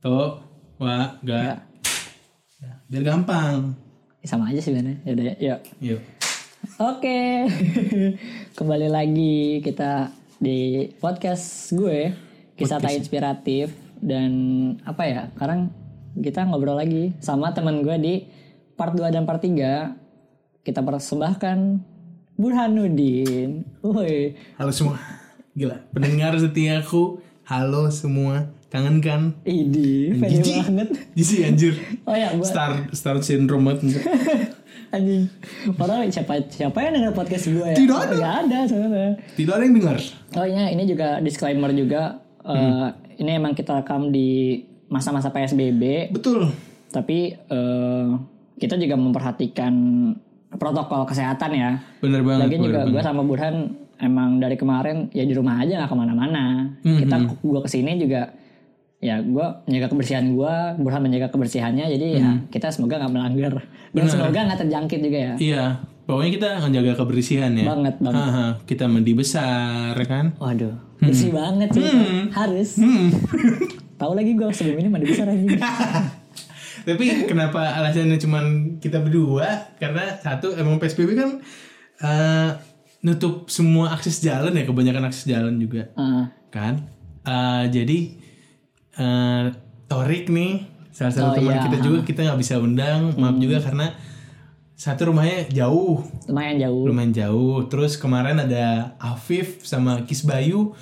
To, 0.00 0.40
wa, 0.80 1.20
ga. 1.20 1.60
Ya, 2.56 2.72
biar 2.88 3.04
gampang. 3.04 3.76
Sama 4.24 4.48
aja 4.48 4.56
sih 4.56 4.72
sebenarnya. 4.72 4.96
Ya 5.04 5.10
udah 5.12 5.24
ya. 5.28 5.34
Yuk. 5.36 5.60
Yuk. 5.84 6.00
Oke. 6.80 7.20
Kembali 8.56 8.88
lagi 8.88 9.60
kita 9.60 10.08
di 10.40 10.88
podcast 11.04 11.76
gue 11.76 12.16
kisah 12.56 12.80
tak 12.80 12.96
inspiratif 12.96 13.76
dan 14.00 14.32
apa 14.88 15.04
ya? 15.04 15.22
Sekarang 15.36 15.68
kita 16.16 16.48
ngobrol 16.48 16.80
lagi 16.80 17.12
sama 17.20 17.52
teman 17.52 17.84
gue 17.84 17.96
di 18.00 18.14
part 18.80 18.96
2 18.96 19.04
dan 19.12 19.28
part 19.28 19.44
3. 19.44 20.64
Kita 20.64 20.80
persembahkan 20.80 21.76
Burhanuddin. 22.40 23.68
Woi. 23.84 24.32
Halo 24.56 24.72
semua. 24.72 24.96
Gila, 25.52 25.76
pendengar 25.92 26.40
setiaku. 26.40 27.20
Halo 27.44 27.92
semua. 27.92 28.59
Kangen 28.70 29.02
kan? 29.02 29.34
Idi, 29.42 30.14
pede 30.14 30.38
Jijik. 30.38 30.62
banget. 30.64 30.88
Jisi 31.12 31.36
anjir. 31.42 31.74
Oh 32.06 32.14
ya, 32.14 32.30
gua 32.32 32.46
Star 32.46 32.70
Star 32.90 33.18
syndrome 33.18 33.66
banget. 33.66 33.98
anjing. 34.94 35.26
Padahal 35.74 36.06
siapa 36.06 36.38
siapa 36.46 36.78
yang 36.80 36.94
denger 36.94 37.12
podcast 37.12 37.46
gue 37.46 37.66
ya? 37.66 37.74
Tidak 37.74 37.98
ada. 38.00 38.14
Gak 38.14 38.36
ada 38.46 38.58
sebenarnya. 38.64 39.12
Tidak 39.34 39.52
ada 39.52 39.62
yang 39.62 39.74
dengar. 39.74 39.98
Oh 40.32 40.46
iya, 40.46 40.64
ini 40.68 40.82
juga 40.84 41.18
disclaimer 41.18 41.70
juga. 41.70 42.02
Eh, 42.40 42.88
Ini 43.20 43.36
emang 43.36 43.52
kita 43.52 43.76
rekam 43.76 44.08
di 44.08 44.64
masa-masa 44.88 45.28
PSBB, 45.28 46.08
Betul. 46.08 46.48
tapi 46.88 47.36
eh, 47.36 48.06
kita 48.56 48.74
juga 48.74 48.96
memperhatikan 48.96 49.74
protokol 50.52 51.04
kesehatan 51.04 51.50
ya. 51.52 51.70
Bener 52.00 52.22
banget. 52.22 52.48
Lagian 52.48 52.62
juga 52.64 52.80
gue 52.86 53.02
sama 53.02 53.20
Burhan 53.20 53.70
emang 54.00 54.40
dari 54.40 54.56
kemarin 54.56 55.12
ya 55.12 55.22
di 55.22 55.36
rumah 55.36 55.60
aja 55.60 55.74
nggak 55.76 55.90
ke 55.90 55.98
mana-mana. 55.98 56.72
Hmm, 56.80 56.96
Kita 56.96 57.16
gue 57.28 57.60
ke 57.60 57.68
sini 57.68 58.00
juga 58.00 58.32
ya 59.00 59.16
gue 59.18 59.46
menjaga 59.64 59.88
kebersihan 59.88 60.24
gue, 60.30 60.54
Burhan 60.76 61.00
menjaga 61.00 61.28
kebersihannya. 61.28 61.88
Jadi 61.88 62.06
ya 62.16 62.28
Hmm. 62.30 62.46
kita 62.48 62.68
semoga 62.68 63.00
nggak 63.00 63.10
melanggar 63.10 63.52
dan 63.90 64.04
semoga 64.06 64.38
nggak 64.44 64.60
terjangkit 64.60 65.00
juga 65.00 65.18
ya. 65.18 65.34
Iya, 65.36 65.64
pokoknya 66.04 66.30
kita 66.30 66.48
menjaga 66.60 66.92
kebersihan 66.94 67.52
ya. 67.54 67.64
Banget 67.66 67.96
banget. 67.98 68.20
Haha, 68.22 68.46
kita 68.64 68.84
mandi 68.86 69.12
besar 69.12 69.96
kan. 70.04 70.36
Waduh, 70.36 70.76
bersih 70.98 71.32
banget 71.32 71.68
sih. 71.72 71.84
Harus. 72.30 72.76
Hmm. 72.76 73.08
Tahu 74.00 74.12
lagi 74.12 74.32
gue 74.32 74.48
sebelum 74.50 74.76
ini 74.78 74.88
mandi 74.88 75.06
besar 75.08 75.28
anjing. 75.28 75.56
Tapi 76.80 77.04
kenapa 77.24 77.76
alasannya 77.76 78.16
cuman 78.16 78.44
kita 78.80 79.00
berdua? 79.00 79.76
Karena 79.76 80.16
satu 80.16 80.56
emang 80.56 80.76
PSBB 80.76 81.12
kan 81.12 81.30
eh, 82.00 82.50
nutup 83.00 83.48
semua 83.48 83.92
akses 83.92 84.20
jalan 84.20 84.52
ya, 84.52 84.64
kebanyakan 84.64 85.04
akses 85.04 85.24
jalan 85.24 85.56
juga 85.56 85.88
Heeh. 85.92 86.24
kan. 86.48 86.74
Eh, 87.20 87.64
jadi 87.68 87.98
eh, 88.92 89.44
Torik 89.86 90.26
nih 90.26 90.52
salah 90.90 91.10
satu 91.10 91.26
Oh, 91.26 91.34
teman 91.36 91.52
iya. 91.52 91.62
kita 91.62 91.78
juga 91.80 91.98
kita 92.02 92.20
nggak 92.24 92.38
bisa 92.38 92.54
undang, 92.56 93.14
maaf 93.16 93.36
juga 93.36 93.58
karena 93.58 93.90
satu 94.72 95.10
rumahnya 95.10 95.44
jauh, 95.50 96.00
lumayan 96.24 96.56
jauh. 96.58 96.84
lumayan 96.84 97.12
jauh. 97.12 97.66
Terus 97.66 97.94
kemarin 97.94 98.38
ada 98.38 98.96
Afif 98.96 99.60
sama 99.62 100.02
Kis 100.02 100.22
Bayu. 100.22 100.72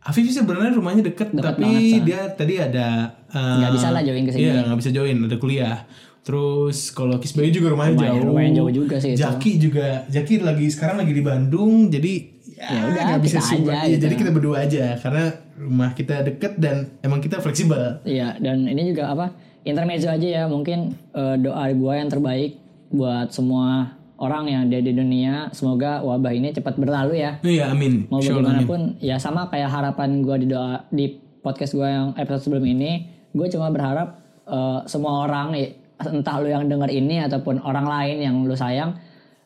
Afif 0.00 0.26
sih 0.26 0.34
sebenarnya 0.34 0.74
rumahnya 0.74 1.00
deket, 1.02 1.30
Deket 1.30 1.44
tapi 1.46 1.62
banget, 1.62 2.02
dia 2.02 2.20
tadi 2.30 2.54
ada 2.58 2.88
eh, 3.26 3.56
Nggak 3.56 3.72
bisa 3.72 3.88
lah 3.90 4.02
join 4.02 4.22
ke 4.22 4.32
sini. 4.32 4.42
Iya 4.42 4.56
nggak 4.64 4.78
bisa 4.78 4.90
join, 4.90 5.16
ada 5.22 5.36
kuliah. 5.38 5.78
Terus 6.20 6.90
kalau 6.90 7.16
Kis 7.16 7.32
Bayu 7.32 7.52
juga 7.52 7.68
rumahnya 7.70 7.94
Lumayan- 7.94 8.16
jauh. 8.16 8.26
lumayan 8.26 8.52
jauh 8.54 8.72
juga 8.74 8.96
sih 8.96 9.12
itu. 9.12 9.20
Jaki 9.20 9.52
juga, 9.58 9.86
Jaki 10.08 10.34
lagi 10.40 10.66
sekarang 10.66 10.96
lagi 10.98 11.12
di 11.12 11.20
Bandung, 11.20 11.88
jadi 11.88 12.33
ya, 12.66 12.76
Ya 12.76 12.82
udah, 12.88 13.02
nggak 13.12 13.22
bisa 13.22 13.38
aja 13.40 13.56
Iya, 13.60 13.80
gitu. 13.94 14.02
Jadi 14.08 14.14
kita 14.16 14.30
berdua 14.32 14.56
aja 14.64 14.84
karena 14.98 15.24
rumah 15.54 15.90
kita 15.92 16.24
deket 16.24 16.52
dan 16.58 16.76
emang 17.04 17.20
kita 17.20 17.38
fleksibel. 17.44 18.00
Iya, 18.08 18.40
dan 18.40 18.64
ini 18.66 18.90
juga 18.90 19.12
apa? 19.12 19.30
Intermezzo 19.64 20.08
aja 20.08 20.28
ya, 20.28 20.44
mungkin 20.48 20.96
eh, 21.14 21.36
doa 21.40 21.64
gue 21.72 21.92
yang 21.94 22.10
terbaik 22.10 22.60
buat 22.92 23.32
semua 23.32 23.96
orang 24.20 24.44
yang 24.46 24.60
ada 24.70 24.78
di 24.78 24.92
dunia. 24.92 25.48
Semoga 25.52 26.00
wabah 26.04 26.32
ini 26.32 26.54
cepat 26.54 26.78
berlalu 26.78 27.20
ya. 27.20 27.40
Iya 27.42 27.72
amin. 27.72 28.08
Mau 28.08 28.20
Allah, 28.20 28.28
amin. 28.28 28.36
bagaimanapun, 28.40 28.80
ya 29.00 29.16
sama 29.20 29.48
kayak 29.48 29.70
harapan 29.72 30.20
gue 30.22 30.36
di 30.44 30.46
doa 30.48 30.84
di 30.92 31.06
podcast 31.44 31.76
gue 31.76 31.84
yang 31.84 32.16
episode 32.16 32.48
sebelum 32.48 32.64
ini, 32.64 33.04
gue 33.36 33.46
cuma 33.52 33.68
berharap 33.68 34.20
eh, 34.48 34.80
semua 34.88 35.28
orang, 35.28 35.56
ya, 35.56 35.68
entah 36.00 36.36
lu 36.40 36.48
yang 36.48 36.64
denger 36.68 36.90
ini 36.90 37.20
ataupun 37.24 37.60
orang 37.62 37.86
lain 37.86 38.16
yang 38.20 38.34
lu 38.44 38.56
sayang, 38.56 38.96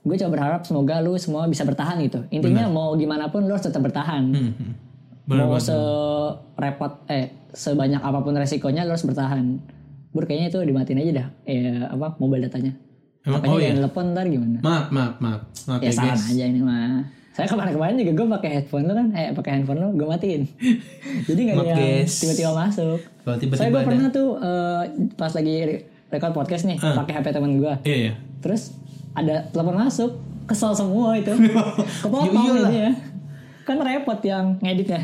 gue 0.02 0.16
cuma 0.16 0.30
berharap 0.30 0.60
semoga 0.64 1.00
lu 1.00 1.14
semua 1.16 1.44
bisa 1.46 1.62
bertahan 1.62 1.98
gitu. 2.00 2.22
Intinya 2.30 2.66
mau 2.66 2.94
gimana 2.94 3.28
pun 3.28 3.44
lu 3.44 3.52
harus 3.52 3.66
tetap 3.66 3.82
bertahan. 3.82 4.30
Hmm, 4.30 4.52
hmm. 4.54 4.72
Bener 5.28 5.44
mau 5.44 5.60
serepot 5.60 7.04
eh 7.06 7.34
sebanyak 7.52 8.00
apa 8.00 8.18
pun 8.20 8.32
resikonya 8.34 8.84
lo 8.84 8.94
harus 8.94 9.04
bertahan. 9.04 9.60
Bur 10.10 10.24
kayaknya 10.24 10.48
itu 10.48 10.58
dimatiin 10.64 11.00
aja 11.02 11.12
dah. 11.12 11.26
Eh 11.44 11.82
apa 11.84 12.16
mobile 12.16 12.48
datanya. 12.48 12.72
Emang 13.26 13.44
Makanya 13.44 13.52
oh 13.52 13.60
iya. 13.60 13.72
telepon 13.76 14.04
ntar 14.16 14.24
gimana? 14.26 14.58
Maaf 14.62 14.86
maaf 14.88 15.14
maaf. 15.20 15.40
Maaf 15.68 15.80
ya 15.82 15.90
ya, 15.90 15.92
saran 15.92 16.16
guys. 16.16 16.32
aja 16.32 16.44
ini 16.48 16.60
mah. 16.64 17.04
Saya 17.34 17.46
kemarin-kemarin 17.46 17.94
juga 18.02 18.12
gue 18.18 18.26
pakai 18.34 18.50
headphone 18.50 18.84
lo 18.88 18.94
kan. 18.96 19.08
Eh 19.12 19.30
pakai 19.36 19.50
handphone 19.54 19.78
lo 19.78 19.88
gue 19.92 20.06
matiin. 20.06 20.42
Jadi 21.28 21.40
nggak 21.44 21.56
ada 21.60 21.70
yang 21.76 22.08
tiba-tiba 22.08 22.50
masuk. 22.56 22.98
Kalau 23.04 23.36
saya 23.36 23.38
tiba-tiba 23.38 23.68
gue 23.68 23.82
pernah 23.84 24.08
tuh 24.08 24.28
eh, 24.40 24.82
pas 25.14 25.32
lagi 25.36 25.54
re- 25.60 25.84
record 26.08 26.32
podcast 26.32 26.64
nih 26.64 26.80
pakai 26.80 27.20
hp 27.20 27.26
teman 27.28 27.60
gue 27.60 27.72
Iya 27.84 27.96
iya. 28.00 28.12
terus 28.40 28.72
ada 29.18 29.36
telepon 29.50 29.76
masuk 29.76 30.10
kesel 30.44 30.72
semua 30.72 31.12
itu 31.12 31.28
kepotong 32.02 32.30
Ya 32.30 32.40
iyalah. 32.48 32.70
ini 32.70 32.78
ya 32.80 32.92
kan 33.62 33.76
repot 33.78 34.20
yang 34.22 34.56
ngeditnya 34.62 35.00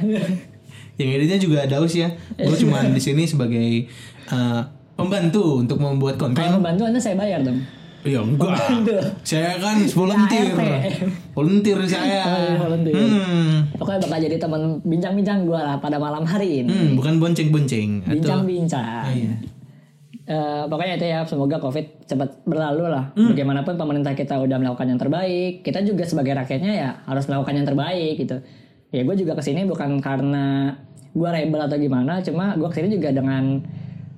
Yang 0.94 1.10
editnya 1.10 1.38
juga 1.42 1.58
Daus 1.66 1.90
ya. 1.92 2.06
Gue 2.38 2.54
cuma 2.54 2.78
di 2.86 3.02
sini 3.02 3.26
sebagai 3.26 3.90
eh, 4.30 4.60
pembantu 4.94 5.58
untuk 5.58 5.76
membuat 5.76 6.14
konten. 6.14 6.38
kalau 6.38 6.62
membantu 6.62 6.86
anda 6.86 6.96
saya 6.96 7.18
bayar 7.18 7.42
dong 7.42 7.58
Ya 8.04 8.20
enggak. 8.20 8.52
Pembantu. 8.52 9.00
Saya 9.24 9.56
kan 9.56 9.80
volunteer. 9.80 10.52
Volunteer 11.32 11.78
saya. 11.88 12.20
Oh, 12.28 12.36
iya, 12.36 12.54
volunteer. 12.60 12.94
Hmm. 12.94 13.52
Pokoknya 13.80 14.00
bakal 14.04 14.18
jadi 14.28 14.36
teman 14.36 14.60
bincang-bincang 14.84 15.48
gue 15.48 15.56
lah 15.56 15.80
pada 15.80 15.96
malam 15.96 16.20
hari 16.20 16.60
ini. 16.60 16.68
Hmm, 16.68 16.90
bukan 17.00 17.16
bonceng-bonceng 17.16 18.04
atau 18.04 18.12
Bincang-bincang. 18.12 18.84
Ah, 18.84 19.08
iya. 19.08 19.32
Eh, 20.24 20.64
pokoknya 20.72 20.96
itu 20.96 21.04
ya, 21.04 21.20
semoga 21.28 21.60
COVID 21.60 22.08
cepat 22.08 22.48
berlalu 22.48 22.88
lah. 22.88 23.12
Hmm. 23.12 23.28
Bagaimanapun 23.28 23.76
pemerintah 23.76 24.16
kita 24.16 24.40
udah 24.40 24.56
melakukan 24.56 24.88
yang 24.88 24.96
terbaik, 24.96 25.60
kita 25.60 25.84
juga 25.84 26.08
sebagai 26.08 26.32
rakyatnya 26.32 26.72
ya 26.72 26.90
harus 27.04 27.28
melakukan 27.28 27.60
yang 27.60 27.68
terbaik 27.68 28.16
gitu. 28.16 28.40
Ya 28.88 29.04
gue 29.04 29.16
juga 29.20 29.36
ke 29.36 29.44
sini 29.44 29.68
bukan 29.68 30.00
karena 30.00 30.72
gue 31.12 31.28
rebel 31.28 31.60
atau 31.60 31.76
gimana, 31.76 32.24
cuma 32.24 32.56
gue 32.56 32.64
ke 32.72 32.80
sini 32.80 32.96
juga 32.96 33.12
dengan 33.12 33.60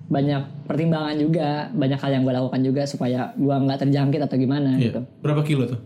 banyak 0.07 0.71
pertimbangan 0.71 1.17
juga, 1.19 1.49
banyak 1.75 1.99
hal 1.99 2.11
yang 2.15 2.23
gue 2.23 2.35
lakukan 2.39 2.61
juga 2.63 2.83
supaya 2.87 3.35
gue 3.35 3.57
nggak 3.59 3.79
terjangkit 3.83 4.21
atau 4.23 4.37
gimana 4.39 4.79
Iya. 4.79 4.95
gitu. 4.95 5.01
Berapa 5.27 5.43
kilo 5.43 5.67
tuh? 5.67 5.81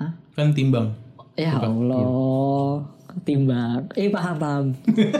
Hah? 0.00 0.16
Kan 0.32 0.56
timbang. 0.56 0.96
Ya 1.36 1.60
Allah, 1.60 2.88
ketimbang. 3.12 3.92
Eh 3.92 4.08
paham 4.08 4.36
paham. 4.40 4.64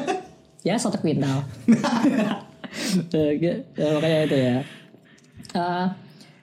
ya 0.66 0.80
satu 0.80 0.96
kuintal. 0.96 1.44
Eh, 3.16 3.30
ya, 3.38 3.54
makanya 3.98 4.18
itu 4.26 4.36
ya. 4.38 4.56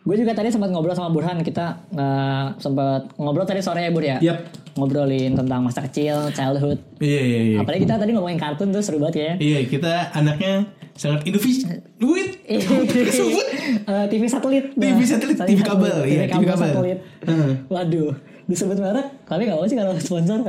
gue 0.08 0.16
juga 0.16 0.32
tadi 0.32 0.48
sempat 0.48 0.72
ngobrol 0.72 0.96
sama 0.96 1.12
Burhan 1.12 1.44
kita 1.44 1.84
eh, 1.92 2.46
sempat 2.60 3.12
ngobrol 3.20 3.44
tadi 3.44 3.60
sore 3.60 3.84
ya 3.84 3.92
Bur 3.92 4.04
ya. 4.04 4.18
Yap. 4.24 4.40
Ngobrolin 4.78 5.34
tentang 5.34 5.66
masa 5.66 5.82
kecil, 5.90 6.30
childhood. 6.32 6.78
Iya 7.02 7.22
iya 7.24 7.42
iya. 7.44 7.58
Apalagi 7.64 7.84
kita 7.90 7.98
tadi 7.98 8.14
ngomongin 8.14 8.38
kartun 8.38 8.70
tuh 8.70 8.80
seru 8.80 9.02
banget 9.02 9.16
ya. 9.18 9.32
Iya, 9.42 9.60
kita 9.66 10.14
anaknya 10.14 10.70
sangat 10.94 11.26
inovatif. 11.26 11.66
Duit. 11.98 12.30
Sebut. 13.18 13.48
Eh, 13.88 14.06
TV 14.10 14.24
satelit. 14.30 14.66
TV 14.78 15.00
satelit, 15.02 15.38
TV 15.38 15.60
kabel, 15.66 15.98
iya, 16.06 16.30
TV 16.30 16.44
kabel. 16.46 16.58
satelit. 16.62 17.00
Heeh. 17.26 17.52
Waduh, 17.68 18.14
disebut 18.48 18.78
merek, 18.80 19.08
kami 19.26 19.50
nggak 19.50 19.58
mau 19.60 19.68
sih 19.68 19.78
kalau 19.78 19.94
sponsor. 20.00 20.40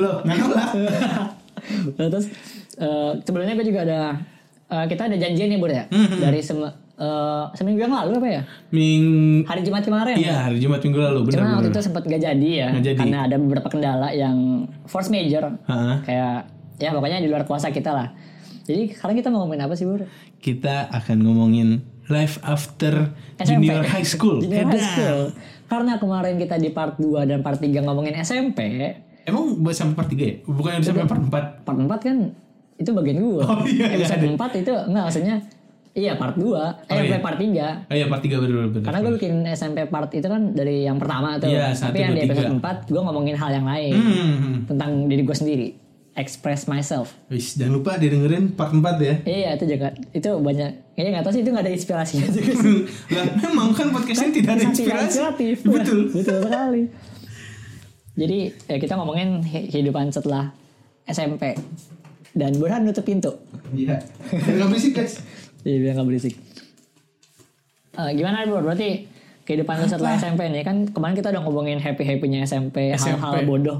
Loh, 0.00 0.16
nggak 0.24 0.48
lah. 0.48 0.68
Nah, 1.94 2.10
terus 2.10 2.26
eh, 2.74 3.10
sebelumnya 3.22 3.54
gue 3.54 3.66
juga 3.70 3.86
ada 3.86 4.18
eh, 4.72 4.84
kita 4.88 5.02
ada 5.04 5.16
janjian 5.16 5.48
nih 5.48 5.58
Bur 5.58 5.68
ya 5.68 5.84
Hmm, 5.86 6.16
dari 6.18 6.40
sem- 6.40 6.64
eh, 6.94 7.44
seminggu 7.52 7.80
yang 7.80 7.92
lalu 7.92 8.12
apa 8.16 8.28
ya 8.30 8.42
Ming 8.70 9.04
hari 9.44 9.60
Jumat 9.60 9.82
kemarin 9.82 10.16
Iya, 10.16 10.36
hari 10.46 10.58
Jumat 10.58 10.80
minggu 10.80 10.98
lalu, 10.98 11.20
benar 11.24 11.36
cuma 11.36 11.48
waktu 11.52 11.68
benar. 11.68 11.74
itu 11.74 11.80
sempat 11.82 12.02
gak 12.04 12.22
jadi 12.22 12.50
ya 12.50 12.68
Nggak 12.70 12.84
jadi. 12.86 12.98
karena 12.98 13.18
ada 13.22 13.36
beberapa 13.36 13.68
kendala 13.68 14.08
yang 14.10 14.36
force 14.84 15.08
major 15.08 15.44
Heeh. 15.62 15.96
kayak 16.02 16.36
ya 16.78 16.90
pokoknya 16.90 17.18
di 17.18 17.28
luar 17.28 17.44
kuasa 17.44 17.68
kita 17.68 17.90
lah 17.90 18.08
jadi 18.62 18.88
sekarang 18.88 19.14
kita 19.14 19.28
mau 19.28 19.42
ngomongin 19.42 19.62
apa 19.62 19.74
sih 19.74 19.84
Bur? 19.84 20.06
Kita 20.38 20.86
akan 20.88 21.18
ngomongin 21.20 21.82
life 22.08 22.38
after 22.40 23.10
junior 23.40 23.82
high 23.84 24.02
school. 24.04 24.38
Junior 24.44 24.66
high 24.68 24.78
school. 24.78 25.20
Karena 25.66 25.96
kemarin 25.96 26.34
kita 26.36 26.56
di 26.56 26.68
part 26.68 26.94
2 26.94 27.24
dan 27.24 27.40
part 27.40 27.56
3 27.56 27.66
ngomongin 27.80 28.14
SMP, 28.16 28.58
Emang 29.22 29.54
sampai 29.68 29.94
part 29.96 30.08
3 30.08 30.18
ya? 30.20 30.34
Bukan 30.44 30.78
sampai 30.78 31.06
part 31.06 31.22
4? 31.22 31.66
part 31.66 31.78
4 31.80 31.90
kan 32.02 32.16
itu 32.82 32.90
bagian 32.90 33.18
gua. 33.18 33.46
Oh, 33.46 33.62
iya, 33.62 33.86
iya, 33.88 34.02
Episode 34.02 34.26
ada. 34.28 34.50
4 34.50 34.60
itu 34.60 34.72
enggak 34.84 35.04
maksudnya 35.06 35.36
iya 35.92 36.16
part 36.16 36.34
2, 36.34 36.88
eh 36.88 37.04
iya. 37.04 37.20
part 37.20 37.36
3. 37.36 37.44
Oh 37.84 37.94
iya, 37.94 38.06
part 38.08 38.20
3 38.20 38.32
bener 38.34 38.56
bener. 38.66 38.80
Karena 38.80 38.98
gue 38.98 39.12
bikin 39.14 39.34
SMP 39.46 39.84
part 39.86 40.08
itu 40.10 40.24
kan 40.24 40.42
dari 40.50 40.82
yang 40.82 40.96
pertama 40.96 41.36
tuh. 41.36 41.46
Iya, 41.46 41.68
Tapi 41.68 41.76
satu, 41.78 41.94
yang 41.94 42.10
dua, 42.10 42.16
di 42.16 42.22
episode 42.26 42.48
tiga. 42.50 42.72
4 42.80 42.88
gue 42.88 43.00
ngomongin 43.02 43.36
hal 43.36 43.50
yang 43.52 43.66
lain. 43.66 43.92
Hmm. 43.92 44.54
Tentang 44.66 44.90
diri 45.06 45.22
gue 45.22 45.36
sendiri. 45.36 45.68
express 46.12 46.64
myself. 46.66 47.16
Wis, 47.26 47.56
jangan 47.56 47.72
lupa 47.74 47.96
didengerin 47.96 48.52
part 48.52 48.68
4 48.68 48.84
ya. 49.00 49.14
Iya 49.24 49.48
itu 49.54 49.64
juga 49.66 49.96
itu 50.12 50.28
banyak 50.28 50.92
kayaknya 50.92 51.10
nggak 51.10 51.24
tahu 51.24 51.32
sih 51.32 51.40
itu 51.40 51.48
nggak 51.48 51.64
ada 51.64 51.72
inspirasinya 51.72 52.28
juga 52.28 52.52
sih. 52.60 52.78
lah, 53.08 53.24
memang 53.42 53.72
kan 53.72 53.88
podcast 53.88 54.20
ini 54.22 54.32
tidak 54.34 54.52
ada 54.54 54.64
inspirasi. 54.66 55.08
inspiratif. 55.08 55.56
Betul. 55.72 56.00
Betul 56.10 56.36
sekali. 56.42 56.82
Jadi 58.12 58.38
ya 58.62 58.76
kita 58.76 58.94
ngomongin 58.94 59.40
hi- 59.42 59.68
kehidupan 59.68 60.08
setelah 60.08 60.52
SMP 61.02 61.56
dan 62.32 62.56
Burhan 62.56 62.84
nutup 62.84 63.04
pintu. 63.04 63.32
Iya. 63.72 64.00
Enggak 64.32 64.68
berisik, 64.72 64.92
guys. 64.96 65.20
Jadi 65.62 65.76
biar 65.78 65.92
nggak 65.94 66.08
berisik. 66.08 66.34
Eh, 67.92 68.10
gimana 68.16 68.48
Bro? 68.48 68.64
Berarti 68.64 69.04
kehidupan 69.42 69.84
lu 69.84 69.86
setelah 69.90 70.16
SMP 70.16 70.46
nih 70.48 70.62
kan 70.62 70.86
kemarin 70.88 71.14
kita 71.18 71.28
udah 71.34 71.42
ngomongin 71.44 71.78
happy 71.82 72.06
happynya 72.06 72.46
SMP, 72.46 72.94
SMP. 72.94 73.18
hal-hal 73.18 73.42
bodoh 73.44 73.78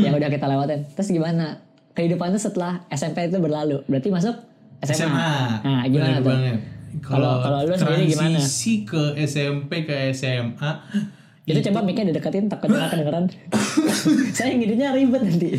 yang 0.00 0.16
udah 0.16 0.30
kita 0.32 0.46
lewatin. 0.48 0.86
Terus 0.96 1.08
gimana 1.12 1.60
kehidupan 1.92 2.32
lu 2.32 2.38
setelah 2.40 2.86
SMP 2.88 3.28
itu 3.28 3.36
berlalu? 3.36 3.84
Berarti 3.90 4.08
masuk 4.08 4.34
SMA. 4.86 4.96
SMA. 4.96 5.32
Nah 5.66 5.82
gimana 5.90 6.18
Bener 6.18 6.24
tuh? 6.24 6.30
banget. 6.30 6.58
Kalau 7.04 7.32
kalau 7.38 7.58
lu 7.68 7.74
sendiri 7.76 8.04
gimana? 8.08 8.38
Transisi 8.40 8.74
ke 8.82 9.02
SMP 9.22 9.86
ke 9.86 10.10
SMA 10.10 10.70
Itu 11.46 11.58
coba 11.66 11.82
mic-nya 11.82 12.14
dideketin 12.14 12.46
takut 12.46 12.70
nggak 12.70 12.94
kedengeran. 12.94 13.24
Saya 14.36 14.54
ngidenya 14.54 14.94
ribet 14.94 15.22
nanti. 15.26 15.50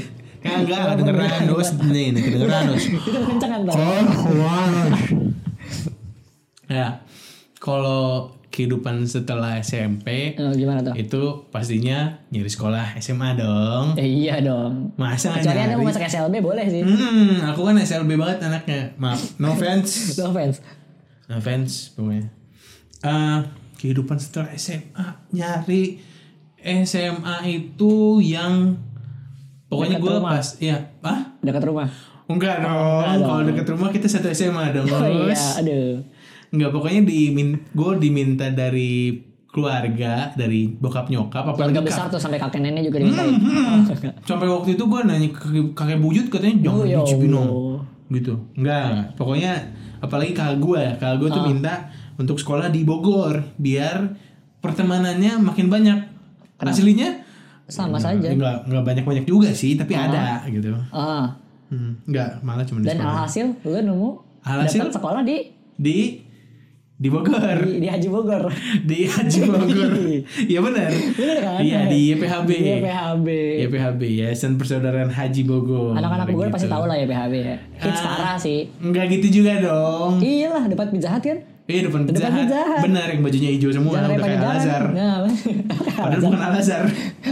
Kagak 0.41 0.79
lah 0.79 0.95
kedengeran 0.95 1.43
dos 1.45 1.69
nih 1.79 2.05
nih 2.09 2.21
kedengeran 2.23 2.63
dos 2.67 2.83
Itu 2.99 3.19
kenceng 3.19 3.51
kan 3.51 3.61
Bang? 3.63 3.77
ya 6.67 7.03
kalau 7.57 8.31
kehidupan 8.47 9.05
setelah 9.05 9.59
SMP 9.59 10.33
Eh, 10.33 10.53
gimana 10.53 10.81
tuh? 10.81 10.91
itu 10.93 11.21
pastinya 11.47 12.19
nyari 12.27 12.47
sekolah 12.47 12.97
SMA 12.97 13.29
dong 13.33 13.95
Eh, 13.95 14.03
iya 14.25 14.41
dong. 14.41 14.91
masa 14.95 15.31
Kecuali 15.33 15.59
anda 15.61 15.75
mau 15.75 15.87
masuk 15.87 16.03
SLB 16.03 16.35
boleh 16.37 16.65
sih. 16.65 16.81
hmm, 16.81 17.45
aku 17.45 17.63
kan 17.63 17.75
SLB 17.77 18.11
banget 18.13 18.43
anaknya 18.43 18.91
maaf 18.97 19.19
no 19.37 19.51
offense 19.53 20.17
No 20.17 20.31
offense. 20.31 20.59
no 21.27 21.37
offense 21.37 21.93
pokoknya 21.93 22.27
Eh, 23.01 23.39
kehidupan 23.77 24.15
setelah 24.15 24.51
SMA 24.53 25.05
nyari 25.31 25.97
SMA 26.59 27.35
itu 27.47 27.93
yang 28.21 28.77
pokoknya 29.71 29.97
Dekat 29.97 30.05
gue 30.05 30.15
pas 30.21 30.47
ya 30.59 30.77
ah 31.01 31.19
Dekat 31.39 31.63
rumah. 31.63 31.87
enggak 32.27 32.55
dong 32.59 32.75
enggak 33.01 33.15
dong. 33.15 33.25
kalau 33.25 33.43
deket 33.45 33.67
rumah 33.69 33.89
kita 33.89 34.07
satu 34.07 34.27
SMA 34.29 34.65
dong 34.71 34.85
Oh 34.85 34.99
iya, 35.01 35.39
aduh. 35.57 36.03
Enggak, 36.51 36.69
pokoknya 36.69 37.01
dimin 37.01 37.49
gue 37.65 37.91
diminta 37.97 38.45
dari 38.47 39.15
keluarga, 39.47 40.31
dari 40.33 40.67
bokap 40.69 41.07
nyokap, 41.07 41.43
apa 41.45 41.55
Keluarga 41.57 41.79
besar 41.81 42.07
tuh 42.07 42.15
sampai 42.15 42.35
kakek 42.37 42.59
nenek 42.61 42.87
juga 42.87 42.99
dimintain. 42.99 43.35
Hmm, 43.35 43.83
Sampai 44.21 44.47
waktu 44.47 44.75
itu 44.75 44.83
gue 44.85 44.99
nanya 45.01 45.27
ke 45.27 45.47
kakek 45.71 45.99
buyut 45.99 46.27
katanya 46.27 46.55
jangan 46.61 46.75
Oh, 46.77 46.85
ya 46.85 46.97
dicipinong. 47.01 47.47
Allah. 47.49 47.79
Gitu. 48.09 48.33
Enggak, 48.53 48.87
pokoknya 49.15 49.51
apalagi 49.97 50.31
kakak 50.31 50.57
gue, 50.57 50.83
kakak 50.97 51.17
gue 51.17 51.27
Ah. 51.27 51.35
tuh 51.35 51.43
minta 51.45 51.73
untuk 52.15 52.35
sekolah 52.35 52.67
di 52.67 52.83
Bogor 52.83 53.43
biar 53.57 54.11
pertemanannya 54.59 55.39
makin 55.41 55.67
banyak. 55.67 55.99
Aslinya 56.59 57.20
Sama 57.71 57.95
saja. 57.95 58.27
enggak 58.27 58.67
enggak 58.67 58.83
banyak-banyak 58.83 59.23
juga 59.23 59.49
sih, 59.51 59.73
tapi 59.73 59.95
ada 59.95 60.43
gitu. 60.45 60.75
Ah. 60.91 61.39
Hmm, 61.65 61.95
enggak, 62.03 62.37
malah 62.41 62.61
cuma 62.61 62.79
di 62.79 62.85
Dan 62.85 62.99
alhasil 62.99 63.47
lu 63.57 63.79
nemu 63.79 64.09
Alhasil? 64.43 64.83
dapat 64.83 64.93
sekolah 64.93 65.21
di 65.23 65.37
Di 65.73 65.99
di 66.93 67.09
Bogor. 67.09 67.57
di, 67.63 67.79
di 67.79 67.87
Haji 67.87 68.07
Bogor. 68.07 68.43
di 68.91 68.99
Haji 69.03 69.39
Bogor. 69.43 69.91
Iya 70.51 70.59
benar. 70.59 70.89
Kan? 70.91 71.59
Iya 71.59 71.79
di 71.87 72.13
YPHB. 72.13 72.49
Di 72.51 72.69
YPHB. 72.77 73.27
YPHB 73.63 74.01
Yayasan 74.19 74.53
Persaudaraan 74.53 75.09
Haji 75.09 75.41
Bogor. 75.41 75.95
Anak-anak 75.95 76.27
Bogor 76.27 76.47
pasti 76.49 76.67
Gitu. 76.67 76.75
tahu 76.75 76.85
lah 76.85 76.95
ya 76.95 77.05
PHB 77.07 77.33
ya. 77.39 77.55
Hits 77.79 78.01
Ah. 78.01 78.09
parah 78.11 78.37
sih. 78.37 78.69
Enggak 78.77 79.09
gitu 79.09 79.41
juga 79.41 79.57
dong. 79.57 80.19
Iyalah 80.19 80.67
depan 80.67 80.87
Pizza 80.89 81.09
Hut 81.09 81.23
kan. 81.23 81.39
Iya 81.71 81.81
depan 81.87 82.01
Pizza 82.03 82.27
Hut. 82.27 82.47
Benar 82.81 83.07
yang 83.07 83.21
bajunya 83.21 83.49
hijau 83.49 83.71
semua 83.71 83.93
Jangan 83.95 84.09
udah 84.11 84.19
kayak. 84.21 84.39
Al-Azhar. 84.41 84.83
Nah, 84.91 85.15
Padahal 86.01 86.21
bukan 86.21 86.41
Al-Azhar. 86.43 86.83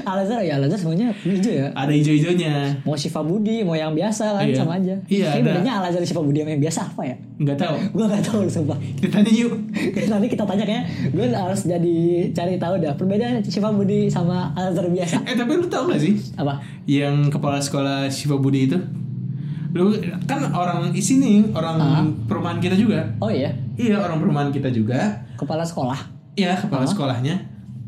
Al-Azhar 0.01 0.39
ya 0.39 0.53
Al-Azhar 0.55 0.79
semuanya 0.79 1.07
hijau 1.19 1.51
ya. 1.53 1.67
Ada 1.73 1.91
hijau-hijaunya. 1.91 2.53
Mau 2.81 2.95
Syifa 2.95 3.19
Budi, 3.19 3.61
mau 3.61 3.75
yang 3.75 3.91
biasa 3.91 4.25
kan 4.33 4.45
Iya. 4.45 4.55
sama 4.55 4.71
aja. 4.75 4.95
Iya, 5.05 5.27
Tapi 5.27 5.39
ada. 5.41 5.49
bedanya 5.51 5.71
Al-Azhar 5.77 6.01
Syifa 6.01 6.21
Budi 6.21 6.39
sama 6.39 6.51
yang 6.51 6.63
biasa 6.63 6.79
apa 6.85 7.01
ya? 7.03 7.15
Enggak 7.35 7.57
tahu. 7.57 7.75
Gue 7.91 8.05
gak 8.05 8.23
tahu 8.23 8.39
sumpah. 8.47 8.77
Kita 8.95 9.07
tanya 9.13 9.31
yuk. 9.33 9.53
Nanti 10.11 10.27
kita 10.27 10.43
tanya 10.43 10.63
kayaknya 10.63 10.83
gue 11.09 11.25
harus 11.29 11.61
jadi 11.65 11.95
cari 12.31 12.53
tahu 12.55 12.73
dah 12.77 12.93
perbedaan 12.93 13.43
Syifa 13.43 13.69
Budi 13.69 14.07
sama 14.07 14.51
Al-Azhar 14.53 14.87
biasa. 14.87 15.15
Eh 15.23 15.35
tapi 15.35 15.51
lu 15.53 15.67
tahu 15.67 15.89
gak 15.89 15.99
sih 15.99 16.15
Apa? 16.33 16.63
yang 16.85 17.27
kepala 17.27 17.59
sekolah 17.59 18.07
Syifa 18.07 18.35
Budi 18.35 18.65
itu? 18.65 18.79
Lu 19.69 19.93
kan 20.25 20.41
orang 20.49 20.89
isi 20.91 21.17
nih, 21.17 21.45
orang 21.51 21.77
Ah. 21.77 22.01
perumahan 22.25 22.57
kita 22.57 22.73
juga. 22.73 23.05
Oh 23.19 23.29
iya, 23.29 23.53
Iya, 23.79 23.95
orang 24.03 24.19
perumahan 24.19 24.51
kita 24.51 24.67
juga. 24.67 25.23
kepala 25.39 25.63
sekolah 25.63 26.19
Iya, 26.35 26.55
kepala 26.59 26.83
sekolahnya. 26.83 27.35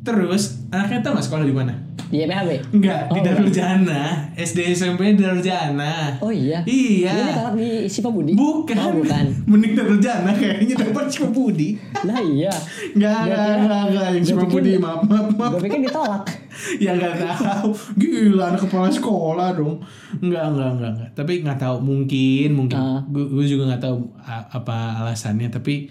Terus 0.08 0.66
anaknya 0.72 1.00
tahu 1.04 1.20
nggak 1.20 1.28
sekolah 1.28 1.46
di 1.46 1.56
mana? 1.56 1.74
Di 2.12 2.20
YPHB. 2.20 2.52
Enggak, 2.72 3.00
di 3.08 3.18
Oh, 3.18 3.24
Darul 3.24 3.50
Jana. 3.50 4.02
SD 4.34 4.60
SMP 4.70 5.16
di 5.16 5.24
Darul 5.24 5.40
Jana. 5.40 6.12
Oh 6.20 6.28
iya. 6.28 6.60
Iya. 6.62 7.10
Ini 7.10 7.32
kalak 7.32 7.54
di 7.56 7.70
Syifa 7.88 8.10
Budi? 8.10 8.36
Bukan. 8.36 8.76
Oh 8.76 8.92
bukan. 8.94 9.26
Mending 9.48 9.74
Darul 9.74 9.98
Jana 9.98 10.32
kayaknya 10.32 10.76
dapat 10.78 11.08
Cima 11.08 11.30
Budi. 11.30 11.80
Lah 12.04 12.20
iya. 12.20 12.52
Enggak, 12.92 13.16
enggak, 13.26 13.48
enggak, 13.58 13.82
enggak. 13.88 14.08
Yang 14.10 14.22
gua 14.22 14.28
Cima 14.28 14.42
pikir- 14.42 14.54
Budi, 14.54 14.72
maaf, 14.78 15.02
maaf, 15.02 15.28
maaf. 15.32 15.52
Gue 15.52 15.62
pikir 15.64 15.80
ditolak. 15.82 16.24
ya 16.84 16.92
enggak 16.94 17.14
tahu. 17.16 17.70
Gila, 17.96 18.44
anak 18.46 18.62
kepala 18.62 18.88
sekolah 18.88 19.48
dong. 19.54 19.80
Enggak, 20.18 20.46
enggak, 20.48 20.70
enggak, 20.70 20.92
enggak. 20.94 21.10
Tapi 21.14 21.34
enggak 21.40 21.58
tahu. 21.58 21.78
Mungkin, 21.82 22.50
mungkin. 22.52 22.78
Ah. 22.78 23.00
Gue 23.08 23.46
juga 23.46 23.66
enggak 23.66 23.84
tahu 23.84 24.12
apa 24.52 24.78
alasannya. 25.00 25.48
Tapi 25.48 25.88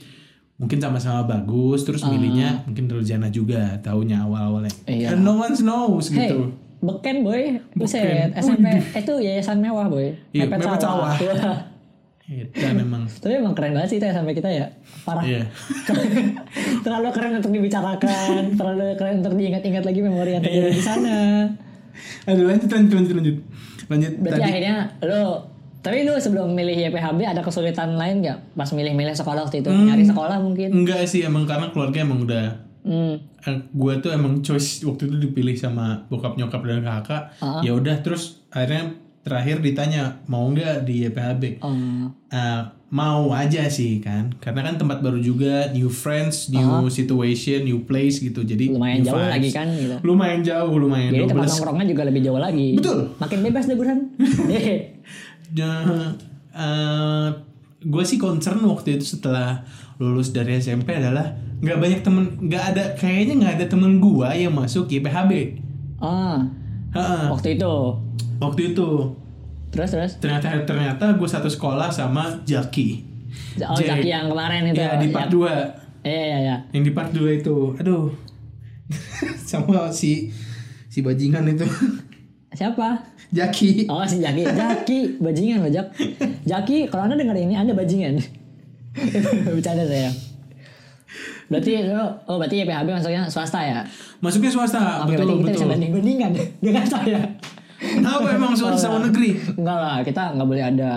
mungkin 0.61 0.77
sama-sama 0.77 1.25
bagus. 1.27 1.83
Terus 1.83 2.01
Ah. 2.01 2.13
milihnya 2.13 2.63
mungkin 2.63 2.85
Darul 2.85 3.03
Jana 3.03 3.27
juga. 3.27 3.81
Taunya 3.81 4.21
awal-awalnya. 4.21 4.69
Iya. 4.85 5.17
And 5.17 5.25
no 5.25 5.35
one 5.37 5.57
knows 5.57 6.07
Hey, 6.09 6.29
gitu. 6.29 6.53
beken 6.79 7.17
boy. 7.21 7.57
Buset. 7.73 8.31
SMP 8.35 8.69
itu 8.95 9.13
yayasan 9.19 9.59
mewah 9.59 9.89
boy. 9.89 10.13
Iya, 10.31 10.45
Mepet 10.45 10.61
mepet 10.61 10.79
sawah. 10.79 11.17
sawah. 11.17 11.59
Memang. 12.71 13.03
Tapi 13.25 13.35
emang 13.35 13.53
keren 13.53 13.75
banget 13.75 13.89
sih 13.89 13.99
itu 13.99 14.07
SMP 14.07 14.31
kita 14.33 14.47
ya. 14.47 14.71
Parah. 15.03 15.25
Iya. 15.25 15.43
terlalu 16.85 17.09
keren 17.11 17.33
untuk 17.35 17.51
dibicarakan, 17.51 18.55
terlalu 18.55 18.95
keren 18.95 19.15
untuk 19.19 19.35
diingat-ingat 19.35 19.83
lagi 19.83 20.01
memori 20.01 20.31
yang 20.33 20.43
terjadi 20.43 20.69
Iya. 20.69 20.73
di 20.73 20.83
sana. 20.83 21.19
Aduh 22.25 22.47
lanjut 22.47 22.71
lanjut 22.71 22.93
lanjut 22.95 23.15
lanjut. 23.17 23.37
Lanjut 23.89 24.13
Berarti 24.17 24.39
tadi. 24.39 24.47
akhirnya 24.47 24.75
lo 25.03 25.50
tapi 25.81 26.05
lu 26.05 26.13
sebelum 26.17 26.53
milih 26.53 26.89
YPHB 26.89 27.21
ada 27.25 27.41
kesulitan 27.41 27.97
lain 27.97 28.21
nggak 28.21 28.39
pas 28.53 28.69
milih-milih 28.69 29.17
sekolah 29.17 29.49
waktu 29.49 29.65
itu? 29.65 29.71
Hmm. 29.73 29.89
Nyari 29.89 30.05
sekolah 30.05 30.37
mungkin? 30.39 30.69
Enggak 30.73 31.09
sih 31.09 31.25
emang 31.25 31.45
karena 31.45 31.73
keluarga 31.73 32.01
emang 32.01 32.25
udah 32.25 32.47
Hmm. 32.81 33.21
eh, 33.45 33.59
gue 33.69 33.93
tuh 34.01 34.09
emang 34.09 34.41
choice 34.41 34.81
waktu 34.89 35.13
itu 35.13 35.17
dipilih 35.21 35.53
sama 35.53 36.09
bokap 36.09 36.41
nyokap 36.41 36.65
dan 36.65 36.81
kakak. 36.81 37.23
Ah. 37.41 37.61
Ya 37.61 37.77
udah 37.77 38.01
terus 38.01 38.41
akhirnya 38.49 38.97
terakhir 39.21 39.61
ditanya 39.61 40.25
mau 40.25 40.49
nggak 40.49 40.89
di 40.89 41.05
YPHB. 41.05 41.61
Oh. 41.61 41.77
Eh, 42.33 42.63
mau 42.91 43.31
aja 43.31 43.71
sih 43.71 44.03
kan 44.03 44.35
karena 44.43 44.67
kan 44.67 44.75
tempat 44.75 44.99
baru 44.99 45.23
juga 45.23 45.71
new 45.71 45.87
friends 45.87 46.51
new 46.51 46.91
situation 46.91 47.63
new 47.63 47.87
place 47.87 48.19
gitu 48.19 48.43
jadi. 48.43 48.73
Lumayan 48.75 49.07
jauh 49.07 49.15
vibes. 49.15 49.31
lagi 49.31 49.51
kan 49.55 49.69
gitu. 49.71 49.97
lumayan 50.03 50.41
jauh 50.43 50.75
lumayan 50.75 51.11
Jadi 51.15 51.31
tempat 51.31 51.47
12 51.47 51.53
nongkrongnya 51.55 51.87
juga 51.87 52.03
lebih 52.11 52.21
jauh 52.27 52.41
lagi. 52.41 52.69
Betul. 52.75 52.99
Makin 53.21 53.39
bebas 53.47 53.65
deh 53.69 53.77
Burhan. 53.79 53.99
uh, 55.53 57.29
gue 57.81 58.05
sih 58.05 58.17
concern 58.17 58.61
waktu 58.61 58.97
itu 58.97 59.07
setelah 59.11 59.65
lulus 59.97 60.31
dari 60.31 60.57
SMP 60.57 60.93
adalah 60.93 61.33
nggak 61.59 61.77
banyak 61.77 62.01
temen 62.01 62.25
nggak 62.41 62.65
ada 62.73 62.85
kayaknya 62.95 63.35
nggak 63.37 63.55
ada 63.57 63.67
temen 63.67 63.99
gue 63.99 64.29
yang 64.31 64.51
masuk 64.51 64.87
YPHB 64.87 65.33
ah, 65.99 66.41
Heeh. 66.91 67.25
waktu 67.29 67.49
itu. 67.55 67.75
waktu 68.39 68.61
itu 68.71 68.89
Terus 69.71 69.89
terus. 69.89 70.13
ternyata 70.19 70.51
ternyata 70.65 71.05
gue 71.15 71.29
satu 71.29 71.47
sekolah 71.47 71.89
sama 71.89 72.43
Jaki 72.43 73.07
Oh, 73.63 73.79
J- 73.79 73.87
Jaki 73.87 74.09
yang 74.09 74.27
kemarin 74.27 74.67
itu. 74.67 74.77
ya 74.77 74.99
di 74.99 75.09
part 75.09 75.31
2 75.31 75.47
Iya 76.03 76.23
iya 76.27 76.39
iya. 76.41 76.57
yang 76.73 76.83
di 76.83 76.91
part 76.91 77.13
2 77.13 77.23
itu 77.37 77.57
aduh 77.77 78.11
sama 79.47 79.87
si 79.91 80.33
si 80.87 80.99
bajingan 81.01 81.47
itu 81.47 81.63
Siapa? 82.51 82.99
Jaki 83.31 83.87
Oh 83.87 84.03
si 84.03 84.19
Jaki, 84.19 84.43
Jaki, 84.43 84.99
bajingan 85.23 85.63
loh 85.63 85.71
Jak. 85.71 85.95
Jaki, 86.43 86.91
kalau 86.91 87.07
anda 87.07 87.15
dengar 87.15 87.39
ini 87.39 87.55
anda 87.55 87.71
bajingan. 87.71 88.19
Bercanda 89.55 89.87
saya. 89.87 90.11
Berarti 91.51 91.83
lo, 91.91 92.07
oh 92.31 92.39
berarti 92.39 92.63
YPHB 92.63 92.89
masuknya 92.95 93.27
swasta 93.27 93.59
ya? 93.59 93.83
masuknya 94.23 94.51
swasta 94.55 95.03
Oke, 95.03 95.19
betul 95.19 95.27
berarti 95.27 95.35
kita 95.35 95.43
betul 95.43 95.55
bisa 95.59 95.67
banding 95.67 95.91
bandingan 95.91 96.31
dengan 96.65 96.85
saya. 96.87 97.19
kenapa 97.81 98.29
emang 98.31 98.55
swasta 98.55 98.79
sama 98.87 99.03
negeri 99.03 99.35
Enggak 99.59 99.79
lah, 99.83 99.97
kita 100.07 100.23
nggak 100.39 100.47
boleh 100.47 100.63
ada 100.63 100.91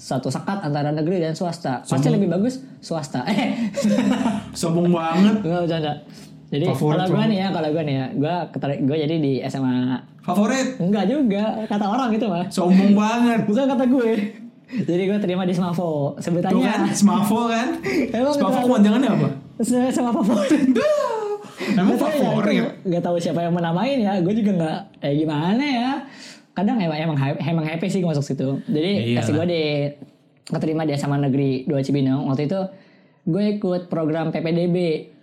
satu 0.00 0.32
sekat 0.32 0.64
antara 0.64 0.96
negeri 0.96 1.20
dan 1.20 1.36
swasta. 1.36 1.84
Pasti 1.84 2.08
lebih 2.08 2.32
bagus 2.32 2.64
swasta. 2.80 3.28
Eh, 3.28 3.68
sombong 4.60 4.88
banget 4.88 5.44
enggak 5.44 5.60
bercanda. 5.68 5.92
Jadi 6.48 6.64
Favorit 6.72 6.96
kalau 6.96 7.04
gue 7.04 7.16
banget. 7.20 7.28
nih 7.28 7.38
ya, 7.44 7.48
kalau 7.52 7.68
gue 7.68 7.82
nih 7.84 7.94
ya, 8.00 8.06
gue 8.16 8.34
gue 8.88 8.96
jadi 9.04 9.14
di 9.20 9.32
SMA 9.44 9.76
Favorit. 10.28 10.66
Enggak 10.76 11.04
juga, 11.08 11.44
kata 11.64 11.84
orang 11.88 12.10
itu 12.12 12.26
mah. 12.28 12.44
Sombong 12.52 12.92
banget. 12.92 13.40
Bukan 13.48 13.64
kata 13.64 13.84
gue. 13.88 14.10
Jadi 14.68 15.02
gue 15.08 15.18
terima 15.24 15.48
di 15.48 15.56
Smavo. 15.56 16.12
Tuh 16.12 16.20
kan, 16.20 16.22
Sebutannya. 16.22 16.72
Smavo 16.92 17.48
kan. 17.48 17.68
Emang 18.12 18.34
Smavo 18.36 18.58
kepanjangannya 18.68 19.08
apa? 19.08 19.28
Sama 19.64 20.12
favorit. 20.12 20.60
Emang 21.72 21.96
Gak 21.96 22.12
ya, 22.12 22.20
favorit. 22.20 22.62
Gak 22.84 23.02
tahu 23.02 23.16
siapa 23.16 23.40
yang 23.42 23.56
menamain 23.56 23.96
ya. 23.96 24.20
Gue 24.20 24.36
juga 24.36 24.52
nggak. 24.54 24.78
Eh 25.02 25.12
gimana 25.18 25.64
ya. 25.64 25.90
Kadang 26.52 26.76
emang 26.82 26.98
emang 26.98 27.18
happy, 27.18 27.38
emang 27.40 27.64
happy 27.64 27.86
sih 27.88 28.04
gue 28.04 28.10
masuk 28.10 28.26
situ. 28.26 28.60
Jadi 28.68 29.14
Ya 29.14 29.22
kasih 29.22 29.32
gue 29.34 29.46
di 29.48 29.62
keterima 30.44 30.82
di 30.84 30.92
SMA 30.94 31.16
Negeri 31.16 31.64
2 31.64 31.86
Cibinong. 31.86 32.28
Waktu 32.28 32.50
itu 32.50 32.60
gue 33.24 33.44
ikut 33.56 33.88
program 33.88 34.28
PPDB 34.28 34.76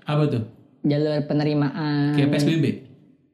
Apa 0.06 0.26
tuh? 0.26 0.44
jalur 0.86 1.22
penerimaan. 1.26 2.14
Kayak 2.14 2.30
PSBB. 2.34 2.66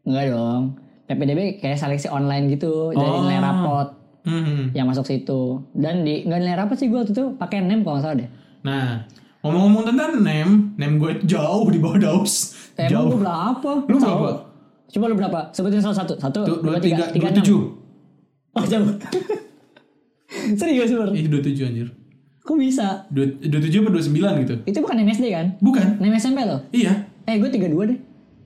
Enggak 0.07 0.25
dong. 0.33 0.63
PPDB 1.11 1.39
kayak 1.57 1.75
seleksi 1.75 2.07
online 2.07 2.47
gitu 2.49 2.89
dari 2.89 3.03
Oh. 3.05 3.21
nilai 3.21 3.39
rapot 3.39 3.87
Hmm. 4.21 4.69
yang 4.71 4.85
masuk 4.85 5.03
situ. 5.03 5.41
Dan 5.71 6.01
di 6.01 6.21
nggak 6.21 6.39
nilai 6.39 6.55
rapot 6.55 6.75
sih 6.75 6.87
gue 6.87 6.95
waktu 6.95 7.11
itu 7.11 7.35
pakai 7.35 7.59
nem 7.59 7.81
kalau 7.81 7.97
nggak 7.97 8.05
salah 8.05 8.17
deh. 8.17 8.29
Nah, 8.61 9.01
ngomong-ngomong 9.41 9.83
tentang 9.87 10.11
nem, 10.19 10.49
nem 10.75 10.91
gue 10.95 11.11
jauh 11.23 11.65
di 11.65 11.77
bawah 11.77 11.97
Daus. 11.97 12.53
Emang 12.75 12.91
jauh. 12.91 13.07
gue 13.09 13.19
berapa? 13.19 13.71
Lu 13.83 13.97
Tahu? 13.97 14.05
berapa? 14.15 14.31
Coba 14.87 15.05
lu 15.07 15.15
berapa? 15.15 15.39
Sebutin 15.49 15.79
salah 15.79 15.97
satu. 15.97 16.13
Satu, 16.15 16.39
dua, 16.43 16.57
dua 16.61 16.77
tiga, 16.77 17.09
tiga, 17.09 17.11
tiga, 17.11 17.27
dua 17.27 17.37
tujuh. 17.37 17.61
Oh, 18.51 18.61
coba. 18.61 18.91
Serius, 20.59 20.89
Bur? 20.91 21.09
Ih, 21.11 21.25
dua 21.25 21.41
tujuh 21.41 21.63
anjir. 21.65 21.87
Kok 22.41 22.57
bisa? 22.57 23.05
Dua, 23.07 23.25
dua 23.25 23.59
tujuh 23.59 23.79
apa 23.79 23.89
dua 23.89 24.03
sembilan 24.03 24.31
gitu? 24.39 24.55
Itu 24.65 24.77
bukan 24.79 24.97
MSD 24.99 25.25
kan? 25.29 25.47
Bukan. 25.57 25.85
Nem 25.97 26.13
SMP 26.13 26.41
loh. 26.41 26.59
Iya. 26.69 26.93
Eh, 27.23 27.37
gue 27.37 27.47
32 27.47 27.85
deh. 27.85 27.99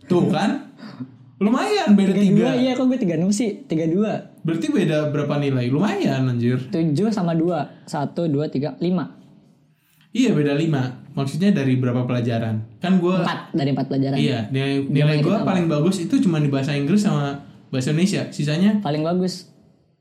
Tuh 0.06 0.28
kan. 0.28 0.50
Lumayan 1.36 2.00
beda 2.00 2.16
32, 2.16 2.32
tiga. 2.32 2.56
iya 2.56 2.72
kok 2.80 2.88
gue 2.88 2.96
36 2.96 3.28
sih? 3.36 3.50
32. 3.68 4.48
Berarti 4.48 4.68
beda 4.72 5.12
berapa 5.12 5.36
nilai? 5.36 5.68
Lumayan 5.68 6.32
anjir. 6.32 6.56
7 6.72 6.96
sama 7.12 7.36
2. 7.36 7.84
1, 7.92 8.16
2, 8.16 8.56
3, 8.56 8.80
5. 8.80 10.16
Iya 10.16 10.32
beda 10.32 10.56
lima. 10.56 11.04
Maksudnya 11.12 11.52
dari 11.52 11.76
berapa 11.76 12.08
pelajaran? 12.08 12.80
Kan 12.80 13.04
gue 13.04 13.16
4 13.20 13.52
dari 13.52 13.76
4 13.76 13.84
pelajaran. 13.84 14.16
Iya, 14.16 14.48
nilai, 14.48 14.88
nilai 14.88 15.18
gue 15.20 15.36
paling 15.44 15.68
bagus 15.68 16.00
itu 16.00 16.24
cuma 16.24 16.40
di 16.40 16.48
bahasa 16.48 16.72
Inggris 16.72 17.04
sama 17.04 17.44
bahasa 17.68 17.92
Indonesia. 17.92 18.32
Sisanya, 18.32 18.80
Paling 18.80 19.04
bagus. 19.04 19.52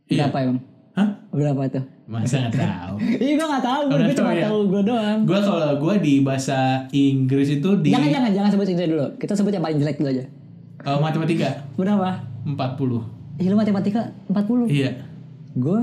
Iya. 0.07 0.31
Berapa 0.31 0.39
emang? 0.47 0.59
hah? 0.95 1.09
Berapa 1.35 1.63
tuh? 1.67 1.85
Masa 2.07 2.47
nggak 2.47 2.55
tahu. 2.55 2.95
Iya 3.27 3.33
gue 3.35 3.47
gak 3.51 3.65
tahu, 3.67 3.81
nggak 3.91 3.99
gue 3.99 4.15
cuma 4.15 4.31
tahu 4.31 4.39
ya? 4.39 4.47
tahu 4.47 4.59
gue 4.71 4.83
doang. 4.87 5.19
gue 5.27 5.39
kalau 5.43 5.71
gue 5.83 5.95
di 5.99 6.15
bahasa 6.23 6.59
Inggris 6.95 7.49
itu 7.51 7.71
di 7.83 7.91
Jangan 7.91 8.11
jangan 8.15 8.31
jangan 8.31 8.51
sebut 8.55 8.67
itu 8.71 8.83
dulu. 8.87 9.07
Kita 9.19 9.35
sebut 9.35 9.51
yang 9.51 9.65
paling 9.67 9.79
jelek 9.83 9.99
dulu 9.99 10.15
aja. 10.15 10.25
Eh, 10.85 10.99
matematika 11.01 11.49
Berapa? 11.75 12.21
40. 12.45 13.41
Ih 13.41 13.47
lu 13.49 13.57
matematika 13.57 14.01
40. 14.29 14.69
Iya, 14.71 14.91
Gue 15.57 15.81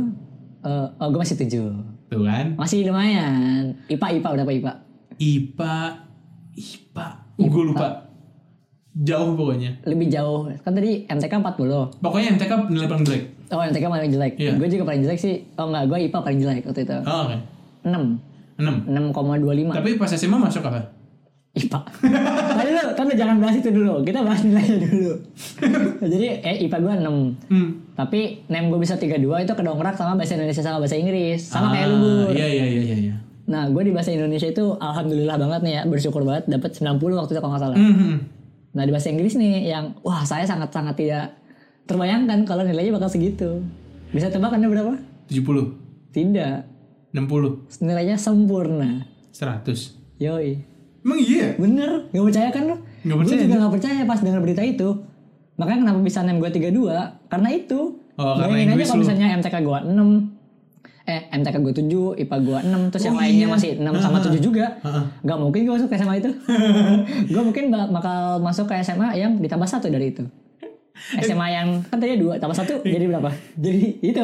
eh 0.62 0.88
oh 0.94 1.08
gue 1.10 1.20
masih 1.20 1.36
7. 1.36 1.50
tuh 2.08 2.22
kan. 2.24 2.46
Masih 2.56 2.86
lumayan. 2.86 3.74
IPA 3.88 4.08
IPA 4.20 4.30
berapa 4.36 4.52
IPA? 4.52 4.74
IPA, 5.16 5.76
IPA, 6.54 7.08
gue 7.40 7.64
lupa. 7.66 7.88
Jauh 8.92 9.32
pokoknya. 9.34 9.72
Lebih 9.88 10.12
jauh. 10.12 10.52
Kan 10.62 10.76
tadi 10.76 11.08
MTK 11.08 11.34
40. 11.40 12.04
Pokoknya 12.04 12.36
MTK 12.36 12.52
nilai 12.68 12.88
paling 12.92 13.06
jelek. 13.08 13.24
Oh 13.48 13.64
MTK 13.64 13.84
paling 13.88 14.12
jelek. 14.12 14.34
Iya. 14.36 14.52
Gue 14.60 14.68
juga 14.68 14.84
paling 14.84 15.02
jelek 15.08 15.20
sih. 15.20 15.48
Oh 15.56 15.72
enggak, 15.72 15.88
gue 15.88 15.98
IPA 16.12 16.20
paling 16.20 16.40
jelek 16.44 16.64
waktu 16.68 16.82
itu. 16.84 16.98
Oh, 17.08 17.20
oke. 17.26 17.38
6. 17.88 18.60
6. 18.60 19.16
6,25 19.16 19.72
Tapi 19.74 19.90
pas 19.96 20.12
SMA 20.12 20.38
masuk 20.38 20.64
apa? 20.68 21.01
IPA. 21.52 21.80
Tadi 22.58 22.70
lu 22.72 22.82
lu 22.96 23.14
jangan 23.14 23.38
bahas 23.44 23.56
itu 23.60 23.70
dulu. 23.70 24.00
Kita 24.08 24.24
bahas 24.24 24.40
nilainya 24.48 24.88
dulu. 24.88 25.12
Jadi 26.16 26.28
eh 26.40 26.56
IPA 26.64 26.78
gue 26.80 26.94
6. 27.04 27.52
Hmm. 27.52 27.70
Tapi 27.92 28.20
nem 28.48 28.72
gue 28.72 28.80
bisa 28.80 28.96
32 28.96 29.20
itu 29.20 29.52
kedongkrak 29.52 30.00
sama 30.00 30.16
bahasa 30.16 30.40
Indonesia 30.40 30.64
sama 30.64 30.80
bahasa 30.80 30.96
Inggris. 30.96 31.44
Sama 31.44 31.76
kayak 31.76 31.88
Ah, 31.88 31.92
lu. 31.92 32.00
Bur. 32.00 32.32
Iya, 32.32 32.48
iya, 32.48 32.66
iya, 32.66 32.82
iya. 32.88 32.98
iya. 33.12 33.16
Nah, 33.52 33.68
gue 33.68 33.84
di 33.84 33.92
bahasa 33.92 34.16
Indonesia 34.16 34.48
itu 34.48 34.80
alhamdulillah 34.80 35.36
banget 35.36 35.60
nih 35.68 35.74
ya, 35.76 35.82
bersyukur 35.84 36.24
banget 36.24 36.48
dapat 36.48 36.72
90 36.72 37.20
waktu 37.20 37.32
itu 37.36 37.40
kalau 37.44 37.52
nggak 37.52 37.64
salah. 37.68 37.76
Mhm. 37.76 38.16
Nah, 38.72 38.84
di 38.88 38.92
bahasa 38.96 39.08
Inggris 39.12 39.34
nih 39.36 39.68
yang 39.68 39.86
wah, 40.08 40.24
saya 40.24 40.48
sangat-sangat 40.48 40.96
tidak 40.96 41.36
terbayangkan 41.84 42.48
kalau 42.48 42.64
nilainya 42.64 42.96
bakal 42.96 43.12
segitu. 43.12 43.60
Bisa 44.16 44.32
tebak 44.32 44.56
anda 44.56 44.72
berapa? 44.72 44.96
70, 45.28 45.76
Tidak. 46.16 46.56
60, 47.12 47.84
Nilainya 47.84 48.16
sempurna. 48.16 49.04
100. 49.36 50.00
Yoi. 50.16 50.64
Emang 51.02 51.18
iya? 51.18 51.48
Bener, 51.56 52.08
nggak 52.08 52.26
percaya 52.26 52.50
kan? 52.50 52.64
Nggak 52.64 52.80
Gue 53.08 53.16
percaya, 53.20 53.42
juga 53.42 53.56
nggak 53.58 53.74
percaya 53.74 54.02
pas 54.04 54.20
denger 54.20 54.40
berita 54.40 54.62
itu. 54.62 54.90
Makanya 55.54 55.80
kenapa 55.82 56.00
bisa 56.00 56.20
nem 56.22 56.38
gue 56.38 56.50
32? 56.50 56.72
Karena 57.28 57.50
itu. 57.50 57.80
Oh, 58.14 58.36
karena 58.36 58.46
Bayangin 58.48 58.58
aja 58.60 58.72
Inggris 58.72 58.86
kalau 58.86 58.96
lu. 58.96 59.04
misalnya 59.04 59.28
MTK 59.36 59.56
gue 59.60 59.80
6. 59.88 60.40
Eh, 61.04 61.22
MTK 61.34 61.56
gue 61.58 61.74
7, 61.74 62.22
IPA 62.22 62.38
gue 62.40 62.58
6, 62.64 62.92
terus 62.94 63.04
yang 63.04 63.16
Oh, 63.16 63.20
lainnya 63.20 63.40
iya. 63.42 63.50
masih 63.50 63.70
6 63.76 63.94
sama 63.98 64.18
7 64.20 64.38
juga. 64.40 64.66
Heeh. 64.80 65.04
Gak 65.24 65.38
mungkin 65.38 65.60
gue 65.64 65.74
masuk 65.74 65.88
ke 65.88 65.96
SMA 65.96 66.16
itu. 66.18 66.30
gue 67.34 67.42
mungkin 67.42 67.64
bak- 67.68 67.90
bakal 67.92 68.20
masuk 68.40 68.66
ke 68.66 68.78
SMA 68.80 69.10
yang 69.16 69.32
ditambah 69.36 69.66
satu 69.66 69.88
dari 69.88 70.10
itu. 70.10 70.22
SMA 71.18 71.48
yang 71.50 71.68
kan 71.84 71.98
tadi 71.98 72.14
dua 72.16 72.38
tambah 72.38 72.54
satu 72.54 72.86
jadi 72.86 73.10
berapa? 73.10 73.34
Jadi 73.58 73.98
itu 74.00 74.22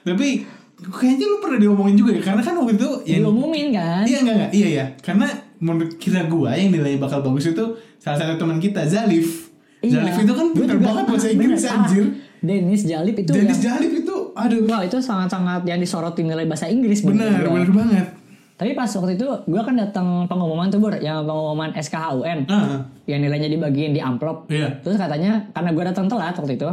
Tapi 0.00 0.28
kayaknya 0.76 1.26
lu 1.26 1.36
pernah 1.40 1.58
diomongin 1.58 1.96
juga 1.96 2.10
ya 2.12 2.22
karena 2.22 2.38
kan 2.40 2.54
waktu 2.54 2.76
itu 2.76 2.88
yang 3.04 3.20
diumumin 3.24 3.68
kan? 3.72 4.02
Iya 4.04 4.18
enggak 4.20 4.34
enggak 4.36 4.50
iya 4.52 4.68
ya 4.70 4.84
karena 5.00 5.26
menurut 5.56 5.94
kira 5.96 6.24
gua 6.24 6.52
yang 6.52 6.70
nilai 6.70 6.96
bakal 6.96 7.20
bagus 7.20 7.48
itu 7.48 7.64
salah 7.96 8.16
satu 8.16 8.36
teman 8.36 8.58
kita 8.58 8.82
Zalif. 8.84 9.50
Iya. 9.80 10.00
Zalif 10.00 10.16
itu 10.20 10.32
kan 10.32 10.46
pintar 10.50 10.78
banget 10.78 11.04
bahasa 11.04 11.26
ah, 11.30 11.34
Inggris 11.34 11.60
bener, 11.60 11.76
anjir. 11.76 12.04
ah. 12.04 12.12
Dennis 12.44 12.82
Jalip 12.84 13.16
itu 13.16 13.30
Dennis 13.32 13.56
yang, 13.56 13.64
Zalif 13.72 13.92
itu 13.94 14.16
aduh 14.34 14.60
Wah 14.66 14.84
itu 14.84 15.00
sangat-sangat 15.00 15.64
yang 15.64 15.80
disoroti 15.80 16.20
nilai 16.20 16.44
bahasa 16.44 16.68
Inggris 16.68 17.00
gua. 17.00 17.16
benar 17.16 17.40
banget. 17.66 18.06
Tapi 18.54 18.70
pas 18.70 18.86
waktu 18.86 19.18
itu 19.18 19.26
gue 19.26 19.58
kan 19.58 19.74
datang 19.74 20.30
pengumuman 20.30 20.70
tuh 20.70 20.78
Bur, 20.78 20.94
yang 20.94 21.24
pengumuman 21.24 21.74
SKHUN 21.74 22.46
Ah, 22.46 22.86
yang 23.04 23.18
nilainya 23.18 23.50
dibagiin 23.50 23.90
di 23.90 23.98
amplop. 23.98 24.46
iya. 24.46 24.78
Terus 24.78 24.94
katanya 24.94 25.50
karena 25.50 25.74
gue 25.74 25.84
datang 25.84 26.06
telat 26.06 26.38
waktu 26.38 26.54
itu, 26.54 26.68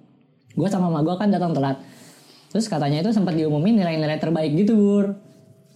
gue 0.58 0.68
sama 0.70 0.88
mama 0.88 1.04
gue 1.04 1.14
kan 1.14 1.28
datang 1.28 1.52
telat. 1.52 1.76
Terus 2.48 2.64
katanya 2.64 3.04
itu 3.04 3.12
sempat 3.12 3.36
diumumin 3.36 3.76
nilai-nilai 3.76 4.16
terbaik 4.16 4.56
gitu 4.56 4.72
Bur. 4.72 5.06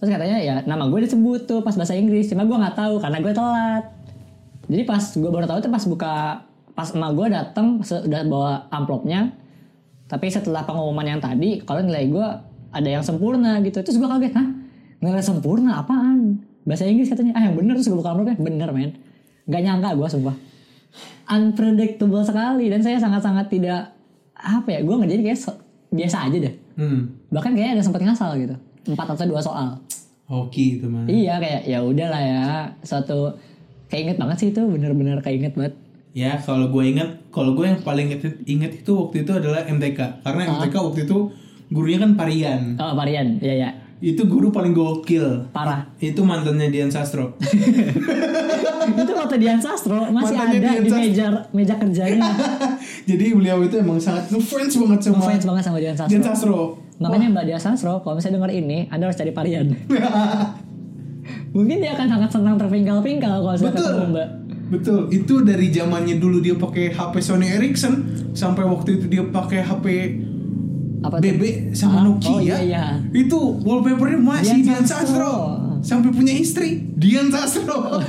Terus 0.03 0.19
katanya 0.19 0.35
ya 0.43 0.59
nama 0.67 0.91
gue 0.91 0.99
disebut 1.07 1.47
tuh 1.47 1.63
pas 1.63 1.71
bahasa 1.79 1.95
Inggris, 1.95 2.27
cuma 2.27 2.43
gue 2.43 2.57
nggak 2.59 2.75
tahu 2.75 2.99
karena 2.99 3.23
gue 3.23 3.31
telat. 3.31 3.83
Jadi 4.67 4.83
pas 4.83 4.99
gue 4.99 5.31
baru 5.31 5.47
tahu 5.47 5.63
tuh 5.63 5.71
pas 5.71 5.83
buka 5.87 6.13
pas 6.75 6.89
emak 6.91 7.11
gue 7.15 7.27
datang 7.31 7.79
udah 7.79 8.21
bawa 8.27 8.67
amplopnya. 8.67 9.31
Tapi 10.11 10.27
setelah 10.27 10.67
pengumuman 10.67 11.07
yang 11.07 11.23
tadi, 11.23 11.63
kalau 11.63 11.79
nilai 11.79 12.11
gue 12.11 12.27
ada 12.75 12.89
yang 12.91 12.99
sempurna 12.99 13.63
gitu. 13.63 13.79
Terus 13.79 13.95
gue 13.95 14.09
kaget, 14.11 14.35
hah? 14.35 14.47
Nilai 14.99 15.23
sempurna 15.23 15.79
apaan? 15.79 16.43
Bahasa 16.67 16.83
Inggris 16.83 17.07
katanya, 17.07 17.39
ah 17.39 17.47
yang 17.47 17.55
bener 17.55 17.79
terus 17.79 17.87
gue 17.87 17.95
buka 17.95 18.11
amplopnya, 18.11 18.35
bener 18.35 18.75
men. 18.75 18.91
Gak 19.47 19.63
nyangka 19.63 19.95
gue 19.95 20.07
sumpah. 20.11 20.35
Unpredictable 21.31 22.27
sekali 22.27 22.67
dan 22.67 22.83
saya 22.83 22.99
sangat-sangat 22.99 23.47
tidak 23.47 23.95
apa 24.35 24.67
ya, 24.67 24.79
gue 24.83 24.95
ngerjain 24.99 25.23
kayak 25.23 25.39
biasa 25.95 26.17
aja 26.27 26.37
deh. 26.43 26.53
Hmm. 26.75 27.15
Bahkan 27.31 27.55
kayaknya 27.55 27.79
ada 27.79 27.83
sempat 27.87 28.03
ngasal 28.03 28.35
gitu. 28.35 28.55
Empat 28.83 29.15
atau 29.15 29.23
dua 29.23 29.39
soal. 29.39 29.79
Hoki 30.23 30.79
itu 30.79 30.87
mah. 30.87 31.03
Iya 31.05 31.37
kayak 31.37 31.61
ya 31.65 31.79
udahlah 31.79 32.21
ya. 32.21 32.43
Suatu 32.81 33.35
keinget 33.87 34.15
banget 34.15 34.37
sih 34.39 34.49
itu 34.49 34.61
bener-bener 34.63 35.19
keinget 35.19 35.53
banget. 35.53 35.75
Ya 36.13 36.37
kalau 36.37 36.69
gue 36.69 36.83
inget, 36.85 37.09
kalau 37.29 37.53
gue 37.53 37.65
yang 37.65 37.81
paling 37.81 38.05
inget, 38.07 38.37
inget 38.45 38.71
itu 38.79 38.91
waktu 38.93 39.25
itu 39.25 39.31
adalah 39.33 39.65
MTK 39.65 39.99
karena 40.21 40.41
Ah. 40.45 40.53
MTK 40.61 40.75
waktu 40.77 40.99
itu 41.03 41.17
gurunya 41.67 41.97
kan 41.97 42.13
Parian. 42.13 42.77
Oh 42.77 42.93
varian, 42.93 43.41
iya 43.41 43.55
ya. 43.57 43.69
Itu 43.97 44.27
guru 44.27 44.51
paling 44.51 44.71
gokil. 44.71 45.47
Parah. 45.49 45.87
Itu 45.97 46.21
mantannya 46.21 46.67
Dian 46.67 46.91
Sastro. 46.91 47.33
itu 48.93 49.11
waktu 49.15 49.35
Dian 49.39 49.57
Sastro 49.57 50.11
masih 50.11 50.35
Mantannya 50.35 50.59
ada 50.59 50.75
Dian 50.75 50.83
di 50.83 50.89
Sastro. 50.91 51.07
meja 51.07 51.25
meja 51.49 51.75
kerjanya. 51.79 52.31
Jadi 53.09 53.25
beliau 53.31 53.63
itu 53.63 53.75
emang 53.79 53.97
sangat 53.97 54.27
ngefans 54.27 54.75
banget 54.75 54.99
sama 55.01 55.15
Ngefans 55.17 55.43
banget 55.47 55.63
sama 55.63 55.77
Dian 55.79 55.95
Sastro. 55.95 56.11
Dian 56.11 56.23
Sastro. 56.23 56.59
Makanya 56.95 57.27
Mbak 57.29 57.43
Dian 57.45 57.59
Sastro, 57.59 57.99
kalau 57.99 58.15
misalnya 58.15 58.37
denger 58.37 58.51
ini, 58.55 58.77
Anda 58.87 59.07
harus 59.07 59.15
cari 59.15 59.31
varian. 59.31 59.73
Mungkin 61.55 61.77
dia 61.79 61.93
akan 61.93 62.07
sangat 62.07 62.29
senang 62.31 62.55
terpingkal-pingkal 62.57 63.35
kalau 63.39 63.53
Betul. 63.53 63.71
ketemu 63.71 64.05
Mbak. 64.09 64.27
Betul, 64.65 64.99
itu 65.07 65.33
dari 65.39 65.67
zamannya 65.69 66.17
dulu 66.17 66.37
dia 66.39 66.55
pakai 66.55 66.89
HP 66.89 67.13
Sony 67.19 67.45
Ericsson 67.47 67.93
sampai 68.33 68.65
waktu 68.65 68.97
itu 68.97 69.05
dia 69.07 69.21
pakai 69.23 69.61
HP 69.61 69.85
Apa 70.99 71.19
tuh? 71.19 71.21
BB 71.21 71.41
sama 71.71 71.99
Ah, 71.99 72.03
Nokia. 72.07 72.27
oh 72.27 72.39
iya, 72.39 72.57
iya. 72.59 72.83
Itu 73.11 73.37
wallpapernya 73.59 74.17
masih 74.17 74.63
Dian 74.63 74.81
Dian 74.81 74.83
Sastro. 74.83 75.19
Sastro. 75.19 75.33
Sampai 75.83 76.09
punya 76.09 76.33
istri 76.33 76.79
Dian 76.95 77.27
Sastro. 77.27 77.99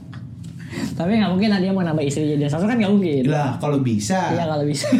Tapi 0.98 1.10
nggak 1.14 1.30
mungkin 1.30 1.48
lah 1.48 1.58
dia 1.58 1.72
mau 1.72 1.80
nambah 1.80 2.04
istri 2.04 2.30
Dian 2.30 2.46
Sastro 2.46 2.68
kan 2.68 2.76
nggak 2.76 2.92
mungkin. 2.92 3.22
lah 3.26 3.56
kalau 3.56 3.80
bisa. 3.80 4.30
Iya 4.30 4.44
kalau 4.46 4.64
bisa. 4.64 4.86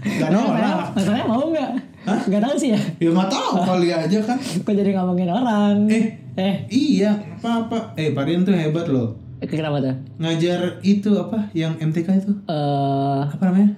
Gak 0.00 0.32
Nah, 0.32 0.40
nolak. 0.48 0.96
Masalahnya 0.96 1.26
mau 1.26 1.44
nggak? 1.44 1.72
Nggak 2.00 2.40
tahu 2.40 2.54
sih 2.56 2.70
ya. 2.70 2.80
Ya 2.98 3.08
nggak 3.08 3.28
tahu 3.28 3.52
kali 3.60 3.88
aja 3.88 4.18
kan. 4.20 4.38
Kok 4.38 4.72
jadi 4.72 4.90
ngomongin 4.92 5.28
orang? 5.28 5.76
Eh. 5.86 6.04
eh, 6.34 6.54
Iya, 6.66 7.12
apa-apa. 7.36 7.92
Eh, 7.94 8.10
Parian 8.10 8.42
tuh 8.42 8.52
hebat 8.52 8.86
loh. 8.86 9.14
kenapa 9.38 9.80
tuh? 9.80 9.94
Ngajar 10.18 10.60
itu 10.80 11.10
apa 11.14 11.48
yang 11.52 11.72
MTK 11.74 12.08
itu? 12.18 12.32
Eh, 12.44 13.20
Apa 13.22 13.42
namanya? 13.42 13.70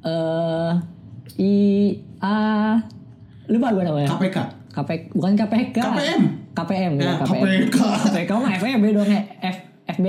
eh 0.00 0.72
I 1.38 1.52
A 2.18 2.36
lupa 3.46 3.68
gue 3.70 3.82
namanya. 3.82 4.08
KPK. 4.10 4.38
KPK 4.70 5.02
bukan 5.12 5.32
KPK. 5.34 5.76
KPM. 5.76 6.22
KPM 6.52 6.92
ya, 6.94 7.02
Ya, 7.02 7.12
KPM. 7.18 7.42
KPK. 7.66 7.76
KPK 8.06 8.30
mah 8.34 8.50
FEB 8.54 8.84
dong 8.92 9.08
ya. 9.08 9.20
F 9.42 9.56
FB 9.90 10.06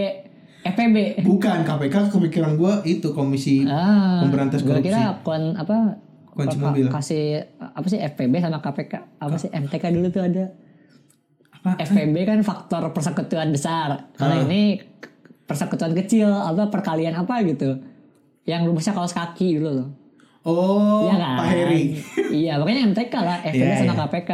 FPB. 0.61 0.97
Bukan 1.23 1.57
KPK 1.63 1.95
kepikiran 2.09 2.53
gue 2.53 2.73
itu 2.85 3.07
komisi 3.09 3.63
Ah, 3.63 4.19
Pemberantas 4.21 4.59
korupsi. 4.61 4.85
kira 4.85 5.19
kon 5.21 5.55
apa 5.55 5.97
Kunci 6.41 6.55
apa- 6.55 6.65
mobil. 6.65 6.85
kasih 6.87 7.25
apa 7.59 7.85
sih 7.85 7.99
FPB 7.99 8.33
sama 8.37 8.57
KPK 8.57 8.93
apa 9.17 9.35
sih 9.35 9.49
MTK 9.49 9.83
dulu 9.89 10.07
tuh 10.09 10.23
ada 10.23 10.45
Apa? 11.51 11.75
FPB 11.77 12.15
kan 12.23 12.39
faktor 12.39 12.87
persekutuan 12.89 13.49
besar 13.49 14.07
kalau 14.13 14.31
Ah. 14.33 14.43
ini 14.43 14.79
persekutuan 15.43 15.91
kecil 15.93 16.25
apa 16.25 16.67
perkalian 16.67 17.11
apa 17.13 17.43
gitu 17.43 17.83
yang 18.43 18.63
rumusnya 18.63 18.91
kaos 18.91 19.11
kaki 19.11 19.55
dulu 19.55 19.71
loh 19.75 19.89
Oh, 20.41 21.03
Iya 21.03 21.19
kan 21.19 21.35
Pak 21.35 21.47
Heri. 21.51 21.83
iya 22.31 22.55
makanya 22.55 22.87
MTK 22.87 23.11
lah 23.13 23.37
FPB 23.43 23.59
Iya, 23.61 23.75
sama 23.77 23.91
iya. 23.91 24.01
KPK 24.01 24.31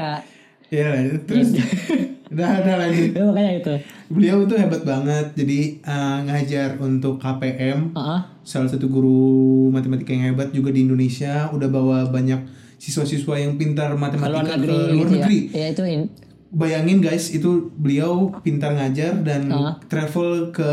Iya, 0.76 0.88
terus 1.22 1.56
udah 2.34 2.50
udah 2.58 2.76
lanjut. 2.78 3.10
ya, 3.10 3.24
makanya 3.24 3.52
itu 3.56 3.74
Beliau 4.08 4.38
itu 4.42 4.54
hebat 4.54 4.84
banget. 4.84 5.26
Jadi 5.34 5.60
eh, 5.80 6.18
ngajar 6.22 6.76
untuk 6.78 7.16
KPM, 7.16 7.92
Heeh. 7.92 8.20
salah 8.42 8.68
satu 8.68 8.86
guru 8.86 9.24
matematika 9.70 10.12
yang 10.12 10.30
hebat 10.30 10.52
juga 10.52 10.70
di 10.70 10.84
Indonesia. 10.84 11.48
Udah 11.50 11.68
bawa 11.68 12.06
banyak 12.08 12.44
siswa-siswa 12.76 13.34
yang 13.36 13.56
pintar 13.56 13.88
ke 13.88 13.96
luar 13.96 14.04
matematika 14.04 14.54
negeri, 14.54 14.68
ke 14.68 14.76
luar 14.76 14.92
gitu 15.00 15.14
negeri. 15.16 15.40
ya 15.50 15.58
ya 15.58 15.68
itu 15.72 15.84
in- 15.86 16.12
Bayangin 16.52 17.00
guys, 17.00 17.26
itu 17.30 17.50
beliau 17.74 18.32
pintar 18.40 18.72
ngajar 18.74 19.20
dan 19.22 19.48
Ah. 19.50 19.76
travel 19.86 20.52
ke 20.52 20.70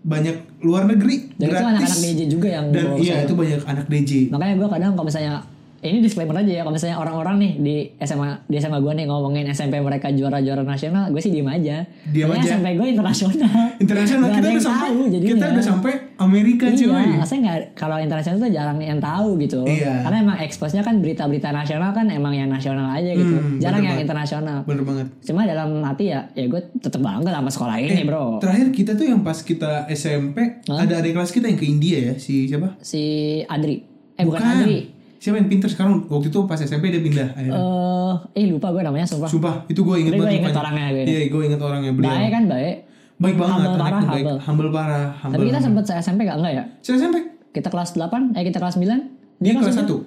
banyak 0.00 0.32
luar 0.60 0.86
negeri 0.86 1.28
dan 1.34 1.46
itu 1.46 1.52
gratis. 1.52 1.68
anak-anak 1.68 1.98
DJ 2.00 2.20
juga 2.28 2.48
yang 2.48 2.66
dan 2.70 2.84
iya 2.96 3.14
itu 3.22 3.34
banyak 3.34 3.60
anak 3.62 3.86
DJ. 3.86 4.12
makanya 4.28 4.54
gue 4.56 4.68
kadang 4.70 4.92
kalau 4.94 5.04
misalnya 5.04 5.42
ini 5.80 5.98
disclaimer 6.00 6.34
aja 6.34 6.50
ya 6.50 6.60
kalau 6.60 6.74
misalnya 6.74 6.96
orang-orang 6.96 7.36
nih 7.36 7.52
di 7.56 7.74
SMA 8.00 8.44
di 8.44 8.56
SMA 8.56 8.78
gue 8.78 8.92
nih 8.94 9.06
ngomongin 9.06 9.46
SMP 9.48 9.78
mereka 9.78 10.10
juara-juara 10.10 10.60
nasional 10.60 11.06
gue 11.06 11.18
sih 11.18 11.30
diem 11.30 11.46
aja 11.46 11.86
Diem 12.04 12.26
aja. 12.28 12.42
SMP 12.52 12.74
gue 12.74 12.86
internasional 12.88 13.38
Internasional 13.76 14.26
kita 14.28 14.48
udah 14.48 14.58
sampai 14.60 14.82
tahu 14.84 15.02
kita 15.12 15.46
udah 15.48 15.64
sampai 15.64 15.92
Amerika 16.18 16.64
iya 16.66 16.74
cuy. 16.76 17.06
maksudnya 17.14 17.40
nggak 17.40 17.58
kalau 17.72 17.96
internasional 17.96 18.36
tuh 18.38 18.50
jarang 18.50 18.78
yang 18.80 18.98
tahu 18.98 19.38
gitu 19.38 19.62
Iya. 19.62 20.02
karena 20.02 20.16
emang 20.20 20.36
expose-nya 20.40 20.82
kan 20.82 20.98
berita-berita 20.98 21.48
nasional 21.50 21.90
kan 21.92 22.06
emang 22.08 22.34
yang 22.34 22.48
nasional 22.48 22.88
aja 22.88 23.06
gitu 23.08 23.38
Hmm, 23.38 23.58
jarang 23.58 23.78
yang 23.80 23.94
banget. 23.94 24.04
internasional 24.04 24.58
Bener 24.64 24.82
banget. 24.82 25.06
cuma 25.22 25.44
dalam 25.44 25.78
hati 25.80 26.04
ya 26.08 26.26
ya 26.32 26.44
gue 26.44 26.60
tetep 26.74 26.98
bangga 26.98 27.30
sama 27.30 27.48
sekolah 27.48 27.76
ini 27.78 28.02
bro 28.02 28.38
Terakhir 28.38 28.68
kita 28.72 28.92
tuh 28.92 29.06
yang 29.06 29.22
pas 29.22 29.38
kita 29.38 29.86
SMP 29.88 30.58
ada 30.66 30.94
adik 30.96 31.14
kelas 31.14 31.30
kita 31.30 31.46
yang 31.46 31.54
ke 31.56 31.66
India 31.66 31.98
ya 32.02 32.14
si 32.16 32.44
siapa? 32.44 32.74
si 32.80 33.02
Adri 33.44 33.86
eh 34.12 34.26
bukan, 34.26 34.42
Adri 34.42 34.97
Siapa 35.18 35.36
yang 35.36 35.48
pinter 35.48 35.66
sekarang? 35.66 36.06
Waktu 36.06 36.28
itu 36.28 36.40
pas 36.44 36.56
SMP 36.56 36.88
dia 36.88 36.98
pindah 36.98 37.28
akhirnya. 37.32 37.58
eh 37.58 38.16
eh 38.34 38.44
lupa 38.46 38.70
gue 38.70 38.80
namanya 38.80 39.04
sumpah 39.04 39.26
Sumpah, 39.26 39.54
itu 39.66 39.80
gue 39.80 39.96
inget 39.98 40.12
Tapi 40.12 40.18
gue 40.18 40.24
banget. 40.24 40.40
inget 40.40 40.56
orangnya. 40.56 40.86
Iya, 40.94 41.20
gue 41.26 41.42
inget 41.44 41.60
orangnya 41.60 41.92
beliau. 41.92 42.10
baik 42.10 42.30
kan 42.30 42.44
baik 42.46 42.76
Baik 43.18 43.34
banget, 43.34 43.58
Humble 43.58 43.74
parah, 43.76 43.98
baik. 43.98 44.06
humble. 44.22 44.38
Humble 44.40 44.70
parah, 44.70 45.06
humble. 45.18 45.34
Tapi 45.34 45.44
kita 45.44 45.58
sempet 45.58 45.82
se 45.84 45.94
SMP 45.98 46.20
gak? 46.22 46.38
Enggak 46.38 46.52
ya? 46.54 46.64
Saya 46.78 46.96
SMP. 46.96 47.16
Kita 47.50 47.66
kelas 47.66 47.90
8, 47.92 48.30
eh 48.32 48.42
kita 48.46 48.58
kelas 48.58 48.78
9. 48.78 49.42
Dia 49.42 49.52
kelas 49.52 49.74
tujuh? 49.76 50.00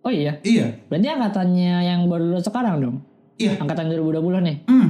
Oh 0.00 0.10
iya. 0.10 0.32
Iya. 0.40 0.66
Berarti 0.88 1.04
angkatannya 1.06 1.72
yang 1.84 2.00
baru 2.08 2.24
lulus 2.26 2.48
sekarang 2.48 2.80
dong? 2.80 2.96
Iya. 3.36 3.60
Angkatan 3.60 3.92
2020 3.92 4.40
nih. 4.40 4.56
Hmm. 4.64 4.88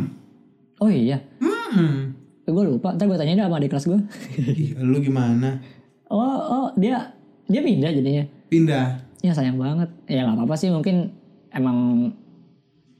Oh 0.78 0.86
iya. 0.86 1.18
Hmm. 1.42 2.14
Eh, 2.40 2.52
gue 2.52 2.64
lupa. 2.64 2.94
Ntar 2.94 3.02
gue 3.04 3.18
tanya 3.18 3.34
deh 3.34 3.44
sama 3.44 3.58
adik 3.58 3.70
kelas 3.74 3.84
gue. 3.84 3.98
Ih, 4.38 4.70
lu 4.78 4.98
gimana? 5.00 5.58
oh, 6.06 6.22
oh 6.46 6.66
dia 6.78 7.10
dia 7.44 7.60
pindah 7.60 7.90
jadinya. 7.90 8.22
Pindah. 8.46 8.86
Ya 9.26 9.34
sayang 9.34 9.58
banget. 9.58 9.90
Ya 10.06 10.22
nggak 10.22 10.38
apa-apa 10.38 10.54
sih 10.54 10.70
mungkin 10.70 11.10
emang 11.50 12.10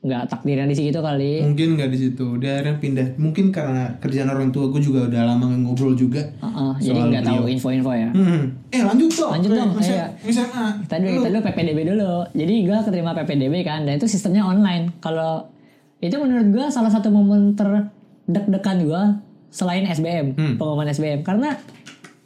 nggak 0.06 0.30
takdirnya 0.30 0.66
di 0.66 0.76
situ 0.76 0.98
kali. 0.98 1.42
Mungkin 1.42 1.74
nggak 1.74 1.90
di 1.90 1.98
situ. 1.98 2.26
Dia 2.38 2.58
akhirnya 2.58 2.78
pindah. 2.78 3.06
Mungkin 3.18 3.50
karena 3.50 3.94
kerjaan 3.98 4.30
orang 4.30 4.54
tua 4.54 4.70
gue 4.70 4.78
juga 4.78 5.10
udah 5.10 5.22
lama 5.26 5.50
nggak 5.50 5.60
ngobrol 5.66 5.94
juga. 5.94 6.22
Heeh, 6.22 6.72
jadi 6.78 6.98
Soal 6.98 7.10
nggak 7.10 7.24
tahu 7.26 7.42
info-info 7.46 7.90
ya. 7.90 8.10
Hmm. 8.14 8.42
Eh 8.70 8.82
lanjut 8.82 9.10
dong. 9.10 9.32
Lanjut 9.34 9.50
dong, 9.50 9.70
iya. 9.82 10.06
SMA. 10.22 10.66
Kita 10.86 10.96
dulu, 10.98 11.18
kita 11.18 11.28
dulu 11.30 11.40
PPDB 11.42 11.78
dulu. 11.90 12.12
Jadi 12.34 12.54
gue 12.62 12.78
keterima 12.86 13.10
PPDB 13.14 13.54
kan, 13.62 13.82
dan 13.82 13.98
itu 13.98 14.06
sistemnya 14.06 14.46
online. 14.46 14.94
Kalau 14.98 15.50
itu 15.98 16.14
menurut 16.18 16.54
gue 16.54 16.66
salah 16.70 16.92
satu 16.92 17.10
momen 17.10 17.58
terdek-dekan 17.58 18.86
gue 18.86 19.02
selain 19.50 19.86
SBM, 19.86 20.38
Hmm. 20.38 20.54
pengumuman 20.54 20.86
SBM. 20.86 21.26
Karena 21.26 21.58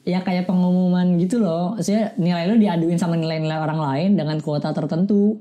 ya 0.02 0.20
kayak 0.20 0.44
pengumuman 0.44 1.16
gitu 1.16 1.38
loh. 1.38 1.76
Maksudnya 1.76 2.16
nilai 2.16 2.44
lu 2.46 2.56
diaduin 2.56 2.96
sama 2.96 3.14
nilai-nilai 3.14 3.58
orang 3.58 3.78
lain 3.78 4.10
dengan 4.14 4.36
kuota 4.38 4.72
tertentu 4.72 5.36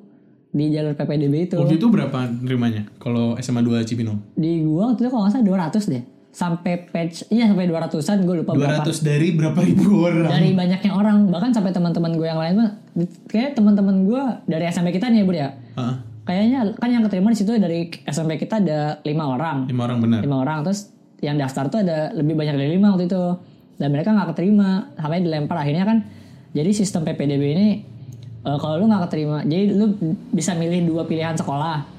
di 0.49 0.69
jalur 0.69 0.93
PPDB 0.93 1.33
itu. 1.45 1.55
Waktu 1.55 1.77
itu 1.77 1.87
berapa 1.87 2.25
nerimanya? 2.41 2.89
Kalau 2.97 3.37
SMA 3.37 3.61
2 3.61 3.85
Cibinong? 3.85 4.17
Di 4.33 4.61
gue 4.61 4.81
waktu 4.81 4.99
itu 4.99 5.09
kalau 5.09 5.23
nggak 5.23 5.33
salah 5.35 5.69
200 5.69 5.93
deh. 5.93 6.03
Sampai 6.29 6.85
patch, 6.85 7.25
iya 7.29 7.49
sampai 7.49 7.65
200-an 7.65 8.21
gue 8.21 8.35
lupa 8.37 8.53
berapa. 8.53 8.85
200 8.85 9.01
dari 9.01 9.33
berapa 9.33 9.59
ribu 9.59 10.05
orang? 10.05 10.29
dari 10.29 10.53
banyaknya 10.53 10.91
orang 10.91 11.25
bahkan 11.25 11.49
sampai 11.49 11.69
teman-teman 11.69 12.13
gue 12.13 12.23
yang 12.23 12.37
lain 12.37 12.53
mah 12.55 12.69
kayak 13.25 13.57
teman-teman 13.57 14.05
gue 14.05 14.23
dari 14.45 14.65
SMP 14.67 14.89
kita 14.91 15.09
nih 15.09 15.21
ya 15.21 15.25
bro 15.25 15.33
ya 15.35 15.49
Hah? 15.73 15.95
kayaknya 16.23 16.59
kan 16.77 16.89
yang 16.93 17.01
keterima 17.01 17.33
di 17.33 17.37
situ 17.37 17.57
dari 17.57 17.89
SMP 18.05 18.37
kita 18.37 18.61
ada 18.61 19.01
lima 19.01 19.25
orang 19.25 19.65
Lima 19.65 19.89
orang 19.89 19.97
benar. 19.99 20.19
lima 20.21 20.37
orang 20.37 20.57
terus 20.61 20.93
yang 21.19 21.33
daftar 21.35 21.65
tuh 21.67 21.81
ada 21.81 22.13
lebih 22.13 22.37
banyak 22.37 22.55
dari 22.55 22.77
lima 22.77 22.93
waktu 22.93 23.09
itu 23.09 23.21
dan 23.79 23.95
mereka 23.95 24.11
nggak 24.11 24.35
keterima 24.35 24.91
sampai 24.99 25.23
dilempar. 25.23 25.63
Akhirnya 25.63 25.87
kan 25.87 25.97
jadi 26.51 26.69
sistem 26.75 27.07
PPDB 27.07 27.43
ini 27.55 27.67
eh, 28.43 28.57
kalau 28.59 28.75
lu 28.83 28.85
nggak 28.91 29.07
keterima 29.09 29.41
jadi 29.47 29.71
lu 29.73 29.95
bisa 30.35 30.53
milih 30.53 30.85
dua 30.85 31.07
pilihan 31.07 31.33
sekolah. 31.39 31.97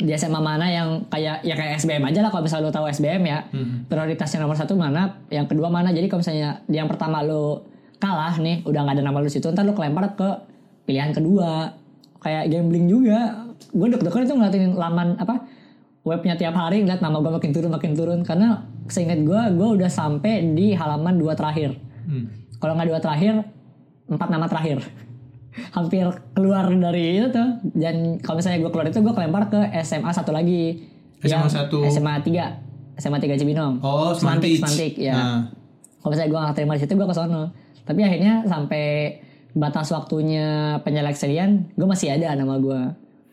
Di 0.00 0.16
SMA 0.16 0.40
mana 0.40 0.64
yang 0.64 1.04
kayak 1.12 1.44
ya 1.44 1.52
kayak 1.52 1.76
SBM 1.76 2.08
aja 2.08 2.24
lah 2.24 2.32
kalau 2.32 2.48
misalnya 2.48 2.70
lu 2.70 2.72
tahu 2.72 2.86
SBM 2.88 3.22
ya. 3.26 3.38
Prioritasnya 3.84 4.40
nomor 4.40 4.56
satu 4.56 4.72
mana 4.78 5.20
yang 5.28 5.44
kedua 5.44 5.68
mana. 5.68 5.92
Jadi 5.92 6.08
kalau 6.08 6.24
misalnya 6.24 6.64
yang 6.72 6.88
pertama 6.88 7.20
lu 7.20 7.60
kalah 8.00 8.32
nih 8.40 8.64
udah 8.64 8.80
nggak 8.80 8.96
ada 8.96 9.04
nama 9.04 9.20
lu 9.20 9.28
situ 9.28 9.52
ntar 9.52 9.68
lu 9.68 9.76
kelempar 9.76 10.16
ke 10.16 10.28
pilihan 10.88 11.12
kedua. 11.12 11.76
Kayak 12.22 12.48
gambling 12.48 12.88
juga. 12.88 13.44
Gue 13.76 13.92
deg-degan 13.92 14.24
itu 14.24 14.34
ngeliatin 14.40 14.72
laman 14.72 15.20
apa 15.20 15.44
webnya 16.00 16.32
tiap 16.40 16.56
hari 16.56 16.80
ngeliat 16.80 17.04
nama 17.04 17.20
gue 17.20 17.32
makin 17.36 17.52
turun 17.52 17.68
makin 17.68 17.92
turun. 17.92 18.20
Karena 18.24 18.64
seingat 18.86 19.20
gue 19.20 19.40
gue 19.52 19.68
udah 19.74 19.88
sampai 19.88 20.32
di 20.50 20.72
halaman 20.72 21.14
dua 21.14 21.34
terakhir 21.34 21.76
Hmm. 22.00 22.26
kalau 22.56 22.74
nggak 22.74 22.88
dua 22.88 22.98
terakhir 22.98 23.34
empat 24.06 24.28
nama 24.28 24.46
terakhir 24.46 24.82
hampir 25.70 26.06
keluar 26.32 26.66
dari 26.66 27.18
itu 27.18 27.28
tuh 27.28 27.48
dan 27.72 28.18
kalau 28.18 28.38
misalnya 28.38 28.58
gue 28.58 28.70
keluar 28.70 28.86
itu 28.86 28.98
gue 28.98 29.12
kelempar 29.12 29.46
ke 29.46 29.60
SMA 29.80 30.10
satu 30.10 30.30
lagi 30.30 30.86
SMA 31.20 31.46
satu. 31.46 31.84
SMA 31.84 32.18
3 32.18 32.96
SMA 32.96 33.18
3 33.18 33.36
Cibinong 33.36 33.78
Oh, 33.78 34.10
Semantik 34.10 34.56
Semantik. 34.56 34.96
Ya 34.96 35.12
Nah. 35.12 35.40
kalau 35.98 36.10
misalnya 36.10 36.30
gue 36.30 36.40
gak 36.40 36.56
terima 36.56 36.72
di 36.74 36.80
situ 36.80 36.92
gue 36.94 37.04
ke 37.04 37.12
sono 37.12 37.42
tapi 37.82 38.00
akhirnya 38.00 38.42
sampai 38.42 38.84
batas 39.52 39.90
waktunya 39.90 40.46
penyeleksian 40.80 41.74
gue 41.74 41.86
masih 41.86 42.10
ada 42.10 42.32
nama 42.32 42.56
gue 42.56 42.80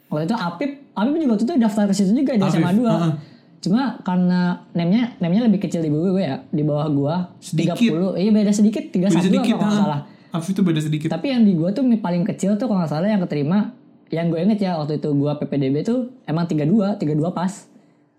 waktu 0.09 0.25
itu 0.25 0.35
Apip 0.35 0.71
Apip 0.93 1.13
juga 1.15 1.31
waktu 1.31 1.45
itu 1.45 1.53
daftar 1.55 1.83
ke 1.85 1.93
situ 1.93 2.11
juga 2.13 2.33
di 2.33 2.43
SMA 2.43 2.71
2 2.73 2.81
heeh. 2.81 3.11
Cuma 3.57 3.97
karena 4.05 4.61
name-nya 4.71 5.17
name-nya 5.17 5.49
lebih 5.49 5.65
kecil 5.65 5.81
di 5.81 5.89
gue 5.89 6.13
ya 6.17 6.45
di 6.47 6.61
bawah 6.61 6.87
gue 6.87 7.15
Sedikit. 7.41 7.73
30 7.79 8.21
iya 8.21 8.29
beda 8.29 8.51
sedikit 8.53 8.83
31 8.93 9.09
Beda 9.09 9.21
sedikit. 9.21 9.53
kalau 9.53 9.65
nggak 9.65 9.73
ah. 9.73 9.81
salah 9.81 10.01
Afif 10.27 10.49
itu 10.53 10.61
beda 10.61 10.81
sedikit. 10.83 11.07
tapi 11.09 11.33
yang 11.33 11.41
di 11.41 11.57
gue 11.57 11.69
tuh 11.71 11.81
paling 11.97 12.23
kecil 12.23 12.55
tuh 12.55 12.69
kalau 12.69 12.83
nggak 12.83 12.91
salah 12.91 13.09
yang 13.09 13.23
keterima 13.23 13.73
yang 14.07 14.29
gue 14.29 14.39
inget 14.39 14.59
ya 14.61 14.77
waktu 14.77 15.01
itu 15.01 15.09
gue 15.09 15.31
PPDB 15.41 15.75
tuh 15.83 16.13
emang 16.23 16.45
32 16.45 17.01
32 17.01 17.17
pas 17.33 17.51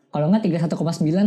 kalau 0.08 0.26
nggak 0.28 0.42
31,9 0.64 0.74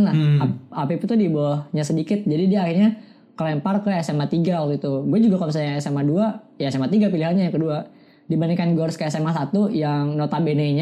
lah 0.02 0.12
Hmm. 0.12 0.58
Apip 0.74 1.00
itu 1.00 1.14
di 1.14 1.30
bawahnya 1.30 1.82
sedikit 1.82 2.20
jadi 2.22 2.44
dia 2.46 2.60
akhirnya 2.66 2.98
kelempar 3.32 3.80
ke 3.80 3.90
SMA 4.02 4.28
3 4.28 4.42
waktu 4.60 4.74
itu 4.76 4.92
gue 5.02 5.18
juga 5.22 5.34
kalau 5.40 5.50
misalnya 5.50 5.80
SMA 5.80 6.02
2 6.04 6.60
ya 6.60 6.68
SMA 6.68 6.88
3 6.90 7.08
pilihannya 7.08 7.42
yang 7.48 7.54
kedua 7.54 7.88
dibandingkan 8.28 8.76
gue 8.76 8.82
harus 8.82 8.98
ke 8.98 9.08
SMA 9.08 9.32
1 9.32 9.50
yang 9.72 10.14
notabene 10.14 10.76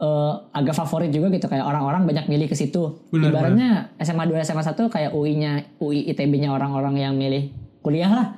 eh, 0.00 0.32
agak 0.56 0.74
favorit 0.74 1.12
juga 1.12 1.28
gitu 1.30 1.46
kayak 1.46 1.62
orang-orang 1.62 2.08
banyak 2.08 2.26
milih 2.26 2.48
ke 2.48 2.56
situ 2.56 2.98
Benar, 3.12 3.30
ibaratnya 3.30 3.68
SMA 4.00 4.24
2 4.26 4.48
SMA 4.48 4.64
1 4.64 4.88
kayak 4.88 5.10
UI-nya 5.12 5.52
UI 5.78 6.08
ITB-nya 6.10 6.50
orang-orang 6.50 6.96
yang 6.96 7.12
milih 7.14 7.52
kuliah 7.84 8.10
lah 8.10 8.28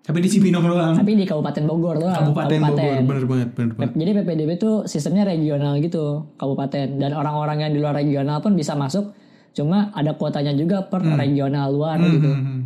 Tapi 0.00 0.24
di 0.24 0.32
Cibinong 0.32 0.64
doang. 0.64 0.96
tapi 0.96 1.12
di 1.12 1.28
Kabupaten 1.28 1.64
Bogor 1.68 2.00
doang. 2.00 2.16
Kabupaten 2.16 2.58
Bogor. 2.72 2.98
Bener 3.04 3.24
banget, 3.30 3.48
bener 3.52 3.72
banget. 3.76 3.92
Jadi 3.94 4.10
PPDB 4.16 4.50
tuh 4.56 4.88
sistemnya 4.88 5.28
regional 5.28 5.76
gitu, 5.78 6.24
kabupaten. 6.40 6.98
Dan 6.98 7.14
orang-orang 7.14 7.68
yang 7.68 7.70
di 7.70 7.78
luar 7.78 7.94
regional 7.94 8.40
pun 8.40 8.56
bisa 8.56 8.74
masuk. 8.74 9.12
Cuma 9.54 9.92
ada 9.94 10.16
kuotanya 10.16 10.56
juga 10.56 10.88
per 10.88 11.04
regional 11.04 11.68
luar 11.70 12.00
gitu. 12.00 12.26
Hmm, 12.26 12.42
hmm. 12.42 12.60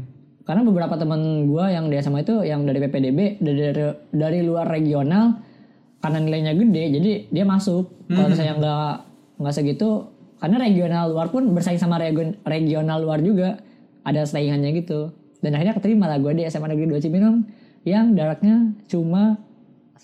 Karena 0.45 0.63
beberapa 0.63 0.95
temen 1.01 1.49
gue 1.49 1.65
yang 1.73 1.89
di 1.89 1.97
SMA 2.05 2.23
itu 2.23 2.45
yang 2.45 2.69
dari 2.69 2.79
PPDB 2.81 3.43
dari 3.43 3.61
dari, 3.73 3.83
dari 4.15 4.41
luar 4.45 4.71
regional 4.71 5.41
karena 6.05 6.21
nilainya 6.21 6.53
gede, 6.53 7.01
jadi 7.01 7.11
dia 7.33 7.45
masuk. 7.49 7.89
Kalau 8.13 8.29
misalnya 8.29 8.55
nggak 8.61 8.93
nggak 9.41 9.55
segitu, 9.57 10.05
karena 10.37 10.61
regional 10.61 11.09
luar 11.09 11.33
pun 11.33 11.49
bersaing 11.51 11.81
sama 11.81 11.97
region- 11.97 12.37
regional 12.45 13.01
luar 13.01 13.25
juga 13.25 13.57
ada 14.05 14.21
saingannya 14.21 14.77
gitu. 14.77 15.17
Dan 15.41 15.57
akhirnya 15.57 15.73
keterima 15.73 16.05
lah 16.05 16.21
gue 16.21 16.37
di 16.37 16.45
SMA 16.45 16.69
Negeri 16.69 16.93
2 16.93 17.01
Cibinong 17.01 17.49
yang 17.89 18.13
jaraknya 18.13 18.77
cuma 18.85 19.41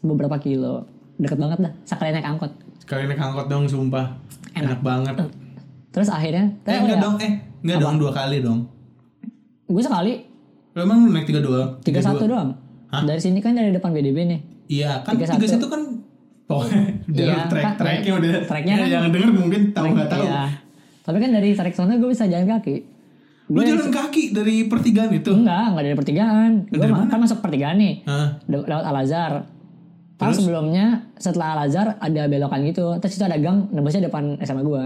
beberapa 0.01 0.41
kilo. 0.41 0.89
Deket 1.21 1.37
banget 1.37 1.69
dah, 1.69 1.73
sekali 1.85 2.17
naik 2.17 2.25
angkot. 2.25 2.53
Sekali 2.81 3.05
naik 3.05 3.21
angkot 3.21 3.47
dong 3.53 3.69
sumpah. 3.69 4.17
Enak, 4.57 4.81
banget. 4.81 5.21
Terus 5.93 6.09
akhirnya, 6.09 6.49
Eh 6.65 6.81
enggak 6.81 6.97
ya, 6.97 7.05
dong, 7.05 7.17
eh 7.21 7.33
enggak 7.61 7.79
dong 7.79 7.97
dua 8.01 8.13
kali 8.17 8.41
dong. 8.41 8.65
gue 9.69 9.79
sekali 9.79 10.27
Lo 10.73 10.83
emang 10.83 11.07
lu 11.07 11.13
naik 11.13 11.29
tiga 11.29 11.39
dua? 11.39 11.77
tiga 11.83 12.01
satu 12.01 12.25
dua? 12.25 12.49
doang. 12.49 12.51
Dari 13.05 13.21
sini 13.21 13.39
kan 13.39 13.53
dari 13.53 13.71
depan 13.71 13.93
BDB 13.93 14.19
nih. 14.25 14.41
Iya 14.71 15.03
kan 15.03 15.13
Tiga 15.13 15.27
tiga 15.29 15.43
satu. 15.43 15.55
satu 15.57 15.67
kan 15.69 15.83
pokoknya 16.47 16.81
udah 17.11 17.25
Iya, 17.27 17.37
track 17.45 17.65
kan, 17.65 17.75
tracknya 17.77 18.13
udah 18.15 18.31
tracknya 18.45 18.73
ya, 18.73 18.79
kan- 18.79 18.91
yang 18.93 19.05
denger 19.11 19.31
mungkin 19.33 19.61
tahu 19.71 19.87
nggak 19.91 20.09
tahu. 20.09 20.25
Iya. 20.25 20.43
Tapi 21.01 21.17
kan 21.19 21.31
dari 21.33 21.49
tarik 21.53 21.75
sana 21.75 21.93
gue 21.95 22.07
bisa 22.07 22.25
jalan 22.25 22.47
kaki. 22.49 22.77
Lu 23.49 23.61
jalan 23.61 23.91
kaki 23.91 24.31
dari 24.31 24.57
pertigaan 24.65 25.11
itu. 25.11 25.33
Enggak, 25.33 25.65
enggak 25.69 25.85
dari 25.85 25.97
pertigaan. 25.97 26.51
Gue 26.65 26.79
kan 26.79 27.19
masuk 27.19 27.39
pertigaan 27.41 27.77
nih. 27.77 28.07
Le- 28.47 28.63
lewat 28.65 28.85
Al 28.85 28.97
Azhar. 28.97 29.33
Terus 30.15 30.37
sebelumnya 30.39 30.87
setelah 31.17 31.57
Al 31.57 31.67
Azhar 31.67 31.99
ada 31.99 32.23
belokan 32.25 32.63
gitu. 32.63 32.95
Terus 32.99 33.17
itu 33.17 33.25
ada 33.25 33.35
gang 33.37 33.67
nembusnya 33.71 34.07
depan 34.07 34.39
SMA 34.39 34.63
gue. 34.63 34.83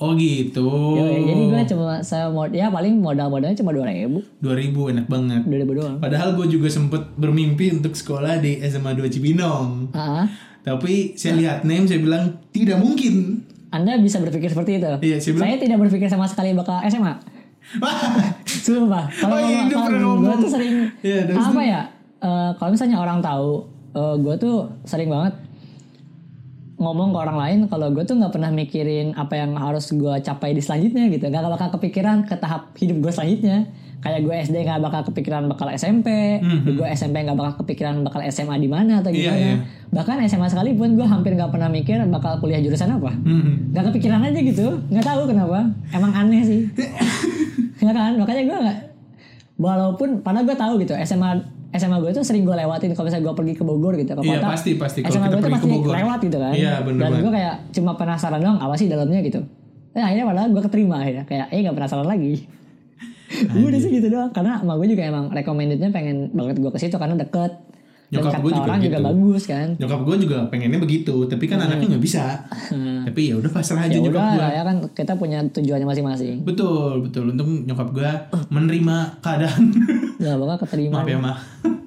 Oh 0.00 0.16
gitu. 0.16 0.64
Jadi 0.96 1.42
gue 1.46 1.62
cuma 1.68 2.00
saya 2.00 2.26
mod 2.26 2.48
ya 2.50 2.66
paling 2.66 2.96
modal-modalnya 2.96 3.52
cuma 3.54 3.68
dua 3.70 3.84
ribu, 3.84 4.24
2000 4.40 4.96
enak 4.96 5.06
banget. 5.06 5.40
dua 5.44 5.58
ribu 5.58 5.72
doang. 5.76 6.00
Padahal 6.00 6.32
gue 6.32 6.48
juga 6.48 6.66
sempet 6.66 7.04
bermimpi 7.14 7.68
untuk 7.70 7.92
sekolah 7.92 8.40
di 8.40 8.64
SMA 8.64 8.96
2 8.96 9.06
Cibinong. 9.06 9.92
Ah, 9.92 10.24
Tapi 10.60 11.12
saya 11.14 11.36
lihat 11.36 11.56
name 11.62 11.84
saya 11.84 12.00
bilang 12.00 12.32
tidak 12.48 12.80
mungkin. 12.80 13.44
Anda 13.68 14.00
bisa 14.00 14.18
berpikir 14.18 14.48
seperti 14.48 14.80
itu. 14.80 14.88
Iya, 15.04 15.16
saya 15.16 15.32
bilang- 15.32 15.44
Saya 15.46 15.56
tidak 15.60 15.78
berpikir 15.78 16.08
sama 16.08 16.24
sekali 16.24 16.56
bakal 16.56 16.80
SMA. 16.82 17.14
Sumpah. 18.64 19.04
Kalau 19.06 19.36
Oh 19.36 19.40
iya, 19.42 19.68
gue 19.68 20.34
tuh 20.38 20.50
sering 20.50 20.74
Iya, 21.00 21.20
terus 21.28 21.44
apa 21.44 21.60
ya? 21.60 21.80
eh, 22.18 22.50
kalau 22.56 22.70
misalnya 22.72 22.96
orang 22.96 23.20
tahu, 23.20 23.68
gue 23.94 24.34
tuh 24.38 24.56
sering 24.82 25.08
banget 25.08 25.36
ngomong 26.80 27.12
ke 27.12 27.18
orang 27.18 27.36
lain 27.38 27.58
kalau 27.66 27.86
gue 27.88 28.02
tuh 28.02 28.16
nggak 28.16 28.32
pernah 28.32 28.48
mikirin 28.50 29.12
apa 29.12 29.36
yang 29.36 29.52
harus 29.54 29.92
gue 29.92 30.14
capai 30.18 30.50
di 30.50 30.58
selanjutnya 30.58 31.06
gitu. 31.08 31.22
Nggak 31.22 31.44
bakal 31.50 31.68
kepikiran 31.76 32.24
ke 32.24 32.34
tahap 32.34 32.72
hidup 32.74 32.98
gue 32.98 33.12
selanjutnya. 33.12 33.68
Kayak 34.00 34.20
gue 34.24 34.34
SD 34.42 34.56
nggak 34.64 34.80
bakal 34.80 35.00
kepikiran 35.06 35.44
bakal 35.46 35.68
SMP 35.70 36.08
gue 36.66 36.86
SMP 36.90 37.20
nggak 37.20 37.36
bakal 37.36 37.54
kepikiran 37.60 38.00
bakal 38.00 38.24
SMA 38.26 38.56
di 38.56 38.64
mana 38.64 38.98
atau 38.98 39.12
Mhm. 39.12 39.20
Iya, 39.20 39.28
gimana. 39.28 39.44
iya. 39.44 39.54
bahkan 39.90 40.16
SMA 40.22 40.48
sekalipun 40.48 40.96
gue 40.96 41.04
hampir 41.04 41.36
nggak 41.36 41.50
pernah 41.50 41.68
mikir 41.68 42.00
bakal 42.08 42.40
kuliah 42.40 42.58
jurusan 42.58 42.88
apa. 42.90 43.12
Hmm. 43.12 43.68
nggak 43.70 43.92
kepikiran 43.92 44.24
aja 44.24 44.40
gitu. 44.40 44.66
Nggak 44.88 45.04
tahu 45.04 45.22
kenapa. 45.26 45.68
Emang 45.90 46.10
aneh 46.10 46.42
sih. 46.42 46.60
Ya 47.80 47.92
kan? 47.92 48.12
Makanya 48.14 48.42
gue 48.42 48.58
nggak 48.58 48.78
walaupun 49.56 50.20
padahal 50.20 50.44
gue 50.44 50.52
tahu 50.54 50.72
gitu 50.78 50.92
SMA 50.98 51.36
SMA 51.70 51.96
gue 51.98 52.10
tuh 52.12 52.22
sering 52.22 52.42
gue 52.42 52.52
lewatin 52.52 52.90
kalau 52.92 53.06
misalnya 53.06 53.24
gue 53.24 53.34
pergi 53.36 53.54
ke 53.54 53.62
Bogor 53.62 53.94
gitu 53.94 54.10
ke 54.10 54.20
Iya, 54.20 54.36
kota 54.36 54.48
pasti, 54.50 54.70
pasti. 54.74 54.98
Kalau 55.00 55.12
SMA 55.12 55.22
kita 55.22 55.30
gue 55.30 55.38
tuh 55.38 55.46
ke 55.46 55.54
pasti 55.54 55.68
Bogor. 55.70 55.92
lewat 55.94 56.18
gitu 56.20 56.38
kan 56.38 56.52
Iya, 56.52 56.74
bener 56.80 57.00
dan 57.00 57.10
gue 57.16 57.32
kayak 57.32 57.54
cuma 57.70 57.90
penasaran 57.94 58.40
doang 58.40 58.58
apa 58.58 58.74
sih 58.74 58.86
dalamnya 58.86 59.20
gitu 59.20 59.40
nah, 59.90 60.04
akhirnya 60.04 60.24
padahal 60.24 60.48
gue 60.48 60.62
keterima 60.64 60.96
akhirnya 60.98 61.24
kayak 61.24 61.46
eh 61.48 61.58
nggak 61.60 61.76
penasaran 61.76 62.04
lagi 62.04 62.34
udah 63.56 63.78
sih 63.78 63.90
gitu 63.92 64.06
doang 64.06 64.30
karena 64.30 64.58
emak 64.58 64.76
gue 64.76 64.88
juga 64.90 65.02
emang 65.04 65.24
recommendednya 65.28 65.88
pengen 65.88 66.30
banget 66.30 66.58
gue 66.58 66.70
ke 66.70 66.78
situ 66.78 66.94
karena 66.94 67.14
deket 67.14 67.52
dan 68.10 68.26
Nyokap 68.26 68.42
gue 68.42 68.50
juga 68.50 68.66
orang 68.66 68.80
juga 68.82 68.98
gitu. 68.98 69.06
bagus 69.06 69.42
kan 69.46 69.66
Nyokap 69.78 70.00
gue 70.02 70.16
juga 70.18 70.38
pengennya 70.50 70.82
begitu, 70.82 71.14
tapi 71.30 71.46
kan 71.46 71.62
anaknya 71.62 71.94
nggak 71.94 72.02
bisa. 72.02 72.42
Tapi 73.06 73.30
ya 73.30 73.38
udah 73.38 73.46
pasrah 73.46 73.86
aja 73.86 73.94
ya 73.94 74.02
nyokap 74.02 74.18
gue. 74.34 74.46
ya 74.50 74.62
kan 74.66 74.76
kita 74.90 75.12
punya 75.14 75.38
tujuannya 75.46 75.86
masing-masing 75.86 76.42
Betul, 76.42 77.06
betul. 77.06 77.30
Untung 77.30 77.62
nyokap 77.62 77.94
gue 77.94 78.10
menerima 78.50 78.96
keadaan. 79.22 79.62
nggak 80.20 80.36
bakal 80.36 80.56
keterima 80.62 81.00
Maaf 81.00 81.08
ya, 81.08 81.16
mah. 81.16 81.36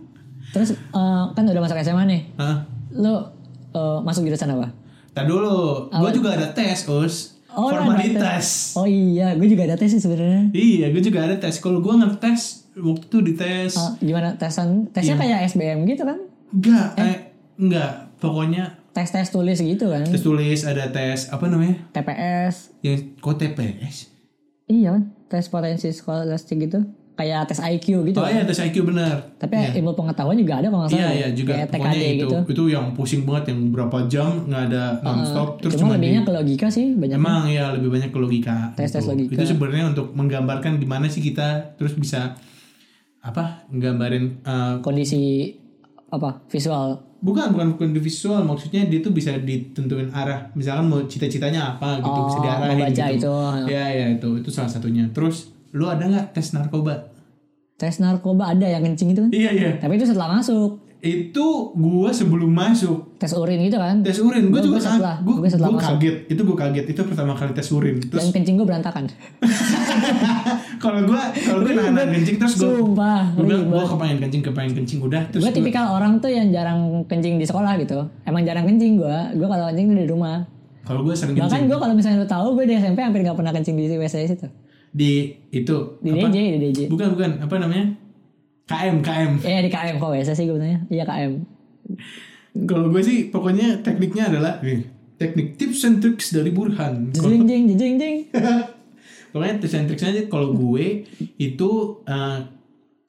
terus 0.54 0.70
eh, 0.74 1.24
kan 1.30 1.44
udah 1.44 1.62
masuk 1.62 1.78
SMA 1.80 2.04
nih 2.06 2.22
Hah? 2.36 2.66
lo 2.92 3.30
eh, 3.70 4.00
masuk 4.02 4.26
jurusan 4.26 4.50
apa 4.52 4.74
Tadi 5.14 5.30
dulu, 5.30 5.94
gue 5.94 6.10
juga 6.12 6.34
ada 6.34 6.50
tes, 6.50 6.90
Us. 6.90 7.38
Oh, 7.48 7.70
Formalitas. 7.70 8.74
oh 8.74 8.82
iya 8.84 9.32
gue 9.32 9.46
juga 9.46 9.62
ada 9.64 9.78
tes 9.78 9.86
sih 9.88 10.02
sebenarnya 10.02 10.50
Iya, 10.50 10.90
gue 10.90 11.00
juga 11.00 11.22
ada 11.22 11.38
tes. 11.38 11.54
Kalau 11.56 11.78
gue 11.80 11.94
ngetes 11.94 12.66
waktu 12.74 13.06
itu 13.06 13.18
dites 13.24 13.78
Oh, 13.78 13.94
gimana 14.00 14.34
tesan 14.34 14.90
tesnya 14.90 15.14
Iya. 15.16 15.22
kayak 15.38 15.40
SBM 15.48 15.86
gitu 15.86 16.02
kan 16.02 16.18
enggak, 16.50 16.88
eh, 16.98 17.18
enggak. 17.56 18.10
Pokoknya 18.18 18.74
tes 18.90 19.06
tes 19.08 19.30
tulis 19.30 19.54
gitu 19.56 19.86
kan 19.88 20.02
tes 20.02 20.18
tulis 20.20 20.60
ada 20.64 20.86
tes 20.88 21.30
apa 21.30 21.46
namanya? 21.46 21.78
TPS 21.92 22.74
Yang 22.82 23.14
kok 23.18 23.38
TPS? 23.38 23.96
iya 24.66 24.90
kan 24.92 25.04
tes 25.28 25.46
potensi 25.46 25.90
skolastik 25.90 26.58
gitu 26.60 26.82
kayak 27.14 27.46
tes 27.46 27.62
IQ 27.62 27.86
gitu 28.04 28.18
Oh 28.18 28.26
kan. 28.26 28.34
iya 28.34 28.42
tes 28.42 28.58
IQ 28.58 28.76
benar. 28.84 29.16
tapi 29.38 29.54
ilmu 29.54 29.94
pengetahuan 29.94 30.34
juga 30.34 30.58
ada 30.58 30.68
kalau 30.68 30.82
nggak 30.82 30.92
Iya 30.92 31.00
salah 31.00 31.14
iya 31.14 31.28
juga 31.30 31.52
kayak 31.54 31.68
TKD 31.70 31.96
itu 31.96 32.18
gitu 32.18 32.38
itu 32.50 32.64
yang 32.70 32.86
pusing 32.92 33.22
banget 33.22 33.44
yang 33.54 33.60
berapa 33.70 33.98
jam 34.08 34.30
nggak 34.44 34.64
ada 34.68 34.84
nonstop 35.00 35.48
terus 35.58 35.74
cuma 35.76 35.80
cuma 35.80 35.94
di 35.94 36.00
lebihnya 36.04 36.22
ke 36.22 36.32
logika 36.32 36.68
sih 36.68 36.86
banyak 36.92 37.16
emang 37.16 37.46
ya 37.48 37.66
lebih 37.72 37.90
banyak 37.90 38.10
ke 38.10 38.18
logika. 38.18 38.56
Tes-tes 38.74 38.98
gitu. 39.00 39.12
logika. 39.12 39.32
Itu 39.32 39.44
sebenarnya 39.48 39.86
untuk 39.90 40.08
menggambarkan 40.12 40.72
gimana 40.76 41.06
sih 41.06 41.22
kita 41.22 41.48
terus 41.76 41.94
bisa 41.94 42.34
apa 43.20 43.70
nggambarin 43.70 44.42
eh, 44.42 44.74
kondisi 44.82 45.54
apa 46.10 46.44
visual 46.46 47.00
bukan 47.20 47.50
bukan 47.50 47.68
bukan 47.72 47.90
di 47.90 48.02
visual 48.02 48.44
maksudnya 48.44 48.84
dia 48.84 49.00
tuh 49.00 49.10
bisa 49.10 49.32
ditentuin 49.34 50.12
arah 50.12 50.52
misalkan 50.52 50.86
mau 50.86 51.00
cita-citanya 51.04 51.72
apa 51.72 51.98
gitu 51.98 52.12
Oh, 52.12 52.28
bisa 52.28 52.40
diarahin 52.42 52.84
gitu. 52.84 53.16
itu. 53.16 53.36
Ya 53.72 53.86
ya 53.88 54.06
itu 54.12 54.30
itu 54.36 54.50
salah 54.50 54.68
satunya. 54.68 55.08
Terus 55.10 55.56
lu 55.74 55.86
ada 55.86 56.04
nggak 56.04 56.26
tes 56.32 56.54
narkoba? 56.54 57.10
tes 57.74 57.98
narkoba 57.98 58.48
ada 58.48 58.64
yang 58.64 58.80
kencing 58.82 59.12
itu 59.12 59.20
kan? 59.20 59.30
Iya 59.30 59.50
iya. 59.52 59.70
tapi 59.76 59.98
itu 59.98 60.06
setelah 60.06 60.30
masuk. 60.32 60.80
Itu 61.00 61.44
gua 61.76 62.16
sebelum 62.16 62.48
masuk. 62.48 63.20
Tes 63.20 63.36
urin 63.36 63.60
gitu 63.60 63.76
kan? 63.76 64.00
Tes 64.00 64.16
urin. 64.18 64.48
Gue 64.48 64.56
Gua- 64.56 64.64
juga 64.64 64.80
gua 64.80 64.86
setelah- 64.88 65.18
gue 65.20 65.36
kaget. 65.84 66.16
Itu 66.32 66.42
gue 66.42 66.56
kaget. 66.56 66.86
Itu 66.88 67.02
pertama 67.04 67.36
kali 67.36 67.52
tes 67.52 67.68
urin. 67.70 68.00
Dan 68.00 68.08
terus 68.08 68.32
kencing 68.32 68.56
gue 68.56 68.64
berantakan. 68.64 69.12
Kalau 70.80 71.00
gue 71.02 71.22
kalau 71.42 71.60
gue 71.64 71.74
nahan 71.74 71.96
kencing 72.10 72.36
terus 72.36 72.56
gue 72.56 72.68
sumpah 72.74 73.32
gue 73.34 73.44
bilang 73.44 73.68
gue 73.68 73.84
kepengen 73.86 74.18
kencing 74.22 74.42
kepengen 74.44 74.74
kencing. 74.76 75.00
Udah 75.02 75.22
terus 75.28 75.42
gue 75.42 75.50
gua- 75.50 75.58
tipikal 75.58 75.86
orang 75.90 76.20
tuh 76.20 76.28
yang 76.28 76.52
jarang 76.52 76.80
kencing 77.04 77.36
di 77.36 77.44
sekolah 77.44 77.76
gitu. 77.78 78.00
Emang 78.24 78.44
jarang 78.44 78.64
kencing 78.64 78.96
gue 78.96 79.18
gue 79.34 79.48
kalau 79.50 79.66
kencing 79.70 79.92
di 79.94 80.06
rumah. 80.06 80.48
Kalau 80.84 81.00
gue 81.02 81.12
sering 81.14 81.36
bahkan 81.36 81.52
kencing. 81.58 81.68
gue 81.68 81.78
kalau 81.78 81.94
misalnya 81.94 82.18
lu 82.18 82.28
tahu 82.28 82.48
gue 82.54 82.66
di 82.66 82.76
SMP 82.76 83.00
hampir 83.00 83.24
nggak 83.24 83.36
pernah 83.36 83.52
kencing 83.52 83.76
di 83.76 83.92
WC 83.94 84.16
situ 84.26 84.48
di 84.94 85.14
itu 85.50 85.98
di 86.00 86.10
apa? 86.14 86.30
DJ 86.30 86.38
di 86.38 86.58
DJ 86.64 86.80
bukan 86.88 87.08
bukan 87.12 87.32
apa 87.42 87.56
namanya? 87.58 87.86
KM 88.64 89.02
KM 89.02 89.32
eh 89.42 89.60
di 89.60 89.70
KM 89.70 89.96
kok 89.98 90.10
WC 90.10 90.30
sih 90.32 90.46
gue 90.46 90.56
tanya 90.56 90.80
iya 90.88 91.04
KM 91.04 91.34
kalau 92.64 92.88
gue 92.88 93.02
sih 93.02 93.28
pokoknya 93.28 93.82
tekniknya 93.82 94.30
adalah 94.30 94.62
nih, 94.62 94.86
teknik 95.18 95.58
tips 95.58 95.84
and 95.84 95.98
tricks 96.00 96.30
dari 96.30 96.48
Burhan. 96.48 97.10
Jeng 97.12 97.44
jeng 97.44 97.66
jeng 97.74 97.98
jeng. 98.02 98.16
Pokoknya 99.30 99.58
tips 99.58 99.74
and 99.74 99.86
tricksnya 99.90 100.14
aja 100.14 100.24
kalau 100.28 100.54
gue 100.54 101.02
itu 101.36 101.70
eh, 102.06 102.40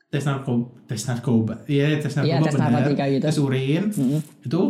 tes 0.09 0.25
narkoba 0.25 0.65
tes 0.85 1.03
narkoba. 1.05 1.55
Iya 1.67 2.01
tes 2.01 2.13
narkoba 2.15 2.33
Iya, 2.33 2.37
tes 2.41 2.55
benar 2.57 2.71
narkotika 2.73 3.05
gitu. 3.07 3.25
tes 3.29 3.37
urin. 3.39 3.83
Itu 4.41 4.63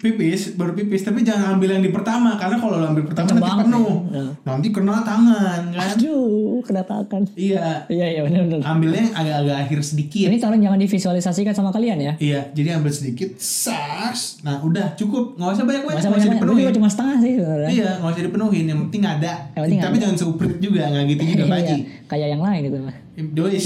pipis 0.00 0.56
baru 0.56 0.72
pipis. 0.72 1.04
Tapi 1.04 1.20
jangan 1.20 1.60
ambil 1.60 1.76
yang 1.76 1.84
di 1.84 1.92
pertama 1.92 2.40
karena 2.40 2.56
kalau 2.56 2.80
ambil 2.80 3.04
pertama 3.04 3.28
Kenceng 3.28 3.44
nanti 3.44 3.62
penuh. 3.68 3.92
Ya. 4.10 4.24
nanti 4.48 4.68
kena 4.72 4.96
tangan 5.04 5.60
kan? 5.76 5.88
Aduh 5.94 6.58
kedatakan 6.64 7.22
iya. 7.36 7.84
Iya 7.86 8.06
iya 8.18 8.20
benar 8.24 8.48
benar. 8.48 8.60
Ambilnya 8.64 9.12
agak-agak 9.12 9.56
akhir 9.68 9.78
sedikit. 9.84 10.26
Ini 10.32 10.36
tolong 10.40 10.60
jangan 10.64 10.80
divisualisasikan 10.80 11.52
sama 11.52 11.70
kalian 11.70 11.98
ya. 12.00 12.12
Iya 12.16 12.40
jadi 12.56 12.80
ambil 12.80 12.92
sedikit 12.92 13.36
sas 13.36 14.40
nah 14.40 14.64
udah 14.64 14.96
cukup. 14.96 15.36
Nggak 15.36 15.60
usah 15.60 15.64
banyak 15.68 15.82
banyak 15.84 16.00
nggak 16.00 16.18
usah 16.18 16.56
juga 16.56 16.72
cuma 16.72 16.88
setengah 16.88 17.16
sih 17.20 17.32
sebenarnya. 17.36 17.70
Iya 17.70 17.90
nggak 18.00 18.12
usah 18.16 18.24
dipenuhin. 18.24 18.64
Yang 18.72 18.80
penting 18.88 19.02
ada. 19.04 19.32
Yang 19.52 19.62
penting 19.68 19.80
tapi 19.80 19.96
ada. 19.96 20.02
jangan 20.02 20.16
seuprit 20.16 20.56
juga 20.58 20.82
nggak 20.88 21.04
gitu 21.12 21.22
juga 21.28 21.44
Iya, 21.44 21.52
Paji 21.52 21.78
kayak 22.08 22.28
yang 22.36 22.42
lain 22.42 22.60
gitu 22.64 22.76
mah. 22.80 22.96
Dois. 23.36 23.62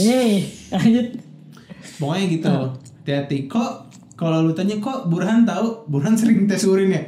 Lanjut. 0.75 1.07
Pokoknya 2.01 2.25
gitu. 2.27 2.53
Hati-hati. 3.05 3.39
Kok 3.53 3.84
kalau 4.15 4.43
lu 4.43 4.53
tanya 4.53 4.79
kok 4.79 5.07
Burhan 5.07 5.43
tahu? 5.43 5.87
Burhan 5.87 6.15
sering 6.15 6.47
tes 6.47 6.63
urin 6.63 6.91
ya? 6.91 7.03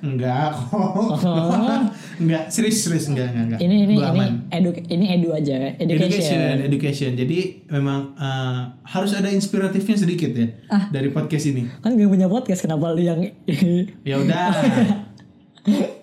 Enggak 0.00 0.54
kok. 0.54 1.20
enggak, 2.22 2.48
serius 2.48 2.80
serius 2.80 3.06
enggak 3.06 3.30
enggak 3.30 3.44
enggak. 3.46 3.60
Oh. 3.60 3.66
ini 3.66 3.76
ini 3.84 3.94
Gua 3.94 4.10
ini 4.10 4.26
edu 4.48 4.70
ini 4.88 5.06
edu 5.12 5.28
aja 5.30 5.56
education, 5.76 6.08
Education, 6.08 6.54
education. 6.64 7.10
Jadi 7.14 7.38
memang 7.68 8.16
eh, 8.16 8.58
harus 8.86 9.12
ada 9.12 9.28
inspiratifnya 9.28 9.96
sedikit 9.98 10.30
ya 10.32 10.48
Ah. 10.68 10.88
dari 10.88 11.08
podcast 11.08 11.44
ini. 11.46 11.68
kan 11.78 11.92
gak 11.92 12.08
punya 12.08 12.26
podcast 12.26 12.64
kenapa 12.64 12.92
lu 12.92 13.02
yang 13.02 13.20
Ya 14.02 14.16
udah. 14.16 14.48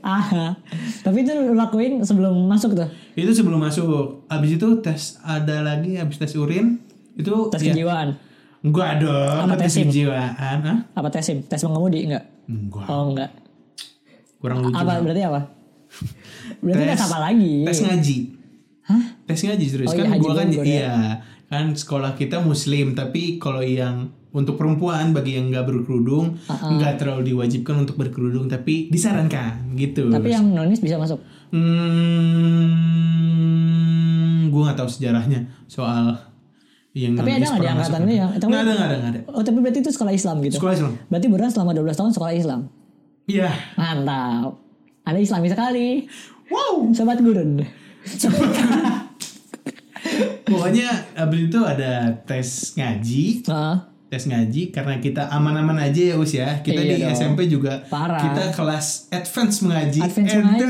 ah 0.06 0.54
tapi 1.02 1.26
itu 1.26 1.34
lu 1.34 1.58
lakuin 1.58 1.98
sebelum 2.06 2.46
masuk 2.46 2.78
tuh 2.78 2.86
itu 3.18 3.34
sebelum 3.34 3.58
masuk. 3.58 4.30
Habis 4.30 4.62
itu 4.62 4.68
tes 4.80 5.18
ada 5.26 5.66
lagi 5.66 5.98
habis 5.98 6.22
tes 6.22 6.38
urin 6.38 6.78
itu 7.18 7.34
tes 7.50 7.64
ya, 7.64 7.74
kejiwaan 7.74 8.14
enggak 8.66 8.98
dong, 8.98 9.46
Apa 9.46 9.56
tes 9.56 9.70
SIM? 9.72 9.86
kejiwaan. 9.86 10.58
Hah? 10.60 10.78
apa 10.92 11.08
tes 11.08 11.22
sim 11.24 11.40
tes 11.40 11.62
mengemudi 11.62 12.00
enggak 12.04 12.26
Enggak. 12.46 12.86
oh 12.88 13.06
enggak 13.08 13.30
Kurang 14.38 14.60
lucu. 14.60 14.74
apa 14.74 15.00
berarti 15.00 15.22
apa 15.24 15.42
berarti 16.60 16.84
tes, 16.88 17.00
apa 17.00 17.18
lagi 17.20 17.54
Tes 17.64 17.80
ngaji. 17.80 18.18
Hah? 18.84 19.04
tes 19.24 19.40
ngaji 19.40 19.66
serius 19.66 19.88
Oh 19.88 19.96
kan 19.96 20.06
iya, 20.08 20.18
gua 20.18 20.34
kan 20.36 20.48
ya. 20.48 20.62
iya 20.62 20.94
kan 21.46 21.66
sekolah 21.72 22.14
kita 22.14 22.42
muslim 22.42 22.94
tapi 22.94 23.38
kalau 23.38 23.62
yang 23.62 24.10
untuk 24.32 24.56
perempuan 24.56 25.10
bagi 25.12 25.34
yang 25.34 25.48
nggak 25.48 25.64
berkerudung 25.64 26.36
nggak 26.44 26.98
terlalu 26.98 27.32
diwajibkan 27.32 27.80
untuk 27.80 27.96
berkerudung 27.96 28.46
tapi 28.46 28.90
disarankan 28.90 29.72
gitu 29.74 30.10
Tapi 30.10 30.28
yang 30.28 30.44
nonis 30.48 30.78
bisa 30.78 30.98
masuk. 30.98 31.22
hmm, 32.76 34.50
gue 34.50 34.62
nggak 34.62 34.76
tahu 34.76 34.90
sejarahnya 34.90 35.40
soal 35.66 36.18
yang 36.96 37.12
Tapi 37.14 37.28
ada 37.30 37.38
nggak 37.38 37.52
di 37.52 37.60
pernah 37.60 37.74
angkatan 37.74 37.92
masuk 37.92 38.00
lu 38.00 38.08
itu. 38.08 38.16
yang- 38.16 38.32
tapi- 38.34 38.48
nggak 38.48 38.62
ada 38.62 38.72
nggak 38.72 38.88
ada 38.88 38.96
nggak 38.96 39.12
ada 39.12 39.20
Oh 39.30 39.44
tapi 39.44 39.58
berarti 39.60 39.80
itu 39.80 39.92
sekolah 39.92 40.14
Islam 40.14 40.36
gitu. 40.42 40.56
sekolah 40.56 40.74
Islam 40.74 40.92
Berarti 41.06 41.28
beneran 41.28 41.52
selama 41.52 41.72
12 41.74 41.92
tahun 41.94 42.12
sekolah 42.12 42.32
Islam. 42.34 42.62
iya 43.26 43.50
Mantap. 43.76 44.52
Anda 45.04 45.20
Islami 45.20 45.48
sekali. 45.48 46.08
wow 46.48 46.88
Sobat 46.90 47.20
gurun. 47.20 47.60
pokoknya 50.46 50.88
abis 51.16 51.40
itu 51.44 51.60
ada 51.60 51.92
tes 52.22 52.48
ngaji 52.72 53.24
Heeh. 53.44 53.76
tes 54.08 54.24
ngaji 54.24 54.62
karena 54.70 54.96
kita 55.00 55.26
aman-aman 55.28 55.82
aja 55.82 56.02
ya 56.06 56.16
us 56.16 56.32
ya 56.32 56.62
kita 56.62 56.78
Iya 56.78 56.88
di 56.88 57.02
dong. 57.02 57.12
SMP 57.12 57.40
juga 57.48 57.82
Parah. 57.86 58.22
kita 58.22 58.54
kelas 58.54 59.10
advance 59.10 59.56
mengaji 59.60 60.00
Advance 60.00 60.30
Edan. 60.32 60.46
mengaji, 60.46 60.64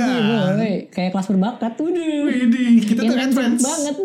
boy. 0.56 0.76
Kayak 0.90 1.10
kelas 1.12 1.28
berbakat. 1.28 1.72
Waduh. 1.76 2.24
Widih, 2.26 2.76
kita 2.82 3.02
tuh 3.02 3.12
Intensif 3.12 3.28
advance 3.28 3.62
banget. 3.62 3.96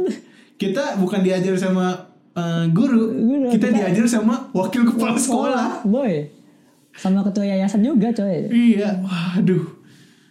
kita 0.59 0.85
bukan 0.99 1.21
diajar 1.23 1.55
sama 1.57 2.10
eh, 2.33 2.65
guru, 2.69 3.03
Guru, 3.11 3.47
kita, 3.51 3.67
kita- 3.67 3.77
diajar 3.91 4.07
sama 4.07 4.49
wakil 4.51 4.83
kepala 4.85 5.17
sekolah 5.17 5.83
Boy. 5.85 6.27
Sama 6.93 7.23
ketua 7.23 7.45
yayasan 7.45 7.81
juga 7.81 8.11
coy. 8.11 8.51
iya 8.51 8.99
waduh 8.99 9.79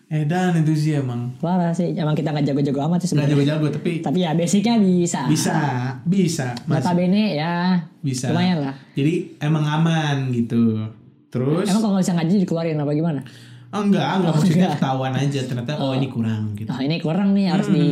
Edan 0.08 0.58
itu 0.58 0.74
sih 0.74 0.94
emang 0.96 1.38
Parah 1.38 1.70
sih. 1.70 1.94
Emang 1.94 2.12
kita 2.12 2.32
nggak 2.32 2.42
jago-jago 2.44 2.82
amat 2.84 3.00
sih 3.00 3.10
sebenarnya. 3.10 3.30
jago-jago 3.32 3.68
tapi 3.72 3.92
Tapi 4.00 4.18
ya 4.20 4.34
basicnya 4.34 4.76
bisa. 4.76 5.22
bisa 5.26 5.58
bisa 6.02 6.58
masih 6.66 6.82
Notabene 6.82 7.24
ya 7.36 7.78
bisa 8.00 8.26
lumayan 8.28 8.58
lah. 8.60 8.76
jadi 8.92 9.14
emang 9.40 9.62
aman 9.62 10.32
gitu 10.32 10.82
terus 11.30 11.64
Emang 11.64 11.78
kalau 11.80 11.94
nggak 11.94 12.04
bisa 12.04 12.14
ngaji 12.16 12.36
dikeluarin 12.42 12.76
apa 12.76 12.92
gimana? 12.92 13.22
oh, 13.70 13.86
enggak 13.86 14.02
enggak 14.18 14.34
maksudnya 14.34 14.58
enggak. 14.66 14.82
ketahuan 14.82 15.14
aja 15.14 15.40
ternyata 15.46 15.72
oh 15.78 15.94
ini 15.94 16.08
kurang 16.10 16.44
gitu 16.58 16.66
Nah 16.68 16.82
ini 16.82 16.96
kurang 16.98 17.30
nih 17.32 17.46
harus 17.48 17.68
di 17.70 17.86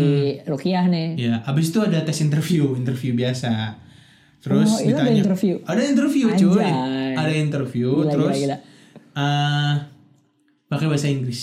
rukiah 0.44 0.86
nih. 0.88 1.08
Ya, 1.16 1.34
abis 1.46 1.70
itu 1.70 1.80
ada 1.80 2.02
tes 2.02 2.18
interview, 2.18 2.74
interview 2.74 3.14
biasa. 3.14 3.78
Terus 4.48 4.70
Oh, 4.70 4.80
itu 4.80 4.96
ada 4.96 5.04
ditanya, 5.04 5.22
interview? 5.22 5.56
Ada 5.62 5.82
interview, 5.84 6.26
cuy. 6.32 6.64
Anjay. 6.64 6.74
Ada 7.14 7.32
interview, 7.36 7.90
Gila, 7.92 8.12
terus 8.14 8.32
gila, 8.32 8.40
gila. 8.40 8.58
eh, 9.18 9.74
pakai 10.66 10.86
bahasa 10.88 11.08
Inggris. 11.10 11.42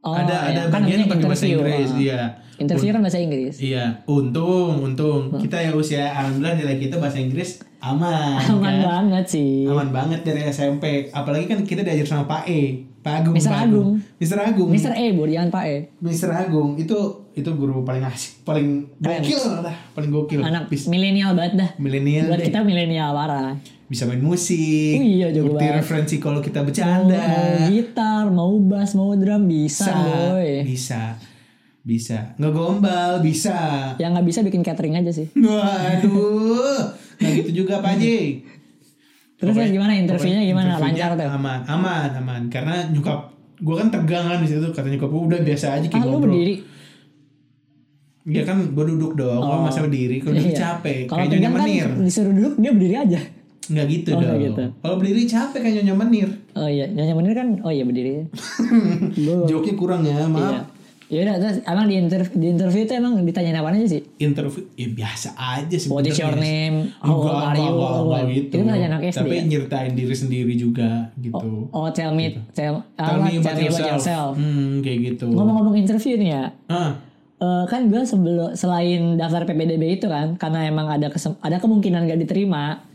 Oh, 0.00 0.16
ada 0.16 0.32
ya, 0.32 0.40
ada 0.48 0.60
kan 0.66 0.80
bagian 0.80 1.00
pakai 1.04 1.26
bahasa. 1.26 1.44
Inggris, 1.44 1.90
Ah. 1.90 2.00
iya. 2.00 2.20
Interview 2.60 2.92
kan 2.92 3.00
bahasa 3.00 3.16
Inggris. 3.16 3.56
Iya, 3.56 4.04
untung, 4.04 4.84
untung. 4.84 5.32
Kita 5.34 5.56
ya 5.56 5.72
usia 5.72 6.12
alhamdulillah 6.12 6.54
nilai 6.54 6.76
kita 6.76 7.00
bahasa 7.00 7.16
Inggris 7.16 7.58
aman. 7.80 8.36
Aman 8.52 8.60
kan? 8.60 8.76
banget 8.84 9.24
sih. 9.26 9.64
Aman 9.64 9.88
banget 9.88 10.20
dari 10.20 10.44
SMP. 10.46 11.08
Apalagi 11.10 11.48
kan 11.48 11.64
kita 11.64 11.80
diajar 11.80 12.04
sama 12.06 12.28
Pak 12.28 12.44
E, 12.46 12.84
Pak 13.00 13.24
Agung. 13.24 13.32
Mr. 13.32 13.48
Pak 13.48 13.60
Agung. 13.64 13.88
Mr. 14.20 14.38
Agung. 14.38 14.68
Mister 14.68 14.92
E, 14.92 15.06
Bu, 15.10 15.24
jangan 15.24 15.48
Pak 15.48 15.64
E. 15.64 15.76
Mr. 15.98 16.28
Agung 16.30 16.76
itu 16.76 16.96
itu 17.30 17.48
guru 17.50 17.80
paling 17.80 18.04
asik, 18.04 18.42
paling 18.42 18.84
Keren. 19.00 19.22
gokil 19.22 19.40
lah, 19.62 19.76
paling 19.96 20.10
gokil. 20.10 20.40
Anak 20.42 20.68
milenial 20.84 21.32
banget 21.32 21.52
dah. 21.56 21.70
milenial 21.78 22.28
Buat 22.28 22.38
deh. 22.38 22.46
kita 22.52 22.60
milenial 22.60 23.16
parah. 23.16 23.56
bisa 23.86 24.06
main 24.06 24.22
musik 24.22 24.94
Oh 24.94 25.02
iya, 25.02 25.34
jago 25.34 25.50
banget. 25.50 25.82
referensi 25.82 26.22
kalau 26.22 26.38
kita 26.38 26.62
Mau, 26.62 26.70
bercanda 26.70 27.18
mau 27.18 27.66
gitar, 27.66 28.24
mau 28.30 28.52
bass, 28.62 28.94
mau 28.94 29.10
drum 29.14 29.50
bisa, 29.50 29.90
boy. 29.90 30.62
bisa 30.62 31.18
bisa 31.82 32.36
ngegombal 32.36 33.18
bisa 33.18 33.56
Yang 33.96 34.10
nggak 34.12 34.26
bisa 34.26 34.40
bikin 34.42 34.60
catering 34.60 34.94
aja 34.94 35.10
sih. 35.10 35.26
waduh 35.34 36.92
nah 37.16 37.30
gitu 37.30 37.50
juga 37.58 37.78
Pak 37.78 37.96
Haji 37.96 38.18
Terus 39.34 39.56
Pokoknya- 39.56 39.72
gimana 39.72 39.92
interviewnya 39.94 40.42
gimana? 40.42 40.68
interviewnya 40.70 41.08
Lancar 41.08 41.10
tuh. 41.16 41.28
aman 41.30 41.60
aman 41.66 42.08
aman 42.14 42.42
karena 42.46 42.74
nyukap 42.86 43.32
gue 43.56 43.72
kan 43.74 43.88
tegang 43.88 44.24
kan 44.26 44.38
di 44.38 44.48
situ 44.48 44.66
kata 44.66 44.86
nyukap 44.86 45.08
gue 45.08 45.22
udah 45.26 45.40
biasa 45.42 45.66
aja 45.74 45.86
kayak 45.86 45.96
Ah 45.98 46.06
ngobrol 46.06 46.28
berdiri. 46.30 46.54
ya 48.26 48.42
kan 48.42 48.56
gue 48.66 48.84
duduk 48.86 49.12
dong 49.14 49.36
gue 49.38 49.48
Oh. 49.50 49.64
masa 49.64 49.80
berdiri 49.80 50.16
kalau 50.18 50.36
Iya. 50.36 50.52
capek 50.52 51.04
Kalau 51.06 51.18
kayak 51.18 51.32
nyonya 51.34 51.48
kan 51.50 51.56
menir 51.58 51.88
disuruh 51.98 52.32
duduk 52.34 52.54
dia 52.54 52.70
berdiri 52.70 52.96
aja. 52.98 53.20
nggak 53.62 53.86
gitu 53.88 54.08
Oh, 54.10 54.18
dong 54.18 54.36
gitu. 54.38 54.64
kalau 54.76 54.94
berdiri 54.98 55.22
capek 55.24 55.58
kayak 55.58 55.74
nyonya 55.78 55.94
menir 55.96 56.28
Oh 56.52 56.66
iya, 56.66 56.84
nyanyi 56.86 57.14
menir 57.14 57.32
kan. 57.32 57.48
Oh 57.60 57.70
iya 57.70 57.84
berdiri. 57.84 58.26
Joknya 59.48 59.74
kurang 59.74 60.02
ya 60.02 60.26
maaf 60.26 60.52
Iya. 60.52 60.62
Ya 61.10 61.26
udah, 61.26 61.36
terus 61.36 61.56
emang 61.64 61.90
di 61.90 61.98
interview, 61.98 62.32
di 62.32 62.46
interview 62.48 62.82
itu 62.84 62.94
emang 62.94 63.18
ditanyain 63.18 63.58
apa 63.58 63.74
aja 63.74 63.82
sih? 63.84 64.02
interview 64.16 64.62
ya 64.72 64.86
biasa 64.88 65.34
aja 65.34 65.74
sih 65.74 65.90
What 65.90 66.06
is 66.06 66.14
your 66.14 66.38
name? 66.38 66.94
How 66.96 67.18
old 67.18 67.34
are 68.14 68.30
you? 68.30 68.46
gitu. 68.46 68.54
Itu 68.54 68.64
anak 68.64 69.02
SD 69.04 69.18
Tapi 69.18 69.34
ya? 69.34 69.42
nyeritain 69.44 69.92
diri 69.92 70.14
sendiri 70.14 70.54
juga 70.54 71.10
gitu. 71.16 71.66
Oh, 71.68 71.90
tell 71.90 72.14
me, 72.14 72.38
tell, 72.52 72.86
Tell 72.94 73.18
apa, 73.18 73.26
me 73.26 73.34
about 73.34 73.42
tell 73.42 73.56
me 73.56 73.66
about 73.66 73.90
yourself. 73.90 74.32
Hmm, 74.34 74.78
kayak 74.80 74.98
gitu. 75.10 75.26
Ngomong-ngomong 75.26 75.74
interview 75.76 76.14
nih 76.14 76.30
ya, 76.30 76.44
Ah, 76.68 76.94
eh, 77.36 77.64
kan 77.66 77.90
gue 77.90 78.02
sebelum 78.04 78.54
selain 78.54 79.18
daftar 79.18 79.42
PPDB 79.44 79.82
itu 79.92 80.06
kan, 80.06 80.38
karena 80.38 80.62
emang 80.64 80.86
ada 80.86 81.10
kesem- 81.10 81.38
ada 81.38 81.58
kemungkinan 81.58 82.06
gak 82.06 82.20
diterima 82.20 82.86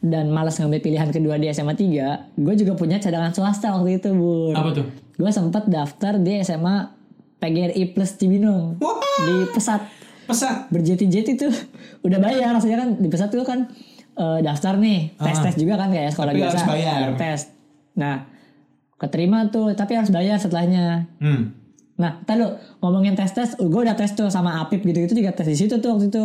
dan 0.00 0.26
malas 0.28 0.58
ngambil 0.58 0.82
pilihan 0.82 1.06
kedua 1.08 1.36
di 1.36 1.46
SMA 1.46 1.72
3, 1.72 2.34
gue 2.34 2.54
juga 2.56 2.74
punya 2.74 2.98
cadangan 2.98 3.30
swasta 3.30 3.70
waktu 3.70 4.02
itu, 4.02 4.10
Bun. 4.10 4.58
apa 4.58 4.74
tuh? 4.74 4.86
Gue 5.14 5.30
sempet 5.30 5.68
daftar 5.68 6.16
di 6.16 6.40
SMA 6.40 6.98
PGRI 7.40 7.82
Plus 7.90 8.10
Cibinong. 8.14 8.76
Wah, 8.78 9.00
di 9.20 9.34
Pesat. 9.50 9.82
pesat. 10.28 10.70
berjeti-jeti 10.70 11.34
tuh. 11.34 11.50
Udah 12.00 12.22
bayar 12.22 12.54
maksudnya 12.54 12.78
kan 12.78 12.94
di 12.94 13.08
pesat 13.08 13.28
tuh 13.28 13.42
kan 13.42 13.66
eh, 14.14 14.38
daftar 14.40 14.78
nih. 14.78 15.16
Tes 15.16 15.38
tes 15.40 15.54
juga 15.56 15.74
kan 15.74 15.90
kayak 15.90 16.14
sekolah 16.14 16.30
Ah. 16.30 16.32
Tapi 16.32 16.40
biasa. 16.40 16.54
harus 16.54 16.68
bayar. 16.70 17.06
tes. 17.16 17.40
Nah 17.96 18.16
keterima 18.94 19.48
tuh 19.48 19.74
tapi 19.74 19.96
harus 19.96 20.08
bayar 20.08 20.36
setelahnya. 20.36 21.08
Hmm. 21.18 21.56
nah 21.96 22.16
lu 22.30 22.48
ngomongin 22.78 23.12
tes 23.12 23.28
tes 23.28 23.52
gue 23.56 23.80
udah 23.80 23.92
tes 23.92 24.14
tuh 24.14 24.28
sama 24.28 24.56
Apip 24.60 24.80
gitu 24.80 25.04
gitu 25.04 25.18
juga 25.18 25.34
tes 25.34 25.44
di 25.44 25.58
situ 25.58 25.76
tuh 25.76 25.98
waktu 25.98 26.08
itu. 26.08 26.24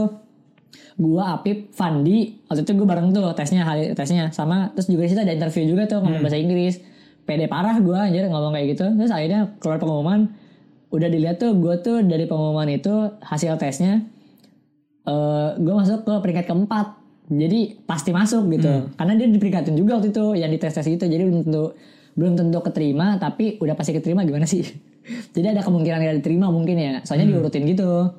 Gua 0.96 1.36
Apip 1.36 1.72
Fandi 1.72 2.40
waktu 2.46 2.62
itu 2.62 2.72
gue 2.72 2.86
bareng 2.86 3.10
tuh 3.10 3.26
tesnya 3.34 3.66
hari 3.66 3.92
tesnya. 3.92 4.30
Sama 4.30 4.70
terus 4.72 4.86
juga 4.86 5.04
di 5.04 5.12
situ 5.12 5.20
ada 5.20 5.34
interview 5.34 5.66
juga 5.66 5.84
tuh 5.86 6.00
ngomong 6.00 6.22
bahasa 6.22 6.38
Inggris. 6.38 6.78
Pede 7.26 7.50
parah 7.50 7.76
gue 7.76 7.98
anjir 7.98 8.30
ngomong 8.30 8.54
kayak 8.54 8.78
gitu. 8.78 8.86
Terus 8.94 9.10
akhirnya 9.10 9.58
keluar 9.58 9.82
pengumuman 9.82 10.30
udah 10.96 11.08
dilihat 11.08 11.38
tuh 11.38 11.52
gue 11.54 11.76
tuh 11.80 12.00
dari 12.02 12.24
pengumuman 12.24 12.68
itu 12.68 12.92
hasil 13.20 13.60
tesnya 13.60 14.02
eh 15.06 15.50
gue 15.56 15.74
masuk 15.74 16.02
ke 16.02 16.14
peringkat 16.24 16.46
keempat. 16.48 16.88
Jadi 17.26 17.82
pasti 17.84 18.10
masuk 18.10 18.46
gitu. 18.54 18.70
Karena 18.94 19.14
dia 19.14 19.26
diperingkatin 19.26 19.74
juga 19.74 19.98
waktu 19.98 20.14
itu 20.14 20.38
yang 20.38 20.50
di 20.50 20.58
tes 20.58 20.74
tes 20.74 20.86
itu. 20.86 21.02
Jadi 21.02 21.22
belum 21.22 21.42
tentu 21.44 21.64
belum 22.16 22.34
tentu 22.34 22.58
keterima 22.62 23.18
tapi 23.18 23.58
udah 23.60 23.74
pasti 23.74 23.92
keterima 23.92 24.22
gimana 24.24 24.46
sih? 24.46 24.62
Jadi 25.36 25.46
ada 25.52 25.62
kemungkinan 25.62 26.00
gak 26.02 26.18
diterima 26.22 26.50
mungkin 26.50 26.78
ya. 26.78 26.94
Soalnya 27.02 27.30
diurutin 27.30 27.66
gitu. 27.66 28.14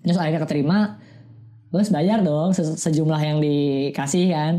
Terus 0.00 0.16
akhirnya 0.16 0.40
keterima 0.40 0.96
terus 1.70 1.88
bayar 1.88 2.18
dong 2.20 2.50
se- 2.50 2.76
sejumlah 2.76 3.20
yang 3.20 3.38
dikasih 3.38 4.26
kan. 4.32 4.54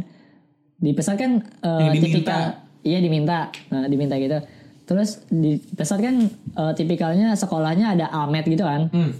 Di 0.77 0.93
pesat 0.93 1.17
kan 1.17 1.41
eh, 1.61 1.81
Yang 1.85 1.93
diminta. 1.93 2.05
tipikal 2.05 2.41
iya 2.81 2.97
diminta. 3.01 3.39
Nah, 3.69 3.85
diminta 3.85 4.15
gitu 4.17 4.37
terus 4.91 5.23
di 5.25 5.55
pesat 5.71 5.97
kan 5.97 6.27
eh, 6.27 6.73
tipikalnya 6.75 7.31
sekolahnya 7.33 7.95
ada 7.95 8.11
almet 8.11 8.43
gitu 8.45 8.61
kan 8.61 8.91
Hmm. 8.91 9.15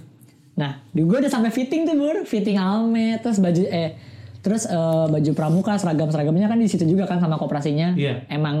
Nah, 0.52 0.84
di 0.86 1.00
gue 1.00 1.16
udah 1.16 1.32
sampai 1.32 1.48
fitting 1.48 1.88
tuh 1.88 1.96
bur, 1.96 2.28
fitting 2.28 2.60
almet, 2.60 3.24
terus 3.24 3.40
baju 3.40 3.64
eh 3.64 3.96
terus 4.38 4.68
eh, 4.68 4.76
baju 5.08 5.30
pramuka 5.32 5.72
seragam 5.74 6.06
seragamnya 6.06 6.44
kan 6.44 6.60
di 6.60 6.68
situ 6.68 6.84
juga 6.84 7.08
kan 7.08 7.16
sama 7.16 7.40
koperasinya. 7.40 7.96
Iya. 7.96 8.28
Emang 8.28 8.60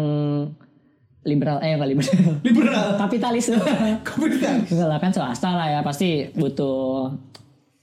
liberal 1.22 1.60
eh 1.60 1.76
enggak 1.76 1.90
liberal, 1.90 2.16
Liberal. 2.40 2.86
kapitalis. 3.04 3.52
Kapitalis. 4.08 4.72
Enggak 4.72 4.88
lah 4.88 4.98
kan 4.98 5.10
swasta 5.12 5.50
lah 5.52 5.68
ya 5.68 5.80
pasti 5.80 6.32
butuh 6.32 7.12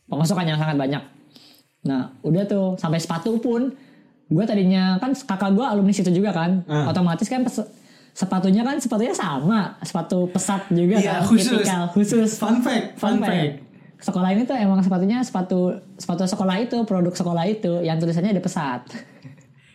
pemasukan 0.06 0.44
yang 0.44 0.58
sangat 0.58 0.76
banyak. 0.76 1.04
Nah, 1.86 2.18
udah 2.20 2.44
tuh 2.44 2.76
sampai 2.76 2.98
sepatu 2.98 3.38
pun 3.38 3.72
gue 4.26 4.44
tadinya 4.44 4.98
kan 4.98 5.14
kakak 5.14 5.54
gue 5.54 5.64
alumni 5.64 5.94
situ 5.94 6.10
juga 6.12 6.34
kan, 6.34 6.66
Ah. 6.66 6.90
otomatis 6.90 7.26
kan 7.26 7.42
pes- 7.42 7.70
sepatunya 8.12 8.62
kan 8.62 8.76
sepatunya 8.76 9.12
sama, 9.12 9.78
sepatu 9.80 10.28
pesat 10.28 10.68
juga 10.68 10.96
Iya, 10.96 11.20
kan, 11.20 11.22
khusus. 11.26 11.60
tipikal 11.60 11.84
khusus 11.90 12.30
Fun 12.36 12.60
fact, 12.60 12.96
fun, 12.96 13.18
fact. 13.20 13.66
Sekolah 14.00 14.32
ini 14.32 14.44
tuh 14.44 14.56
emang 14.56 14.80
sepatunya 14.80 15.20
sepatu 15.20 15.72
sepatu 15.94 16.24
sekolah 16.24 16.56
itu, 16.58 16.78
produk 16.84 17.12
sekolah 17.12 17.44
itu 17.46 17.80
yang 17.80 17.96
tulisannya 17.96 18.32
ada 18.32 18.40
pesat. 18.40 18.88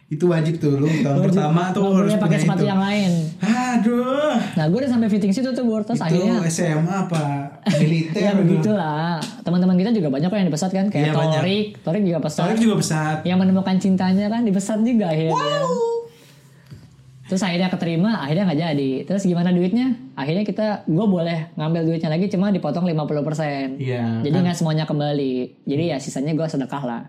Itu 0.06 0.28
wajib 0.28 0.56
tuh 0.58 0.76
lu 0.76 0.88
tahun 1.00 1.16
Wajib. 1.18 1.32
pertama 1.32 1.62
tuh 1.70 1.80
Nggak 1.82 1.96
harus 1.98 2.14
pakai 2.18 2.38
sepatu 2.38 2.62
itu. 2.62 2.68
yang 2.68 2.78
lain. 2.78 3.12
Aduh. 3.42 4.36
Nah, 4.54 4.64
gue 4.66 4.78
udah 4.78 4.90
sampai 4.90 5.08
fitting 5.08 5.32
situ 5.32 5.48
tuh, 5.50 5.64
Bur. 5.64 5.80
Terus 5.82 5.96
itu 5.98 6.04
akhirnya 6.06 6.44
SMA 6.46 6.94
apa 7.00 7.24
militer 7.74 8.12
ya 8.14 8.30
gitu. 8.30 8.40
begitulah. 8.44 9.16
Teman-teman 9.40 9.74
kita 9.74 9.90
juga 9.90 10.08
banyak 10.08 10.24
kok 10.26 10.38
yang 10.38 10.46
di 10.46 10.54
pesat 10.54 10.70
kan, 10.70 10.86
kayak 10.86 11.04
Iya, 11.04 11.12
banyak. 11.14 11.40
Torik, 11.40 11.66
Torik 11.82 12.02
juga 12.04 12.18
pesat. 12.20 12.38
Soalnya 12.38 12.60
juga 12.60 12.74
pesat. 12.78 13.16
Yang 13.24 13.38
menemukan 13.40 13.76
cintanya 13.76 14.26
kan 14.28 14.40
di 14.40 14.52
pesat 14.52 14.78
juga 14.80 15.06
akhirnya. 15.06 15.50
Terus 17.24 17.40
akhirnya 17.40 17.68
keterima, 17.68 18.20
akhirnya 18.20 18.44
nggak 18.44 18.60
jadi. 18.62 18.90
Terus 19.02 19.24
gimana 19.24 19.48
duitnya? 19.48 19.96
Akhirnya 20.12 20.44
kita, 20.44 20.66
gue 20.84 21.06
boleh 21.06 21.52
ngambil 21.54 21.82
duitnya 21.84 22.08
lagi, 22.08 22.28
cuma 22.28 22.48
dipotong 22.48 22.84
50%. 22.84 23.80
Iya. 23.80 24.20
Jadi 24.20 24.36
nggak 24.36 24.52
semuanya 24.54 24.84
kembali. 24.84 25.64
Jadi 25.64 25.84
ya 25.86 25.96
sisanya 25.96 26.32
gue 26.32 26.44
sedekah 26.44 26.82
lah. 26.82 27.02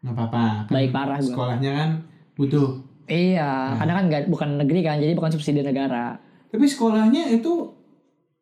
nggak 0.00 0.12
apa-apa. 0.12 0.68
Kan 0.68 0.72
Baik 0.74 0.90
parah 0.92 1.16
gua. 1.16 1.32
Sekolahnya 1.32 1.70
kan 1.72 1.90
butuh. 2.34 2.68
Iya, 3.04 3.50
karena 3.74 3.92
kan 3.94 4.04
nggak 4.06 4.22
bukan 4.28 4.48
negeri 4.58 4.80
kan, 4.80 4.96
jadi 4.96 5.12
bukan 5.12 5.32
subsidi 5.32 5.60
negara. 5.60 6.16
Tapi 6.48 6.64
sekolahnya 6.64 7.28
itu 7.30 7.72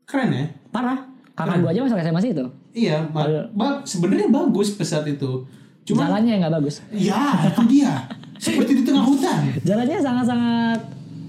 keren 0.03 0.31
ya. 0.31 0.47
Parah. 0.69 1.07
Kakak 1.33 1.63
gue 1.63 1.71
aja 1.71 1.81
masuk 1.81 1.97
SMA 1.97 2.21
situ. 2.21 2.45
Iya, 2.73 2.99
ba- 3.09 3.47
ba- 3.53 3.81
sebenarnya 3.83 4.27
bagus 4.29 4.75
pesat 4.75 5.07
itu. 5.07 5.47
Cuma 5.83 6.05
Jalannya 6.05 6.31
yang 6.31 6.41
nggak 6.43 6.55
bagus. 6.59 6.83
ya 6.91 7.47
itu 7.47 7.63
dia. 7.71 7.95
Seperti 8.37 8.75
di 8.75 8.83
tengah 8.83 9.03
hutan. 9.03 9.39
Jalannya 9.63 9.99
sangat-sangat 9.99 10.79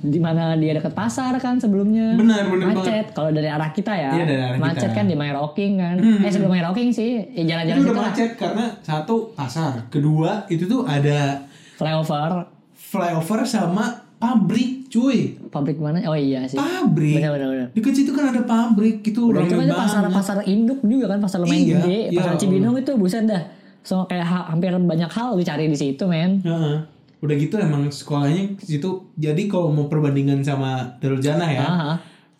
di 0.03 0.19
mana 0.19 0.53
dia 0.53 0.73
deket 0.73 0.91
pasar 0.91 1.31
kan 1.37 1.55
sebelumnya. 1.55 2.11
Benar, 2.13 2.45
benar 2.45 2.75
macet. 2.75 3.05
Kalau 3.09 3.29
dari 3.29 3.47
arah 3.47 3.71
kita 3.71 3.89
ya. 3.89 4.11
Iya, 4.11 4.23
dari 4.25 4.41
arah 4.43 4.57
macet 4.57 4.85
kita. 4.85 4.97
kan 4.97 5.05
di 5.05 5.15
My 5.15 5.31
Rocking 5.31 5.73
kan. 5.75 5.95
Hmm. 5.95 6.19
Eh 6.19 6.29
sebelum 6.29 6.51
My 6.51 6.61
Rocking 6.61 6.89
sih, 6.89 7.23
ya 7.31 7.43
jalan-jalan 7.45 7.77
Itu 7.77 7.85
udah 7.85 7.95
lah. 7.95 8.05
macet 8.05 8.29
karena 8.35 8.65
satu 8.79 9.15
pasar, 9.31 9.87
kedua 9.87 10.43
itu 10.47 10.63
tuh 10.63 10.83
ada 10.83 11.39
Flyover, 11.73 12.45
flyover 12.71 13.39
sama 13.43 13.89
pabrik, 14.15 14.87
cuy. 14.87 15.35
pabrik 15.47 15.75
mana? 15.77 15.99
Oh 16.05 16.13
iya 16.13 16.43
sih. 16.43 16.55
Pabrik. 16.55 17.17
Benar-benar. 17.17 17.47
benar. 17.49 17.67
Dekat 17.71 17.93
situ 17.93 18.11
kan 18.11 18.29
ada 18.29 18.41
pabrik, 18.41 19.01
itu 19.01 19.19
Udah 19.25 19.41
gitu 19.41 19.55
itu 19.57 19.73
pasar 19.73 20.03
banget. 20.03 20.15
pasar 20.15 20.37
induk 20.45 20.79
juga 20.81 21.05
kan 21.07 21.19
pasar 21.19 21.39
lumayan 21.39 21.59
Iya, 21.59 21.75
gede. 21.77 21.97
iya, 22.05 22.17
Pasar 22.17 22.33
Cibinong 22.37 22.75
itu 22.77 22.91
buset 22.93 23.23
dah. 23.23 23.43
So 23.81 24.03
kayak 24.05 24.23
ha- 24.23 24.47
hampir 24.47 24.71
banyak 24.71 25.09
hal 25.09 25.35
dicari 25.35 25.65
di 25.65 25.75
situ 25.75 26.03
men. 26.05 26.39
Heeh. 26.39 26.77
Udah 27.23 27.33
gitu 27.33 27.55
emang 27.55 27.87
sekolahnya 27.87 28.59
di 28.59 28.67
situ. 28.69 28.89
Jadi 29.15 29.47
kalau 29.47 29.71
mau 29.71 29.87
perbandingan 29.87 30.43
sama 30.43 30.69
Darul 30.99 31.17
Jannah 31.17 31.47
ya, 31.47 31.63
Ah, 31.63 31.95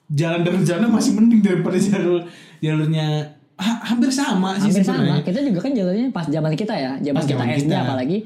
jalan 0.05 0.43
Darul 0.43 0.61
Jannah 0.61 0.89
masih 0.89 1.15
mending 1.15 1.39
daripada 1.39 1.79
jalur 1.79 2.27
jalurnya 2.59 3.23
ha- 3.55 3.79
hampir 3.85 4.09
sama 4.09 4.55
sih 4.55 4.67
hampir 4.69 4.83
sama. 4.83 4.99
sebenarnya. 4.99 5.23
Kita 5.23 5.39
juga 5.41 5.59
kan 5.61 5.71
jalurnya 5.73 6.05
pas 6.09 6.25
zaman 6.25 6.51
kita 6.53 6.73
ya, 6.73 6.91
zaman 6.97 7.15
Pas 7.15 7.25
kita 7.25 7.43
SD 7.47 7.71
apalagi. 7.71 8.17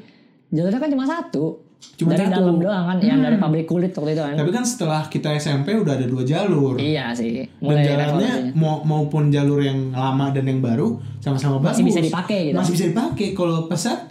Jalurnya 0.49 0.79
kan 0.79 0.89
cuma 0.89 1.05
satu. 1.05 1.45
Cuma 1.93 2.09
dari 2.11 2.25
satu. 2.25 2.41
dalam 2.41 2.57
doang 2.57 2.83
kan, 2.87 2.97
yang 2.99 3.21
dari 3.21 3.37
pabrik 3.37 3.65
kulit 3.65 3.93
waktu 3.93 4.11
itu 4.11 4.23
kan. 4.23 4.33
Tapi 4.33 4.49
kan 4.49 4.65
setelah 4.65 5.05
kita 5.05 5.29
SMP 5.35 5.75
udah 5.75 5.93
ada 5.93 6.05
dua 6.05 6.25
jalur. 6.25 6.73
Iya 6.75 7.13
sih. 7.13 7.45
Dan 7.45 7.53
Mulai 7.59 7.85
jalannya 7.85 8.01
revolusinya. 8.09 8.51
mau 8.55 8.81
maupun 8.81 9.29
jalur 9.29 9.61
yang 9.61 9.93
lama 9.93 10.33
dan 10.33 10.41
yang 10.43 10.57
baru 10.57 10.97
sama-sama 11.21 11.61
bagus. 11.61 11.77
Masih 11.77 11.85
bisa 11.85 12.01
dipakai 12.01 12.39
gitu. 12.49 12.57
Masih 12.57 12.73
bisa 12.73 12.85
dipakai. 12.87 13.27
Kalau 13.31 13.69
pesat 13.69 14.09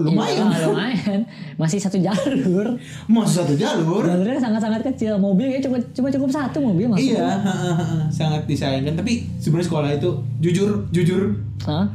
lumayan. 0.00 0.46
Iya, 0.46 0.66
lumayan. 0.66 1.20
Masih 1.54 1.76
satu 1.76 1.98
jalur. 1.98 2.78
Masih 3.06 3.34
satu 3.36 3.54
jalur. 3.54 4.02
Jalurnya 4.02 4.38
sangat-sangat 4.38 4.80
kecil. 4.86 5.16
Mobilnya 5.16 5.58
cuma 5.58 5.76
cuma 5.90 6.08
cukup 6.08 6.28
satu 6.28 6.58
mobil 6.58 6.86
masuk. 6.86 7.12
Iya, 7.12 7.28
sangat 8.14 8.46
disayangkan. 8.46 8.94
Tapi 8.94 9.26
sebenarnya 9.36 9.66
sekolah 9.66 9.90
itu 9.92 10.10
jujur 10.38 10.86
jujur 10.88 11.34
Hah? 11.62 11.90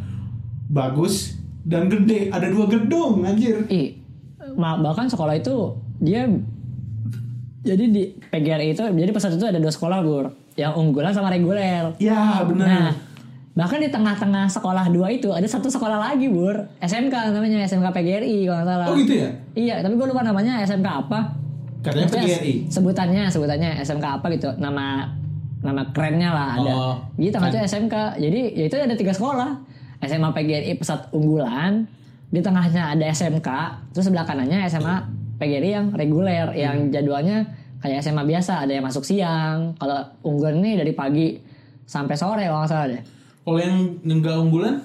bagus 0.68 1.36
dan 1.62 1.88
gede. 1.88 2.28
Ada 2.28 2.48
dua 2.48 2.68
gedung 2.68 3.22
anjir. 3.22 3.64
Ih, 3.68 3.96
ma- 4.54 4.78
bahkan 4.78 5.08
sekolah 5.08 5.34
itu 5.34 5.72
dia 5.98 6.28
jadi 7.64 7.84
di 7.86 8.04
PGRI 8.22 8.74
itu 8.74 8.84
jadi 8.84 9.10
pesat 9.10 9.32
itu 9.32 9.46
ada 9.46 9.56
dua 9.56 9.72
sekolah 9.72 10.04
bur 10.04 10.28
yang 10.54 10.76
unggulan 10.76 11.10
sama 11.10 11.32
reguler 11.32 11.96
Ya 11.96 12.44
benar. 12.44 12.68
nah 12.68 12.90
bahkan 13.54 13.78
di 13.78 13.90
tengah-tengah 13.94 14.50
sekolah 14.50 14.90
dua 14.90 15.14
itu 15.14 15.30
ada 15.30 15.46
satu 15.46 15.70
sekolah 15.70 16.02
lagi 16.02 16.26
bur. 16.26 16.58
SMK 16.82 17.38
namanya 17.38 17.62
SMK 17.70 17.86
PGRI 17.94 18.50
kalau 18.50 18.58
nggak 18.58 18.68
salah. 18.68 18.88
Oh 18.90 18.96
gitu 18.98 19.14
ya? 19.14 19.30
iya 19.54 19.76
tapi 19.86 19.94
gue 19.94 20.08
lupa 20.10 20.26
namanya 20.26 20.58
SMK 20.66 20.88
apa. 20.90 21.20
Katanya 21.86 22.10
Maksudnya 22.10 22.26
PGRI. 22.26 22.54
sebutannya 22.74 23.24
sebutannya 23.30 23.70
SMK 23.86 24.06
apa 24.22 24.26
gitu. 24.34 24.50
Nama 24.58 25.06
nama 25.62 25.82
kerennya 25.94 26.30
lah 26.34 26.50
ada. 26.58 26.74
Oh, 26.74 26.96
gitu 27.22 27.38
tengah 27.38 27.54
itu 27.54 27.60
SMK 27.62 27.96
jadi 28.18 28.42
ya 28.58 28.64
itu 28.66 28.76
ada 28.82 28.98
tiga 28.98 29.14
sekolah. 29.14 29.52
SMA 30.04 30.30
PGRI 30.36 30.74
pesat 30.76 31.08
unggulan 31.16 31.88
di 32.34 32.42
tengahnya 32.42 32.98
ada 32.98 33.06
SMK 33.08 33.50
terus 33.94 34.10
sebelah 34.10 34.26
kanannya 34.26 34.66
SMA 34.66 34.98
PGRI 35.38 35.70
yang 35.70 35.88
reguler 35.94 36.50
yang 36.58 36.90
jadwalnya 36.90 37.46
kayak 37.80 38.02
SMA 38.02 38.26
biasa 38.26 38.66
ada 38.66 38.74
yang 38.74 38.84
masuk 38.84 39.06
siang. 39.06 39.78
Kalau 39.78 40.02
unggulan 40.26 40.58
ini 40.58 40.82
dari 40.82 40.92
pagi 40.98 41.38
sampai 41.86 42.18
sore 42.18 42.50
kalau 42.50 42.66
nggak 42.66 42.74
salah 42.74 42.88
deh 42.90 43.04
Kalau 43.44 43.60
yang 43.60 43.76
enggak 44.02 44.36
unggulan 44.36 44.76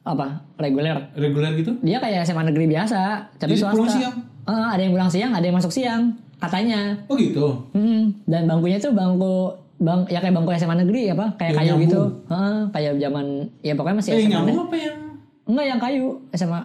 apa 0.00 0.26
reguler 0.54 1.08
reguler 1.14 1.56
gitu? 1.56 1.72
dia 1.80 1.96
kayak 1.96 2.22
SMA 2.22 2.44
negeri 2.44 2.68
biasa 2.68 3.00
tapi 3.34 3.50
Jadi 3.50 3.58
swasta 3.58 3.74
pulang 3.74 3.88
siang? 3.90 4.14
Eh, 4.44 4.66
ada 4.70 4.78
yang 4.78 4.92
pulang 4.92 5.08
siang 5.08 5.32
ada 5.32 5.40
yang 5.42 5.56
masuk 5.56 5.72
siang 5.72 6.02
katanya 6.36 7.00
Oh 7.06 7.16
gitu. 7.16 7.64
Hmm, 7.72 8.12
dan 8.22 8.44
bangkunya 8.44 8.76
tuh 8.76 8.92
bangku 8.92 9.48
bang 9.76 10.04
ya 10.06 10.20
kayak 10.20 10.34
bangku 10.34 10.52
SMA 10.54 10.76
negeri 10.78 11.08
apa 11.08 11.32
kayak 11.34 11.50
Yang 11.50 11.56
kayu 11.56 11.66
nyambung. 11.66 11.82
gitu 11.82 12.00
Heeh, 12.28 12.58
kayak 12.70 12.92
zaman 12.98 13.26
ya 13.58 13.72
pokoknya 13.72 13.96
masih 13.96 14.10
Eh, 14.10 14.18
yang 14.18 14.28
SMA 14.28 14.40
negeri. 14.42 14.54
apa 14.58 14.76
yang 14.78 14.96
enggak 15.44 15.66
yang 15.66 15.80
kayu 15.80 16.06
SMA 16.30 16.60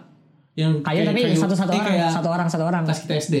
yang 0.52 0.72
kayu 0.80 1.00
tapi 1.02 1.20
satu 1.32 1.54
satu 1.54 1.70
eh, 1.70 1.74
orang 1.74 1.88
kayak 1.88 2.10
satu 2.10 2.28
orang 2.28 2.48
satu 2.48 2.64
orang 2.66 2.82
kelas 2.84 3.00
kita 3.00 3.14
SD. 3.18 3.36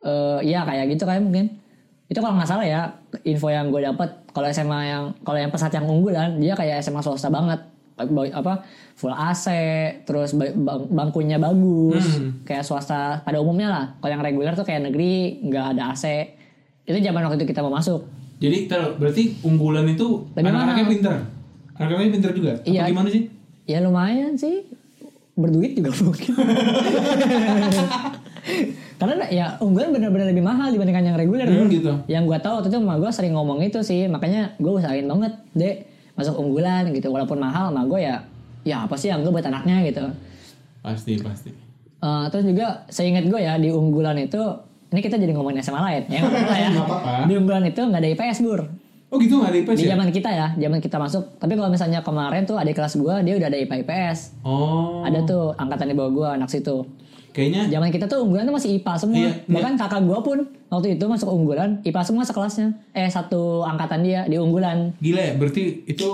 Eh 0.00 0.38
iya 0.42 0.60
kayak 0.62 0.84
gitu 0.90 1.04
kayak 1.04 1.20
mungkin 1.20 1.56
itu 2.04 2.18
kalau 2.18 2.34
nggak 2.34 2.50
salah 2.50 2.66
ya 2.66 2.82
info 3.22 3.48
yang 3.48 3.68
gue 3.68 3.80
dapat 3.82 4.19
kalau 4.30 4.46
SMA 4.48 4.80
yang 4.84 5.04
kalau 5.20 5.36
yang 5.36 5.48
pesat 5.48 5.70
yang 5.70 5.84
unggulan 5.84 6.36
dia 6.36 6.52
kayak 6.52 6.80
SMA 6.80 7.00
swasta 7.00 7.28
banget 7.28 7.60
Ba- 8.00 8.32
apa 8.32 8.64
full 8.94 9.12
AC 9.12 9.44
terus 10.02 10.32
ba- 10.32 10.48
bang- 10.50 10.88
bangkunya 10.88 11.36
bagus 11.36 12.00
Hmm. 12.16 12.40
kayak 12.42 12.62
swasta 12.62 13.20
pada 13.20 13.36
umumnya 13.36 13.68
lah 13.68 13.84
kalau 13.98 14.08
yang 14.10 14.22
reguler 14.22 14.54
tuh 14.54 14.64
kayak 14.64 14.80
negeri 14.82 15.12
nggak 15.42 15.76
ada 15.76 15.92
AC 15.92 16.04
itu 16.82 16.96
zaman 16.98 17.20
waktu 17.22 17.36
itu 17.38 17.46
kita 17.46 17.60
mau 17.60 17.70
masuk 17.70 18.00
Jadi 18.40 18.64
taruh, 18.66 18.96
berarti 18.96 19.36
unggulan 19.42 19.84
itu 19.84 20.24
anak-anaknya 20.32 20.86
pinter. 20.88 21.12
Anak-anaknya 21.76 22.08
pinter 22.10 22.30
juga. 22.32 22.52
Iya. 22.64 22.80
Apa 22.80 22.88
gimana 22.88 23.08
sih? 23.10 23.22
Ya 23.68 23.78
lumayan 23.78 24.32
sih. 24.32 24.64
Berduit 25.36 25.76
juga 25.76 25.92
mungkin. 26.00 26.32
Karena 29.00 29.24
ya 29.32 29.56
unggulan 29.58 29.90
benar-benar 29.90 30.28
lebih 30.28 30.44
mahal 30.44 30.68
dibandingkan 30.68 31.00
yang 31.02 31.16
reguler. 31.16 31.48
Hmm, 31.48 31.64
bro. 31.64 31.72
gitu. 31.72 31.92
Yang 32.04 32.22
gue 32.28 32.38
tahu 32.44 32.54
waktu 32.60 32.68
itu 32.68 32.76
emak 32.78 32.98
gue 33.00 33.10
sering 33.10 33.32
ngomong 33.32 33.58
itu 33.64 33.80
sih. 33.80 34.04
Makanya 34.06 34.60
gue 34.60 34.72
usahain 34.76 35.08
banget 35.08 35.32
deh 35.56 35.74
masuk 36.12 36.36
unggulan 36.36 36.92
gitu. 36.92 37.08
Walaupun 37.08 37.40
mahal 37.40 37.72
emak 37.72 37.88
gue 37.88 38.00
ya 38.04 38.16
ya 38.60 38.84
apa 38.84 38.92
sih 38.94 39.08
yang 39.08 39.24
gue 39.24 39.32
buat 39.32 39.42
anaknya 39.42 39.80
gitu. 39.88 40.04
Pasti, 40.84 41.16
pasti. 41.16 41.48
Eh, 41.96 42.24
terus 42.28 42.44
juga 42.44 42.84
seingat 42.88 43.24
gue 43.24 43.40
ya 43.40 43.56
di 43.56 43.68
unggulan 43.68 44.16
itu 44.16 44.40
ini 44.90 45.00
kita 45.00 45.16
jadi 45.16 45.32
ngomongin 45.32 45.60
SMA 45.60 45.80
lain 45.80 46.02
ya 46.08 46.20
apa-apa 46.28 46.54
ya. 46.56 46.68
Di 47.24 47.34
unggulan 47.36 47.64
itu 47.64 47.80
nggak 47.80 48.00
ada 48.00 48.08
IPS 48.12 48.38
bur. 48.40 48.60
Oh 49.10 49.18
gitu 49.18 49.36
nggak 49.36 49.50
ada 49.50 49.58
IPS 49.64 49.76
Di 49.76 49.84
ya? 49.84 49.90
zaman 49.92 50.08
kita 50.08 50.30
ya, 50.30 50.46
zaman 50.54 50.78
kita 50.78 50.96
masuk. 50.96 51.24
Tapi 51.36 51.52
kalau 51.54 51.68
misalnya 51.68 52.00
kemarin 52.00 52.44
tuh 52.44 52.56
adik 52.56 52.76
kelas 52.76 52.94
gue 52.94 53.14
dia 53.20 53.34
udah 53.36 53.48
ada 53.48 53.58
IPA 53.58 53.74
IPS. 53.82 54.18
Oh. 54.44 55.02
Ada 55.04 55.24
tuh 55.24 55.52
angkatan 55.56 55.88
di 55.88 55.94
bawah 55.94 56.12
gue 56.12 56.28
anak 56.36 56.48
situ. 56.48 56.84
Kayaknya 57.30 57.62
Zaman 57.68 57.88
kita 57.88 58.04
tuh 58.04 58.22
unggulan 58.22 58.42
tuh 58.42 58.54
masih 58.54 58.70
IPA 58.76 58.92
semua. 58.96 59.16
Iya, 59.16 59.32
Bahkan 59.46 59.72
kakak 59.76 60.02
gua 60.02 60.18
pun 60.20 60.38
waktu 60.66 60.94
itu 60.94 61.04
masuk 61.04 61.28
unggulan, 61.28 61.78
IPA 61.80 62.02
semua 62.02 62.22
sekelasnya. 62.22 62.68
Eh 62.90 63.06
satu 63.06 63.62
angkatan 63.62 64.02
dia 64.02 64.20
di 64.24 64.34
unggulan. 64.34 64.92
gila 64.98 65.20
ya, 65.20 65.32
berarti 65.34 65.84
itu 65.84 66.08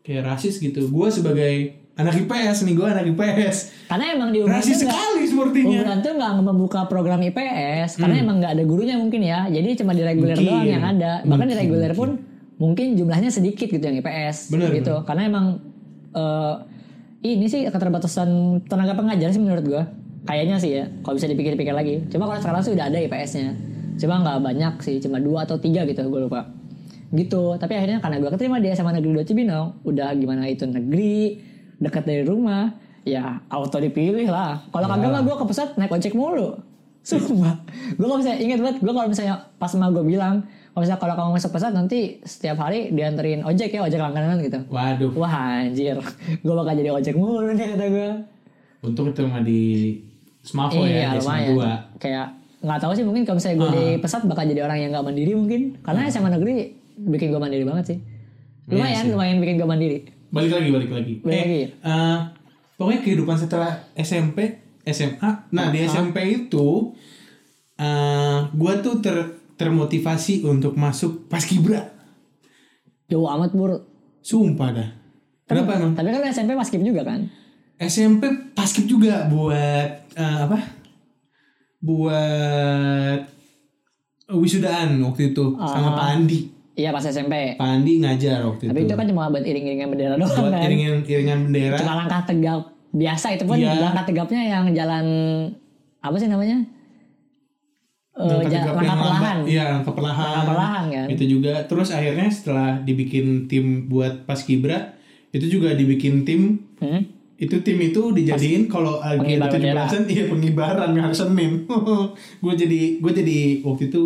kayak 0.00 0.24
rasis 0.24 0.56
gitu. 0.58 0.88
Gue 0.88 1.08
sebagai 1.08 1.52
anak 1.94 2.14
IPS 2.16 2.62
nih, 2.62 2.74
gue 2.74 2.86
anak 2.86 3.04
IPS. 3.06 3.56
Karena 3.86 4.04
emang 4.12 4.30
di 4.30 4.38
unggulan 4.40 4.60
Rasis 4.60 4.78
sekali 4.80 5.22
sepertinya. 5.24 5.78
Unggulan 5.82 5.98
tuh 5.98 6.12
nggak 6.14 6.32
membuka 6.40 6.80
program 6.84 7.20
IPS 7.20 7.98
karena 7.98 8.16
emang 8.18 8.38
nggak 8.38 8.52
ada 8.54 8.62
gurunya 8.62 8.94
mungkin 8.94 9.20
ya. 9.20 9.48
Jadi 9.48 9.68
cuma 9.76 9.92
di 9.92 10.00
reguler 10.00 10.32
Hmm. 10.32 10.44
Mungkin. 10.44 10.54
doang 10.54 10.68
yang 10.68 10.84
ada. 10.86 11.12
Bahkan 11.22 11.46
di 11.48 11.56
reguler 11.56 11.92
pun 11.92 12.08
mungkin 12.56 12.94
jumlahnya 12.94 13.30
sedikit 13.30 13.66
gitu 13.66 13.80
yang 13.80 13.96
IPS 13.96 14.50
Bener, 14.50 14.70
gitu. 14.72 14.94
Karena 15.02 15.22
emang 15.26 15.46
eh, 16.10 16.54
ini 17.20 17.46
sih 17.46 17.66
keterbatasan 17.66 18.28
tenaga 18.64 18.94
pengajar 18.94 19.28
sih 19.28 19.38
menurut 19.38 19.64
gua. 19.64 19.84
Kayaknya 20.28 20.56
sih 20.60 20.70
ya, 20.76 20.84
kalau 21.00 21.16
bisa 21.16 21.24
dipikir-pikir 21.24 21.72
lagi. 21.72 22.04
Cuma 22.12 22.28
kalau 22.28 22.36
sekarang 22.36 22.60
sih 22.60 22.76
udah 22.76 22.92
ada 22.92 23.00
IPS-nya. 23.00 23.56
Cuma 23.96 24.20
nggak 24.20 24.38
banyak 24.44 24.74
sih, 24.84 25.00
cuma 25.00 25.16
dua 25.16 25.48
atau 25.48 25.56
tiga 25.56 25.88
gitu, 25.88 26.04
gue 26.04 26.20
lupa. 26.28 26.52
Gitu. 27.08 27.56
Tapi 27.56 27.72
akhirnya 27.72 28.04
karena 28.04 28.20
gue 28.20 28.30
keterima 28.36 28.60
di 28.60 28.68
SMA 28.76 28.92
Negeri 29.00 29.24
2 29.24 29.28
Cibinong, 29.32 29.80
udah 29.88 30.12
gimana 30.12 30.44
itu 30.44 30.68
negeri, 30.68 31.40
dekat 31.80 32.04
dari 32.04 32.28
rumah, 32.28 32.76
ya 33.08 33.40
auto 33.48 33.80
dipilih 33.80 34.28
lah. 34.28 34.68
Kalau 34.68 34.84
kagak 34.84 35.08
mah 35.08 35.22
gue 35.24 35.34
ke 35.40 35.44
pusat 35.48 35.68
naik 35.80 35.96
ojek 35.96 36.12
mulu. 36.12 36.60
Sumpah. 37.08 37.64
gue 37.96 38.04
kalau 38.04 38.20
misalnya 38.20 38.38
inget 38.44 38.60
banget, 38.60 38.76
gue 38.84 38.92
kalau 38.92 39.08
misalnya 39.08 39.48
pas 39.56 39.72
sama 39.72 39.88
gue 39.88 40.04
bilang, 40.04 40.44
kalau 40.76 40.84
misalnya 40.84 41.00
kalau 41.00 41.14
kamu 41.16 41.30
masuk 41.40 41.50
pesat 41.56 41.72
nanti 41.72 42.20
setiap 42.20 42.60
hari 42.60 42.92
dianterin 42.92 43.40
ojek 43.48 43.72
ya, 43.72 43.80
ojek 43.80 43.96
langganan 43.96 44.36
gitu. 44.44 44.60
Waduh, 44.68 45.16
Wah 45.16 45.64
anjir, 45.64 45.96
gue 46.44 46.54
bakal 46.54 46.74
jadi 46.76 46.92
ojek 46.92 47.16
mulu 47.16 47.48
nih 47.56 47.72
kata 47.72 47.86
gue. 47.88 48.10
untung 48.78 49.10
itu 49.10 49.26
mah 49.26 49.42
di 49.42 49.62
Smavo 50.40 50.80
ya, 50.80 50.88
iya 50.88 51.08
di 51.12 51.18
SMA 51.18 51.28
lumayan. 51.28 51.54
gua. 51.54 51.72
Kayak 51.96 52.26
nggak 52.58 52.78
tahu 52.80 52.92
sih 52.92 53.04
mungkin 53.06 53.22
kalau 53.22 53.36
misalnya 53.36 53.56
gue 53.56 53.70
di 53.70 53.84
pesat 53.98 54.22
bakal 54.24 54.42
jadi 54.42 54.62
orang 54.62 54.78
yang 54.78 54.90
nggak 54.90 55.04
mandiri 55.04 55.32
mungkin. 55.32 55.60
Karena 55.78 56.06
SMA 56.06 56.30
negeri 56.30 56.54
bikin 56.98 57.28
gue 57.28 57.38
mandiri 57.38 57.62
banget 57.62 57.84
sih. 57.86 57.98
Lumayan, 58.66 58.90
Iya 58.90 59.00
sih. 59.00 59.10
lumayan 59.10 59.36
bikin 59.38 59.54
gue 59.56 59.68
mandiri. 59.68 59.98
Balik 60.28 60.50
lagi, 60.52 60.68
balik 60.68 60.90
lagi. 60.90 61.12
Balik 61.18 61.32
eh, 61.32 61.40
lagi. 61.40 61.62
eh, 61.80 62.18
pokoknya 62.74 63.00
kehidupan 63.00 63.36
setelah 63.36 63.72
SMP, 63.94 64.38
SMA. 64.84 65.30
Nah, 65.48 65.66
di 65.68 65.78
SMP 65.82 66.16
itu 66.36 66.92
eh 67.76 68.38
gua 68.52 68.74
tuh 68.78 68.98
ter 68.98 69.16
termotivasi 69.54 70.42
untuk 70.42 70.74
masuk 70.74 71.26
paskibra. 71.26 71.82
Jauh 73.06 73.26
amat 73.28 73.50
bur. 73.52 73.72
Sumpah 74.20 74.70
dah. 74.70 74.88
Kenapa 75.46 75.76
emang? 75.76 75.92
Tapi 75.94 76.08
kan 76.08 76.28
SMP 76.28 76.52
pas 76.52 76.62
skip 76.62 76.82
juga 76.82 77.02
kan? 77.02 77.24
SMP 77.78 78.26
paskib 78.52 78.84
juga 78.84 79.24
buat 79.26 80.07
eh, 80.18 80.38
apa? 80.42 80.58
Buat 81.78 83.20
wisudaan 84.28 84.98
waktu 85.00 85.32
itu 85.32 85.44
sama 85.56 85.94
Pak 85.94 86.06
Andi. 86.12 86.40
Iya 86.74 86.90
pas 86.90 87.02
SMP. 87.02 87.54
Pak 87.54 87.68
Andi 87.68 87.98
ngajar 87.98 88.42
waktu 88.44 88.66
Tapi 88.66 88.78
itu. 88.80 88.86
itu 88.86 88.94
kan 88.94 89.06
cuma 89.06 89.26
buat 89.28 89.42
iring-iringan 89.42 89.88
bendera 89.88 90.14
doang 90.14 90.30
buat 90.30 90.52
kan. 90.52 90.62
iringan 90.64 90.96
iringan 91.02 91.38
bendera. 91.46 91.76
Cuma 91.76 91.94
langkah 91.96 92.22
tegap 92.24 92.60
biasa 92.90 93.26
itu 93.32 93.44
pun 93.44 93.56
Iya. 93.56 93.78
langkah 93.80 94.04
tegapnya 94.04 94.42
yang 94.44 94.64
jalan 94.72 95.06
apa 95.98 96.16
sih 96.16 96.26
namanya? 96.26 96.58
Eh, 98.14 98.26
Langkah 98.26 98.46
ja- 98.48 98.58
tegap 98.60 98.74
langkah 98.76 98.96
perlahan. 98.96 99.36
Iya, 99.44 99.64
langkah 99.72 99.92
perlahan. 99.92 100.26
Langkah 100.28 100.46
perlahan 100.48 100.84
kan. 100.88 101.06
Itu 101.08 101.24
juga 101.28 101.52
terus 101.64 101.88
akhirnya 101.88 102.28
setelah 102.28 102.70
dibikin 102.80 103.26
tim 103.46 103.66
buat 103.86 104.22
paskibra 104.24 104.98
itu 105.30 105.46
juga 105.48 105.72
dibikin 105.72 106.22
tim 106.22 106.62
Hmm? 106.78 107.02
Itu 107.38 107.54
tim 107.62 107.78
itu 107.78 108.02
dijadiin 108.10 108.66
kalau 108.66 108.98
lagi 108.98 109.38
Pengibar 109.38 109.46
bendera. 109.54 109.86
17-an 109.86 110.02
iya 110.10 110.24
pengibaran 110.26 110.90
hari 110.90 111.14
Senin. 111.14 111.52
gue 112.42 112.54
jadi 112.58 112.80
gue 112.98 113.12
jadi 113.14 113.38
waktu 113.62 113.94
itu 113.94 114.02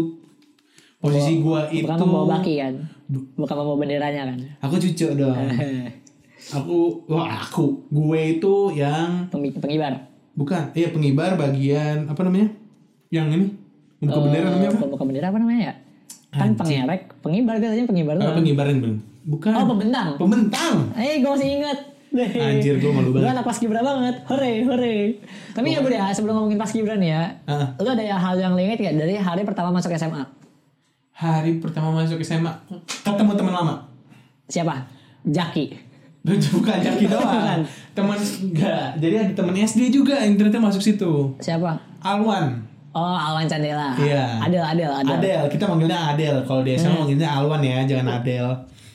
posisi 1.01 1.41
gue 1.41 1.61
itu 1.73 1.89
Bukan 1.89 1.99
membawa 2.05 2.27
baki 2.39 2.55
kan? 2.61 2.75
Bukan 3.09 3.55
membawa 3.57 3.79
benderanya 3.81 4.23
kan? 4.29 4.39
aku 4.61 4.77
cucuk 4.77 5.17
dong. 5.17 5.33
aku 6.57 7.09
wah 7.09 7.41
aku 7.41 7.89
gue 7.89 8.21
itu 8.37 8.55
yang 8.77 9.31
Pengibar. 9.33 10.11
bukan 10.33 10.75
iya 10.77 10.93
pengibar 10.93 11.33
bagian 11.41 12.05
apa 12.13 12.21
namanya? 12.29 12.53
Yang 13.09 13.27
ini 13.33 13.47
membuka 13.97 14.21
bendera 14.29 14.47
namanya 14.53 14.69
apa? 14.77 14.85
Bukan 14.93 15.05
bendera 15.09 15.27
apa 15.33 15.39
namanya 15.41 15.61
ya? 15.65 15.75
Kan 16.33 16.57
pengerek, 16.57 17.03
pengibar 17.25 17.57
katanya 17.57 17.85
pengibar 17.89 18.15
doang. 18.21 18.37
pengibaran 18.37 18.77
belum? 18.77 18.99
Bukan. 19.23 19.53
Oh 19.57 19.67
pembentang. 19.73 20.09
Pembentang. 20.21 20.77
Eh 21.01 21.21
gue 21.25 21.31
masih 21.33 21.49
inget. 21.61 21.79
Anjir, 22.13 22.77
gua 22.77 22.93
malu 22.93 23.09
Gue 23.09 23.25
banget. 23.25 23.33
anak 23.41 23.45
paskibra 23.49 23.81
banget. 23.81 24.15
Hore, 24.29 24.53
hore. 24.69 24.97
Tapi 25.57 25.67
ya 25.73 25.81
Bud 25.81 25.93
ya, 25.93 26.13
sebelum 26.13 26.45
ngomongin 26.45 26.61
paskibra 26.61 26.95
nih 27.01 27.11
ya. 27.17 27.25
Heeh. 27.49 27.67
Lu 27.81 27.89
ada 27.89 28.05
hal 28.05 28.35
yang 28.37 28.53
inget 28.55 28.79
gak 28.85 28.95
dari 29.01 29.17
hari 29.17 29.43
pertama 29.49 29.73
masuk 29.73 29.97
SMA? 29.97 30.21
Hari 31.17 31.61
pertama 31.61 31.93
masuk 31.97 32.21
SMA 32.21 32.53
ketemu 32.85 33.33
teman 33.33 33.53
lama. 33.57 33.75
Siapa? 34.49 34.85
Jaki. 35.25 35.73
Bukan 36.55 36.77
Jaki 36.85 37.09
doang. 37.09 37.65
Teman 37.97 38.19
enggak. 38.21 39.01
Jadi 39.01 39.15
ada 39.17 39.33
teman 39.33 39.55
SD 39.57 39.89
juga 39.89 40.21
yang 40.21 40.37
ternyata 40.37 40.61
masuk 40.61 40.85
situ. 40.85 41.33
Siapa? 41.41 41.81
Alwan. 42.05 42.61
Oh, 42.93 43.17
Alwan 43.17 43.49
Candela. 43.49 43.97
Iya. 43.97 44.37
Adel, 44.45 44.61
Adel, 44.61 44.93
Adel. 44.93 45.17
Adel, 45.17 45.43
kita 45.49 45.65
manggilnya 45.65 46.13
Adel. 46.13 46.45
Kalau 46.45 46.61
di 46.61 46.77
SMA 46.77 46.93
manggilnya 46.93 47.29
Alwan 47.41 47.65
ya, 47.65 47.81
jangan 47.89 48.21
Adel. 48.21 48.47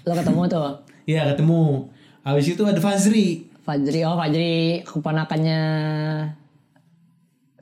Lo 0.05 0.13
ketemu 0.13 0.41
tuh. 0.45 0.69
Iya, 1.09 1.33
ketemu. 1.33 1.81
Habis 2.27 2.45
itu 2.51 2.63
ada 2.67 2.79
Fazri. 2.83 3.47
Fajri, 3.63 3.99
oh 4.03 4.19
Fajri 4.19 4.83
keponakannya 4.83 5.61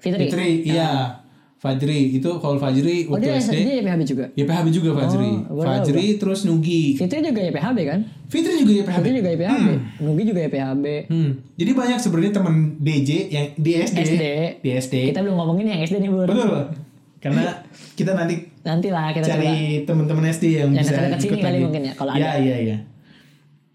Fitri. 0.02 0.26
Fitri, 0.26 0.50
iya. 0.66 1.22
Fajri 1.56 2.22
itu 2.22 2.30
kalau 2.38 2.62
Fajri 2.62 3.10
Oh 3.10 3.18
waktu 3.18 3.26
dia, 3.26 3.42
SD. 3.42 3.58
dia 3.66 3.76
YPHB 3.82 4.02
juga. 4.06 4.26
YPHB 4.38 4.68
juga 4.70 4.90
Fajri. 5.02 5.32
Oh, 5.50 5.58
gua 5.58 5.64
tahu, 5.66 5.70
Fajri 5.82 6.06
terus 6.18 6.40
Nugi. 6.46 6.94
Fitri 6.94 7.26
juga 7.26 7.42
YPHB 7.42 7.78
kan? 7.86 8.00
Fitri 8.30 8.54
juga 8.62 8.72
YPHB. 8.82 8.98
Fitri 9.02 9.12
juga 9.18 9.30
YPHB. 9.34 9.68
Nugi 10.02 10.24
juga 10.30 10.40
YPHB. 10.46 10.86
Hmm. 11.10 11.30
Jadi 11.58 11.72
banyak 11.74 11.98
sebenarnya 11.98 12.34
teman 12.34 12.54
DJ 12.78 13.10
yang 13.34 13.46
di 13.58 13.72
SD. 13.82 13.98
SD. 13.98 14.24
Di 14.62 14.70
SD. 14.78 14.96
Kita 15.10 15.26
belum 15.26 15.38
ngomongin 15.38 15.66
yang 15.74 15.80
SD 15.82 16.06
nih 16.06 16.10
Bur. 16.10 16.26
Betul. 16.30 16.70
Karena 17.18 17.42
kita 17.98 18.14
nanti 18.14 18.36
Nanti 18.62 18.88
lah 18.90 19.14
kita 19.14 19.26
cari 19.26 19.86
teman-teman 19.86 20.26
SD 20.26 20.46
yang, 20.58 20.70
Yang 20.74 20.90
bisa 20.90 21.18
ikut 21.22 21.38
kali 21.38 21.58
mungkin 21.62 21.82
ya, 21.86 21.94
kalau 21.94 22.14
Iya, 22.14 22.30
ada. 22.34 22.42
iya, 22.42 22.58
iya. 22.62 22.78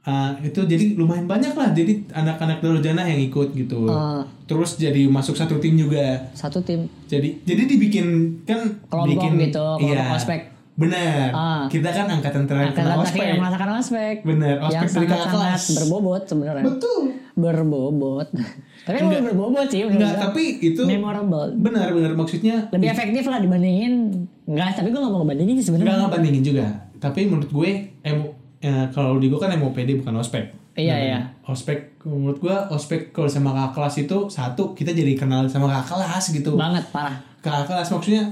Ah, 0.01 0.33
itu 0.41 0.65
jadi 0.65 0.97
lumayan 0.97 1.29
banyak 1.29 1.53
lah 1.53 1.77
jadi 1.77 1.93
anak-anak 2.09 2.65
Darujana 2.65 3.05
yang 3.05 3.21
ikut 3.21 3.53
gitu. 3.53 3.85
Ah. 3.85 4.25
Terus 4.49 4.81
jadi 4.81 5.05
masuk 5.13 5.37
satu 5.37 5.61
tim 5.61 5.77
juga. 5.77 6.33
Satu 6.33 6.65
tim. 6.65 6.89
Jadi 7.05 7.45
jadi 7.45 7.69
dibikin 7.69 8.41
kan 8.49 8.81
Kelompok 8.89 9.13
bikin 9.13 9.33
gitu, 9.37 9.61
kelompok 9.77 10.17
ospek. 10.17 10.41
Benar. 10.81 11.29
Ah. 11.37 11.65
Kita 11.69 11.93
kan 11.93 12.09
angkatan 12.09 12.49
terakhir 12.49 12.81
terakhir 12.81 13.05
ospek. 13.05 13.29
yang 13.29 13.41
merasakan 13.45 13.69
ospek. 13.77 14.15
Bener, 14.25 14.57
ospek 14.65 14.81
yang 14.81 14.89
sangat-sangat 14.89 15.37
kelas. 15.37 15.63
berbobot 15.77 16.23
sebenarnya. 16.25 16.65
Betul. 16.65 17.01
Berbobot. 17.37 18.29
Tapi 18.89 18.97
Enggak. 19.05 19.21
berbobot 19.29 19.69
sih. 19.69 19.85
Enggak, 19.85 20.17
tapi 20.17 20.43
itu 20.65 20.81
memorable. 20.89 21.53
benar 21.61 21.93
benar 21.93 22.17
maksudnya 22.17 22.73
Lebih 22.73 22.89
efektif 22.89 23.29
lah 23.29 23.37
dibandingin 23.37 24.25
enggak, 24.49 24.81
tapi 24.81 24.89
gue 24.89 24.99
gak 24.99 25.13
mau 25.13 25.29
Enggak 25.29 25.61
sebenarnya. 25.61 26.01
nggak 26.01 26.13
bandingin 26.17 26.41
juga. 26.41 26.67
Tapi 26.97 27.29
menurut 27.29 27.53
gue 27.53 27.71
emo 28.01 28.40
eh, 28.61 28.87
kalau 28.93 29.17
di 29.17 29.33
gue 29.33 29.41
kan 29.41 29.53
MOPD 29.57 30.05
bukan 30.05 30.21
ospek. 30.21 30.53
Iya, 30.79 30.97
iya. 30.97 31.19
Ospek 31.45 32.01
menurut 32.07 32.39
gue 32.41 32.57
ospek 32.73 33.13
kalau 33.13 33.29
sama 33.29 33.53
kakak 33.53 33.73
kelas 33.77 33.95
itu 34.07 34.19
satu 34.31 34.73
kita 34.73 34.95
jadi 34.95 35.19
kenal 35.19 35.45
sama 35.51 35.69
kakak 35.69 35.99
kelas 35.99 36.25
gitu. 36.33 36.55
Banget 36.57 36.85
parah. 36.95 37.17
Kakak 37.43 37.75
kelas 37.75 37.89
maksudnya 37.91 38.25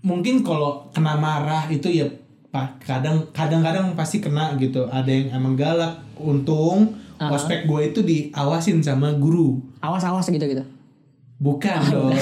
mungkin 0.00 0.40
kalau 0.40 0.88
kena 0.94 1.20
marah 1.20 1.68
itu 1.68 1.90
ya 1.90 2.08
pak 2.50 2.80
kadang 2.82 3.28
kadang-kadang 3.34 3.92
pasti 3.98 4.22
kena 4.22 4.56
gitu. 4.56 4.86
Ada 4.88 5.10
yang 5.10 5.26
emang 5.36 5.54
galak. 5.58 6.00
Untung 6.20 6.96
Aha. 7.20 7.32
ospek 7.32 7.68
gue 7.68 7.80
itu 7.92 8.00
diawasin 8.00 8.80
sama 8.80 9.12
guru. 9.16 9.60
Awas-awas 9.80 10.28
gitu-gitu. 10.28 10.64
Bukan 11.40 11.80
dong. 11.90 12.12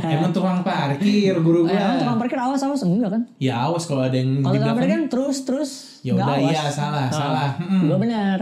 emang 0.00 0.30
tukang 0.30 0.62
parkir 0.62 1.34
guru 1.36 1.66
Eh, 1.66 1.74
gue. 1.74 1.74
emang 1.74 1.98
tukang 1.98 2.16
parkir 2.16 2.38
awas-awas 2.38 2.80
enggak 2.80 3.10
kan? 3.10 3.22
Ya 3.36 3.58
awas 3.60 3.82
kalau 3.84 4.00
ada 4.00 4.14
yang 4.14 4.38
Kalau 4.38 4.54
di 4.54 4.58
tukang 4.58 4.76
parkir 4.76 4.92
kan 4.92 5.02
terus-terus 5.06 5.70
Ya 6.00 6.14
udah 6.14 6.38
iya 6.38 6.70
salah 6.70 7.06
salah. 7.08 7.50
Mm-mm. 7.58 7.84
Gue 7.84 7.98
benar. 8.00 8.40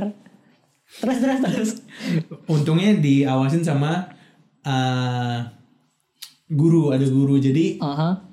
Terus 0.90 1.16
terus 1.18 1.40
terus. 1.42 1.70
Untungnya 2.46 2.92
diawasin 2.94 3.60
sama 3.62 4.04
eh, 4.62 5.38
guru 6.46 6.90
ada 6.90 7.04
guru 7.04 7.36
jadi 7.36 7.76
Aha. 7.78 8.24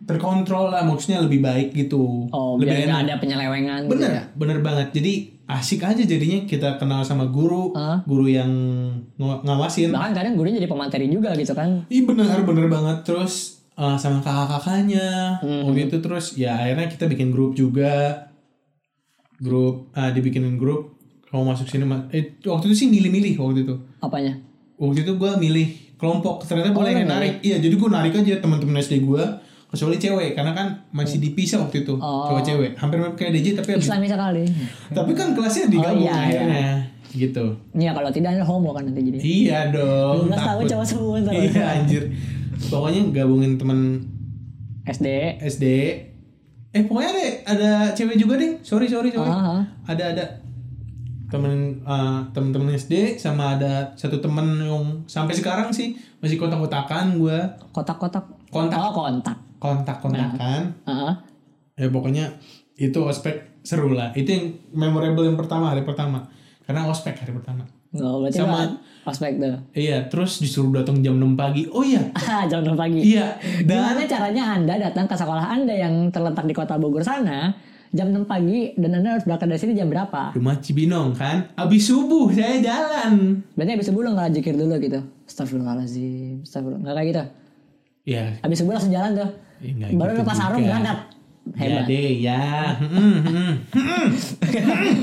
terkontrol 0.00 0.68
lah 0.68 0.82
maksudnya 0.82 1.18
lebih 1.20 1.38
baik 1.38 1.70
gitu. 1.72 2.26
Oh, 2.28 2.54
lebih 2.54 2.70
biar 2.76 2.86
enak. 2.88 2.98
ada 3.00 3.14
penyelewengan 3.16 3.80
gitu 3.80 3.92
Bener, 3.94 4.10
ya. 4.12 4.22
bener 4.32 4.58
banget. 4.60 4.88
Jadi 4.92 5.14
asik 5.46 5.80
aja 5.80 6.00
jadinya 6.00 6.42
kita 6.42 6.76
kenal 6.76 7.00
sama 7.00 7.26
guru, 7.26 7.70
Ah. 7.72 8.00
guru 8.02 8.24
yang 8.26 8.48
ng- 9.14 9.42
ngawasin. 9.42 9.92
Bahkan 9.92 10.12
kadang 10.12 10.34
gurunya 10.34 10.56
jadi 10.56 10.66
pemateri 10.66 11.06
juga 11.06 11.32
gitu 11.34 11.52
kan. 11.52 11.84
Ih 11.86 12.02
bener 12.02 12.40
bener 12.42 12.66
banget 12.66 13.04
terus 13.04 13.60
eh, 13.74 13.96
sama 13.96 14.22
kakak-kakaknya 14.22 15.36
Hmm. 15.38 15.66
waktu 15.66 15.90
itu 15.90 15.98
terus 15.98 16.34
ya 16.34 16.54
akhirnya 16.54 16.86
kita 16.86 17.04
bikin 17.04 17.28
grup 17.28 17.52
juga 17.52 18.22
grup 19.36 19.90
ah 19.92 20.08
dibikinin 20.08 20.54
grup 20.54 20.94
kamu 21.26 21.42
masuk 21.44 21.66
sini 21.66 21.82
eh 22.08 22.38
waktu 22.40 22.70
itu 22.70 22.76
sih 22.76 22.88
milih-milih 22.88 23.34
waktu 23.36 23.66
itu 23.66 23.74
Apanya? 23.98 24.38
waktu 24.78 25.02
itu 25.02 25.12
gue 25.12 25.30
milih 25.36 25.66
kelompok 25.98 26.46
ternyata 26.46 26.70
boleh 26.70 26.94
lu 26.94 26.98
yang 27.02 27.10
narik 27.10 27.42
iya 27.42 27.58
jadi 27.58 27.74
gue 27.74 27.90
narik 27.90 28.14
aja 28.14 28.38
teman-teman 28.38 28.78
SD 28.78 29.02
gue 29.02 29.22
kecuali 29.74 29.96
cewek 29.96 30.30
karena 30.32 30.52
kan 30.52 30.66
masih 30.90 31.18
dipisah 31.18 31.58
waktu 31.60 31.82
itu 31.82 31.94
Oh. 31.94 32.26
cowok 32.26 32.42
cewek 32.42 32.70
hampir 32.74 32.96
mirip 32.96 33.14
kayak 33.14 33.32
DJ 33.34 33.46
tapi 33.54 33.74
Islami 33.76 34.06
sekali. 34.06 34.44
tapi 34.88 35.10
kan 35.12 35.28
kelasnya 35.32 35.66
digabung 35.66 36.00
Oh, 36.00 36.08
iya, 36.08 36.14
akhirnya 36.14 36.68
gitu 37.10 37.44
Iya 37.72 37.90
kalau 37.90 38.08
tidak 38.08 38.30
ada 38.32 38.42
homo 38.42 38.70
kan 38.70 38.82
nanti 38.84 39.02
jadi. 39.04 39.18
iya 39.18 39.58
dong 39.68 40.26
12 40.26 40.32
tahun 40.32 40.40
takut. 40.56 40.66
cowok 40.68 40.86
semua 40.86 41.16
iya 41.30 41.64
anjir 41.76 42.02
pokoknya 42.64 43.02
gabungin 43.12 43.54
temen 43.54 43.78
SD. 44.84 45.06
SD 45.40 45.64
eh 46.70 46.82
pokoknya 46.84 47.10
ada 47.10 47.22
ada 47.48 47.70
cewek 47.90 48.14
juga 48.16 48.34
deh 48.34 48.58
sorry 48.60 48.86
sorry 48.86 49.10
sorry 49.10 49.26
Ah, 49.26 49.58
ah. 49.58 49.62
ada 49.86 50.04
ada 50.10 50.24
temen 51.26 51.54
uh, 51.82 52.22
temen-temen 52.30 52.70
SD 52.72 53.14
sama 53.16 53.54
ada 53.54 53.90
satu 53.92 54.18
temen 54.18 54.44
yang 54.60 54.82
sampai 55.04 55.32
sekarang 55.32 55.70
sih 55.70 55.92
masih 56.18 56.34
kontak-kontakan 56.34 57.14
gue 57.16 57.38
Kotak-kotak. 57.70 58.22
Kontak. 58.48 58.78
Oh 58.80 58.92
kontak. 58.92 59.34
Kontak-kontakan 59.64 60.60
Ah, 60.84 60.92
ah. 60.92 61.14
ya 61.74 61.88
pokoknya 61.88 62.36
itu 62.76 63.00
ospek 63.00 63.60
seru 63.60 63.90
lah 63.90 64.12
itu 64.12 64.28
yang 64.28 64.44
memorable 64.70 65.24
yang 65.24 65.34
pertama 65.34 65.72
hari 65.72 65.80
pertama 65.82 66.28
karena 66.62 66.84
ospek 66.84 67.16
hari 67.16 67.32
pertama 67.32 67.64
Oh, 67.94 68.18
berarti 68.18 68.42
Sama- 68.42 68.74
ospek 69.06 69.38
tuh. 69.38 69.54
iya 69.72 70.02
terus 70.04 70.36
disuruh 70.36 70.74
datang 70.74 70.98
jam 70.98 71.14
6 71.14 71.32
pagi 71.34 71.62
oh 71.68 71.80
iya 71.80 72.02
jam 72.50 72.60
6 72.60 72.74
pagi. 72.74 72.98
iya 73.06 73.38
dan 73.62 73.94
Gimana 73.94 74.02
caranya 74.04 74.44
Anda 74.52 74.74
datang 74.80 75.06
ke 75.06 75.14
sekolah 75.14 75.46
Anda 75.48 75.70
yang 75.72 76.10
terletak 76.10 76.42
di 76.42 76.52
kota 76.52 76.74
Bogor 76.74 77.00
sana 77.00 77.54
jam 77.88 78.10
6 78.10 78.26
pagi 78.26 78.74
dan 78.74 78.98
Anda 78.98 79.14
harus 79.14 79.22
berangkat 79.22 79.46
dari 79.46 79.60
sini 79.60 79.72
jam 79.72 79.86
berapa? 79.86 80.34
rumah 80.34 80.58
Cibinong 80.58 81.14
kan 81.14 81.46
abis 81.54 81.86
subuh 81.86 82.26
saya 82.28 82.58
jalan 82.58 83.38
Berarti 83.54 83.70
habis 83.72 83.86
subuh 83.86 84.02
lo 84.02 84.10
nggak 84.12 84.30
zikir 84.34 84.54
dulu 84.54 84.74
gitu. 84.76 84.98
Astagfirullahaladzim. 85.24 86.42
Astagfirullah. 86.42 86.80
Nggak 86.82 86.94
kayak 86.94 87.08
gitu. 87.08 87.24
ya 88.06 88.24
Habis 88.40 88.56
subuh 88.58 88.72
langsung 88.74 88.90
jalan 88.90 89.10
tuh. 89.14 89.30
Ya, 89.66 89.88
Baru 89.90 90.12
gitu 90.12 90.20
lepas 90.20 90.36
sarung 90.36 90.60
berangkat. 90.60 90.98
ya 91.46 91.56
Hebat. 91.56 91.84
deh 91.86 92.10
ya 92.18 92.40
Hmm, 92.74 93.16
hmm. 93.20 93.52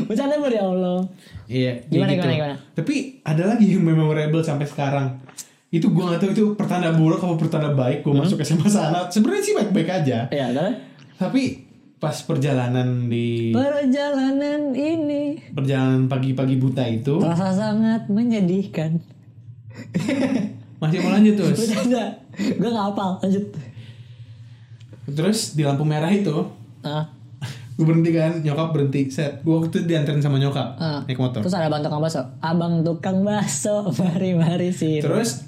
Bercanda 0.05 0.35
Bur, 0.35 0.49
ya 0.49 0.63
Allah. 0.63 0.97
Iya, 1.45 1.71
Gimana, 1.85 2.09
ya 2.09 2.15
gitu. 2.15 2.23
gimana, 2.23 2.33
gimana? 2.35 2.55
Tapi 2.71 2.93
ada 3.21 3.43
lagi 3.47 3.65
yang 3.67 3.83
memorable 3.83 4.41
sampai 4.41 4.65
sekarang. 4.65 5.21
Itu 5.69 5.89
gua 5.89 6.11
gak 6.11 6.19
tahu 6.19 6.31
itu 6.31 6.45
pertanda 6.53 6.91
buruk 6.91 7.19
apa 7.19 7.35
pertanda 7.35 7.71
baik 7.71 8.01
Hmm? 8.01 8.11
gua 8.11 8.21
masuk 8.21 8.37
SMA 8.39 8.67
sana. 8.67 9.05
Sebenarnya 9.07 9.41
sih 9.41 9.53
baik-baik 9.55 9.89
aja. 9.91 10.17
Iya, 10.27 10.47
kan? 10.51 10.71
Tapi 11.17 11.41
pas 11.95 12.17
perjalanan 12.19 13.05
di 13.05 13.53
Perjalanan 13.53 14.73
ini 14.73 15.37
perjalanan 15.47 16.05
pagi-pagi 16.07 16.57
buta 16.57 16.81
itu 16.83 17.17
terasa 17.17 17.49
sangat 17.51 18.09
menyedihkan. 18.09 18.97
masih 20.81 20.97
mau 20.99 21.13
lanjut 21.13 21.33
terus. 21.35 21.57
Udah 21.61 21.79
udah, 21.85 22.07
gue 22.33 22.65
nggak 22.67 22.85
hafal 22.87 23.11
lanjut. 23.21 23.45
Terus 25.13 25.53
di 25.53 25.61
lampu 25.61 25.83
merah 25.83 26.09
itu 26.09 26.47
Ah, 26.81 27.05
gue 27.71 27.83
berhenti 27.83 28.11
kan 28.11 28.39
nyokap 28.39 28.71
berhenti 28.71 29.05
set 29.07 29.39
gue 29.39 29.51
waktu 29.51 29.69
itu 29.69 29.79
dianterin 29.83 30.17
sama 30.17 30.37
nyokap 30.37 30.77
ah. 30.77 31.01
naik 31.03 31.17
motor 31.17 31.39
Terus 31.39 31.53
ada 31.53 31.65
abang 31.67 31.81
tukang 31.81 31.99
bakso. 31.99 32.21
Abang 32.39 32.73
tukang 32.81 33.17
bakso, 33.21 33.75
mari 33.99 34.31
mari 34.33 34.69
sih. 34.69 34.97
terus 34.97 35.45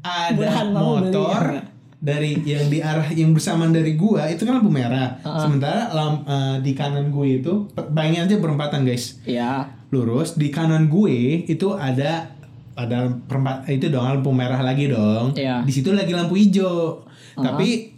ada 0.00 0.34
beli, 0.34 0.74
motor 0.74 1.40
ya. 1.52 1.62
dari 1.96 2.30
yang 2.42 2.66
di 2.66 2.78
arah 2.80 3.06
yang 3.08 3.30
bersamaan 3.30 3.70
dari 3.70 3.94
gua 3.94 4.26
itu 4.26 4.42
kan 4.42 4.58
lampu 4.58 4.66
merah 4.68 5.22
Ah, 5.22 5.38
sementara 5.40 5.90
lam, 5.90 6.14
eh, 6.24 6.56
di 6.60 6.72
kanan 6.72 7.08
gue 7.08 7.38
itu 7.38 7.52
bayangin 7.88 8.26
aja 8.26 8.36
perempatan 8.36 8.82
guys 8.82 9.22
Ya, 9.22 9.70
lurus 9.88 10.34
di 10.34 10.50
kanan 10.50 10.86
gue 10.88 11.46
itu 11.46 11.70
ada 11.72 12.34
ada 12.72 12.98
perempat 13.22 13.68
itu 13.68 13.86
dong 13.86 14.02
lampu 14.02 14.32
merah 14.32 14.58
lagi 14.58 14.88
dong 14.88 15.36
Iya. 15.36 15.62
di 15.62 15.70
situ 15.70 15.92
lagi 15.92 16.10
lampu 16.10 16.34
hijau 16.34 17.06
tapi 17.34 17.94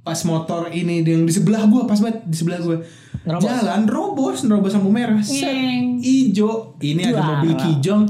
pas 0.00 0.18
motor 0.22 0.70
ini 0.70 1.02
yang 1.02 1.22
di 1.22 1.32
sebelah 1.32 1.66
gua 1.66 1.82
pas 1.84 1.98
banget 1.98 2.22
di 2.22 2.36
sebelah 2.36 2.60
gua 2.60 2.78
Nerobos. 3.22 3.42
jalan 3.42 3.82
robos 3.84 4.38
nerobos 4.42 4.72
lampu 4.72 4.88
merah 4.88 5.18
set 5.18 5.50
hijau 5.98 6.78
ini 6.78 7.02
ada 7.04 7.22
mobil 7.36 7.54
kijang 7.54 8.06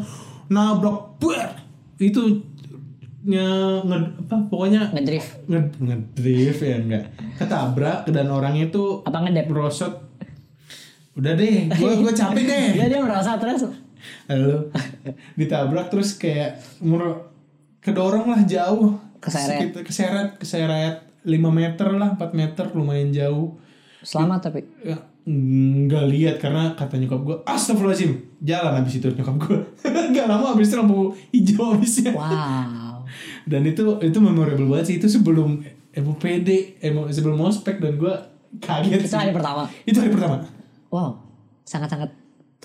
nabrak 0.46 1.16
ber 1.16 1.56
itu 1.96 2.44
nge, 3.22 3.48
nge- 3.82 4.12
apa 4.20 4.36
pokoknya 4.46 4.92
ngedrift. 4.92 5.30
nge, 5.44 5.60
ngedrift 5.78 6.60
ya 6.60 6.76
enggak 6.78 7.04
ketabrak 7.34 8.04
dan 8.06 8.28
orangnya 8.28 8.68
itu 8.68 9.00
Apa 9.02 9.18
ngedep? 9.20 9.48
merosot 9.48 9.92
udah 11.12 11.32
deh 11.32 11.66
gua 11.72 11.96
gua 11.96 12.12
capek 12.12 12.44
deh 12.44 12.64
Dia 12.76 12.86
dia 12.86 13.00
merasa 13.00 13.34
terus. 13.34 13.64
Lalu 14.28 14.68
ditabrak 15.34 15.88
terus 15.88 16.14
kayak 16.14 16.54
mur 16.78 17.32
kedorong 17.80 18.28
lah 18.28 18.44
jauh. 18.44 19.00
Keseret. 19.18 19.72
Keseret, 19.76 20.28
keseret 20.36 20.96
5 21.20 21.32
meter 21.50 21.88
lah, 21.92 22.14
4 22.14 22.32
meter 22.32 22.64
lumayan 22.70 23.10
jauh. 23.10 23.58
Selamat 24.00 24.46
tapi. 24.46 24.62
Ya, 24.80 24.94
nggak 25.26 26.04
lihat 26.06 26.36
karena 26.38 26.70
kata 26.72 26.94
nyokap 26.96 27.20
gue 27.20 27.36
astagfirullahaladzim 27.42 28.14
jalan 28.40 28.78
habis 28.78 28.94
itu 28.94 29.10
nyokap 29.10 29.34
gue 29.36 29.58
nggak 30.14 30.22
lama 30.24 30.54
habis 30.54 30.70
itu 30.70 30.78
lampu 30.78 31.10
hijau 31.28 31.74
habisnya 31.74 32.14
Wow. 32.14 33.02
dan 33.42 33.66
itu 33.66 33.82
itu 34.00 34.18
memorable 34.20 34.70
banget 34.70 34.86
sih 34.86 34.96
itu 34.96 35.10
sebelum 35.10 35.66
MUPD 35.90 36.78
emo, 36.78 37.10
sebelum 37.10 37.42
ospek 37.42 37.82
dan 37.82 37.98
gue 37.98 38.14
kaget 38.60 39.02
Itu 39.02 39.08
sih. 39.08 39.18
hari 39.18 39.34
pertama. 39.34 39.66
itu 39.82 39.98
hari 39.98 40.14
pertama 40.14 40.46
Wow. 40.86 41.18
Sangat-sangat 41.64 42.14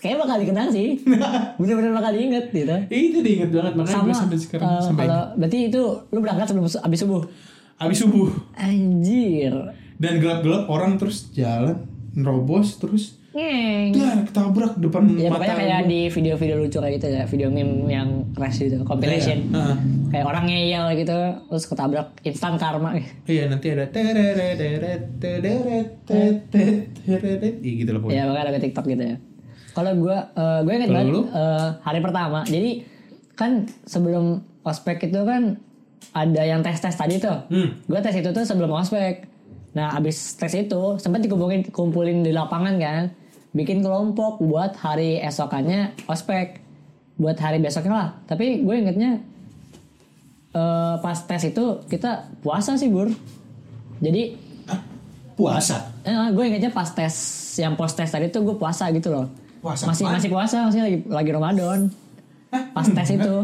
kayaknya 0.01 0.17
bakal 0.17 0.37
dikenang 0.41 0.69
sih. 0.73 0.97
Bener-bener 1.61 1.93
bakal 1.93 2.11
diinget 2.11 2.45
gitu. 2.49 2.75
Itu 2.89 3.17
diinget 3.21 3.49
banget 3.53 3.73
makanya 3.77 3.95
Sama 3.95 4.05
gue 4.09 4.15
sampai 4.17 4.37
sekarang 4.41 4.65
eh, 4.67 4.81
sampai 4.81 5.05
kalau 5.05 5.23
berarti 5.37 5.57
itu 5.69 5.81
lu 6.09 6.19
berangkat 6.19 6.45
sebelum 6.49 6.65
abis 6.65 6.99
subuh. 6.99 7.21
habis 7.77 7.97
subuh 7.97 8.29
Anjir. 8.57 9.53
dan 9.97 10.13
gelap-gelap 10.17 10.65
orang 10.65 10.97
terus 10.97 11.29
jalan 11.33 11.85
nerobos 12.13 12.77
terus 12.77 13.21
Ngeng. 13.31 13.95
dar 13.95 14.27
ketabrak 14.27 14.75
depan 14.75 15.07
Ya 15.15 15.31
mata 15.31 15.55
kayak 15.55 15.87
di 15.87 16.11
video-video 16.11 16.59
lucu 16.59 16.83
kayak 16.83 16.99
gitu 16.99 17.07
ya, 17.07 17.23
video 17.23 17.47
meme 17.47 17.87
yang 17.87 18.27
crash 18.35 18.59
gitu, 18.59 18.83
compilation. 18.83 19.47
Iya, 19.47 19.55
heeh. 19.55 19.75
Kayak 20.11 20.25
orang 20.27 20.43
ngeyel 20.51 20.85
gitu, 20.99 21.15
terus 21.47 21.63
ketabrak 21.63 22.11
instan 22.27 22.59
karma. 22.59 22.99
Iya 23.23 23.47
nanti 23.47 23.71
ada 23.71 23.87
tereret 23.87 24.59
teret 25.15 25.87
teret 26.03 26.37
teret 27.07 27.55
Iya 27.63 27.73
gitu 27.79 27.89
loh 27.95 27.99
pokoknya. 28.03 28.19
Ya 28.19 28.23
makanya 28.27 28.51
ada 28.51 28.59
TikTok 28.59 28.85
gitu 28.91 29.03
ya. 29.07 29.17
Kalau 29.71 29.91
gue, 29.95 30.17
gue 30.67 30.73
inget 30.75 30.91
banget 30.91 31.15
lu? 31.15 31.21
eh, 31.25 31.69
hari 31.79 31.99
pertama. 31.99 32.43
Jadi 32.43 32.83
kan 33.33 33.63
sebelum 33.87 34.39
ospek 34.61 35.07
itu 35.07 35.21
kan 35.23 35.57
ada 36.11 36.41
yang 36.43 36.59
tes 36.59 36.77
tes 36.77 36.91
tadi 36.91 37.17
tuh. 37.17 37.47
Hmm. 37.47 37.79
Gue 37.87 37.99
tes 37.99 38.13
itu 38.13 38.29
tuh 38.29 38.43
sebelum 38.43 38.69
ospek. 38.75 39.25
Nah 39.71 39.95
abis 39.95 40.35
tes 40.35 40.51
itu 40.53 40.99
sempat 40.99 41.23
dikumpulin 41.23 41.71
kumpulin 41.71 42.19
di 42.19 42.35
lapangan 42.35 42.75
kan, 42.75 43.03
bikin 43.51 43.79
kelompok 43.79 44.43
buat 44.43 44.75
hari 44.75 45.23
esokannya 45.23 45.95
ospek, 46.05 46.59
buat 47.15 47.39
hari 47.39 47.63
besoknya 47.63 47.93
lah. 47.95 48.09
Tapi 48.27 48.61
gue 48.61 48.75
ingetnya 48.75 49.23
eh, 50.51 50.95
pas 50.99 51.15
tes 51.17 51.41
itu 51.47 51.63
kita 51.87 52.27
puasa 52.43 52.75
sih 52.75 52.91
bur. 52.91 53.07
Jadi 54.03 54.51
Ah, 54.67 54.77
puasa. 55.33 55.89
Eh, 56.03 56.13
gue 56.35 56.43
ingetnya 56.43 56.69
pas 56.69 56.85
tes 56.85 57.15
yang 57.57 57.73
post 57.73 57.95
tes 57.95 58.05
tadi 58.05 58.27
tuh 58.27 58.43
gue 58.43 58.55
puasa 58.59 58.91
gitu 58.91 59.09
loh. 59.09 59.31
Puasa 59.61 59.83
masih 59.85 60.03
apaan? 60.03 60.15
masih 60.17 60.29
puasa 60.29 60.57
masih 60.65 60.81
lagi 60.81 60.97
lagi 61.05 61.29
Ramadan. 61.31 61.79
Hah? 62.49 62.63
Pas 62.73 62.83
tes 62.83 63.09
itu. 63.11 63.35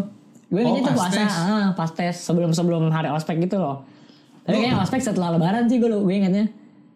Gue 0.47 0.63
Oh, 0.63 0.79
tuh 0.79 0.91
puasa, 0.91 1.21
tes. 1.21 1.33
ah, 1.33 1.67
pas 1.71 1.89
tes 1.89 2.15
sebelum 2.15 2.51
sebelum 2.51 2.87
hari 2.87 3.07
ospek 3.07 3.37
gitu 3.39 3.55
loh. 3.55 3.83
Tapi 4.41 4.57
kayaknya 4.57 4.79
ospek 4.79 4.99
setelah 4.99 5.35
lebaran 5.35 5.67
sih 5.67 5.77
gue 5.77 5.87
gue 5.87 6.13
ingetnya. 6.13 6.47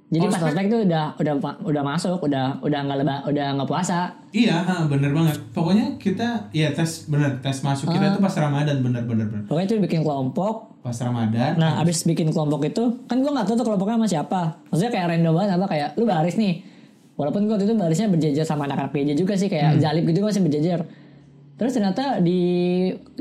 Jadi 0.07 0.28
pas 0.28 0.39
Ospek? 0.39 0.51
ospek 0.51 0.65
tuh 0.67 0.80
udah 0.84 1.05
udah 1.15 1.34
udah 1.63 1.84
masuk, 1.86 2.19
udah 2.19 2.59
udah 2.59 2.80
nggak 2.82 2.97
leba, 2.99 3.15
udah 3.24 3.47
nggak 3.55 3.63
puasa. 3.65 4.11
Iya, 4.30 4.59
ha, 4.59 4.84
bener 4.84 5.11
banget. 5.11 5.39
Pokoknya 5.51 5.95
kita, 5.95 6.51
ya 6.51 6.67
tes 6.67 7.07
bener 7.07 7.39
tes 7.39 7.55
masuk 7.61 7.88
kita 7.88 8.11
tuh 8.11 8.19
pas 8.19 8.32
Ramadan 8.34 8.80
bener 8.80 9.03
bener 9.03 9.24
bener. 9.26 9.47
Pokoknya 9.47 9.67
itu 9.67 9.76
bikin 9.80 10.01
kelompok. 10.01 10.67
Pas 10.80 10.95
Ramadan. 10.97 11.55
Nah, 11.55 11.80
abis 11.80 12.03
bikin 12.03 12.28
kelompok 12.28 12.65
itu, 12.65 12.84
kan 13.05 13.19
gue 13.19 13.30
nggak 13.30 13.45
tahu 13.45 13.55
tuh 13.55 13.67
kelompoknya 13.67 13.95
sama 13.99 14.07
siapa. 14.09 14.41
Maksudnya 14.67 14.91
kayak 14.91 15.05
random 15.11 15.32
banget 15.32 15.51
apa 15.55 15.65
kayak 15.69 15.89
lu 15.95 16.03
baris 16.03 16.36
nih. 16.36 16.53
Walaupun 17.20 17.45
gue 17.45 17.53
waktu 17.53 17.68
itu 17.68 17.76
barisnya 17.78 18.07
berjejer 18.07 18.45
sama 18.47 18.66
anak-anak 18.66 18.91
PJ 18.95 19.09
juga 19.20 19.34
sih 19.38 19.51
kayak 19.51 19.84
jalip 19.84 20.03
gitu 20.09 20.24
gue 20.24 20.30
masih 20.32 20.43
berjejer. 20.43 20.80
Terus 21.62 21.78
ternyata 21.78 22.18
di 22.18 22.41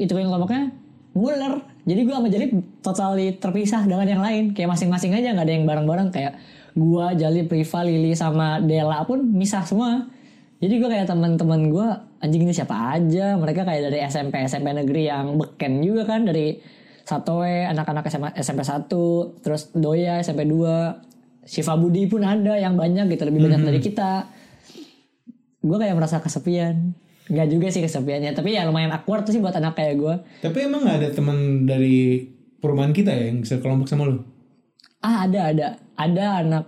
itu 0.01 0.09
kelompoknya 0.09 0.73
nguler. 1.13 1.61
Jadi 1.85 2.01
gue 2.07 2.15
sama 2.15 2.29
Jalip 2.33 2.51
totally 2.81 3.37
terpisah 3.37 3.83
dengan 3.85 4.09
yang 4.09 4.23
lain. 4.25 4.57
Kayak 4.57 4.79
masing-masing 4.79 5.13
aja 5.17 5.37
nggak 5.37 5.45
ada 5.45 5.55
yang 5.61 5.65
bareng-bareng 5.69 6.09
kayak 6.09 6.33
gue, 6.73 7.07
Jalip, 7.19 7.53
Riva, 7.53 7.81
Lili 7.85 8.13
sama 8.17 8.63
Dela 8.63 9.05
pun 9.05 9.21
misah 9.21 9.65
semua. 9.67 10.09
Jadi 10.61 10.77
gue 10.77 10.89
kayak 10.89 11.09
teman-teman 11.09 11.73
gue 11.73 11.89
anjing 12.21 12.49
ini 12.49 12.53
siapa 12.57 12.97
aja. 12.97 13.37
Mereka 13.37 13.65
kayak 13.65 13.93
dari 13.93 13.99
SMP 14.09 14.45
SMP 14.45 14.73
negeri 14.77 15.09
yang 15.09 15.37
beken 15.41 15.81
juga 15.85 16.09
kan 16.09 16.25
dari 16.25 16.61
Satoe, 17.05 17.67
anak-anak 17.67 18.07
SMA, 18.07 18.29
SMP 18.39 18.63
1, 18.63 18.87
terus 19.43 19.75
Doya 19.75 20.23
SMP 20.23 20.47
2, 20.47 21.10
Shiva 21.51 21.75
Budi 21.75 22.07
pun 22.07 22.23
ada 22.23 22.55
yang 22.55 22.79
banyak 22.79 23.11
gitu, 23.11 23.27
lebih 23.27 23.51
banyak 23.51 23.67
dari 23.67 23.81
kita. 23.83 24.31
Gue 25.59 25.77
kayak 25.83 25.99
merasa 25.99 26.23
kesepian. 26.23 26.95
Enggak 27.27 27.47
juga 27.51 27.67
sih 27.75 27.83
kesepiannya, 27.83 28.31
tapi 28.39 28.55
ya 28.55 28.63
lumayan 28.71 28.95
awkward 28.95 29.27
tuh 29.27 29.35
sih 29.35 29.43
buat 29.43 29.55
anak 29.59 29.75
kayak 29.75 29.99
gue. 29.99 30.15
Tapi 30.47 30.59
emang 30.63 30.87
gak 30.87 31.03
ada 31.03 31.09
teman 31.11 31.67
dari 31.67 32.23
perumahan 32.63 32.95
kita 32.95 33.11
ya 33.11 33.35
yang 33.35 33.43
sekelompok 33.43 33.91
sama 33.91 34.07
lu? 34.07 34.23
Ah 35.03 35.27
ada 35.27 35.51
ada 35.51 35.67
ada 35.99 36.27
anak 36.45 36.65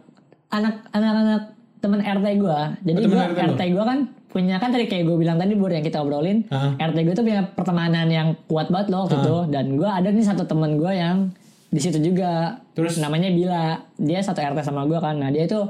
anak 0.50 0.74
anak 0.90 1.14
anak 1.14 1.42
teman 1.78 2.00
RT 2.02 2.26
gue. 2.42 2.58
Jadi 2.82 2.98
Oh, 3.06 3.10
gue 3.10 3.22
RT 3.38 3.62
gue 3.74 3.84
kan 3.86 3.98
punya 4.32 4.56
kan 4.56 4.72
tadi 4.72 4.88
kayak 4.88 5.04
gue 5.04 5.16
bilang 5.20 5.36
tadi 5.36 5.52
bur 5.54 5.70
yang 5.70 5.84
kita 5.84 6.02
obrolin. 6.02 6.46
Ah. 6.50 6.74
RT 6.74 6.98
gue 7.06 7.14
tuh 7.14 7.24
punya 7.26 7.42
pertemanan 7.54 8.08
yang 8.10 8.34
kuat 8.50 8.66
banget 8.72 8.90
loh 8.90 9.06
waktu 9.06 9.18
itu. 9.20 9.36
Dan 9.52 9.78
gue 9.78 9.86
ada 9.86 10.08
nih 10.10 10.26
satu 10.26 10.42
teman 10.48 10.74
gue 10.80 10.92
yang 10.94 11.30
di 11.72 11.80
situ 11.80 11.98
juga. 11.98 12.60
Terus? 12.76 13.00
namanya 13.00 13.32
Bila. 13.32 13.80
Dia 13.96 14.20
satu 14.20 14.44
RT 14.44 14.60
sama 14.60 14.84
gue 14.84 15.00
kan. 15.00 15.16
Nah 15.16 15.32
dia 15.32 15.48
itu 15.48 15.60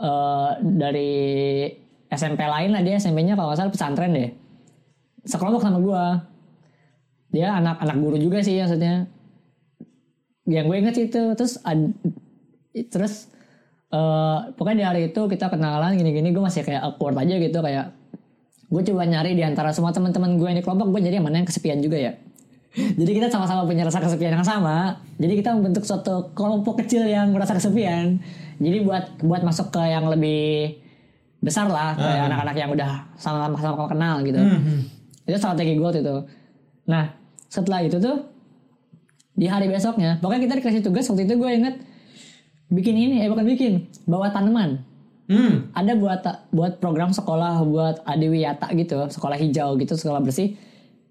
eh, 0.00 0.50
dari 0.64 1.12
SMP 2.08 2.40
lain 2.40 2.72
lah 2.72 2.80
dia 2.80 2.96
SMP-nya 2.96 3.36
kalau 3.36 3.52
salah 3.52 3.68
pesantren 3.68 4.16
deh. 4.16 4.32
Sekelompok 5.28 5.60
sama 5.60 5.78
gue. 5.84 6.04
Dia 7.36 7.60
anak 7.60 7.84
anak 7.84 7.96
guru 8.00 8.16
juga 8.16 8.40
sih 8.40 8.56
maksudnya 8.56 9.04
yang 10.48 10.64
gue 10.64 10.76
inget 10.80 10.96
itu 10.96 11.22
terus 11.36 11.60
ad- 11.60 11.92
terus 12.88 13.28
eh 13.92 14.38
pokoknya 14.56 14.76
di 14.80 14.84
hari 14.84 15.00
itu 15.12 15.20
kita 15.28 15.52
kenalan 15.52 15.96
gini-gini 15.96 16.32
gue 16.32 16.40
masih 16.40 16.64
kayak 16.64 16.88
awkward 16.88 17.16
aja 17.20 17.36
gitu 17.36 17.60
kayak 17.60 17.92
gue 18.68 18.82
coba 18.92 19.02
nyari 19.08 19.32
di 19.32 19.44
antara 19.44 19.72
semua 19.72 19.92
teman-teman 19.92 20.36
gue 20.36 20.44
yang 20.48 20.58
di 20.60 20.64
kelompok 20.64 20.92
gue 20.92 21.00
jadi 21.08 21.20
yang 21.20 21.26
mana 21.28 21.40
yang 21.40 21.48
kesepian 21.48 21.80
juga 21.80 21.96
ya 21.96 22.12
jadi 22.78 23.10
kita 23.10 23.26
sama-sama 23.32 23.66
punya 23.66 23.82
rasa 23.82 23.98
kesepian 23.98 24.38
yang 24.38 24.46
sama. 24.46 24.98
Jadi 25.18 25.34
kita 25.42 25.50
membentuk 25.56 25.82
suatu 25.82 26.30
kelompok 26.36 26.84
kecil 26.84 27.06
yang 27.08 27.34
merasa 27.34 27.56
kesepian. 27.56 28.22
Jadi 28.58 28.78
buat 28.86 29.18
buat 29.22 29.42
masuk 29.42 29.74
ke 29.74 29.82
yang 29.82 30.06
lebih 30.06 30.78
besar 31.38 31.70
lah 31.70 31.94
kayak 31.94 32.30
anak-anak 32.30 32.56
yang 32.58 32.70
udah 32.74 32.90
sama-sama 33.14 33.56
sama 33.58 33.86
kenal 33.86 34.14
gitu. 34.26 34.38
Hmm. 34.42 34.82
itu 35.28 35.36
strategi 35.36 35.76
gue 35.76 35.84
waktu 35.84 36.02
itu. 36.02 36.16
Nah 36.88 37.14
setelah 37.46 37.84
itu 37.84 38.00
tuh 38.00 38.26
di 39.38 39.46
hari 39.46 39.70
besoknya 39.70 40.18
pokoknya 40.18 40.50
kita 40.50 40.54
dikasih 40.58 40.82
tugas 40.82 41.06
waktu 41.06 41.28
itu 41.28 41.34
gue 41.38 41.50
inget 41.52 41.76
bikin 42.72 42.96
ini 42.96 43.22
eh 43.22 43.28
bukan 43.30 43.46
bikin 43.46 43.86
bawa 44.08 44.32
tanaman. 44.34 44.82
Hmm. 45.28 45.68
ada 45.76 45.92
buat 45.92 46.24
buat 46.48 46.80
program 46.80 47.12
sekolah 47.12 47.60
buat 47.68 48.00
adiwiyata 48.08 48.72
gitu 48.72 48.96
sekolah 49.12 49.36
hijau 49.36 49.76
gitu 49.76 49.92
sekolah 49.92 50.24
bersih 50.24 50.56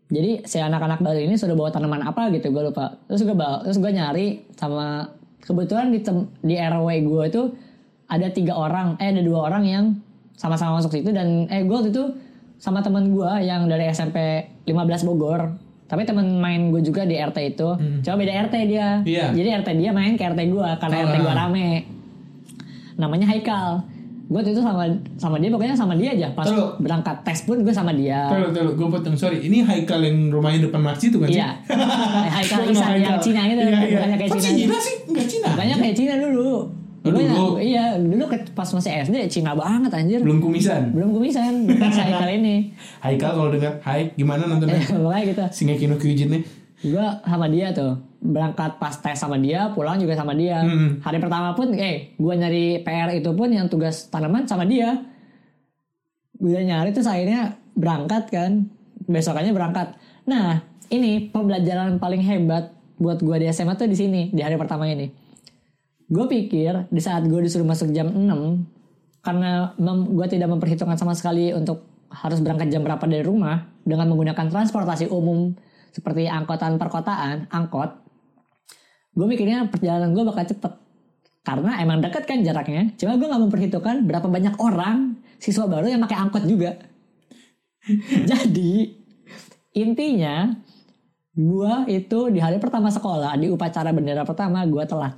jadi 0.07 0.41
si 0.41 0.57
anak-anak 0.57 0.99
baru 0.99 1.19
ini 1.19 1.35
sudah 1.35 1.53
bawa 1.53 1.67
tanaman 1.67 1.99
apa 2.01 2.31
gitu 2.31 2.47
gue 2.47 2.63
lupa 2.63 2.95
terus 3.05 3.21
gue 3.21 3.33
bawa 3.33 3.59
terus 3.61 3.75
gue 3.75 3.89
nyari 3.89 4.27
sama 4.53 5.11
kebetulan 5.39 5.89
di 5.89 5.99
tem- 5.99 6.31
di 6.39 6.55
RW 6.55 6.87
gue 7.03 7.23
itu 7.25 7.41
ada 8.05 8.27
tiga 8.29 8.53
orang 8.53 8.95
eh 8.97 9.09
ada 9.09 9.19
dua 9.19 9.45
orang 9.45 9.63
yang 9.63 9.85
sama-sama 10.33 10.77
masuk 10.77 10.93
situ 10.93 11.11
dan 11.11 11.45
eh 11.47 11.61
gue 11.61 11.71
waktu 11.71 11.89
itu 11.89 12.03
sama 12.57 12.79
teman 12.79 13.09
gue 13.09 13.31
yang 13.41 13.65
dari 13.65 13.85
SMP 13.87 14.17
15 14.63 14.73
Bogor 15.03 15.51
tapi 15.85 16.03
teman 16.03 16.35
main 16.35 16.67
gue 16.69 16.79
juga 16.81 17.03
di 17.03 17.15
RT 17.15 17.37
itu 17.49 17.69
cuma 18.01 18.15
beda 18.15 18.33
RT 18.43 18.55
dia 18.65 18.87
Hmm. 18.97 19.03
Iya. 19.03 19.25
jadi 19.33 19.49
RT 19.57 19.69
dia 19.75 19.91
main 19.91 20.15
ke 20.15 20.23
RT 20.25 20.41
gue 20.45 20.67
karena 20.77 20.95
Oh, 20.95 21.03
RT 21.05 21.15
gue 21.17 21.29
ah. 21.29 21.37
rame 21.37 21.67
namanya 22.95 23.27
Haikal 23.27 23.83
gue 24.27 24.41
tuh 24.43 24.51
itu 24.51 24.59
sama 24.59 24.83
sama 25.15 25.39
dia 25.39 25.47
pokoknya 25.47 25.71
sama 25.71 25.95
dia 25.95 26.11
aja 26.11 26.27
pas 26.35 26.43
Tunggu. 26.43 26.83
berangkat 26.83 27.15
tes 27.23 27.47
pun 27.47 27.63
gue 27.63 27.71
sama 27.71 27.95
dia 27.95 28.27
Tunggu, 28.27 28.51
tunggu, 28.51 28.71
gue 28.75 28.87
potong 28.91 29.15
sorry. 29.15 29.39
Ini 29.39 29.63
Haikal 29.63 30.03
yang 30.03 30.27
rumahnya 30.27 30.67
depan 30.67 30.83
masjid 30.83 31.07
tuh 31.07 31.23
kan? 31.23 31.31
Iya. 31.31 31.55
Haikal 32.35 32.67
Isan 32.67 32.75
kenal 32.75 32.91
yang 32.99 33.15
Haikal. 33.15 33.23
Cina 33.23 33.41
gitu, 33.47 33.61
Iya, 33.63 33.71
iya. 33.71 33.87
bukannya 33.95 34.17
kayak 34.19 34.31
Cina. 34.35 34.43
Cina 34.43 34.77
sih? 34.77 34.95
Enggak 35.07 35.25
Cina. 35.31 35.47
Makanya 35.55 35.75
kayak 35.79 35.95
Cina 35.95 36.13
dulu. 36.19 36.51
Oh, 37.07 37.11
dulu. 37.15 37.55
iya, 37.55 37.95
dulu 37.95 38.23
pas 38.51 38.67
masih 38.67 38.91
SD 39.07 39.15
Cina 39.31 39.55
banget 39.55 39.95
anjir. 39.95 40.19
Belum 40.19 40.43
kumisan. 40.43 40.91
Belum 40.91 41.15
kumisan, 41.15 41.63
bukan 41.63 41.87
kali 41.87 42.33
ini. 42.35 42.55
Haikal 43.07 43.31
kalau 43.31 43.47
dengar, 43.47 43.79
hai 43.87 44.11
gimana 44.13 44.43
nontonnya? 44.43 44.75
Eh, 44.91 44.99
Makanya 44.99 45.25
gitu. 45.31 45.43
Shingeki 45.55 45.87
no 45.87 45.95
Kyojin 45.95 46.29
nih. 46.35 46.41
Gue 46.83 47.07
sama 47.23 47.47
dia 47.47 47.71
tuh. 47.71 47.95
Berangkat 48.17 48.81
pas 48.81 48.93
tes 48.97 49.17
sama 49.17 49.37
dia, 49.37 49.69
pulang 49.71 50.01
juga 50.01 50.17
sama 50.17 50.33
dia. 50.33 50.65
Hmm. 50.65 50.99
Hari 51.01 51.17
pertama 51.21 51.53
pun, 51.53 51.73
eh, 51.77 52.17
gue 52.17 52.33
nyari 52.33 52.81
PR 52.81 53.13
itu 53.13 53.29
pun 53.33 53.49
yang 53.49 53.69
tugas 53.69 54.09
tanaman 54.09 54.49
sama 54.49 54.65
dia. 54.65 55.05
Gue 56.37 56.61
nyari 56.61 56.93
terus 56.93 57.05
akhirnya 57.05 57.57
berangkat 57.77 58.29
kan. 58.33 58.69
Besokannya 59.07 59.53
berangkat. 59.53 59.93
Nah, 60.27 60.65
ini 60.89 61.29
pembelajaran 61.29 62.01
paling 62.01 62.21
hebat 62.25 62.73
buat 62.97 63.21
gue 63.21 63.37
di 63.37 63.47
SMA 63.53 63.77
tuh 63.77 63.85
di 63.85 63.97
sini, 63.97 64.33
di 64.33 64.41
hari 64.41 64.57
pertama 64.57 64.89
ini. 64.89 65.13
Gue 66.07 66.25
pikir 66.25 66.89
di 66.89 67.01
saat 67.03 67.27
gue 67.27 67.39
disuruh 67.43 67.67
masuk 67.67 67.93
jam 67.93 68.09
6, 68.09 68.23
karena 69.21 69.75
gue 70.07 70.27
tidak 70.31 70.49
memperhitungkan 70.49 70.95
sama 70.95 71.13
sekali 71.13 71.51
untuk 71.51 71.83
harus 72.07 72.39
berangkat 72.39 72.71
jam 72.71 72.81
berapa 72.87 73.03
dari 73.03 73.21
rumah 73.21 73.67
dengan 73.83 74.07
menggunakan 74.07 74.47
transportasi 74.47 75.11
umum 75.11 75.51
seperti 75.91 76.31
angkutan 76.31 76.79
perkotaan, 76.79 77.51
angkot, 77.51 78.06
gue 79.17 79.25
mikirnya 79.25 79.65
perjalanan 79.73 80.13
gue 80.13 80.21
bakal 80.21 80.45
cepet. 80.45 80.73
Karena 81.41 81.81
emang 81.81 82.05
deket 82.05 82.29
kan 82.29 82.45
jaraknya. 82.45 82.93
Cuma 83.01 83.17
gue 83.17 83.25
nggak 83.25 83.43
memperhitungkan 83.49 84.05
berapa 84.05 84.27
banyak 84.29 84.61
orang 84.61 85.17
siswa 85.41 85.65
baru 85.65 85.89
yang 85.89 86.03
pakai 86.05 86.17
angkot 86.21 86.43
juga. 86.45 86.77
Jadi 88.29 88.93
intinya 89.73 90.53
gue 91.33 91.73
itu 91.89 92.19
di 92.29 92.39
hari 92.41 92.61
pertama 92.61 92.93
sekolah 92.93 93.33
di 93.37 93.49
upacara 93.49 93.89
bendera 93.89 94.21
pertama 94.21 94.61
gue 94.69 94.83
telat. 94.85 95.17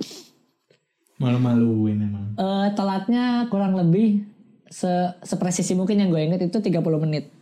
Malu-maluin 1.20 2.00
emang. 2.00 2.26
Eh, 2.40 2.68
telatnya 2.72 3.44
kurang 3.52 3.76
lebih 3.76 4.24
se 4.70 4.88
sepresisi 5.20 5.76
mungkin 5.76 5.98
yang 6.00 6.08
gue 6.08 6.22
inget 6.24 6.40
itu 6.46 6.62
30 6.62 6.80
menit 7.02 7.39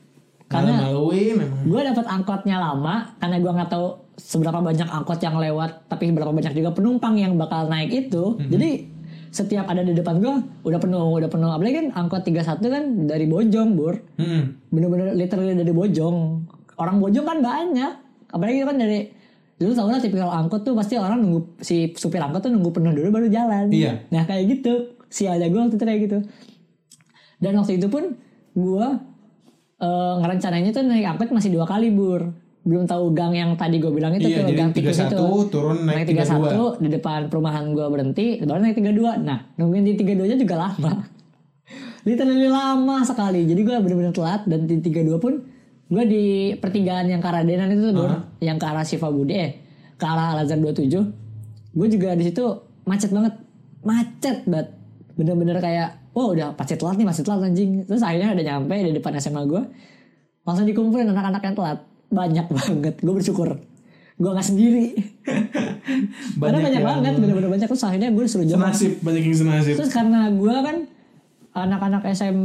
karena 0.48 0.80
Malu-maluin 0.80 1.36
emang. 1.44 1.60
gue 1.68 1.80
dapat 1.92 2.06
angkotnya 2.08 2.56
lama 2.56 3.12
karena 3.20 3.36
gue 3.36 3.52
nggak 3.52 3.68
tahu 3.68 3.86
seberapa 4.16 4.58
banyak 4.64 4.88
angkot 4.88 5.20
yang 5.20 5.36
lewat 5.36 5.86
tapi 5.92 6.08
berapa 6.10 6.32
banyak 6.32 6.56
juga 6.56 6.72
penumpang 6.72 7.14
yang 7.20 7.36
bakal 7.36 7.68
naik 7.68 7.92
itu. 7.92 8.40
Jadi 8.48 8.88
setiap 9.28 9.68
ada 9.68 9.84
di 9.84 9.92
depan 9.92 10.18
gue 10.24 10.32
udah 10.64 10.80
penuh 10.80 11.20
udah 11.20 11.28
penuh. 11.28 11.52
Apalagi 11.52 11.74
kan 11.84 11.86
angkot 11.92 12.24
31 12.24 12.64
kan 12.64 12.84
dari 13.04 13.28
Bojong 13.28 13.76
bur. 13.76 14.00
Hmm. 14.16 14.56
bener-bener 14.72 15.12
literally 15.12 15.52
dari 15.52 15.70
Bojong. 15.70 16.48
Orang 16.80 16.96
Bojong 16.98 17.28
kan 17.28 17.38
banyak. 17.44 17.92
Apalagi 18.32 18.64
kan 18.64 18.76
dari 18.80 19.12
dulu 19.58 19.74
tau 19.76 19.90
lah 19.90 20.00
tipikal 20.00 20.32
angkot 20.32 20.64
tuh 20.64 20.72
pasti 20.72 20.96
orang 20.96 21.18
nunggu 21.20 21.60
si 21.60 21.92
supir 21.92 22.22
angkot 22.24 22.46
tuh 22.46 22.52
nunggu 22.54 22.72
penuh 22.72 22.96
dulu 22.96 23.20
baru 23.20 23.28
jalan. 23.28 23.68
Iya. 23.68 24.08
nah 24.08 24.24
kayak 24.24 24.48
gitu. 24.48 24.96
Si 25.12 25.28
ada 25.28 25.44
gue 25.44 25.60
waktu 25.60 25.76
itu 25.76 25.84
kayak 25.84 26.00
gitu. 26.08 26.18
Dan 27.38 27.52
waktu 27.60 27.76
itu 27.76 27.86
pun 27.92 28.16
gue 28.56 28.86
eh 29.78 30.14
ngerencanainnya 30.18 30.74
tuh 30.74 30.82
naik 30.82 31.06
angkot 31.14 31.30
masih 31.30 31.54
dua 31.54 31.64
kali 31.66 31.94
bur. 31.94 32.34
Belum 32.66 32.84
tahu 32.84 33.14
gang 33.16 33.32
yang 33.32 33.54
tadi 33.54 33.80
gue 33.80 33.88
bilang 33.88 34.12
itu 34.12 34.28
Iya, 34.28 34.44
tuh 34.44 34.52
gang 34.52 34.70
tikus 34.74 34.98
31 35.00 35.14
itu 35.14 35.24
turun 35.48 35.76
naik 35.88 36.04
naik 36.04 36.26
32. 36.26 36.76
31 36.76 36.84
di 36.84 36.88
depan 36.92 37.20
perumahan 37.32 37.64
gue 37.72 37.86
berhenti 37.86 38.26
baru 38.44 38.60
naik 38.60 38.76
32 38.76 39.24
nah 39.24 39.38
nungguin 39.56 39.88
di 39.88 39.94
32 39.96 40.28
nya 40.28 40.36
juga 40.36 40.56
lama. 40.68 40.92
Literally 42.08 42.50
lama 42.50 42.96
sekali. 43.06 43.46
Jadi 43.46 43.60
gue 43.62 43.76
bener-bener 43.78 44.12
telat 44.12 44.44
dan 44.44 44.66
di 44.68 44.82
32 44.82 45.16
pun 45.16 45.40
gue 45.88 46.04
di 46.04 46.24
pertigaan 46.60 47.08
yang 47.08 47.24
ke 47.24 47.28
arah 47.30 47.46
Denan 47.46 47.72
itu 47.72 47.88
tuh 47.88 47.94
Bur. 47.96 48.12
Yang 48.42 48.56
ke 48.60 48.66
arah 48.68 48.84
Siva 48.84 49.08
Budi 49.08 49.34
eh 49.38 49.50
ke 49.96 50.04
arah 50.04 50.36
Al 50.36 50.44
Azhar 50.44 50.60
27 50.60 50.92
gue 51.78 51.88
juga 51.88 52.18
di 52.18 52.24
situ 52.26 52.44
macet 52.84 53.14
banget. 53.14 53.38
Macet 53.86 54.44
banget. 54.44 54.74
Bener-bener 55.14 55.56
kayak 55.62 56.07
oh 56.18 56.34
udah 56.34 56.58
pasti 56.58 56.74
telat 56.74 56.98
nih 56.98 57.06
masih 57.06 57.22
telat 57.22 57.46
anjing 57.46 57.86
terus 57.86 58.02
akhirnya 58.02 58.34
udah 58.34 58.44
nyampe 58.44 58.74
di 58.74 58.92
depan 58.98 59.14
SMA 59.22 59.42
gue 59.46 59.62
langsung 60.42 60.66
dikumpulin 60.66 61.06
anak-anak 61.14 61.42
yang 61.46 61.54
telat 61.54 61.78
banyak 62.10 62.46
banget 62.58 62.94
gue 62.98 63.14
bersyukur 63.14 63.48
gue 64.18 64.30
nggak 64.34 64.48
sendiri 64.50 64.98
karena 66.42 66.58
banyak 66.58 66.72
yang 66.74 66.86
banget 66.90 67.14
bener-bener 67.22 67.50
banyak 67.54 67.68
terus 67.70 67.86
akhirnya 67.86 68.10
gue 68.10 68.22
disuruh 68.26 68.42
jongkok 68.42 68.74
Senasib, 68.74 68.92
banyak 69.06 69.22
yang 69.22 69.38
senasib. 69.38 69.74
Terus 69.78 69.92
karena 69.94 70.20
gue 70.34 70.56
kan 70.58 70.76
anak-anak 71.54 72.02
SM 72.10 72.36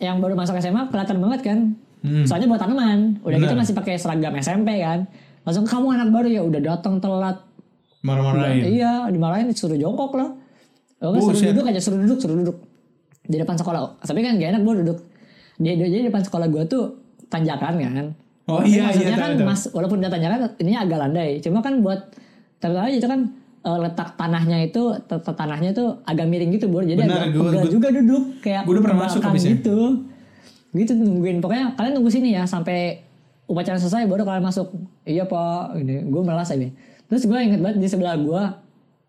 yang 0.00 0.16
baru 0.18 0.34
masuk 0.34 0.56
SMA 0.58 0.88
kelihatan 0.88 1.18
banget 1.20 1.40
kan. 1.44 1.58
Hmm. 2.00 2.24
Soalnya 2.24 2.48
buat 2.48 2.60
tanaman. 2.60 3.20
Udah 3.20 3.36
gitu 3.36 3.52
Benar. 3.52 3.60
masih 3.60 3.74
pakai 3.76 3.94
seragam 4.00 4.32
SMP 4.40 4.80
kan. 4.80 5.04
Langsung 5.44 5.68
kamu 5.68 5.86
anak 5.92 6.08
baru 6.08 6.28
ya 6.28 6.42
udah 6.44 6.60
datang 6.60 6.96
telat. 7.00 7.36
Marah-marahin. 8.00 8.80
Iya, 8.80 9.04
dimarahin 9.12 9.52
disuruh 9.52 9.76
jongkok 9.76 10.16
loh. 10.16 10.40
Oh, 11.04 11.16
suruh 11.20 11.36
Buset. 11.36 11.52
duduk 11.52 11.64
aja, 11.68 11.80
suruh 11.80 12.00
duduk, 12.00 12.18
suruh 12.20 12.36
duduk. 12.40 12.56
Di 13.30 13.36
depan 13.36 13.54
sekolah. 13.54 14.02
Tapi 14.02 14.18
kan 14.18 14.34
gak 14.34 14.50
enak 14.50 14.60
gue 14.60 14.74
duduk. 14.82 14.98
Di, 15.56 15.70
di, 15.72 15.84
di 15.86 16.04
depan 16.04 16.20
sekolah 16.20 16.46
gue 16.46 16.62
tuh 16.66 16.84
tanjakan 17.26 17.72
kan. 17.78 18.06
Oh 18.44 18.58
Tapi 18.58 18.74
iya, 18.74 18.82
maksudnya 18.84 19.08
iya, 19.08 19.18
kan 19.20 19.30
tahu, 19.32 19.46
mas 19.46 19.62
walaupun 19.70 19.96
udah 19.98 20.10
tanjakan 20.10 20.38
ini 20.58 20.72
agak 20.74 20.98
landai. 20.98 21.38
Cuma 21.38 21.60
kan 21.60 21.78
buat 21.78 22.10
terutama 22.58 22.90
itu 22.90 23.06
kan 23.06 23.20
eh, 23.60 23.78
letak 23.78 24.08
tanahnya 24.16 24.58
itu 24.60 24.82
tanahnya 25.06 25.70
itu 25.70 25.84
agak 26.02 26.26
miring 26.26 26.50
gitu 26.50 26.66
bor. 26.66 26.82
Jadi 26.82 26.98
Benar, 26.98 27.30
agak 27.30 27.38
pegel 27.38 27.54
gua- 27.56 27.70
juga 27.70 27.88
duduk 27.92 28.22
kayak 28.40 28.62
gua 28.64 28.72
udah 28.72 28.82
pernah 28.82 28.98
masuk 29.00 29.20
gitu. 29.38 29.78
Gitu 30.72 30.92
nungguin 30.92 31.38
pokoknya 31.38 31.74
kalian 31.74 31.92
tunggu 31.92 32.10
sini 32.10 32.28
ya 32.32 32.42
sampai 32.44 33.02
upacara 33.44 33.76
selesai 33.76 34.06
baru 34.06 34.22
kalian 34.22 34.42
masuk. 34.44 34.70
Iya 35.02 35.24
pak, 35.24 35.74
ini 35.76 36.02
gue 36.04 36.22
malas 36.24 36.48
aja. 36.48 36.66
Terus 37.06 37.22
gue 37.24 37.38
inget 37.38 37.58
banget 37.58 37.78
di 37.78 37.86
sebelah 37.86 38.14
gue 38.16 38.42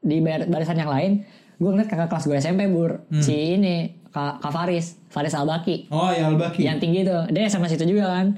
di 0.01 0.17
bar- 0.19 0.45
barisan 0.45 0.73
yang 0.75 0.89
lain 0.89 1.21
gue 1.55 1.69
ngeliat 1.69 1.85
kakak 1.87 2.09
kelas 2.09 2.25
gue 2.25 2.35
SMP 2.35 2.65
bur 2.67 3.05
Hmm. 3.07 3.21
si 3.21 3.33
ini 3.53 4.00
kak, 4.11 4.37
kak 4.37 4.51
Faris. 4.51 4.99
Faris 5.07 5.31
Albaki 5.31 5.87
Oh 5.87 6.07
ya 6.07 6.27
Albaki. 6.27 6.61
yang 6.61 6.77
tinggi 6.77 7.01
tuh 7.01 7.27
dia 7.27 7.47
sama 7.47 7.65
situ 7.65 7.83
juga 7.83 8.07
kan. 8.09 8.35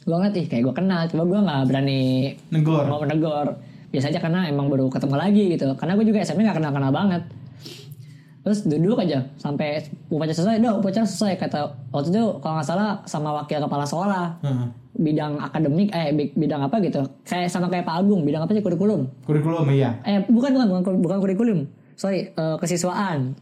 Gue 0.00 0.14
ngeliat 0.14 0.32
ih 0.34 0.46
kayak 0.46 0.62
gue 0.62 0.74
kenal. 0.74 1.00
Cuma 1.06 1.24
gue 1.24 1.36
nggak 1.36 1.60
berani 1.66 2.00
Negor. 2.48 2.84
mau 2.84 2.96
menegur 2.98 3.58
biasa 3.90 4.08
aja 4.08 4.16
karena 4.18 4.46
emang 4.46 4.66
baru 4.66 4.86
ketemu 4.86 5.16
lagi 5.16 5.44
gitu. 5.50 5.66
Karena 5.74 5.92
gue 5.94 6.06
juga 6.06 6.18
SMP 6.20 6.40
gak 6.40 6.56
kenal 6.56 6.70
kenal 6.70 6.88
banget. 6.90 7.22
Terus 8.40 8.64
duduk 8.64 8.96
aja. 8.96 9.28
Sampai 9.36 9.82
upacara 10.06 10.32
selesai. 10.32 10.56
Udah 10.58 10.72
upacara 10.74 11.04
selesai 11.04 11.36
kata 11.38 11.60
waktu 11.90 12.08
itu 12.08 12.22
kalau 12.38 12.54
nggak 12.56 12.64
salah 12.66 13.04
sama 13.04 13.34
wakil 13.34 13.60
kepala 13.60 13.84
sekolah. 13.84 14.26
Heeh. 14.40 14.68
bidang 14.90 15.38
akademik 15.38 15.88
eh 15.90 16.12
bi- 16.12 16.34
bidang 16.34 16.60
apa 16.62 16.76
gitu. 16.78 17.00
Kayak 17.22 17.48
sama 17.48 17.68
kayak 17.68 17.84
Pak 17.84 18.00
Agung 18.00 18.20
bidang 18.20 18.42
apa 18.42 18.52
sih? 18.52 18.60
Kurikulum. 18.60 19.08
Kurikulum 19.22 19.64
iya. 19.70 19.96
eh 20.02 20.20
bukan 20.22 20.50
bukan 20.50 20.66
bukan, 20.68 20.94
bukan 20.98 21.18
kurikulum. 21.20 21.58
Sorry 21.94 22.30
eh, 22.30 22.56
kesiswaan 22.56 23.32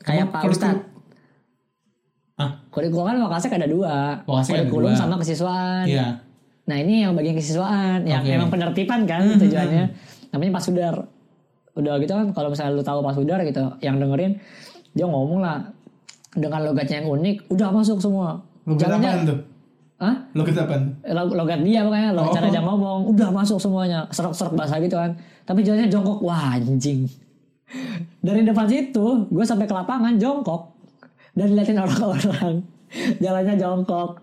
kayak 0.00 0.28
Pak 0.28 0.40
kurikulum- 0.42 0.54
Ustadz 0.76 0.88
Ah, 2.34 2.56
kurikulum 2.68 3.04
kan 3.04 3.16
makasnya 3.20 3.52
ada 3.54 3.68
dua 3.68 3.94
ada 4.16 4.24
kurikulum 4.24 4.90
dua. 4.90 4.96
sama 4.96 5.14
kesiswaan 5.16 5.84
iya. 5.84 6.24
Nah 6.62 6.76
ini 6.78 7.02
yang 7.02 7.12
bagian 7.12 7.34
kesiswaan, 7.34 8.06
yang 8.06 8.22
Oke. 8.22 8.30
emang 8.30 8.46
penertiban 8.48 9.02
kan 9.02 9.26
Hmm, 9.26 9.36
tujuannya. 9.36 9.84
Namanya 10.30 10.52
pasudar. 10.54 10.94
Udah 11.72 11.98
gitu 11.98 12.14
kan 12.14 12.30
kalau 12.30 12.48
misalnya 12.48 12.72
lu 12.72 12.80
tahu 12.80 13.02
pasudar 13.02 13.42
gitu, 13.42 13.58
yang 13.80 13.98
dengerin 13.98 14.38
dia 14.90 15.02
ngomong 15.04 15.42
lah 15.42 15.66
dengan 16.30 16.62
logatnya 16.62 17.02
yang 17.02 17.10
unik, 17.10 17.50
udah 17.50 17.68
masuk 17.70 17.98
semua. 17.98 18.38
Logat 18.64 18.86
Jangan- 18.86 19.02
apaan 19.02 19.20
tuh? 19.26 19.38
Hah? 19.98 20.14
Logat 20.30 20.56
apaan? 20.56 20.82
Log- 21.02 21.34
Logat 21.34 21.60
dia 21.60 21.80
makanya, 21.82 22.10
logat 22.14 22.30
Oh. 22.30 22.36
cara 22.38 22.46
dia 22.48 22.62
ngomong, 22.62 22.98
udah 23.08 23.28
masuk 23.28 23.58
semuanya, 23.58 24.06
serok-serok 24.08 24.54
bahasa 24.54 24.78
gitu 24.78 24.94
kan. 24.94 25.10
Tapi 25.42 25.60
jalannya 25.60 25.90
jongkok, 25.90 26.22
wah 26.22 26.54
anjing. 26.54 27.04
Dari 28.20 28.44
depan 28.44 28.66
situ, 28.66 29.06
gue 29.26 29.44
sampai 29.44 29.64
ke 29.64 29.72
lapangan 29.72 30.16
jongkok 30.16 30.76
dan 31.32 31.56
liatin 31.56 31.78
orang-orang. 31.78 32.60
Jalannya 33.22 33.54
jongkok. 33.56 34.20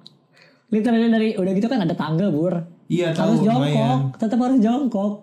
Literally 0.67 1.07
dari 1.07 1.29
udah 1.33 1.51
gitu 1.51 1.65
kan 1.65 1.81
ada 1.81 1.95
tangga 1.95 2.27
bur. 2.27 2.53
Iya 2.87 3.11
tahu 3.11 3.35
harus 3.35 3.41
jongkok, 3.41 3.67
lumayan. 3.67 3.99
tetap 4.15 4.39
harus 4.39 4.59
jongkok. 4.59 5.13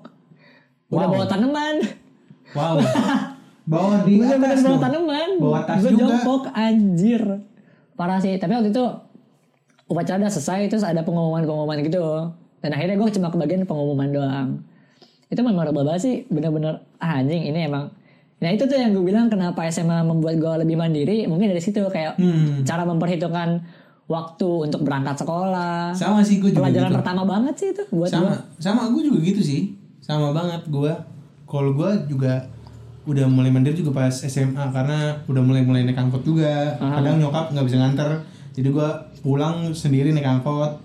Udah 0.88 1.06
Wow. 1.06 1.12
bawa 1.12 1.26
tanaman, 1.26 1.74
Wow. 2.52 2.76
Bawa 3.64 4.04
di 4.04 4.20
udah 4.20 4.36
atas 4.36 4.60
bawa 4.60 4.76
tanaman, 4.78 5.28
Bawa 5.40 5.60
tas 5.64 5.80
Gua 5.80 5.88
juga. 5.88 6.00
jongkok 6.04 6.42
anjir. 6.52 7.22
Parah 7.94 8.20
sih, 8.20 8.36
tapi 8.36 8.52
waktu 8.52 8.68
itu 8.68 8.84
upacara 9.84 10.18
udah 10.18 10.28
selesai 10.28 10.68
terus 10.68 10.84
ada 10.84 11.00
pengumuman-pengumuman 11.00 11.80
gitu. 11.80 12.04
Dan 12.58 12.70
akhirnya 12.72 12.96
gue 12.96 13.08
cuma 13.10 13.28
kebagian 13.28 13.64
pengumuman 13.64 14.08
doang. 14.08 14.50
itu 15.24 15.40
memorable 15.40 15.82
banget 15.82 16.00
sih 16.00 16.16
bener-bener 16.28 16.84
ah, 16.96 17.18
anjing 17.18 17.42
ini 17.42 17.66
emang 17.66 17.90
nah 18.44 18.52
itu 18.52 18.62
tuh 18.62 18.76
yang 18.76 18.92
gue 18.92 19.00
bilang 19.02 19.26
kenapa 19.26 19.64
SMA 19.66 20.04
membuat 20.04 20.36
gue 20.36 20.52
lebih 20.60 20.76
mandiri 20.76 21.24
mungkin 21.24 21.48
dari 21.48 21.58
situ 21.58 21.80
kayak 21.82 22.14
Hmm. 22.14 22.60
cara 22.62 22.84
memperhitungkan 22.84 23.64
waktu 24.04 24.68
untuk 24.68 24.84
berangkat 24.84 25.16
sekolah. 25.16 25.88
Sama 25.90 26.20
sih 26.20 26.36
gue 26.36 26.52
juga 26.52 26.68
pelajaran 26.68 26.92
gitu. 26.92 26.98
pertama 27.00 27.22
banget 27.24 27.54
sih 27.56 27.68
itu 27.72 27.82
buat 27.88 28.06
sama 28.06 28.28
gue 28.28 28.38
sama 28.60 28.82
gue 28.92 29.02
juga 29.02 29.18
gitu 29.24 29.40
sih. 29.40 29.72
Sama 29.98 30.30
banget 30.30 30.60
gue 30.68 30.92
kalau 31.44 31.72
gue 31.72 31.90
juga 32.06 32.44
udah 33.04 33.24
mulai 33.24 33.48
mandiri 33.48 33.76
juga 33.76 33.96
pas 33.98 34.12
SMA 34.12 34.60
karena 34.70 35.16
udah 35.24 35.40
mulai 35.40 35.64
mulai 35.64 35.82
naik 35.82 35.96
angkot 35.98 36.20
juga. 36.20 36.76
Kadang 36.76 37.16
nyokap 37.16 37.48
nggak 37.50 37.64
bisa 37.64 37.76
nganter 37.76 38.10
jadi 38.52 38.68
gue 38.70 38.88
pulang 39.20 39.72
sendiri 39.72 40.12
naik 40.12 40.28
angkot 40.30 40.76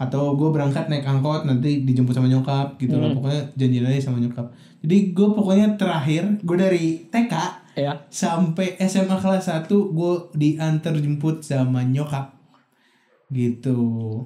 atau 0.00 0.32
gue 0.32 0.48
berangkat 0.48 0.88
naik 0.88 1.04
angkot 1.04 1.44
nanti 1.44 1.84
dijemput 1.84 2.10
sama 2.10 2.24
nyokap 2.24 2.74
gitu 2.74 2.96
Hmm. 2.96 3.04
loh 3.04 3.10
pokoknya 3.14 3.52
janjian 3.54 3.84
aja 3.84 4.00
sama 4.00 4.16
nyokap. 4.16 4.48
Jadi 4.80 5.12
gue 5.12 5.28
pokoknya 5.30 5.76
terakhir 5.76 6.40
gue 6.40 6.56
dari 6.56 6.84
TK 7.06 7.34
ya 7.76 7.92
sampai 8.08 8.80
SMA 8.80 9.12
kelas 9.14 9.46
1 9.46 9.68
gue 9.68 10.12
diantar 10.34 10.96
jemput 10.96 11.40
sama 11.40 11.84
nyokap. 11.84 12.32
Gitu. 13.28 13.76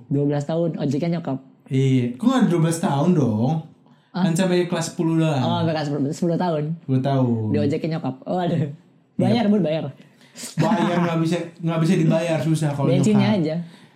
12 0.08 0.14
tahun 0.40 0.70
ojeknya 0.78 1.18
nyokap? 1.18 1.38
Iya, 1.66 2.14
kok 2.14 2.24
gak 2.24 2.46
12 2.48 2.78
tahun 2.78 3.10
dong? 3.12 3.52
Kan 4.10 4.30
sampai 4.30 4.64
kelas 4.64 4.94
10 4.94 5.18
doang. 5.18 5.42
oh 5.42 5.60
bekas 5.66 5.90
10, 5.90 6.06
10 6.06 6.38
tahun? 6.38 6.62
10 6.86 7.02
tahun. 7.02 7.50
di 7.50 7.58
ojeknya 7.58 7.98
nyokap? 7.98 8.14
Oh 8.24 8.38
aduh 8.38 8.62
bayar 9.16 9.50
bun 9.50 9.58
bayar. 9.58 9.90
Bayar 10.54 10.98
nggak 11.00 11.18
bisa 11.18 11.36
nggak 11.58 11.80
bisa 11.82 11.94
dibayar. 11.94 12.38
Susah 12.38 12.70
kalau 12.70 12.88
bensinnya 12.88 13.34
nyokap. 13.34 13.42
aja 13.42 13.54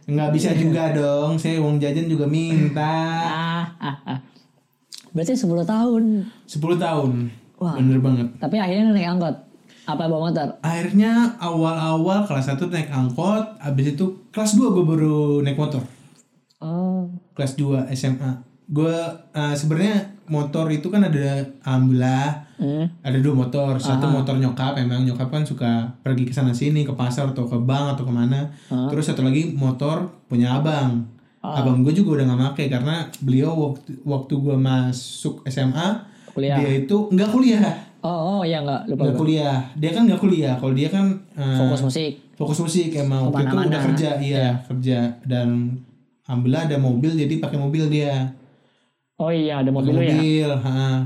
Nggak 0.09 0.31
bisa 0.33 0.51
juga 0.57 0.97
dong. 0.97 1.37
Saya 1.37 1.61
uang 1.61 1.77
jajan 1.77 2.09
juga 2.09 2.25
minta. 2.25 2.97
berarti 5.13 5.35
10 5.35 5.51
tahun 5.65 6.05
10 6.47 6.79
tahun. 6.79 7.11
Wah. 7.59 7.75
Bener 7.75 7.99
banget. 7.99 8.29
tapi 8.39 8.57
akhirnya 8.61 8.95
naik 8.95 9.19
angkot 9.19 9.37
apa 9.89 10.05
bawa 10.05 10.29
motor 10.29 10.49
Akhirnya 10.61 11.35
awal-awal 11.41 12.29
kelas 12.29 12.53
1 12.55 12.61
naik 12.69 12.93
angkot, 12.93 13.57
habis 13.59 13.97
itu 13.97 14.05
kelas 14.31 14.55
2 14.55 14.69
gue 14.77 14.85
baru 14.85 15.41
naik 15.41 15.59
motor. 15.59 15.83
oh 16.61 17.09
Kelas 17.35 17.57
2 17.57 17.89
SMA. 17.97 18.45
Gue 18.69 18.95
eh, 19.33 19.55
sebenarnya 19.57 20.18
motor 20.29 20.69
itu 20.73 20.89
kan 20.89 21.05
ada 21.05 21.45
alhamdulillah 21.65 22.49
hmm. 22.61 23.05
ada 23.05 23.19
dua 23.21 23.35
motor. 23.35 23.77
Satu 23.77 24.09
motor 24.09 24.37
nyokap 24.37 24.77
emang 24.81 25.05
nyokap 25.05 25.29
kan 25.29 25.43
suka 25.45 25.89
pergi 26.01 26.29
ke 26.29 26.33
sana 26.33 26.53
sini 26.53 26.85
ke 26.85 26.93
pasar 26.93 27.33
atau 27.33 27.49
ke 27.49 27.59
bank 27.61 27.97
atau 27.99 28.05
ke 28.09 28.13
mana 28.13 28.49
terus 28.93 29.09
satu 29.09 29.25
lagi 29.25 29.53
motor 29.57 30.09
punya 30.29 30.61
abang. 30.61 31.05
Abang 31.39 31.81
gue 31.87 31.95
juga 31.95 32.21
udah 32.21 32.25
nggak 32.29 32.41
make 32.41 32.65
karena 32.69 33.07
beliau 33.23 33.53
waktu 33.73 33.95
waktu 34.03 34.35
gue 34.37 34.57
masuk 34.59 35.47
SMA 35.49 35.89
Kuliah. 36.35 36.57
dia 36.61 36.71
itu 36.85 36.97
nggak 37.09 37.31
kuliah. 37.31 37.73
Oh 38.05 38.39
oh 38.39 38.41
ya 38.47 38.63
nggak. 38.63 38.95
Lupa 38.95 39.03
nggak 39.09 39.19
kuliah. 39.19 39.59
Dia 39.75 39.91
kan 39.91 40.03
nggak 40.07 40.21
kuliah. 40.21 40.55
Kalau 40.59 40.75
dia 40.75 40.89
kan 40.91 41.15
eh, 41.35 41.59
fokus 41.59 41.83
musik. 41.83 42.13
fokus 42.39 42.59
musik 42.63 42.91
emang. 42.95 43.31
Waktu 43.31 43.49
itu 43.49 43.57
udah 43.57 43.81
kerja 43.91 44.11
iya 44.23 44.47
kerja. 44.67 44.99
Dan 45.27 45.79
alhamdulillah 46.29 46.69
ada 46.69 46.77
mobil 46.77 47.17
jadi 47.17 47.35
pakai 47.41 47.59
mobil 47.59 47.89
dia 47.89 48.29
oh 49.19 49.31
iya 49.35 49.61
ada 49.61 49.71
mobil 49.75 49.93
lu 49.93 50.03
ya? 50.03 50.15
Mobil 50.15 50.51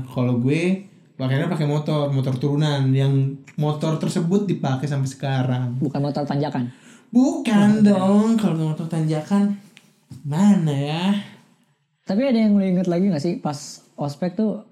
kalau 0.09 0.37
gue 0.39 0.85
pakainya 1.17 1.49
pakai 1.49 1.65
motor 1.65 2.13
motor 2.13 2.33
turunan. 2.37 2.89
Yang 2.93 3.41
motor 3.57 3.97
tersebut 3.97 4.45
dipakai 4.49 4.85
sampai 4.85 5.09
sekarang. 5.09 5.77
Bukan 5.81 5.99
motor 6.01 6.25
tanjakan? 6.25 6.69
Bukan 7.13 7.85
dong. 7.85 8.37
Kalau 8.37 8.73
motor 8.73 8.85
tanjakan 8.89 9.57
mana 10.25 10.73
ya? 10.73 11.05
Tapi 12.05 12.21
ada 12.25 12.37
yang 12.37 12.57
lu 12.57 12.65
inget 12.65 12.89
lagi 12.89 13.09
gak 13.09 13.23
sih? 13.23 13.37
Pas 13.41 13.81
ospek 13.97 14.37
tuh 14.37 14.65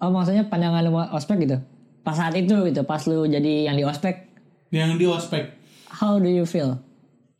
oh 0.00 0.10
maksudnya 0.12 0.48
pandangan 0.48 0.84
lu 0.84 0.92
ospek 1.12 1.48
gitu? 1.48 1.56
Pas 2.04 2.16
saat 2.16 2.36
itu 2.36 2.52
gitu 2.68 2.84
pas 2.84 3.00
lu 3.08 3.24
jadi 3.24 3.72
yang 3.72 3.76
di 3.80 3.84
ospek? 3.88 4.28
Yang 4.68 4.90
di 5.00 5.06
ospek. 5.08 5.44
How 5.88 6.20
do 6.20 6.28
you 6.28 6.44
feel? 6.44 6.76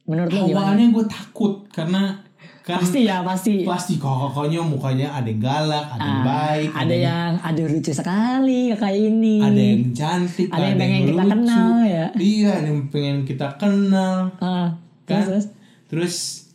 Menurut 0.09 0.33
lu 0.33 0.49
gimana? 0.49 0.72
Awalnya 0.72 0.89
gue 0.93 1.05
takut 1.05 1.68
karena 1.68 2.24
kan 2.65 2.81
pasti 2.81 3.05
ya 3.05 3.21
pasti. 3.21 3.61
pasti 3.62 4.01
kokoknya 4.01 4.57
mukanya 4.59 5.12
ada 5.12 5.29
yang 5.29 5.37
galak 5.39 5.85
ada 5.87 6.01
yang 6.03 6.25
baik 6.25 6.69
Ah, 6.73 6.81
ada 6.81 6.95
yang 6.97 7.31
ada 7.39 7.62
lucu 7.62 7.93
sekali 7.93 8.73
kakak 8.73 8.97
ini. 8.97 9.37
ada 9.39 9.61
yang 9.61 9.93
cantik 9.93 10.49
Ada 10.49 10.65
yang 10.65 10.79
pengen 10.81 11.01
kita 11.05 11.23
lucu. 11.23 11.33
kenal, 11.37 11.73
ya. 11.85 12.07
iya 12.17 12.51
ada 12.55 12.67
yang 12.67 12.83
pengen 12.89 13.17
kita 13.23 13.49
kenal. 13.55 14.17
Ah 14.39 14.73
kan? 15.05 15.21
terus, 15.23 15.45
terus? 15.87 16.15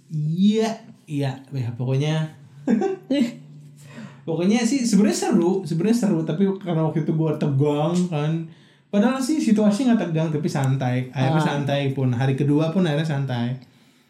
Iya 0.10 0.74
iya 1.06 1.38
ya 1.48 1.70
pokoknya. 1.72 2.26
Pokoknya 4.20 4.62
sih 4.62 4.82
sebenarnya 4.82 5.18
seru 5.28 5.62
sebenarnya 5.62 5.98
seru 6.00 6.22
tapi 6.22 6.46
karena 6.58 6.82
waktu 6.84 7.02
itu 7.02 7.12
gue 7.12 7.32
tegang 7.38 7.94
kan. 8.10 8.32
Padahal 8.90 9.18
sih 9.20 9.38
situasi 9.38 9.86
nggak 9.86 10.02
tegang 10.04 10.30
tapi 10.30 10.46
santai. 10.46 11.10
Akhirnya 11.10 11.42
santai 11.44 11.94
pun. 11.94 12.10
Hari 12.10 12.34
kedua 12.34 12.70
pun 12.70 12.82
akhirnya 12.84 13.06
santai. 13.08 13.58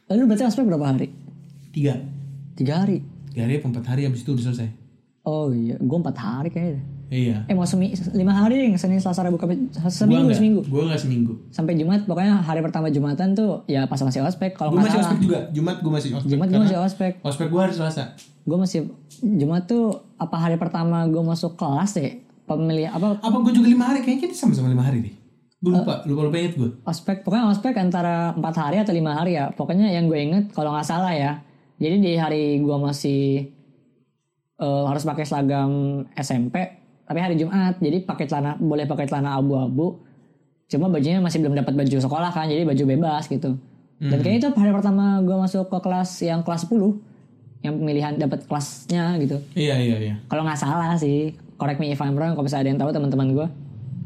Lalu 0.08 0.24
berarti 0.26 0.44
ospek 0.46 0.64
berapa 0.64 0.86
hari 0.86 1.09
tiga. 1.70 1.94
Tiga 2.54 2.84
hari? 2.84 3.04
Tiga 3.30 3.46
hari 3.46 3.58
empat 3.58 3.86
hari? 3.86 4.04
Habis 4.04 4.22
itu 4.22 4.34
udah 4.34 4.46
selesai. 4.46 4.70
Oh 5.24 5.50
iya 5.50 5.76
gue 5.76 5.98
empat 5.98 6.16
hari 6.16 6.50
kayaknya. 6.50 6.82
Iya. 7.10 7.38
Eh 7.50 7.58
mau 7.58 7.66
semi 7.66 7.90
lima 8.14 8.30
hari 8.32 8.62
deh 8.62 8.78
senin 8.78 9.02
selasa 9.02 9.26
rabu 9.26 9.36
kamis 9.36 9.58
Gua 9.74 9.90
seminggu 9.90 10.30
nggak- 10.30 10.38
seminggu? 10.38 10.62
Gua 10.70 10.84
nggak 10.86 11.02
seminggu. 11.02 11.34
Sampai 11.50 11.74
jumat 11.74 12.06
pokoknya 12.06 12.38
hari 12.38 12.62
pertama 12.62 12.88
jumatan 12.88 13.34
tuh 13.34 13.66
ya 13.66 13.90
pas 13.90 13.98
masih 13.98 14.22
ospek 14.22 14.54
kalau 14.54 14.70
gue 14.72 14.80
masih 14.80 14.94
salah. 14.96 15.10
ospek 15.10 15.20
juga. 15.20 15.40
Jumat 15.50 15.78
gue 15.82 15.92
masih 15.92 16.10
ospek. 16.14 16.30
Jumat 16.30 16.48
gue 16.48 16.62
masih 16.62 16.78
ospek. 16.78 17.14
ospek 17.20 17.48
gue 17.50 17.60
hari 17.60 17.74
selasa. 17.74 18.14
Gue 18.46 18.58
masih 18.58 18.80
jumat 19.20 19.66
tuh 19.66 19.90
apa 20.16 20.38
hari 20.38 20.56
pertama 20.56 21.02
gue 21.06 21.24
masuk 21.24 21.54
kelas 21.56 21.98
deh? 21.98 22.14
Pemilih 22.46 22.90
apa? 22.90 23.18
Apa 23.20 23.38
gue 23.42 23.54
juga 23.54 23.68
lima 23.68 23.90
hari? 23.90 24.02
Kayaknya 24.02 24.22
kita 24.24 24.36
sama-sama 24.36 24.70
lima 24.70 24.82
hari 24.82 25.02
deh. 25.02 25.14
Gue 25.60 25.74
lupa 25.74 26.06
lupa 26.06 26.22
lupa 26.24 26.38
inget 26.38 26.56
gue 26.56 26.70
ospek 26.84 27.26
pokoknya 27.26 27.50
ospek 27.50 27.74
antara 27.76 28.32
empat 28.32 28.54
hari 28.56 28.78
atau 28.80 28.94
lima 28.94 29.12
hari 29.12 29.34
ya. 29.34 29.50
Pokoknya 29.50 29.90
yang 29.90 30.06
gue 30.06 30.18
inget 30.20 30.54
kalau 30.54 30.72
nggak 30.72 30.86
salah 30.86 31.10
ya 31.12 31.42
jadi 31.80 31.96
di 31.98 32.12
hari 32.20 32.60
gue 32.60 32.78
masih 32.78 33.50
eh, 34.60 34.84
harus 34.86 35.04
pakai 35.08 35.24
seragam 35.24 36.04
SMP 36.14 36.80
tapi 37.10 37.20
hari 37.26 37.36
Jumat. 37.42 37.82
Jadi 37.82 38.06
pakai 38.06 38.30
celana 38.30 38.54
boleh 38.62 38.86
pakai 38.86 39.10
celana 39.10 39.34
abu-abu. 39.40 40.06
Cuma 40.70 40.86
bajunya 40.94 41.18
masih 41.18 41.42
belum 41.42 41.58
dapat 41.58 41.74
baju 41.74 41.98
sekolah 41.98 42.30
kan 42.30 42.46
jadi 42.46 42.62
baju 42.62 42.84
bebas 42.86 43.26
gitu. 43.26 43.58
Dan 44.00 44.24
kayaknya 44.24 44.48
itu 44.48 44.50
hari 44.56 44.72
pertama 44.72 45.20
gue 45.20 45.36
masuk 45.36 45.68
ke 45.68 45.78
kelas 45.82 46.24
yang 46.24 46.40
kelas 46.46 46.70
10 46.70 47.66
yang 47.66 47.76
pemilihan 47.76 48.14
dapat 48.16 48.46
kelasnya 48.46 49.18
gitu. 49.20 49.42
Iya 49.58 49.76
iya 49.82 49.98
iya. 50.00 50.16
Kalau 50.30 50.46
nggak 50.46 50.62
salah 50.62 50.96
sih 50.96 51.34
correct 51.60 51.82
me 51.82 51.92
if 51.92 52.00
I'm 52.00 52.16
wrong 52.16 52.38
kalau 52.38 52.46
misalnya 52.48 52.64
ada 52.64 52.72
yang 52.72 52.80
tahu 52.80 52.92
teman-teman 52.96 53.28
gue 53.36 53.48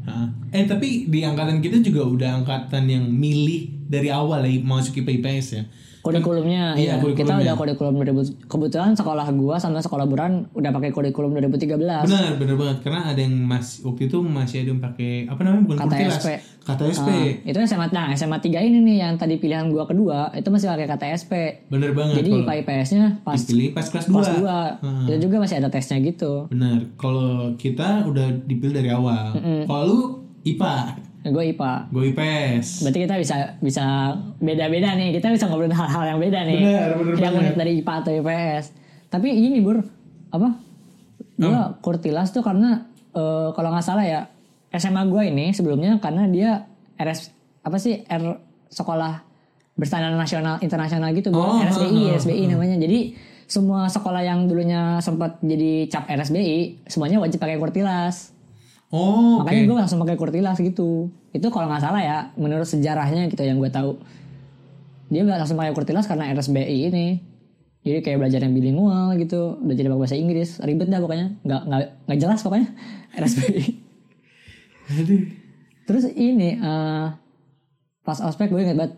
Hah. 0.04 0.28
Eh 0.52 0.68
tapi 0.68 1.08
di 1.08 1.24
angkatan 1.24 1.64
kita 1.64 1.80
juga 1.80 2.04
udah 2.04 2.30
angkatan 2.44 2.84
yang 2.88 3.04
milih 3.08 3.88
dari 3.88 4.12
awal 4.12 4.44
ya 4.44 4.60
masuk 4.60 5.00
IPA 5.00 5.12
IPS 5.20 5.46
ya. 5.56 5.62
Kurikulumnya 6.04 6.76
Iya, 6.76 6.76
iya, 6.76 6.94
kurikulumnya. 7.00 7.40
kita 7.40 7.42
udah 7.42 7.54
kurikulum 7.56 7.94
2000 7.96 8.44
kebetulan 8.44 8.92
sekolah 8.92 9.24
gua 9.32 9.56
sama 9.56 9.80
sekolah 9.80 10.04
Buran 10.04 10.44
udah 10.52 10.70
pakai 10.70 10.92
kurikulum 10.92 11.32
2013 11.32 11.80
Benar, 12.04 12.36
benar 12.36 12.56
banget 12.56 12.76
karena 12.84 13.00
ada 13.08 13.16
yang 13.16 13.32
masih 13.40 13.82
waktu 13.82 14.02
itu 14.06 14.20
masih 14.20 14.56
ada 14.60 14.70
yang 14.70 14.82
pakai 14.82 15.10
apa 15.24 15.40
namanya 15.40 15.62
bukan 15.64 15.76
kurtilas. 15.80 16.14
KTSP. 16.14 16.28
KTSP. 16.60 17.08
Ah, 17.08 17.24
itu 17.46 17.58
SMA 17.62 17.86
nah 17.88 18.06
SMA 18.12 18.36
3 18.36 18.60
ini 18.62 18.78
nih 18.82 18.96
yang 19.00 19.14
tadi 19.16 19.36
pilihan 19.36 19.64
gua 19.66 19.84
kedua 19.84 20.28
itu 20.30 20.48
masih 20.48 20.68
pakai 20.68 20.86
KTSP 20.86 21.32
Bener 21.66 21.90
banget 21.90 22.20
jadi 22.20 22.30
kalau 22.30 22.44
IPA 22.44 22.54
IPS-nya 22.60 23.04
pas 23.20 23.36
dipilih 23.38 23.68
pas 23.72 23.86
kelas 23.86 24.06
2. 24.06 24.12
kelas 24.12 24.28
2 24.84 25.08
itu 25.08 25.18
juga 25.22 25.36
masih 25.40 25.56
ada 25.56 25.68
tesnya 25.68 25.96
gitu 25.98 26.32
Bener. 26.46 26.84
Kalau 26.94 27.56
kita 27.56 28.04
udah 28.04 28.28
dipilih 28.44 28.74
dari 28.74 28.90
awal. 28.90 29.32
Kalau 29.64 29.82
lu 29.84 29.98
IPA, 30.44 31.00
gue 31.24 31.44
IPA 31.56 31.88
gue 31.88 32.04
IPS. 32.12 32.84
berarti 32.84 32.98
kita 33.08 33.14
bisa 33.16 33.36
bisa 33.64 33.84
beda-beda 34.44 34.92
nih. 34.92 35.16
Kita 35.16 35.32
bisa 35.32 35.48
ngobrolin 35.48 35.72
hal-hal 35.72 36.04
yang 36.04 36.20
beda 36.20 36.40
nih. 36.44 36.60
Bener, 36.60 36.90
bener 37.00 37.16
yang 37.16 37.34
unik 37.40 37.56
dari 37.56 37.72
IPA 37.80 37.94
atau 38.04 38.12
IPS 38.12 38.64
tapi 39.14 39.30
ini 39.30 39.62
bur 39.62 39.78
apa? 40.34 40.58
Gua 41.38 41.78
kurtilas 41.78 42.34
tuh 42.34 42.42
karena 42.42 42.82
eh, 43.14 43.48
kalau 43.54 43.70
nggak 43.70 43.86
salah 43.86 44.02
ya 44.02 44.26
SMA 44.74 45.06
gua 45.06 45.22
ini 45.22 45.54
sebelumnya 45.54 46.02
karena 46.02 46.26
dia 46.26 46.66
RS 46.98 47.30
apa 47.62 47.78
sih 47.78 48.02
R 48.02 48.42
sekolah 48.74 49.22
berstandar 49.78 50.10
nasional 50.18 50.58
internasional 50.58 51.14
gitu. 51.14 51.30
Oh, 51.30 51.62
RSBI 51.62 51.94
oh, 51.94 52.10
oh, 52.10 52.14
RSBI 52.18 52.42
namanya. 52.50 52.74
Jadi 52.82 53.14
semua 53.46 53.86
sekolah 53.86 54.26
yang 54.26 54.50
dulunya 54.50 54.98
sempat 54.98 55.38
jadi 55.38 55.86
cap 55.86 56.10
RSBI 56.10 56.90
semuanya 56.90 57.22
wajib 57.22 57.38
pakai 57.38 57.62
kurtilas 57.62 58.33
Oh. 58.94 59.42
Makanya 59.42 59.66
gue 59.66 59.76
langsung 59.82 59.98
pakai 59.98 60.14
kurtilas 60.14 60.54
gitu. 60.62 61.10
Itu 61.34 61.50
kalau 61.50 61.66
nggak 61.66 61.82
salah 61.82 61.98
ya, 61.98 62.18
menurut 62.38 62.62
sejarahnya 62.62 63.26
gitu 63.26 63.42
yang 63.42 63.58
gue 63.58 63.66
tahu. 63.66 63.98
Dia 65.10 65.26
nggak 65.26 65.42
langsung 65.42 65.58
pakai 65.58 65.74
kurtilas 65.74 66.06
karena 66.06 66.30
RSBI 66.30 66.94
ini. 66.94 67.06
Jadi 67.82 68.00
kayak 68.00 68.16
belajar 68.22 68.40
yang 68.40 68.54
bilingual 68.54 69.12
gitu, 69.18 69.58
belajar 69.60 69.90
bahasa 69.92 70.14
Inggris, 70.16 70.56
ribet 70.62 70.88
dah 70.88 71.02
pokoknya, 71.02 71.36
nggak 71.44 71.62
nggak 71.68 71.80
nggak 72.08 72.18
jelas 72.22 72.40
pokoknya 72.40 72.68
RSBI. 73.20 73.64
Aduh. 74.94 75.22
Terus 75.84 76.04
ini 76.14 76.56
eh, 76.56 77.06
pas 78.00 78.18
ospek 78.22 78.48
gue 78.48 78.62
inget 78.62 78.78
banget 78.78 78.94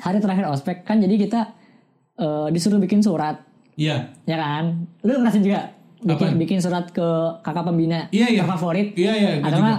hari 0.00 0.18
terakhir 0.24 0.48
ospek 0.48 0.86
kan 0.86 1.02
jadi 1.02 1.14
kita 1.20 1.40
eh, 2.16 2.48
disuruh 2.54 2.78
bikin 2.80 3.02
surat, 3.02 3.44
Iya. 3.74 4.14
ya 4.24 4.36
kan? 4.38 4.88
Lu 5.02 5.18
ngerasain 5.18 5.42
juga 5.42 5.73
bikin, 6.06 6.28
bikin 6.36 6.58
surat 6.58 6.86
ke 6.88 7.08
kakak 7.40 7.64
pembina 7.64 8.06
Iya, 8.08 8.26
iya. 8.30 8.40
terfavorit 8.40 8.92
Iya 8.92 9.12
iya. 9.12 9.32
gua 9.36 9.46
atau 9.46 9.58
juga. 9.58 9.74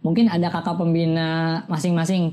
mungkin 0.00 0.24
ada 0.26 0.48
kakak 0.48 0.76
pembina 0.76 1.28
masing-masing 1.66 2.32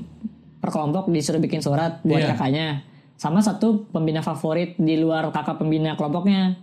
per 0.58 0.68
kelompok 0.68 1.06
disuruh 1.08 1.38
bikin 1.38 1.60
surat 1.60 2.00
buat 2.02 2.18
Iya. 2.18 2.32
kakaknya 2.32 2.66
sama 3.14 3.38
satu 3.38 3.86
pembina 3.88 4.18
favorit 4.18 4.74
di 4.74 4.96
luar 4.96 5.28
kakak 5.28 5.56
pembina 5.56 5.92
kelompoknya 5.92 6.56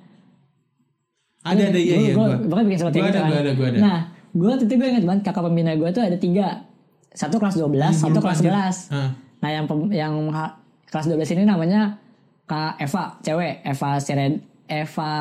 Ada 1.42 1.70
ada 1.70 1.78
iya 1.78 1.96
iya. 2.02 2.12
gue 2.12 2.26
pokoknya 2.44 2.66
bikin 2.66 2.80
surat 2.80 2.92
Gua 2.92 3.06
ada, 3.06 3.14
kan. 3.16 3.28
gua 3.28 3.40
ada, 3.40 3.52
gua 3.54 3.68
ada. 3.68 3.78
nah 3.78 3.98
gue 4.32 4.48
waktu 4.50 4.66
itu 4.66 4.74
gue 4.74 4.88
inget 4.90 5.06
banget 5.06 5.22
kakak 5.24 5.44
pembina 5.44 5.72
gue 5.72 5.90
tuh 5.90 6.02
ada 6.02 6.18
tiga 6.18 6.48
satu 7.12 7.38
kelas 7.38 7.56
12 7.56 7.70
satu 7.96 8.12
lupa, 8.12 8.24
kelas 8.26 8.40
anjir. 8.42 8.52
11 8.52 8.92
Ah. 8.92 9.10
nah 9.40 9.50
yang 9.50 9.64
yang 9.90 10.14
kelas 10.86 11.06
12 11.06 11.32
ini 11.32 11.44
namanya 11.46 12.02
Kak 12.44 12.78
Eva 12.78 13.18
cewek 13.20 13.64
Eva 13.64 13.90
Sired 13.98 14.38
Eva 14.66 15.14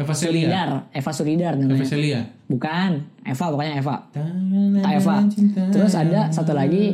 Eva 0.00 0.14
Celia. 0.16 0.48
Suridar. 0.48 0.70
Eva 0.90 1.10
Suridar 1.12 1.52
namanya. 1.60 1.84
Veselia. 1.84 2.20
bukan. 2.48 3.04
Eva 3.24 3.44
pokoknya 3.52 3.74
Eva. 3.76 3.96
Kak 4.80 4.92
Eva. 4.96 5.16
Terus 5.68 5.92
ada 5.92 6.20
satu 6.32 6.56
lagi 6.56 6.84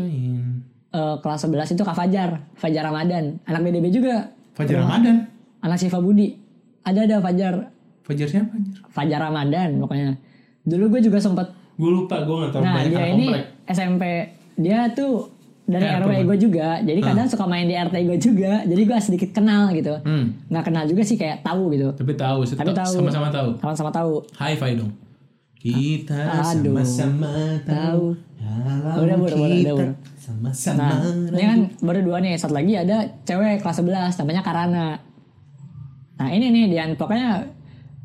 eh, 0.91 1.17
kelas 1.23 1.41
11 1.47 1.75
itu 1.79 1.83
Kak 1.87 1.95
Fajar. 1.95 2.31
Fajar 2.59 2.83
Ramadan. 2.91 3.39
Anak 3.47 3.61
BDB 3.63 3.95
juga. 3.95 4.35
Fajar 4.55 4.83
Ramadan. 4.83 5.31
anak 5.65 5.79
Siva 5.81 5.99
Budi. 6.03 6.35
Ada 6.85 7.07
ada 7.07 7.17
Fajar. 7.23 7.55
Fajar 8.05 8.27
siapa? 8.29 8.53
Fajar? 8.93 9.19
Ramadan 9.31 9.81
pokoknya. 9.81 10.19
Dulu 10.67 10.99
gue 10.99 11.01
juga 11.09 11.19
sempet 11.23 11.47
Gue 11.75 11.91
lupa, 11.91 12.23
gue 12.23 12.37
gak 12.47 12.53
tahu. 12.55 12.63
Nah 12.63 12.75
banyak 12.79 12.91
dia 12.95 13.07
ini 13.11 13.27
komplek. 13.27 13.45
SMP 13.67 14.03
dia 14.55 14.79
tuh 14.95 15.34
dari 15.65 15.81
Eh, 15.83 15.97
RW 15.97 16.13
gue 16.27 16.39
juga 16.39 16.77
jadi 16.79 17.01
kadang 17.01 17.25
suka 17.25 17.45
main 17.45 17.65
di 17.65 17.73
RT 17.73 17.97
gue 18.05 18.19
juga 18.19 18.53
jadi 18.63 18.83
gue 18.85 18.99
sedikit 19.01 19.31
kenal 19.33 19.73
gitu 19.73 19.97
Hmm. 20.01 20.37
nggak 20.47 20.65
kenal 20.65 20.85
juga 20.85 21.01
sih 21.01 21.17
kayak 21.17 21.41
tahu 21.41 21.73
gitu 21.73 21.89
Tapi 21.91 22.13
tahu, 22.13 22.45
Tapi 22.45 22.73
tahu. 22.73 22.93
sama-sama 22.95 23.29
tahu. 23.29 23.49
sama-sama 23.59 23.91
tahu 23.91 24.13
High 24.35 24.57
five 24.57 24.77
dong. 24.77 24.93
Kita 25.57 26.21
sama-sama 26.45 27.33
tahu. 27.65 28.13
Udah, 28.45 29.01
udah, 29.01 29.17
udah, 29.17 29.49
kita 29.49 29.73
udah. 29.73 29.93
sama-sama. 30.21 30.85
Nah, 30.85 31.01
ini 31.33 31.41
kan 31.43 31.59
baru 31.81 32.05
dua 32.05 32.21
nih. 32.21 32.37
Satu 32.37 32.53
lagi 32.53 32.77
ada 32.77 33.09
cewek 33.25 33.65
kelas 33.65 33.81
11 33.81 34.21
namanya 34.21 34.45
Karana. 34.45 34.89
Nah, 36.15 36.29
ini 36.29 36.53
nih 36.53 36.65
di 36.69 36.77
pokoknya 36.95 37.49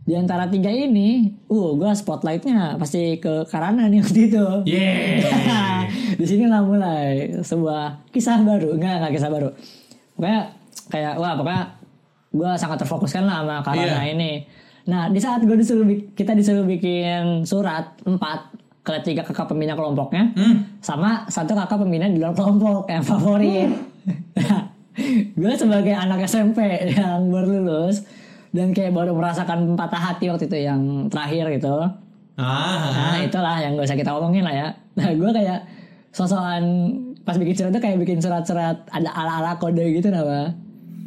di 0.02 0.16
antara 0.16 0.48
tiga 0.48 0.72
ini, 0.72 1.36
uh, 1.46 1.76
gua 1.76 1.92
spotlightnya 1.92 2.80
pasti 2.80 3.20
ke 3.20 3.44
Karana 3.46 3.86
nih 3.86 4.00
waktu 4.00 4.22
itu. 4.26 4.46
Yeah. 4.66 5.84
di 6.20 6.26
sini 6.28 6.46
lah 6.46 6.60
mulai 6.60 7.32
sebuah 7.40 8.12
kisah 8.12 8.44
baru, 8.44 8.76
enggak 8.76 8.94
enggak 9.00 9.14
kisah 9.16 9.32
baru. 9.32 9.50
Pokoknya 10.14 10.42
kayak 10.92 11.14
wah 11.16 11.34
pokoknya 11.34 11.64
gua 12.30 12.52
sangat 12.54 12.84
terfokuskan 12.84 13.24
lah 13.24 13.40
sama 13.40 13.56
Karana 13.64 14.04
Iya. 14.04 14.12
ini. 14.12 14.32
Nah, 14.86 15.08
di 15.08 15.18
saat 15.18 15.40
gua 15.42 15.56
disuruh 15.56 15.88
kita 16.12 16.36
disuruh 16.36 16.68
bikin 16.68 17.48
surat 17.48 17.96
empat 18.04 18.52
ke 18.80 18.94
tiga 19.02 19.22
kakak 19.22 19.48
pembina 19.48 19.74
kelompoknya, 19.74 20.34
Hmm. 20.34 20.66
sama 20.80 21.24
satu 21.26 21.54
kakak 21.54 21.80
pembina 21.80 22.06
di 22.06 22.18
luar 22.18 22.34
kelompok 22.34 22.90
yang 22.90 23.02
favorit. 23.02 23.70
gue 25.40 25.54
sebagai 25.56 25.96
anak 25.96 26.26
SMP 26.26 26.60
yang 26.90 27.32
baru 27.32 27.62
lulus 27.62 28.04
dan 28.52 28.74
kayak 28.74 28.92
baru 28.92 29.14
merasakan 29.14 29.78
patah 29.78 30.12
hati 30.12 30.28
waktu 30.28 30.50
itu 30.50 30.58
yang 30.60 31.08
terakhir 31.08 31.48
gitu. 31.56 31.76
Ah. 32.36 33.14
Nah 33.16 33.20
itulah 33.20 33.56
yang 33.60 33.76
gak 33.76 33.88
usah 33.88 33.96
kita 33.96 34.12
omongin 34.12 34.44
lah 34.44 34.52
ya. 34.52 34.68
Nah 34.96 35.12
gue 35.12 35.30
kayak 35.30 35.60
sosokan 36.10 36.64
pas 37.24 37.38
bikin 37.38 37.56
surat 37.56 37.72
tuh 37.74 37.82
kayak 37.84 37.98
bikin 38.02 38.20
surat-surat 38.20 38.78
ada 38.90 39.10
ala-ala 39.14 39.56
kode 39.62 39.84
gitu 39.96 40.10
nama. 40.10 40.54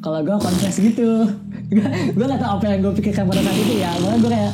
Kalau 0.02 0.18
gue 0.26 0.34
confess 0.34 0.82
gitu, 0.82 1.30
gue 1.70 2.24
gak 2.26 2.40
tau 2.42 2.58
apa 2.58 2.74
yang 2.74 2.82
gue 2.82 2.92
pikirkan 2.98 3.22
pada 3.22 3.38
saat 3.38 3.54
itu 3.54 3.74
ya. 3.78 3.90
Malah 4.02 4.18
gue 4.18 4.30
kayak 4.34 4.52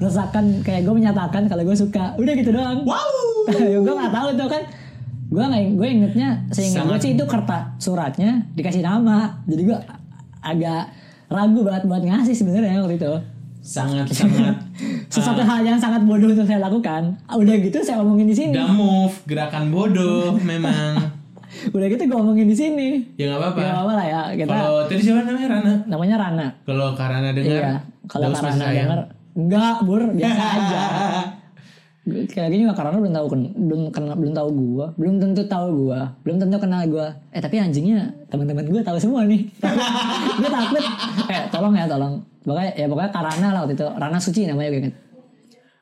merasakan 0.00 0.44
kayak 0.64 0.88
gue 0.88 0.94
menyatakan 0.96 1.42
kalau 1.52 1.62
gue 1.68 1.76
suka. 1.76 2.16
Udah 2.16 2.32
gitu 2.32 2.48
doang. 2.48 2.80
Wow. 2.88 3.12
gue 3.84 3.92
gak 3.92 4.12
tahu 4.16 4.28
tuh 4.40 4.48
kan 4.48 4.62
gue 5.26 5.42
nggak 5.42 5.62
gue 5.74 5.88
ingetnya 5.90 6.28
seingat 6.54 6.86
gue 6.86 6.98
sih 7.02 7.12
itu 7.18 7.24
kertas 7.26 7.74
suratnya 7.82 8.46
dikasih 8.54 8.86
nama 8.86 9.42
jadi 9.50 9.62
gue 9.66 9.78
agak 10.38 10.94
ragu 11.26 11.60
banget 11.66 11.82
buat 11.90 12.02
ngasih 12.06 12.34
sebenarnya 12.38 12.78
waktu 12.86 13.02
itu 13.02 13.12
Sangat 13.66 14.06
sangat 14.14 14.54
sesuatu 15.06 15.42
hal 15.42 15.62
yang 15.62 15.78
sangat 15.78 16.02
bodoh 16.02 16.30
untuk 16.30 16.46
saya 16.46 16.60
lakukan. 16.60 17.14
Ah, 17.26 17.36
udah 17.38 17.54
gitu 17.58 17.78
saya 17.80 18.02
omongin 18.02 18.26
di 18.26 18.36
sini. 18.36 18.54
Gak 18.54 18.70
move, 18.74 19.14
gerakan 19.26 19.70
bodoh 19.70 20.34
memang. 20.42 20.98
udah 21.74 21.86
gitu 21.88 22.02
gue 22.04 22.18
omongin 22.18 22.46
di 22.46 22.56
sini. 22.56 22.88
Ya 23.16 23.32
nggak 23.32 23.40
apa-apa. 23.40 23.60
ya 23.62 23.72
apa 23.80 23.92
lah 23.96 24.06
ya 24.06 24.20
kita 24.34 24.50
Kalau 24.52 24.80
tadi 24.86 25.00
siapa 25.02 25.20
namanya? 25.24 25.48
Rana? 25.48 25.74
namanya 25.86 26.16
Rana. 26.20 26.46
Kalau 26.66 26.86
Karana 26.92 27.30
dengar, 27.32 27.62
iya 27.64 27.74
kalau 28.06 28.26
Karana 28.34 28.64
denger 28.70 29.00
enggak 29.36 29.76
bur 29.84 30.02
biasa 30.12 30.44
aja. 30.56 30.82
Kayak 32.06 32.54
gini 32.54 32.62
juga 32.62 32.78
karena 32.78 33.02
belum 33.02 33.14
tahu 33.18 33.26
belum 33.66 33.80
kenal 33.90 34.14
belum 34.14 34.32
tahu 34.32 34.48
gua. 34.54 34.86
Belum 34.94 35.18
tentu 35.18 35.42
tahu 35.50 35.66
gua. 35.86 36.14
Belum 36.22 36.38
tentu 36.38 36.56
kenal 36.62 36.86
gua. 36.86 37.10
Eh 37.34 37.42
tapi 37.42 37.58
anjingnya 37.58 38.14
teman-teman 38.30 38.62
gua 38.70 38.80
tahu 38.86 38.94
semua 39.02 39.26
nih. 39.26 39.42
Gue 40.38 40.50
takut. 40.52 40.84
Eh 41.26 41.42
tolong 41.50 41.74
ya 41.74 41.90
tolong 41.90 42.22
pokoknya 42.46 42.70
ya 42.74 42.86
pokoknya 42.86 43.10
karena 43.10 43.46
lah 43.50 43.60
waktu 43.60 43.74
itu 43.74 43.86
Rana 43.90 44.18
Suci 44.18 44.40
namanya 44.44 44.70
gue 44.70 44.80
inget 44.80 44.94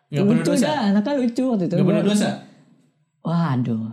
Gak 0.07 0.25
lucu 0.25 0.43
dosa. 0.49 0.65
dah 0.65 0.81
anaknya 0.89 1.13
lucu 1.19 1.43
waktu 1.45 1.65
itu 1.65 1.75
Gak 1.75 1.85
pernah 1.85 2.05
dosa. 2.05 2.29
waduh 3.21 3.87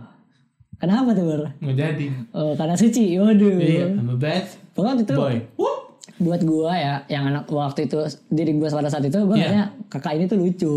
kenapa 0.76 1.10
tuh 1.12 1.24
bur 1.24 1.42
Nggak 1.58 1.76
jadi. 1.76 2.06
oh 2.32 2.52
karena 2.52 2.74
Suci 2.74 3.04
waduh 3.14 3.52
Iya, 3.54 3.86
I'm 3.90 4.08
a 4.08 4.16
bad 4.16 4.44
pokoknya 4.72 4.90
waktu 4.92 5.04
itu 5.04 5.14
boy. 5.14 5.36
Whoop. 5.56 5.78
buat 6.18 6.40
gua 6.42 6.72
ya 6.72 6.94
yang 7.08 7.24
anak 7.26 7.44
waktu 7.46 7.84
itu 7.84 7.98
diri 8.28 8.54
gua 8.54 8.70
pada 8.70 8.88
saat 8.88 9.02
itu 9.02 9.16
Iya. 9.16 9.26
kayaknya 9.28 9.62
kakak 9.88 10.12
ini 10.14 10.24
tuh 10.26 10.38
lucu 10.38 10.74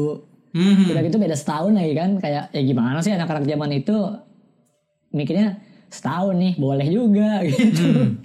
Mhm. 0.51 0.87
udah 0.87 1.01
gitu 1.01 1.17
beda 1.17 1.35
setahun 1.35 1.71
lagi 1.71 1.93
kan 1.93 2.15
kayak 2.15 2.47
ya 2.49 2.61
gimana 2.61 2.99
sih 2.99 3.11
anak-anak 3.11 3.43
zaman 3.43 3.69
itu 3.73 3.97
mikirnya 5.11 5.59
setahun 5.87 6.31
nih 6.33 6.53
boleh 6.55 6.87
juga 6.87 7.39
gitu 7.45 8.15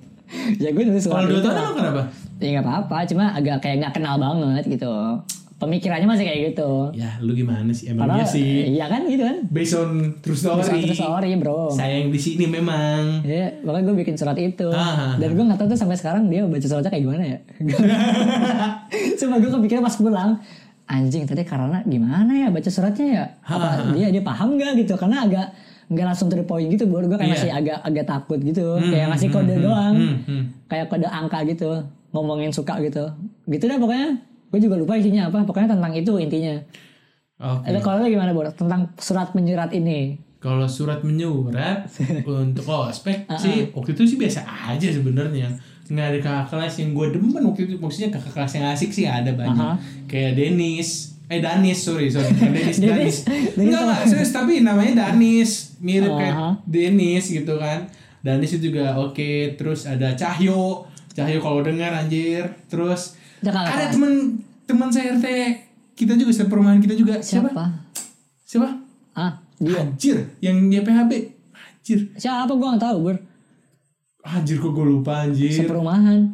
ya 0.56 0.70
gue 0.70 0.84
nulis. 0.84 1.04
Kalau 1.04 1.26
dua 1.26 1.40
tahun 1.40 1.54
emang 1.56 1.74
kenapa? 1.76 2.02
Ya 2.41 2.49
nggak 2.53 2.64
apa-apa 2.64 2.97
cuma 3.05 3.30
agak 3.30 3.61
kayak 3.61 3.76
nggak 3.78 3.95
kenal 3.95 4.16
banget 4.16 4.64
gitu 4.66 4.88
pemikirannya 5.57 6.09
masih 6.09 6.24
kayak 6.24 6.41
gitu 6.51 6.88
Ya 6.91 7.20
lu 7.20 7.32
gimana 7.32 7.68
sih? 7.70 7.93
Emang 7.93 8.09
iya 8.11 8.24
sih. 8.24 8.72
iya 8.72 8.88
kan 8.88 9.05
gitu 9.05 9.20
kan 9.20 9.45
Based 9.47 9.76
on 9.76 9.91
true 10.18 10.32
story. 10.32 10.64
Terus 10.64 10.88
terus 10.88 10.99
sorry 10.99 11.36
bro 11.36 11.68
Sayang 11.68 12.09
di 12.09 12.16
sini 12.16 12.49
memang. 12.49 13.20
Ya, 13.22 13.61
makanya 13.61 13.84
gue 13.86 13.97
bikin 14.01 14.16
surat 14.16 14.34
itu. 14.34 14.64
Ah, 14.66 14.80
ah, 14.80 15.12
Dan 15.14 15.36
gue 15.36 15.45
gak 15.45 15.61
tahu 15.61 15.68
tuh 15.68 15.76
sampai 15.76 15.95
sekarang 15.95 16.26
dia 16.26 16.43
baca 16.43 16.64
suratnya 16.64 16.88
kayak 16.88 17.05
gimana 17.05 17.24
ya. 17.26 17.38
Cuma 19.20 19.36
gue 19.36 19.51
kepikiran 19.51 19.82
pas 19.82 19.95
pulang, 19.95 20.30
anjing 20.86 21.24
tadi 21.24 21.45
karena 21.45 21.84
gimana 21.84 22.32
ya 22.32 22.49
baca 22.49 22.66
suratnya 22.66 23.07
ya? 23.07 23.24
Apa 23.45 23.93
dia 23.93 24.09
dia 24.09 24.22
paham 24.22 24.57
gak 24.57 24.74
gitu? 24.76 24.97
Karena 24.97 25.24
agak 25.24 25.47
nggak 25.91 26.07
langsung 26.07 26.30
to 26.30 26.36
the 26.36 26.47
point 26.47 26.70
gitu, 26.70 26.86
baru 26.86 27.05
gue 27.05 27.18
kayak 27.18 27.26
Iya. 27.26 27.36
masih 27.36 27.51
agak 27.53 27.78
agak 27.82 28.05
takut 28.07 28.38
gitu, 28.41 28.78
kayak 28.80 29.11
ngasih 29.11 29.28
kode 29.28 29.55
doang, 29.59 29.93
Hmm, 29.93 30.16
hmm. 30.22 30.43
kayak 30.70 30.86
kode 30.86 31.03
angka 31.05 31.43
gitu, 31.45 31.82
ngomongin 32.11 32.50
suka 32.50 32.78
gitu, 32.82 33.06
gitu 33.46 33.64
dah 33.66 33.78
pokoknya. 33.78 34.18
Gue 34.50 34.58
juga 34.58 34.74
lupa 34.74 34.98
isinya 34.98 35.30
apa, 35.30 35.46
pokoknya 35.46 35.78
tentang 35.78 35.92
itu 35.94 36.12
intinya. 36.18 36.58
Oke. 37.40 37.72
Eh, 37.72 37.80
Kalau 37.80 38.04
gimana 38.04 38.34
Bor? 38.36 38.50
Tentang 38.52 38.92
surat 39.00 39.32
menyurat 39.32 39.70
ini? 39.72 40.18
Kalau 40.40 40.64
surat 40.68 41.04
menyurat 41.04 41.84
untuk 42.28 42.64
ospek 42.64 43.28
sih 43.36 43.68
waktu 43.76 43.92
itu 43.92 44.02
sih 44.08 44.16
biasa 44.16 44.40
aja 44.72 44.88
sebenarnya 44.88 45.52
nggak 45.90 46.06
ada 46.06 46.18
kakak 46.22 46.46
kelas 46.54 46.74
yang 46.80 46.90
gue 46.94 47.06
demen 47.18 47.42
waktu 47.50 47.66
itu 47.66 47.74
maksudnya 47.82 48.14
kakak 48.14 48.32
kelas 48.32 48.52
yang 48.56 48.66
asik 48.70 48.94
sih 48.94 49.04
ada 49.11 49.34
banyak 49.34 49.58
Aha. 49.58 49.74
kayak 50.06 50.38
Denis 50.38 51.18
eh 51.26 51.42
Danis 51.42 51.82
sorry 51.82 52.06
sorry. 52.06 52.30
Danis 52.40 52.78
Denis 52.78 53.16
enggak 53.58 53.82
enggak 53.84 54.00
serius 54.06 54.30
tapi 54.30 54.62
namanya 54.62 55.11
Danis 55.11 55.74
mirip 55.82 56.14
Aha. 56.14 56.18
kayak 56.22 56.36
Denis 56.62 57.24
gitu 57.26 57.58
kan 57.58 57.90
Danis 58.22 58.54
itu 58.54 58.70
juga 58.70 58.94
oke 59.02 59.58
terus 59.58 59.90
ada 59.90 60.14
Cahyo 60.14 60.86
Cahyo 61.11 61.38
kalau 61.38 61.61
dengar 61.61 61.90
anjir 61.92 62.46
terus 62.66 63.18
Dia 63.40 63.50
kakak 63.50 63.72
ada 63.72 63.86
teman 63.88 64.12
teman 64.64 64.88
saya 64.88 65.16
RT 65.16 65.26
kita 65.94 66.14
juga 66.14 66.32
seperumahan 66.32 66.78
kita 66.78 66.94
juga 66.94 67.18
siapa 67.18 67.50
Siapa? 67.50 67.64
siapa 68.44 68.68
Ah, 69.11 69.42
dia. 69.58 69.82
Anjir, 69.82 70.16
yang 70.38 70.70
YPHB. 70.70 71.12
Anjir. 71.52 72.08
Siapa 72.14 72.48
gue 72.48 72.62
gak 72.64 72.80
tahu 72.80 72.96
Bor. 73.02 73.16
Anjir 74.22 74.56
kok 74.56 74.70
gue 74.70 74.86
lupa 74.86 75.26
anjir. 75.26 75.52
Seperumahan. 75.52 76.30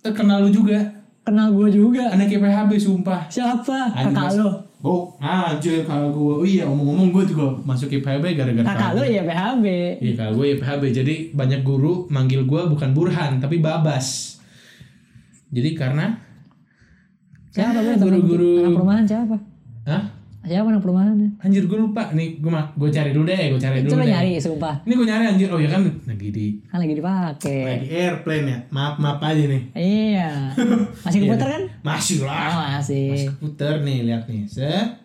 Terkenal 0.00 0.42
lu 0.42 0.50
juga. 0.50 0.80
Kenal 1.22 1.52
gue 1.52 1.68
juga. 1.70 2.10
Anak 2.10 2.26
YPHB 2.26 2.72
sumpah. 2.74 3.28
Siapa? 3.28 3.94
Anjir, 3.94 4.10
Kakak 4.10 4.32
lo. 4.40 4.50
Oh, 4.78 5.16
anjir 5.18 5.82
kalau 5.82 6.12
gue. 6.12 6.32
Oh 6.36 6.46
iya, 6.46 6.68
omong-omong 6.68 7.08
gue 7.10 7.24
juga 7.26 7.48
masuk 7.64 7.88
YPHB 7.90 8.36
gara-gara 8.36 8.66
Kakak 8.66 8.90
lo 8.92 9.02
ya 9.02 9.24
PHB. 9.24 9.64
Iya, 9.98 10.12
kalau 10.14 10.32
gue 10.36 10.46
YPHB. 10.52 10.82
Jadi 10.92 11.14
banyak 11.32 11.60
guru 11.60 12.04
manggil 12.06 12.44
gue 12.44 12.60
bukan 12.68 12.92
Burhan, 12.92 13.40
tapi 13.40 13.58
Babas. 13.58 14.36
Jadi 15.48 15.72
karena 15.72 16.20
Siapa 17.48 17.80
Ya, 17.80 17.96
guru-guru- 17.96 18.60
Anak 18.60 18.76
perumahan 18.76 19.04
siapa? 19.08 19.36
Hah? 19.88 20.02
Siapa 20.46 20.62
anak 20.64 20.78
perumahan? 20.78 21.18
Anjir 21.36 21.66
gue 21.66 21.74
lupa 21.76 22.14
nih, 22.14 22.38
gue 22.38 22.50
gue 22.72 22.88
cari 22.88 23.10
dulu 23.10 23.26
deh, 23.26 23.50
gue 23.50 23.58
cari 23.58 23.82
dulu 23.82 23.92
Coba 23.92 24.04
deh. 24.06 24.10
nyari 24.14 24.30
sumpah. 24.38 24.74
Ini 24.82 24.92
gue 24.94 25.06
nyari 25.06 25.24
anjir, 25.26 25.48
oh 25.50 25.58
ya 25.58 25.68
kan 25.68 25.82
lagi 26.06 26.28
di 26.30 26.46
Kan 26.64 26.78
lagi 26.78 26.94
dipakai. 26.94 27.60
lagi 27.66 27.88
airplane 27.90 28.46
ya, 28.46 28.58
maaf 28.70 28.94
maaf 28.96 29.18
aja 29.20 29.42
nih. 29.42 29.62
Iya. 29.74 30.30
Masih 31.04 31.18
keputar 31.20 31.48
kan? 31.50 31.62
Masih 31.82 32.16
Oh, 32.22 32.30
lah, 32.30 32.78
masih. 32.78 33.26
puter 33.36 33.82
nih 33.82 34.06
lihat 34.06 34.22
nih, 34.24 34.46
set, 34.46 35.02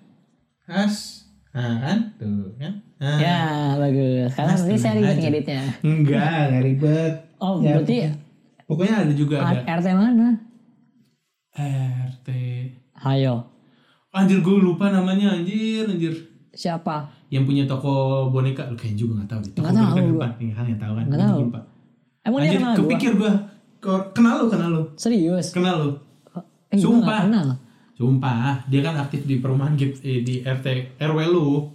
as, 0.64 1.26
nah 1.50 1.82
kan, 1.82 1.98
tuh 2.16 2.54
kan. 2.56 2.74
Nah. 2.96 3.18
Ya, 3.18 3.42
bagus. 3.76 4.30
Karena 4.32 4.54
nanti 4.54 4.78
saya 4.78 4.94
ribet 4.96 5.18
ngeditnya. 5.20 5.62
Enggak, 5.82 6.38
nggak 6.48 6.64
ribet. 6.64 7.14
Oh, 7.38 7.58
Ya, 7.58 7.76
berarti 7.76 7.98
Pokoknya 8.64 9.04
ada 9.04 9.12
juga 9.12 9.36
ada 9.42 9.60
RT 9.74 9.88
mana? 9.92 10.38
RT. 11.52 12.28
Hayo. 12.96 13.51
Anjir 14.12 14.44
gue 14.44 14.56
lupa 14.60 14.92
namanya 14.92 15.32
anjir 15.32 15.88
anjir. 15.88 16.14
Siapa? 16.52 17.08
Yang 17.32 17.44
punya 17.48 17.64
toko 17.64 17.94
boneka 18.28 18.68
lu 18.68 18.76
kayaknya 18.76 18.98
juga 19.00 19.12
gak 19.24 19.30
tahu 19.32 19.40
deh. 19.40 19.52
Toko 19.56 19.68
tahu 19.68 19.76
boneka 19.80 19.96
di 19.96 20.04
gua. 20.04 20.12
depan 20.12 20.32
nih 20.36 20.50
kan 20.52 20.66
yang 20.68 20.80
tahu 20.80 20.94
kan. 20.94 21.06
Juga 21.08 21.18
tahu. 21.18 21.40
lupa. 21.48 21.60
Emang 22.22 22.40
dia 22.40 22.44
Anjir 22.44 22.60
kenal 22.60 22.72
gua? 22.72 22.80
kepikir 22.84 23.12
gue. 23.16 23.32
Kenal 24.12 24.34
lu 24.36 24.46
kenal 24.52 24.70
lu. 24.70 24.84
Serius? 24.94 25.48
Kenal 25.50 25.76
lu. 25.80 25.90
Eh, 26.70 26.78
Sumpah. 26.78 27.20
kenal. 27.26 27.48
Sumpah, 27.96 28.66
dia 28.66 28.82
kan 28.82 28.96
aktif 28.98 29.24
di 29.24 29.38
perumahan 29.38 29.74
gitu 29.76 29.96
eh, 30.02 30.22
di 30.22 30.42
RT 30.42 30.98
RW 31.00 31.20
lu. 31.28 31.70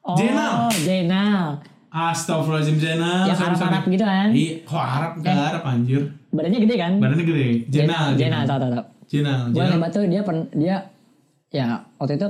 Oh, 0.00 0.16
Jenal. 0.16 0.70
Jenal. 0.72 1.60
Astagfirullahaladzim 1.88 2.78
Jenal. 2.78 3.24
Yang 3.26 3.36
Sorry, 3.36 3.52
sorry. 3.52 3.68
Arab-Arab 3.68 3.84
gitu 3.88 4.04
kan? 4.04 4.28
Iya, 4.30 4.52
kok 4.62 4.80
Arab 4.80 5.12
ke 5.18 5.28
Arab 5.28 5.62
anjir. 5.64 6.02
Badannya 6.28 6.58
gede 6.60 6.74
kan? 6.76 6.92
Badannya 6.96 7.24
gede. 7.24 7.46
Jenal, 7.68 8.06
Jenal, 8.14 8.42
tahu 8.44 8.58
tahu 8.58 8.70
tahu. 8.72 8.84
Jenal, 9.08 9.38
Gue 9.50 9.64
hebat 9.64 9.90
tuh 9.90 10.04
dia 10.04 10.20
pen, 10.20 10.38
dia 10.52 10.76
ya 11.48 11.88
waktu 11.96 12.20
itu 12.20 12.26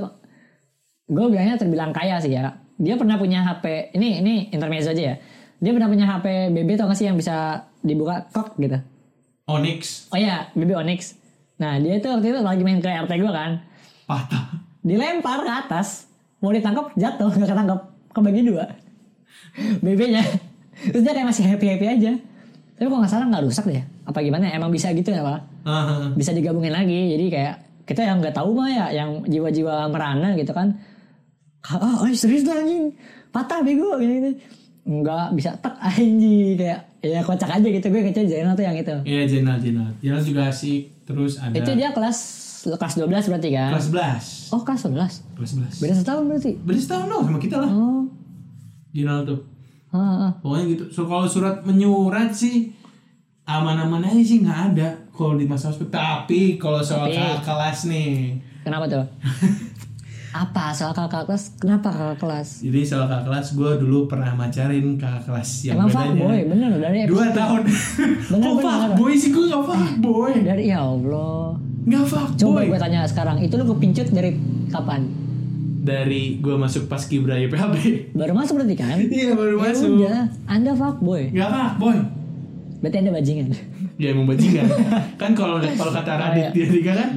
gue 1.09 1.25
bilangnya 1.27 1.57
terbilang 1.57 1.91
kaya 1.91 2.21
sih 2.21 2.31
ya. 2.31 2.53
Dia 2.79 2.95
pernah 2.95 3.19
punya 3.19 3.43
HP 3.43 3.91
ini 3.97 4.23
ini 4.23 4.33
intermezzo 4.55 4.95
aja 4.95 5.03
ya. 5.13 5.15
Dia 5.59 5.71
pernah 5.75 5.91
punya 5.91 6.05
HP 6.07 6.55
BB 6.55 6.79
tau 6.79 6.87
gak 6.87 6.95
sih 6.95 7.11
yang 7.11 7.19
bisa 7.19 7.67
dibuka 7.83 8.23
kok 8.31 8.55
gitu. 8.55 8.79
Onyx 9.49 10.07
Oh 10.13 10.17
iya, 10.19 10.47
BB 10.55 10.71
Onyx. 10.77 11.17
Nah 11.59 11.75
dia 11.81 11.99
tuh 11.99 12.15
waktu 12.15 12.31
itu 12.31 12.39
lagi 12.39 12.63
main 12.63 12.79
ke 12.79 12.87
RT 12.87 13.11
gue 13.19 13.31
kan. 13.33 13.59
patah. 14.07 14.63
Dilempar 14.79 15.43
ke 15.43 15.51
atas. 15.51 16.07
Mau 16.39 16.55
ditangkap 16.55 16.95
jatuh, 16.95 17.29
gak 17.35 17.51
ketangkap. 17.51 17.79
Kebagi 18.15 18.41
dua. 18.47 18.65
BB-nya. 19.83 20.23
Terus 20.95 21.03
dia 21.03 21.11
kayak 21.11 21.27
masih 21.27 21.43
happy-happy 21.45 21.85
aja. 21.85 22.11
Tapi 22.79 22.87
kok 22.87 22.99
gak 23.03 23.11
salah 23.11 23.27
gak 23.27 23.43
rusak 23.43 23.67
deh. 23.67 23.83
Apa 24.07 24.23
gimana? 24.23 24.47
Emang 24.55 24.71
bisa 24.71 24.89
gitu 24.95 25.11
ya 25.11 25.19
Pak? 25.19 25.39
Bisa 26.15 26.31
digabungin 26.31 26.71
lagi 26.71 27.11
jadi 27.11 27.25
kayak 27.27 27.55
kita 27.89 28.05
yang 28.05 28.21
nggak 28.21 28.37
tahu 28.37 28.53
mah 28.53 28.69
ya 28.69 28.85
yang 28.93 29.25
jiwa-jiwa 29.25 29.89
merana 29.89 30.37
gitu 30.37 30.53
kan 30.53 30.77
ah 31.65 32.05
ay, 32.05 32.13
serius 32.13 32.45
lah 32.45 32.61
anjing 32.61 32.93
patah 33.29 33.65
bego 33.65 33.97
gini 33.97 34.13
gini 34.15 34.31
nggak 34.85 35.33
bisa 35.33 35.57
tek 35.57 35.73
anjing 35.89 36.53
kayak 36.53 36.81
ya 37.01 37.25
kocak 37.25 37.49
aja 37.49 37.67
gitu 37.67 37.87
gue 37.89 38.01
kecil 38.05 38.25
Zainal 38.27 38.53
tuh 38.53 38.63
yang 38.63 38.75
itu 38.75 38.91
Iya 39.03 39.23
Jenal 39.25 39.55
Jenal. 39.57 39.87
Jenal 40.03 40.19
juga 40.19 40.51
asik. 40.51 41.07
Terus 41.07 41.39
ada 41.39 41.55
itu 41.55 41.71
dia 41.73 41.89
kelas 41.89 42.17
kelas 42.59 42.93
12 42.99 43.07
berarti 43.07 43.49
kan 43.49 43.71
kelas 43.71 43.87
11. 43.87 44.51
oh 44.51 44.61
kelas 44.61 44.81
11 44.83 45.39
Kelas 45.39 45.51
11. 45.55 45.79
beda 45.79 45.93
setahun 45.95 46.23
berarti 46.27 46.51
Beli 46.59 46.75
setahun 46.77 47.07
dong 47.07 47.23
sama 47.23 47.39
kita 47.39 47.55
lah. 47.57 47.71
oh 47.71 48.03
Jenal 48.91 49.23
tuh. 49.23 49.39
ah, 49.89 49.97
ah. 50.27 50.31
Pokoknya 50.43 50.65
gitu. 50.69 50.85
So 50.91 51.07
kalau 51.07 51.23
surat 51.25 51.63
menyurat 51.63 52.29
sih 52.29 52.75
aman-aman 53.43 54.05
aja 54.05 54.21
sih 54.21 54.43
nggak 54.43 54.59
ada 54.73 54.98
kalau 55.19 55.35
di 55.35 55.43
masa 55.43 55.67
ospek. 55.67 55.89
Tapi 55.89 56.41
kalau 56.55 56.79
soal 56.79 57.05
Tapi- 57.05 57.19
kakak 57.19 57.43
kelas 57.43 57.79
nih. 57.85 58.39
kenapa 58.61 58.85
tuh 58.87 59.03
apa 60.31 60.69
soal 60.69 60.93
kakak 60.93 61.25
kelas 61.25 61.57
kenapa 61.57 61.89
kakak 61.89 62.17
kelas 62.19 62.61
Jadi 62.61 62.79
soal 62.83 63.03
kakak 63.03 63.25
kelas 63.25 63.47
gue 63.51 63.71
dulu 63.77 64.05
pernah 64.05 64.29
macarin 64.31 64.93
kakak 64.93 65.25
kelas 65.25 65.49
yang 65.65 65.75
emang 65.75 65.89
bedanya. 65.89 66.05
fuckboy 66.13 66.39
bener 66.45 66.71
dari 66.77 66.97
Dua 67.03 67.25
tahun. 67.31 67.61
Bener, 68.29 68.45
Kok 68.45 68.53
bener. 68.53 68.63
fuckboy 68.63 69.13
sih 69.13 69.29
gue 69.29 69.43
gak 69.43 69.63
fuckboy. 69.65 70.33
dari 70.39 70.63
ya 70.65 70.79
Allah 70.79 71.57
Gak 71.81 72.03
coba 72.05 72.13
fuckboy. 72.29 72.65
gue 72.67 72.79
tanya 72.79 72.99
sekarang 73.03 73.37
itu 73.39 73.53
lu 73.53 73.65
kepincut 73.67 74.07
dari 74.09 74.31
kapan 74.69 75.01
Dari 75.79 76.37
gue 76.37 76.55
masuk 76.55 76.85
pas 76.85 77.01
kibra 77.01 77.33
YPHB. 77.35 77.75
Baru 78.13 78.33
masuk 78.33 78.61
berarti 78.61 78.75
kan? 78.75 78.99
Iya 78.99 79.33
baru 79.33 79.55
Ya 79.55 79.63
masuk. 79.65 79.89
udah, 79.97 80.19
Anda 80.45 80.71
fuckboy. 80.73 81.31
Gak 81.31 81.49
fuckboy. 81.49 81.97
Berarti 82.77 82.97
Anda 82.97 83.11
bajingan. 83.11 83.49
Ya 83.99 84.15
emang 84.15 84.25
bajingan. 84.25 84.63
kan 85.21 85.35
kalau 85.35 85.59
kalau 85.59 85.91
kata 85.91 86.11
Radit 86.15 86.39
iya. 86.39 86.49
dia 86.55 86.67
tiga 86.71 86.91
kan 86.95 87.09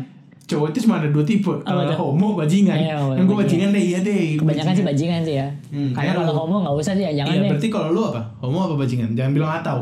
cowok 0.52 0.66
itu 0.74 0.78
cuma 0.84 0.94
ada 1.00 1.08
dua 1.08 1.24
tipe. 1.24 1.52
Kalau 1.64 1.82
betul. 1.86 1.96
homo 1.96 2.28
bajingan. 2.36 2.76
Iya, 2.76 2.96
kan 2.98 3.24
gue 3.24 3.36
bajingan 3.38 3.68
deh 3.72 3.82
iya 3.82 3.98
deh. 4.04 4.22
Kebanyakan 4.36 4.72
sih 4.76 4.84
bajingan 4.84 5.20
sih 5.24 5.34
ya. 5.40 5.48
Hmm, 5.72 5.90
Karena 5.96 6.12
kayak 6.12 6.14
kalau 6.20 6.34
homo 6.44 6.56
nggak 6.66 6.74
usah 6.76 6.92
sih 6.98 7.04
ya, 7.06 7.12
jangan 7.16 7.32
Iya 7.32 7.40
deh. 7.40 7.48
berarti 7.54 7.68
kalau 7.72 7.88
lu 7.94 8.02
apa? 8.12 8.20
Homo 8.44 8.58
apa 8.68 8.74
bajingan? 8.76 9.10
Jangan 9.16 9.32
bilang 9.32 9.52
atau. 9.62 9.78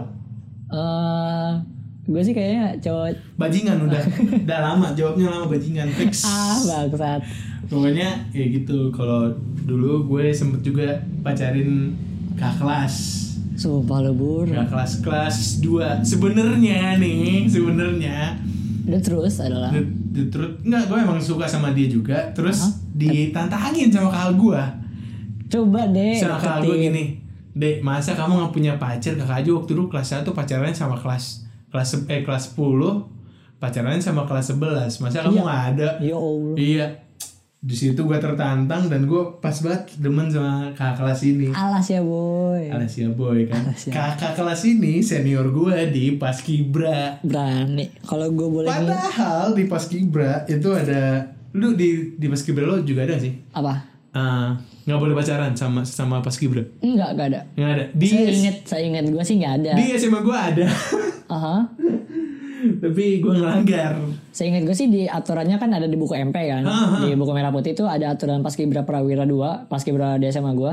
Eh, 0.71 1.51
gue 2.07 2.23
sih 2.23 2.35
kayaknya 2.35 2.79
cowok 2.79 3.11
Bajingan 3.35 3.77
udah. 3.91 4.03
udah 4.47 4.59
lama 4.63 4.87
jawabnya 4.95 5.27
lama 5.33 5.47
bajingan. 5.51 5.89
Fix. 5.91 6.29
ah 6.29 6.55
bangsat. 6.63 7.21
Pokoknya 7.67 8.09
ya 8.31 8.45
gitu. 8.47 8.93
Kalau 8.95 9.33
dulu 9.67 10.07
gue 10.07 10.31
sempet 10.31 10.63
juga 10.63 10.87
pacarin 11.27 11.95
kakak 12.39 12.63
kelas. 12.63 12.95
Sumpah 13.61 14.01
lu 14.01 14.13
bur. 14.15 14.49
Kakak 14.49 14.73
kelas 14.73 14.93
kelas 15.05 15.37
2 15.61 16.01
Sebenarnya 16.03 16.97
nih, 16.97 17.45
sebenarnya. 17.45 18.41
Dan 18.81 18.99
terus 18.99 19.37
adalah? 19.39 19.69
The, 19.69 19.85
the 20.11 20.25
truth 20.27 20.65
enggak 20.65 20.89
gue 20.89 20.99
emang 20.99 21.21
suka 21.21 21.45
sama 21.45 21.71
dia 21.71 21.87
juga. 21.87 22.33
Terus 22.33 22.57
ditantangin 22.91 23.89
sama 23.89 24.09
kakak 24.09 24.35
gue 24.35 24.63
coba 25.51 25.83
deh. 25.89 26.15
sama 26.15 26.39
kakak 26.39 26.63
gue 26.63 26.77
gini 26.81 27.05
dek 27.51 27.83
masa 27.83 28.15
kamu 28.15 28.39
nggak 28.39 28.53
punya 28.55 28.73
pacar? 28.77 29.13
Kakak 29.13 29.43
aja 29.43 29.51
waktu 29.53 29.71
dulu 29.71 29.87
kelas 29.89 30.09
1 30.17 30.31
pacarannya 30.31 30.73
sama 30.73 30.95
kelas 30.95 31.25
kelas 31.69 31.91
eh 32.07 32.23
kelas 32.23 32.55
10 32.55 32.57
pacarannya 33.59 33.99
sama 33.99 34.23
kelas 34.25 34.55
11 34.55 35.03
masa 35.03 35.21
kamu 35.21 35.35
Iya. 35.35 35.43
nggak 35.43 35.63
ada? 35.69 35.89
Ya 36.01 36.17
Allah. 36.17 36.55
iya 36.57 36.87
di 37.61 37.77
situ 37.77 38.01
gue 38.01 38.17
tertantang 38.17 38.89
dan 38.89 39.05
gue 39.05 39.21
pas 39.37 39.53
banget 39.53 39.93
demen 39.97 40.27
sama 40.27 40.73
kakak 40.73 40.97
kelas 40.97 41.21
ini 41.23 41.53
Alas 41.53 41.85
ya 41.87 42.01
boy. 42.01 42.73
Alasia 42.73 43.13
boy 43.13 43.45
kan 43.45 43.61
Alas 43.63 43.85
ya. 43.85 43.93
kakak 43.93 44.33
kelas 44.33 44.65
ini 44.65 45.05
senior 45.05 45.45
gue 45.47 45.77
di 45.89 46.17
paskibra 46.17 47.21
Berani. 47.21 47.93
Kalau 48.01 48.33
gue 48.33 48.49
boleh. 48.51 48.65
Padahal 48.67 49.53
di 49.53 49.65
Paskibra 49.65 50.49
itu 50.49 50.73
ada 50.73 51.21
lu 51.53 51.77
di 51.77 52.17
di 52.17 52.27
Paskibra 52.27 52.65
lo 52.65 52.81
juga 52.81 53.05
ada 53.05 53.19
sih 53.19 53.37
Apa? 53.53 53.77
Eh, 54.11 54.49
nggak 54.87 54.97
boleh 54.99 55.13
pacaran 55.13 55.53
sama 55.53 55.85
sama 55.85 56.19
Paskibra 56.19 56.65
Enggak, 56.81 57.13
enggak 57.13 57.27
ada. 57.29 57.41
nggak 57.53 57.71
ada 57.71 57.85
di 57.93 58.07
saya 58.09 58.25
inget, 58.27 58.57
saya 58.65 58.83
inget 58.83 59.05
gue 59.07 59.21
sih 59.21 59.37
nggak 59.37 59.55
ada. 59.61 59.71
di 59.77 59.85
SMA 59.95 60.19
gue 60.19 60.33
ada 60.35 60.67
Aha. 61.29 61.57
Tapi 62.79 63.05
gue 63.19 63.33
ngelanggar 63.33 63.95
Seingat 64.31 64.63
gue 64.63 64.73
sih 64.73 64.87
di 64.87 65.03
aturannya 65.05 65.57
kan 65.57 65.71
ada 65.71 65.85
di 65.85 65.95
buku 65.95 66.13
MP 66.13 66.37
kan. 66.47 66.63
Ah, 66.63 66.73
ah. 66.93 67.01
Di 67.01 67.13
buku 67.13 67.31
merah 67.31 67.49
putih 67.49 67.73
itu 67.73 67.85
ada 67.85 68.11
aturan 68.11 68.41
paskibra 68.41 68.83
prawira 68.83 69.23
2, 69.23 69.67
paskibra 69.67 70.15
di 70.15 70.27
SMA 70.27 70.53
gue. 70.53 70.73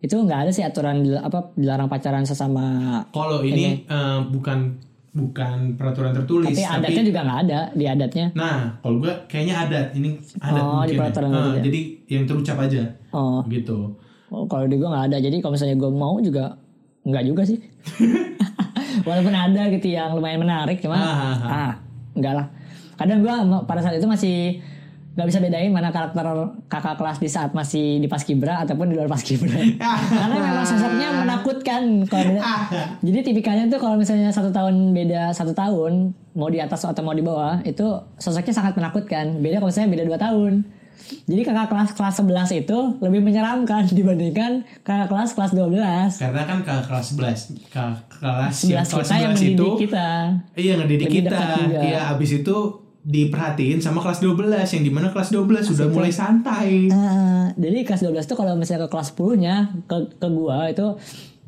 Itu 0.00 0.18
nggak 0.18 0.40
ada 0.40 0.50
sih 0.50 0.60
aturan 0.60 0.98
apa 1.14 1.52
dilarang 1.52 1.86
pacaran 1.86 2.22
sesama 2.22 2.64
kalau 3.08 3.40
ini 3.40 3.82
eh, 3.82 4.18
bukan 4.24 4.76
bukan 5.12 5.76
peraturan 5.76 6.10
tertulis 6.10 6.50
tapi 6.50 6.64
adatnya 6.64 7.04
juga 7.04 7.20
nggak 7.20 7.40
ada 7.42 7.60
di 7.70 7.84
adatnya. 7.84 8.26
nah 8.32 8.80
kalau 8.80 8.96
gue 8.98 9.12
kayaknya 9.26 9.54
adat 9.60 9.86
ini 9.92 10.16
adat 10.38 10.56
Oh, 10.58 10.64
di 10.64 10.72
mungkin 10.72 10.88
ya. 10.88 10.98
peraturan 10.98 11.28
Eh, 11.28 11.36
juga. 11.38 11.58
jadi 11.62 11.80
yang 12.08 12.24
terucap 12.24 12.56
aja 12.58 12.82
Oh, 13.12 13.44
gitu 13.46 13.92
oh, 14.26 14.44
kalau 14.46 14.64
di 14.64 14.74
gue 14.74 14.88
nggak 14.88 15.06
ada. 15.06 15.18
Jadi 15.18 15.36
kalau 15.38 15.52
misalnya 15.52 15.76
gue 15.76 15.90
mau 15.92 16.16
juga 16.18 16.56
nggak 17.04 17.24
juga 17.24 17.42
sih. 17.44 17.58
Walaupun 19.02 19.34
ada 19.34 19.62
gitu 19.70 19.86
yang 19.90 20.14
lumayan 20.14 20.40
menarik, 20.42 20.78
cuma 20.78 20.94
Ah, 20.94 21.02
ah, 21.02 21.16
ah. 21.18 21.50
ah 21.50 21.72
enggak 22.14 22.34
lah. 22.38 22.46
Kadang 22.96 23.18
gue 23.24 23.34
pada 23.66 23.80
saat 23.82 23.98
itu 23.98 24.06
masih 24.06 24.62
nggak 25.12 25.28
bisa 25.28 25.44
bedain 25.44 25.68
mana 25.68 25.92
karakter 25.92 26.24
kakak 26.72 26.96
kelas 26.96 27.20
di 27.20 27.28
saat 27.28 27.52
masih 27.52 28.00
di 28.00 28.08
paskibra 28.08 28.64
ataupun 28.64 28.88
di 28.88 28.96
luar 28.96 29.12
paskibra. 29.12 29.60
Karena 30.20 30.36
memang 30.40 30.64
sosoknya 30.64 31.08
menakutkan. 31.12 32.08
Kalau 32.08 32.40
jadi 33.06 33.18
tipikalnya 33.20 33.68
tuh 33.68 33.76
kalau 33.76 34.00
misalnya 34.00 34.32
satu 34.32 34.48
tahun 34.48 34.96
beda 34.96 35.36
satu 35.36 35.52
tahun 35.52 36.16
mau 36.32 36.48
di 36.48 36.64
atas 36.64 36.88
atau 36.88 37.04
mau 37.04 37.12
di 37.12 37.20
bawah 37.20 37.60
itu 37.68 37.84
sosoknya 38.16 38.56
sangat 38.56 38.72
menakutkan. 38.80 39.44
Beda 39.44 39.60
kalau 39.60 39.68
misalnya 39.68 39.90
beda 39.92 40.04
dua 40.08 40.18
tahun. 40.20 40.52
Jadi 41.22 41.40
kakak 41.42 41.68
kelas 41.68 41.90
kelas 41.94 42.14
11 42.20 42.62
itu 42.62 42.78
lebih 42.98 43.20
menyeramkan 43.20 43.82
dibandingkan 43.98 44.62
kakak 44.82 45.08
kelas 45.08 45.30
kelas 45.34 45.52
12. 45.52 46.22
karena 46.22 46.42
kan 46.44 46.58
ke 46.62 46.74
kelas 46.86 47.06
11 47.14 47.70
ke 47.70 47.84
kelas 48.20 48.54
11 48.54 48.70
yang 48.70 48.86
kelas 48.86 49.06
kita 49.08 49.16
yang 49.16 49.32
11 49.32 49.36
mendidik 49.36 49.56
itu 49.56 49.68
kita. 49.88 50.08
Iya 50.54 50.72
ngedidik 50.78 51.06
Lebih 51.06 51.18
kita. 51.26 51.40
Iya 51.82 52.00
abis 52.12 52.30
itu 52.40 52.56
diperhatiin 53.02 53.82
sama 53.82 53.98
kelas 53.98 54.22
12 54.22 54.62
yang 54.78 54.82
di 54.86 54.92
mana 54.94 55.10
kelas 55.10 55.34
12 55.34 55.74
sudah 55.74 55.86
mulai 55.90 56.12
santai. 56.14 56.86
Eh, 56.86 57.44
jadi 57.58 57.78
kelas 57.82 58.06
12 58.06 58.30
tuh 58.30 58.38
kalau 58.38 58.54
misalnya 58.54 58.86
ke 58.86 58.94
kelas 58.94 59.10
10-nya 59.18 59.54
ke 59.90 59.96
ke 60.22 60.28
gua 60.30 60.70
itu 60.70 60.86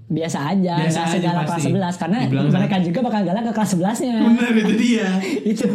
biasa 0.04 0.52
aja, 0.52 0.82
Biasa 0.84 1.00
segalak 1.14 1.46
pasti. 1.48 1.70
kelas 1.72 1.96
11 1.96 2.02
karena 2.02 2.18
Dibilang 2.26 2.48
mereka 2.52 2.76
juga 2.82 2.98
bakal 3.06 3.20
galak 3.24 3.42
ke 3.48 3.52
kelas 3.54 3.70
11-nya. 3.78 4.16
Benar 4.20 4.52
itu 4.52 4.74
dia. 4.76 5.08
itu. 5.54 5.72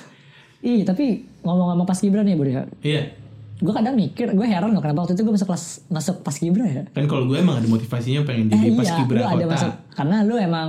Ih, 0.70 0.84
tapi 0.84 1.24
ngomong 1.42 1.68
sama 1.70 1.84
pas 1.84 1.96
Gibran 1.96 2.22
nih, 2.22 2.34
Bro 2.34 2.48
ya. 2.48 2.64
Iya. 2.80 3.02
gue 3.58 3.68
kadang 3.70 3.92
mikir 3.92 4.32
gue 4.32 4.46
heran 4.46 4.72
loh 4.72 4.80
kenapa 4.80 5.04
waktu 5.04 5.12
itu 5.12 5.20
gue 5.20 5.36
masuk 5.36 5.44
kelas 5.46 5.64
masuk 5.86 6.16
pas 6.22 6.32
kibra 6.32 6.64
ya? 6.64 6.82
Kan 6.88 7.04
kalau 7.04 7.28
gue 7.28 7.36
emang 7.36 7.60
ada 7.60 7.68
motivasinya 7.68 8.24
pengen 8.24 8.48
Eh, 8.48 8.56
jadi 8.56 8.72
pas 8.72 8.88
iya, 8.88 8.96
kibra 8.96 9.18
lu 9.18 9.26
ada 9.26 9.36
kota. 9.36 9.52
masuk 9.52 9.72
karena 9.92 10.16
lu 10.22 10.34
emang 10.34 10.68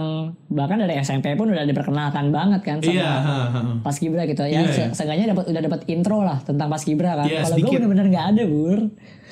bahkan 0.50 0.76
dari 0.76 0.94
SMP 0.98 1.32
pun 1.34 1.48
udah 1.48 1.64
diperkenalkan 1.64 2.26
banget 2.30 2.60
kan 2.62 2.78
sama 2.78 2.92
Iya, 2.92 3.12
pas 3.80 3.96
kibra 3.96 4.22
gitu. 4.26 4.44
Ya 4.44 4.60
Iya, 4.60 4.62
se- 4.68 4.82
iya. 4.82 4.88
seenggaknya 4.92 5.26
dapat 5.30 5.46
udah 5.48 5.62
dapat 5.64 5.82
intro 5.88 6.20
lah 6.20 6.38
tentang 6.42 6.68
pas 6.68 6.84
kibra 6.84 7.12
kan. 7.16 7.26
Iya, 7.26 7.40
kalau 7.42 7.58
gue 7.58 7.72
bener-bener 7.74 8.06
nggak 8.10 8.26
ada 8.30 8.44
bur. 8.46 8.80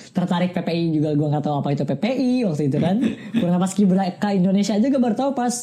Tertarik 0.10 0.52
PPI 0.54 0.84
juga 0.94 1.10
gue 1.12 1.28
nggak 1.28 1.44
tahu 1.44 1.56
apa 1.58 1.70
itu 1.70 1.84
PPI 1.86 2.32
waktu 2.46 2.64
itu 2.66 2.78
kan. 2.80 2.96
Kurang 3.36 3.60
pas 3.60 3.74
kibra 3.74 4.04
ke 4.10 4.30
Indonesia 4.34 4.72
aja 4.74 4.88
gue 4.88 5.02
baru 5.02 5.16
tahu 5.18 5.32
pas 5.36 5.56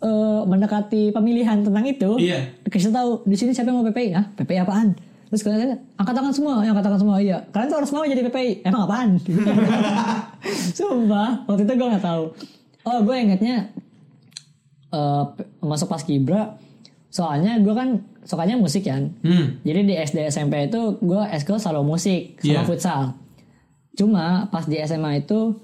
eh, 0.00 0.40
mendekati 0.42 1.12
pemilihan 1.12 1.60
tentang 1.60 1.84
itu. 1.84 2.16
Iya. 2.16 2.56
dikasih 2.62 2.88
tahu 2.88 3.20
di 3.22 3.36
sini 3.36 3.52
siapa 3.52 3.68
yang 3.68 3.78
mau 3.78 3.86
PPI 3.86 4.08
ah 4.14 4.24
PPI 4.34 4.58
apaan 4.58 4.96
terus 5.26 5.42
kalian 5.42 5.76
angkat 5.94 6.12
tangan 6.12 6.30
semua 6.30 6.54
yang 6.60 6.72
angkat 6.72 6.86
tangan 6.86 7.00
semua. 7.00 7.16
Iya. 7.18 7.38
Kalian 7.48 7.68
tuh 7.68 7.78
harus 7.78 7.90
mau 7.90 8.02
jadi 8.02 8.22
PPI 8.22 8.50
emang 8.62 8.82
apaan? 8.84 9.08
Sumpah 10.76 11.44
waktu 11.46 11.62
itu 11.62 11.72
gue 11.74 11.88
nggak 11.88 12.04
tahu. 12.04 12.24
Oh 12.84 12.98
gue 13.00 13.16
ingetnya 13.16 13.72
eh, 14.90 15.22
p- 15.30 15.46
masuk 15.60 15.88
pas 15.88 16.00
kibra 16.00 16.56
soalnya 17.08 17.56
gue 17.58 17.70
kan 17.70 17.88
sukanya 18.22 18.56
musik 18.56 18.84
kan? 18.84 19.14
Hmm. 19.20 19.60
jadi 19.60 19.80
di 19.82 19.94
SD 19.94 20.18
SMP 20.26 20.66
itu 20.66 20.98
gue 20.98 21.22
eskul 21.30 21.56
selalu 21.56 21.82
musik 21.86 22.36
sama 22.38 22.50
Iya. 22.50 22.60
futsal. 22.64 23.02
Cuma 23.94 24.24
pas 24.48 24.64
di 24.64 24.80
SMA 24.80 25.22
itu 25.22 25.54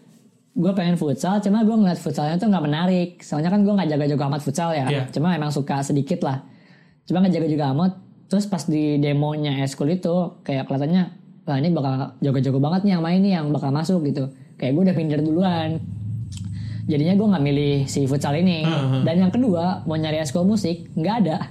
gue 0.50 0.72
pengen 0.72 0.94
futsal 0.94 1.38
cuma 1.40 1.60
gue 1.60 1.72
ngeliat 1.72 1.96
futsalnya 1.96 2.36
tuh 2.36 2.46
nggak 2.46 2.64
menarik. 2.64 3.10
Soalnya 3.20 3.50
kan 3.50 3.60
gue 3.60 3.72
nggak 3.72 3.90
jaga-jaga 3.90 4.24
amat 4.26 4.40
futsal 4.40 4.70
ya. 4.70 4.86
Iya. 4.86 5.02
cuma 5.10 5.34
emang 5.34 5.50
suka 5.50 5.82
sedikit 5.82 6.22
lah. 6.22 6.40
Cuma 7.02 7.20
nggak 7.20 7.34
jaga-jaga 7.34 7.74
amat 7.74 7.92
terus 8.30 8.46
pas 8.46 8.62
di 8.62 9.02
demonya 9.02 9.58
eskul 9.66 9.90
itu 9.90 10.38
kayak 10.46 10.70
kelihatannya 10.70 11.10
wah 11.50 11.58
ini 11.58 11.68
bakal 11.74 12.14
jago-jago 12.22 12.62
banget 12.62 12.80
nih 12.86 12.92
yang 12.94 13.02
main 13.02 13.18
nih 13.18 13.32
yang 13.34 13.46
bakal 13.50 13.74
masuk 13.74 14.06
gitu. 14.06 14.30
Kayak 14.54 14.72
gue 14.78 14.82
udah 14.86 14.96
minder 14.96 15.20
duluan. 15.20 15.82
Jadinya 16.86 17.14
gue 17.18 17.26
nggak 17.26 17.44
milih 17.44 17.76
si 17.90 18.06
futsal 18.06 18.38
ini. 18.38 18.62
Hmm. 18.62 19.02
dan 19.02 19.26
yang 19.26 19.32
kedua 19.34 19.82
mau 19.82 19.98
nyari 19.98 20.22
eskul 20.22 20.46
musik 20.46 20.86
nggak 20.94 21.16
ada. 21.26 21.50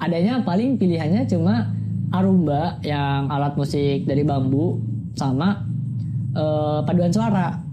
Adanya 0.00 0.40
paling 0.40 0.80
pilihannya 0.80 1.28
cuma 1.28 1.68
arumba 2.16 2.80
yang 2.80 3.28
alat 3.28 3.52
musik 3.60 4.08
dari 4.08 4.24
bambu 4.24 4.80
sama 5.12 5.68
eh, 6.32 6.80
paduan 6.80 7.12
suara 7.12 7.65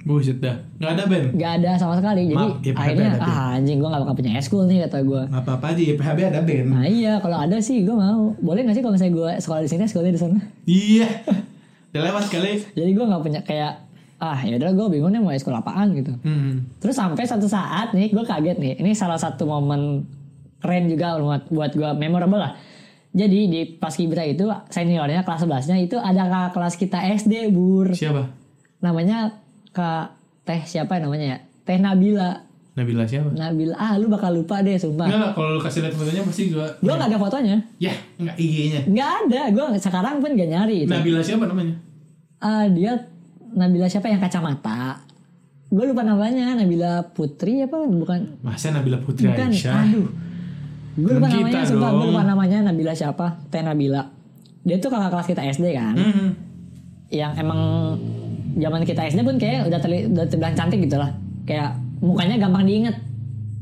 Buset 0.00 0.38
dah. 0.38 0.56
Nggak 0.76 0.90
ada 0.90 1.02
band. 1.04 1.26
nggak 1.32 1.52
ada 1.56 1.70
sama 1.74 1.94
sekali 1.94 2.22
jadi 2.26 2.36
Maaf, 2.36 2.56
ya, 2.60 2.72
akhirnya 2.72 3.08
ada, 3.08 3.18
ada. 3.18 3.32
ah 3.32 3.48
anjing 3.54 3.76
gue 3.76 3.88
nggak 3.88 4.02
bakal 4.02 4.14
punya 4.14 4.32
eskul 4.34 4.62
nih 4.64 4.78
kata 4.84 4.98
gue 5.00 5.22
Nggak 5.26 5.42
apa-apa 5.42 5.66
aja 5.68 5.82
ya 5.82 5.94
PHB 5.94 6.18
ada 6.24 6.40
band. 6.40 6.66
nah 6.68 6.84
iya 6.84 7.12
kalau 7.18 7.36
ada 7.36 7.56
sih 7.58 7.78
gue 7.80 7.92
mau 7.92 8.32
boleh 8.36 8.60
nggak 8.60 8.74
sih 8.74 8.82
kalau 8.82 8.94
misalnya 8.94 9.14
gue 9.14 9.30
sekolah 9.38 9.60
di 9.60 9.68
sini 9.68 9.82
sekolahnya 9.84 10.12
di 10.12 10.20
sana 10.20 10.38
Iya. 10.64 11.06
Udah 11.88 12.02
lewat 12.04 12.24
kali. 12.28 12.52
jadi 12.70 12.90
gue 12.90 13.04
nggak 13.04 13.22
punya 13.22 13.40
kayak 13.40 13.72
ah 14.18 14.38
ya 14.38 14.54
udah 14.54 14.70
gue 14.70 14.86
bingung 14.90 15.10
nih 15.10 15.18
mau 15.18 15.30
eskul 15.30 15.52
apaan 15.52 15.90
gitu 15.92 16.12
Hmm. 16.20 16.68
Terus 16.76 16.92
sampai 16.92 17.24
satu 17.24 17.46
saat 17.46 17.90
nih 17.90 18.08
gue 18.08 18.20
kaget 18.22 18.56
nih. 18.56 18.74
Ini 18.76 18.92
salah 18.92 19.16
satu 19.16 19.42
momen 19.44 20.04
keren 20.58 20.86
juga 20.86 21.16
buat 21.16 21.48
buat 21.48 21.72
gue 21.72 21.90
memorable 21.94 22.36
lah. 22.38 22.52
Jadi 23.10 23.38
di 23.44 23.60
Paskibra 23.66 24.22
itu 24.22 24.44
seniornya 24.68 25.24
kelas 25.24 25.42
11-nya 25.42 25.76
itu 25.80 25.96
ada 25.96 26.22
kakak 26.22 26.50
kelas 26.52 26.74
kita 26.76 26.98
SD, 27.10 27.50
Bur. 27.50 27.90
Siapa? 27.90 28.28
Namanya 28.78 29.34
Kak 29.70 30.20
Teh 30.44 30.60
siapa 30.66 30.98
ya 30.98 31.06
namanya 31.06 31.26
ya? 31.36 31.38
Teh 31.62 31.78
Nabila. 31.78 32.42
Nabila 32.74 33.04
siapa? 33.04 33.30
Nabila. 33.34 33.74
Ah, 33.76 33.94
lu 34.00 34.10
bakal 34.10 34.34
lupa 34.34 34.64
deh 34.64 34.74
sumpah. 34.74 35.06
Enggak, 35.06 35.30
kalau 35.36 35.58
lu 35.58 35.60
kasih 35.60 35.80
lihat 35.84 35.94
fotonya 35.94 36.22
pasti 36.26 36.42
gua 36.50 36.66
Gue 36.80 36.94
gak 36.96 37.08
ada 37.10 37.18
fotonya. 37.20 37.56
Ya, 37.76 37.94
enggak 38.18 38.36
IG-nya. 38.40 38.80
Nggak 38.88 39.10
ada. 39.26 39.40
Gue 39.52 39.64
sekarang 39.78 40.14
pun 40.18 40.30
gak 40.34 40.50
nyari 40.50 40.76
itu. 40.86 40.90
Nabila 40.90 41.20
siapa 41.20 41.44
namanya? 41.46 41.74
Ah, 42.40 42.66
dia 42.66 42.98
Nabila 43.54 43.86
siapa 43.90 44.06
yang 44.10 44.18
kacamata? 44.22 45.02
Gue 45.70 45.84
lupa 45.86 46.02
namanya. 46.02 46.56
Nabila 46.58 47.06
Putri 47.14 47.62
apa? 47.62 47.78
Bukan. 47.84 48.42
Masa 48.42 48.74
Nabila 48.74 48.98
Putri 48.98 49.30
Bukan, 49.30 49.50
Aisyah? 49.54 49.86
aduh. 49.86 50.08
Gue 50.98 51.12
lupa 51.14 51.26
Kita 51.30 51.46
namanya, 51.46 51.62
sumpah 51.62 51.90
gue 51.94 52.06
lupa 52.10 52.22
namanya 52.26 52.58
Nabila 52.66 52.92
siapa? 52.96 53.26
Teh 53.54 53.62
Nabila. 53.62 54.02
Dia 54.66 54.76
tuh 54.82 54.90
kakak 54.90 55.10
kelas 55.14 55.28
kita 55.30 55.42
SD 55.46 55.66
kan. 55.78 55.94
Hmm. 55.94 56.28
Yang 57.10 57.32
emang 57.42 57.60
zaman 58.56 58.82
kita 58.82 59.06
SD 59.06 59.20
pun 59.22 59.36
kayak 59.38 59.70
udah, 59.70 59.78
terli, 59.78 60.08
udah 60.10 60.26
terbilang 60.26 60.56
cantik 60.56 60.80
gitu 60.82 60.96
lah. 60.98 61.10
Kayak 61.46 61.76
mukanya 62.00 62.36
gampang 62.40 62.64
diinget. 62.66 62.96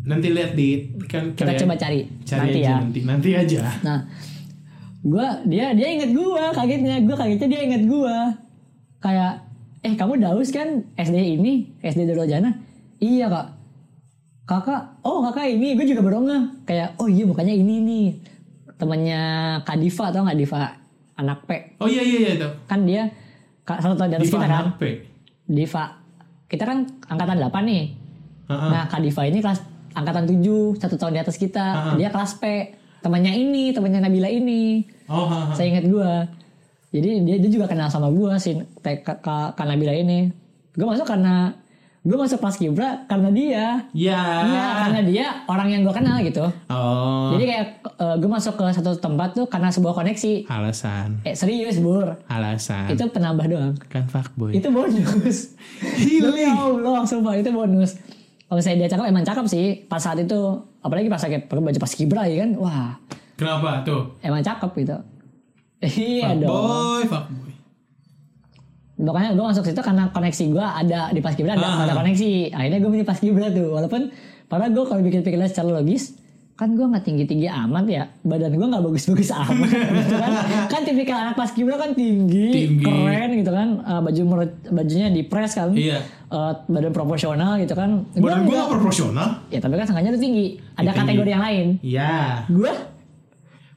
Nanti 0.09 0.33
lihat 0.33 0.57
di 0.57 0.89
kan 1.05 1.37
Kita 1.37 1.53
coba 1.65 1.75
cari, 1.77 2.09
cari 2.25 2.41
nanti 2.41 2.59
aja 2.61 2.71
ya. 2.71 2.77
nanti 2.81 3.01
nanti 3.05 3.29
aja. 3.37 3.61
Nah, 3.85 3.99
gua 5.05 5.45
dia 5.45 5.77
dia 5.77 5.89
inget 5.93 6.11
gua 6.17 6.49
kagetnya. 6.57 6.97
Gua 7.05 7.17
kagetnya 7.21 7.49
dia 7.49 7.61
inget 7.69 7.83
gua. 7.85 8.33
Kayak 9.05 9.45
eh 9.85 9.95
kamu 9.95 10.21
Daus 10.23 10.49
kan 10.49 10.85
SD 10.97 11.39
ini 11.39 11.69
SD 11.85 12.09
Dorojana? 12.09 12.57
Iya 12.99 13.29
kak. 13.29 13.47
Kakak, 14.49 15.05
oh 15.05 15.21
kakak 15.29 15.45
ini, 15.45 15.77
gue 15.77 15.85
juga 15.85 16.01
baru 16.01 16.25
ngeh. 16.25 16.65
Kayak, 16.65 16.97
oh 16.97 17.05
iya 17.05 17.29
mukanya 17.29 17.53
ini 17.53 17.85
nih. 17.85 18.07
Temennya 18.81 19.21
Kak 19.61 19.77
Diva 19.77 20.09
atau 20.09 20.25
nggak 20.25 20.39
Diva? 20.41 20.73
Anak 21.21 21.45
P. 21.45 21.77
Oh 21.77 21.85
iya 21.85 22.01
iya 22.01 22.19
iya 22.25 22.31
itu. 22.41 22.49
Kan 22.65 22.89
dia 22.89 23.13
kak, 23.69 23.85
satu 23.85 23.95
tahun 24.01 24.09
di 24.09 24.17
atas 24.17 24.29
Diva 24.33 24.39
kita 24.41 24.49
kan. 24.49 24.57
anak 24.57 24.77
P. 24.81 24.83
Diva. 25.45 25.85
Kita 26.49 26.65
kan 26.65 26.79
angkatan 27.13 27.37
8 27.45 27.69
nih. 27.69 27.85
Heeh. 28.49 28.71
Nah 28.73 28.83
Kak 28.89 29.01
Diva 29.05 29.23
ini 29.29 29.39
kelas 29.45 29.61
angkatan 29.93 30.25
7, 30.25 30.81
satu 30.81 30.97
tahun 30.97 31.13
di 31.13 31.21
atas 31.21 31.37
kita. 31.37 31.67
Ah. 31.93 31.95
Dia 32.01 32.09
kelas 32.09 32.41
P. 32.41 32.45
Temannya 33.05 33.37
ini, 33.37 33.71
temannya 33.77 34.01
Nabila 34.03 34.27
ini. 34.27 34.83
Oh, 35.07 35.29
ha, 35.29 35.53
ha. 35.53 35.55
Saya 35.55 35.71
ingat 35.77 35.87
gua. 35.87 36.27
Jadi 36.89 37.23
dia, 37.23 37.37
dia 37.37 37.51
juga 37.53 37.69
kenal 37.69 37.93
sama 37.93 38.09
gua 38.09 38.41
si 38.41 38.57
Kak 38.81 39.61
Nabila 39.69 39.93
ini. 39.93 40.33
Gua 40.73 40.97
masuk 40.97 41.05
karena 41.05 41.53
gua 42.09 42.25
masuk 42.25 42.39
pas 42.39 42.51
kibra 42.51 43.05
karena 43.05 43.29
dia. 43.29 43.65
Ya. 43.93 44.23
Iya, 44.43 44.65
karena 44.83 45.01
dia 45.03 45.27
orang 45.45 45.69
yang 45.69 45.81
gua 45.83 45.93
kenal 45.93 46.17
gitu. 46.19 46.49
Oh. 46.67 47.31
Jadi 47.33 47.45
kayak 47.47 47.67
eh, 47.85 48.17
gua 48.17 48.31
masuk 48.35 48.57
ke 48.57 48.65
satu 48.73 48.97
tempat 48.97 49.33
tuh 49.33 49.45
karena 49.45 49.69
sebuah 49.69 49.93
koneksi. 49.95 50.49
alasan. 50.49 51.21
Eh 51.23 51.33
serius, 51.33 51.77
Bur. 51.79 52.17
Alasan. 52.27 52.89
Itu 52.89 53.07
penambah 53.07 53.45
doang. 53.47 53.77
kan 53.87 54.05
fuckboy. 54.05 54.51
Itu 54.51 54.69
bonus. 54.69 55.53
Demi 56.01 56.43
Allah, 56.43 57.05
sumpah 57.05 57.37
itu 57.37 57.49
bonus. 57.49 58.01
Kalau 58.43 58.59
saya 58.59 58.75
dia 58.75 58.89
cakep 58.89 59.05
emang 59.07 59.23
cakep 59.23 59.45
sih 59.45 59.67
pas 59.85 60.01
saat 60.01 60.17
itu 60.17 60.41
apalagi 60.81 61.07
pas 61.07 61.21
pakai 61.21 61.45
pakai 61.45 61.61
baju 61.63 61.79
pas 61.79 61.93
kibra 61.93 62.25
ya 62.25 62.41
kan 62.41 62.57
wah 62.57 62.97
Kenapa 63.37 63.85
tuh? 63.85 64.17
emang 64.19 64.41
cakep 64.41 64.71
gitu 64.75 64.97
iya 66.01 66.33
dong 66.33 66.49
Fuckboy, 66.49 67.03
fuckboy. 67.07 67.53
Makanya 68.99 69.31
gue 69.33 69.45
masuk 69.45 69.63
situ 69.63 69.79
karena 69.79 70.09
koneksi 70.09 70.45
gue 70.51 70.67
ada 70.67 71.01
di 71.09 71.21
Paskibra 71.21 71.53
ada, 71.53 71.63
Ah. 71.63 71.85
ada 71.85 71.95
koneksi. 71.95 72.51
Akhirnya 72.51 72.79
gue 72.79 72.91
milih 72.91 73.07
Paskibra 73.07 73.47
tuh. 73.49 73.71
Walaupun 73.71 74.11
padahal 74.45 74.71
gue 74.71 74.85
kalau 74.85 75.01
pikir-pikir 75.01 75.39
secara 75.45 75.71
logis 75.73 76.19
kan 76.53 76.75
gue 76.75 76.83
nggak 76.83 77.05
tinggi-tinggi 77.05 77.47
amat 77.47 77.87
ya 77.87 78.11
badan 78.21 78.51
gue 78.51 78.67
nggak 78.67 78.83
bagus-bagus 78.83 79.31
amat 79.31 79.71
gitu 79.71 80.15
kan 80.17 80.33
kan 80.73 80.81
tipikal 80.83 81.15
anak 81.17 81.39
paskibra 81.39 81.79
kan 81.79 81.95
tinggi, 81.95 82.51
Tinggi. 82.51 82.83
keren 82.83 83.31
gitu 83.33 83.47
kan 83.49 83.69
Eh, 83.79 84.01
baju 84.03 84.21
menurut 84.27 84.51
bajunya 84.67 85.07
di 85.07 85.23
press 85.23 85.55
kan 85.55 85.71
Iya. 85.71 86.03
Eh, 86.27 86.53
badan 86.67 86.91
proporsional 86.91 87.63
gitu 87.63 87.73
kan 87.73 88.11
Badan 88.11 88.43
gue 88.43 88.57
gak 88.57 88.71
proporsional. 88.73 89.29
ya 89.47 89.63
tapi 89.63 89.75
kan 89.77 89.87
sengaja 89.87 90.11
tuh 90.11 90.19
tinggi 90.19 90.47
ada 90.75 90.83
Ya, 90.83 90.91
tinggi. 90.91 90.99
kategori 91.07 91.31
yang 91.31 91.45
lain 91.45 91.67
Iya. 91.79 92.17
gue 92.49 92.73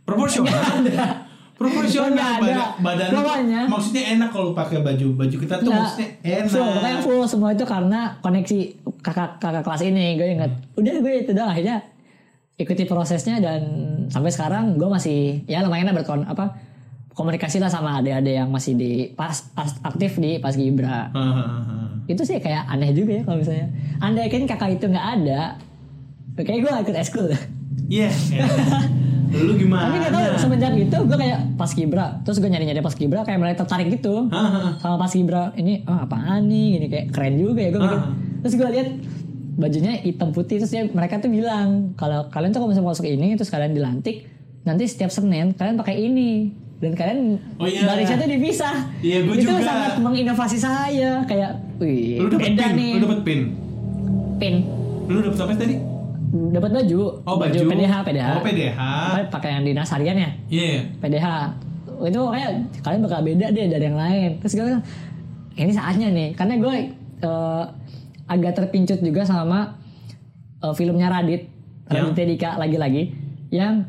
Proporsional. 0.02 0.62
Proporsional 1.62 2.32
badan, 2.38 2.68
badan 2.80 3.10
Pokoknya- 3.14 3.66
maksudnya 3.70 4.04
enak 4.12 4.30
kalau 4.30 4.50
pakai 4.52 4.82
baju 4.82 5.08
baju 5.16 5.36
kita 5.38 5.54
tuh 5.58 5.68
Nggak, 5.68 5.82
maksudnya 5.82 6.10
enak. 6.20 6.50
Full, 6.50 6.98
full 7.04 7.24
semua 7.26 7.50
itu 7.52 7.64
karena 7.64 8.18
koneksi 8.20 8.58
kakak 9.00 9.38
kakak 9.38 9.62
kelas 9.62 9.82
ini. 9.84 10.16
Gue 10.16 10.28
inget. 10.32 10.52
Udah 10.74 10.94
gue 10.98 11.14
itu 11.20 11.32
doang 11.32 11.50
akhirnya 11.50 11.86
ikuti 12.56 12.84
prosesnya 12.84 13.38
dan 13.38 13.62
sampai 14.08 14.30
sekarang 14.30 14.76
gue 14.76 14.86
masih 14.86 15.42
ya 15.46 15.62
lumayan 15.62 15.90
lah 15.90 15.96
berkon 15.96 16.22
apa 16.24 16.54
komunikasi 17.12 17.58
lah 17.58 17.68
sama 17.68 17.98
adik-adik 17.98 18.34
yang 18.36 18.50
masih 18.50 18.74
di 18.74 18.92
pas, 19.12 19.34
aktif 19.84 20.18
di 20.18 20.38
pas 20.38 20.54
Gibra. 20.54 21.10
Hahaha. 21.10 22.06
Itu 22.06 22.22
sih 22.22 22.38
kayak 22.38 22.66
aneh 22.68 22.92
juga 22.92 23.18
ya 23.18 23.24
kalau 23.24 23.38
misalnya. 23.38 23.68
Andai 24.00 24.30
kan 24.30 24.46
kakak 24.46 24.78
itu 24.78 24.86
nggak 24.88 25.08
ada, 25.20 25.60
kayak 26.36 26.60
gue 26.62 26.72
ikut 26.88 26.96
eskul. 26.96 27.28
Iya. 27.88 28.08
enak. 28.08 28.86
Lu 29.32 29.54
gimana? 29.56 29.88
Tapi 29.88 29.98
gak 29.98 30.12
tau 30.12 30.24
semenjak 30.38 30.72
itu 30.74 30.98
gue 30.98 31.18
kayak 31.18 31.40
pas 31.56 31.70
Gibra, 31.70 32.08
terus 32.22 32.38
gue 32.38 32.48
nyari-nyari 32.48 32.80
pas 32.80 32.92
Gibra 32.92 33.22
kayak 33.22 33.38
mulai 33.38 33.56
tertarik 33.56 33.88
gitu. 33.90 34.28
Sama 34.78 34.96
pas 34.98 35.08
Gibra 35.10 35.56
ini 35.56 35.82
oh, 35.84 36.00
apaan 36.00 36.46
nih 36.46 36.66
gini 36.76 36.88
kayak 36.88 37.06
keren 37.10 37.36
juga 37.36 37.60
ya 37.60 37.70
gue 37.70 37.80
mikir. 37.80 38.00
Terus 38.42 38.54
gue 38.54 38.68
lihat 38.70 38.90
bajunya 39.54 39.94
hitam 39.98 40.30
putih 40.30 40.58
terus 40.58 40.70
dia 40.70 40.84
mereka 40.86 41.18
tuh 41.18 41.28
bilang 41.28 41.92
kalau 41.94 42.28
kalian 42.28 42.50
tuh 42.50 42.60
kalau 42.60 42.70
misalnya 42.70 42.90
masuk 42.90 43.06
ini 43.06 43.36
terus 43.36 43.48
kalian 43.48 43.72
dilantik 43.72 44.26
nanti 44.62 44.84
setiap 44.86 45.10
Senin 45.10 45.54
kalian 45.54 45.76
pakai 45.76 45.96
ini 46.02 46.50
dan 46.78 46.92
kalian 46.92 47.20
Oh 47.56 47.66
iya. 47.66 47.86
barisnya 47.86 48.18
tuh 48.18 48.26
dipisah 48.28 48.76
Iya, 49.00 49.22
gua 49.22 49.36
itu 49.36 49.46
juga. 49.46 49.62
sangat 49.62 49.94
menginovasi 50.00 50.58
saya 50.58 51.22
kayak 51.24 51.52
wih 51.78 52.18
Lu 52.18 52.28
dapet 52.28 52.48
beda 52.50 52.64
pin, 52.64 52.74
nih 52.74 52.92
lu 52.92 53.04
dapet 53.04 53.20
pin. 53.22 53.40
pin 54.38 54.56
Lu 55.06 55.20
dapet 55.20 55.38
apa 55.38 55.54
tadi? 55.54 55.76
Dapat 56.32 56.72
baju 56.72 57.02
Oh 57.22 57.36
baju. 57.36 57.60
PDH 57.68 57.94
PDH 58.04 58.28
Oh 58.32 58.42
PDH. 58.42 58.80
Pakai 59.28 59.50
yang 59.52 59.64
dinas 59.64 59.90
harian 59.90 60.16
ya 60.16 60.30
Iya. 60.48 60.88
PDH 60.98 61.28
itu 62.02 62.18
kayak 62.18 62.52
kalian 62.82 63.02
bakal 63.04 63.20
beda 63.22 63.48
deh 63.52 63.68
dari 63.68 63.86
yang 63.86 64.00
lain 64.00 64.30
terus 64.40 64.56
gue 64.56 64.66
bilang 64.66 64.82
ini 65.54 65.70
saatnya 65.70 66.08
nih 66.10 66.34
karena 66.34 66.58
gue 66.58 66.76
eh, 67.22 67.64
agak 68.26 68.52
terpincut 68.56 69.00
juga 69.00 69.22
sama 69.22 69.78
eh, 70.58 70.74
filmnya 70.74 71.12
Radit 71.12 71.46
Yang? 71.92 72.16
Raditya 72.16 72.26
Dika 72.26 72.50
lagi-lagi 72.58 73.04
yang 73.52 73.86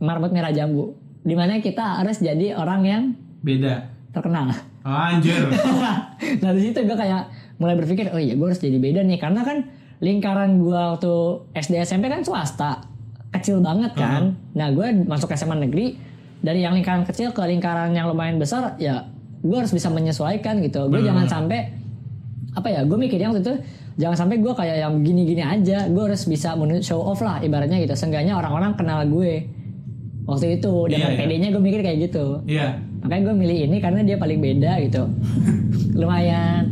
Marmut 0.00 0.32
Merah 0.32 0.50
Jambu 0.50 0.96
di 1.20 1.32
mana 1.32 1.60
kita 1.60 2.00
harus 2.00 2.18
jadi 2.18 2.52
orang 2.52 2.80
yang 2.82 3.02
Beda. 3.40 3.92
terkenal 4.10 4.50
Anjir. 4.82 5.48
nah 6.42 6.50
di 6.50 6.60
situ 6.60 6.78
gue 6.80 6.92
kayak 6.92 7.28
mulai 7.56 7.72
berpikir 7.74 8.10
oh 8.10 8.18
iya 8.18 8.34
gue 8.34 8.44
harus 8.44 8.58
jadi 8.58 8.76
beda 8.76 9.00
nih 9.00 9.16
karena 9.16 9.40
kan 9.40 9.64
lingkaran 10.02 10.58
gue 10.58 10.74
waktu 10.74 11.14
SD 11.54 11.74
SMP 11.82 12.10
kan 12.10 12.22
swasta 12.26 12.86
kecil 13.34 13.58
banget 13.58 13.94
kan. 13.98 14.38
Nah 14.54 14.70
gue 14.70 15.04
masuk 15.04 15.30
SMA 15.34 15.58
negeri 15.58 15.98
dari 16.38 16.62
yang 16.62 16.74
lingkaran 16.74 17.02
kecil 17.02 17.34
ke 17.34 17.42
lingkaran 17.42 17.90
yang 17.90 18.06
lumayan 18.06 18.38
besar 18.38 18.78
ya 18.78 19.10
gue 19.44 19.56
harus 19.58 19.74
bisa 19.74 19.90
menyesuaikan 19.90 20.62
gitu. 20.62 20.86
Gue 20.88 21.02
jangan 21.02 21.26
sampai 21.26 21.68
apa 22.54 22.68
ya 22.70 22.80
gue 22.86 22.94
mikirnya 22.94 23.34
waktu 23.34 23.42
itu 23.42 23.54
jangan 23.98 24.26
sampai 24.26 24.38
gue 24.38 24.52
kayak 24.54 24.76
yang 24.80 24.94
gini-gini 25.02 25.42
aja. 25.42 25.90
Gue 25.90 26.08
harus 26.08 26.22
bisa 26.24 26.54
show 26.80 27.02
off 27.02 27.20
lah 27.20 27.42
ibaratnya 27.42 27.82
gitu. 27.82 27.94
Seenggaknya 27.98 28.38
orang-orang 28.38 28.78
kenal 28.78 29.02
gue 29.10 29.50
waktu 30.24 30.56
itu 30.56 30.72
dengan 30.88 31.12
Iya, 31.12 31.16
iya. 31.16 31.20
PD-nya 31.20 31.48
gue 31.52 31.62
mikir 31.62 31.80
kayak 31.84 31.98
gitu. 32.10 32.40
Iya. 32.48 32.80
makanya 33.04 33.22
gue 33.28 33.34
milih 33.36 33.58
ini 33.68 33.76
karena 33.84 34.00
dia 34.00 34.16
paling 34.16 34.40
beda 34.40 34.72
gitu. 34.80 35.02
Lumayan 36.00 36.63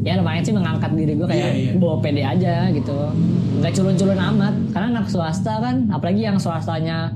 ya 0.00 0.16
lumayan 0.16 0.40
sih 0.40 0.54
mengangkat 0.56 0.96
diri 0.96 1.12
gue 1.12 1.28
kayak 1.28 1.50
Iya, 1.52 1.52
iya. 1.52 1.72
bawa 1.76 1.96
pede 2.00 2.22
aja 2.24 2.54
gitu. 2.72 2.96
Nggak 3.60 3.72
culun-culun 3.76 4.16
amat 4.16 4.54
karena 4.72 4.86
anak 4.96 5.06
swasta 5.12 5.60
kan 5.60 5.92
apalagi 5.92 6.24
yang 6.24 6.40
swastanya 6.40 7.12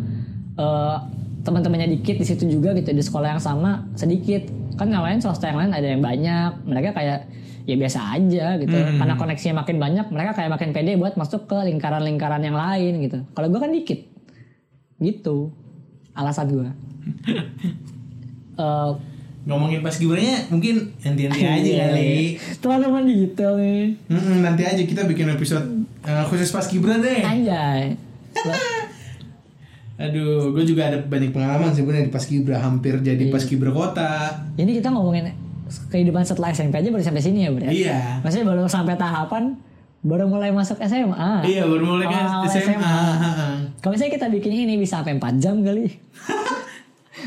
eh, 0.54 0.96
teman-temannya 1.44 1.92
dikit 1.96 2.16
di 2.20 2.26
situ 2.28 2.44
juga 2.48 2.72
gitu 2.76 2.92
di 2.92 3.00
sekolah 3.00 3.36
yang 3.36 3.42
sama 3.42 3.88
sedikit. 3.96 4.44
Kan 4.76 4.90
yang 4.90 5.00
lain 5.06 5.22
swasta 5.22 5.48
yang 5.48 5.58
lain 5.60 5.72
ada 5.72 5.86
yang 5.86 6.02
banyak 6.02 6.52
mereka 6.66 6.92
kayak 6.92 7.30
ya 7.64 7.76
biasa 7.80 8.20
aja 8.20 8.60
gitu. 8.60 8.76
Hmm. 8.76 9.00
karena 9.00 9.14
koneksinya 9.16 9.64
makin 9.64 9.76
banyak 9.80 10.06
mereka 10.12 10.36
kayak 10.36 10.50
makin 10.52 10.70
pede 10.76 11.00
buat 11.00 11.16
masuk 11.16 11.48
ke 11.48 11.56
lingkaran-lingkaran 11.64 12.44
yang 12.44 12.54
lain 12.54 13.00
gitu. 13.00 13.24
Kalau 13.32 13.48
gue 13.48 13.60
kan 13.60 13.72
dikit. 13.72 14.00
Gitu 15.00 15.50
alasan 16.14 16.46
gue 16.46 16.68
Eh, 18.54 18.90
Ngomongin 19.44 19.80
pas 19.80 19.92
gibranya 19.92 20.40
mungkin 20.48 20.88
nanti-nanti 20.98 21.44
aja 21.44 21.60
Iya, 21.60 21.84
kali. 21.92 22.40
Teman-teman 22.64 23.04
detail 23.04 23.52
nih. 23.60 23.92
Mm-mm, 24.08 24.40
nanti 24.40 24.62
aja 24.64 24.80
kita 24.80 25.04
bikin 25.04 25.28
episode 25.28 25.64
eh, 26.00 26.24
khusus 26.24 26.48
pas 26.48 26.64
gibran 26.64 27.04
deh. 27.04 27.20
Anjay. 27.20 27.92
Aduh, 29.94 30.50
gue 30.50 30.64
juga 30.66 30.90
ada 30.90 30.98
banyak 30.98 31.30
pengalaman 31.30 31.70
sebenarnya 31.70 32.08
di 32.08 32.12
pas 32.12 32.24
gibra 32.24 32.58
hampir 32.58 32.98
Iya. 32.98 33.14
jadi 33.14 33.24
pas 33.30 33.44
gibra 33.44 33.70
kota. 33.70 34.10
Ini 34.56 34.82
kita 34.82 34.90
ngomongin 34.90 35.30
kehidupan 35.86 36.26
setelah 36.26 36.50
SMP 36.50 36.82
aja 36.82 36.90
baru 36.90 37.04
sampai 37.04 37.22
sini 37.22 37.46
ya, 37.46 37.50
Bro. 37.54 37.70
Iya. 37.70 38.18
Maksudnya 38.20 38.46
baru 38.48 38.66
sampai 38.66 38.98
tahapan 38.98 39.54
baru 40.02 40.26
mulai 40.26 40.50
masuk 40.50 40.82
SMA. 40.82 41.46
Iya, 41.46 41.64
baru 41.64 41.84
mulai 41.86 42.10
kan 42.10 42.42
SMA. 42.48 42.82
Ha-ha. 42.82 43.48
Kalau 43.78 43.92
misalnya 43.94 44.12
kita 44.12 44.26
bikin 44.28 44.52
ini 44.66 44.74
bisa 44.76 44.98
sampai 45.00 45.14
4 45.16 45.36
jam 45.38 45.62
kali. 45.62 45.86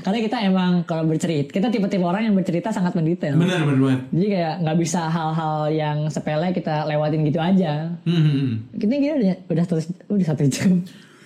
Karena 0.08 0.20
kita 0.24 0.38
emang 0.40 0.72
kalau 0.82 1.04
bercerita, 1.04 1.52
kita 1.52 1.68
tipe-tipe 1.68 2.00
orang 2.00 2.24
yang 2.24 2.32
bercerita 2.32 2.72
sangat 2.72 2.96
mendetail. 2.96 3.36
Benar, 3.36 3.68
benar. 3.68 4.08
Jadi 4.08 4.28
kayak 4.32 4.54
nggak 4.64 4.78
bisa 4.80 5.02
hal-hal 5.06 5.68
yang 5.68 5.98
sepele 6.08 6.48
kita 6.50 6.88
lewatin 6.88 7.22
gitu 7.22 7.38
aja. 7.38 7.92
Hmm, 8.02 8.16
hmm, 8.16 8.32
hmm. 8.32 8.52
Kita 8.74 8.94
gini 8.94 9.14
udah, 9.14 9.36
udah 9.46 9.66
terus 9.66 9.86
udah 10.08 10.26
satu 10.26 10.44
jam. 10.48 10.72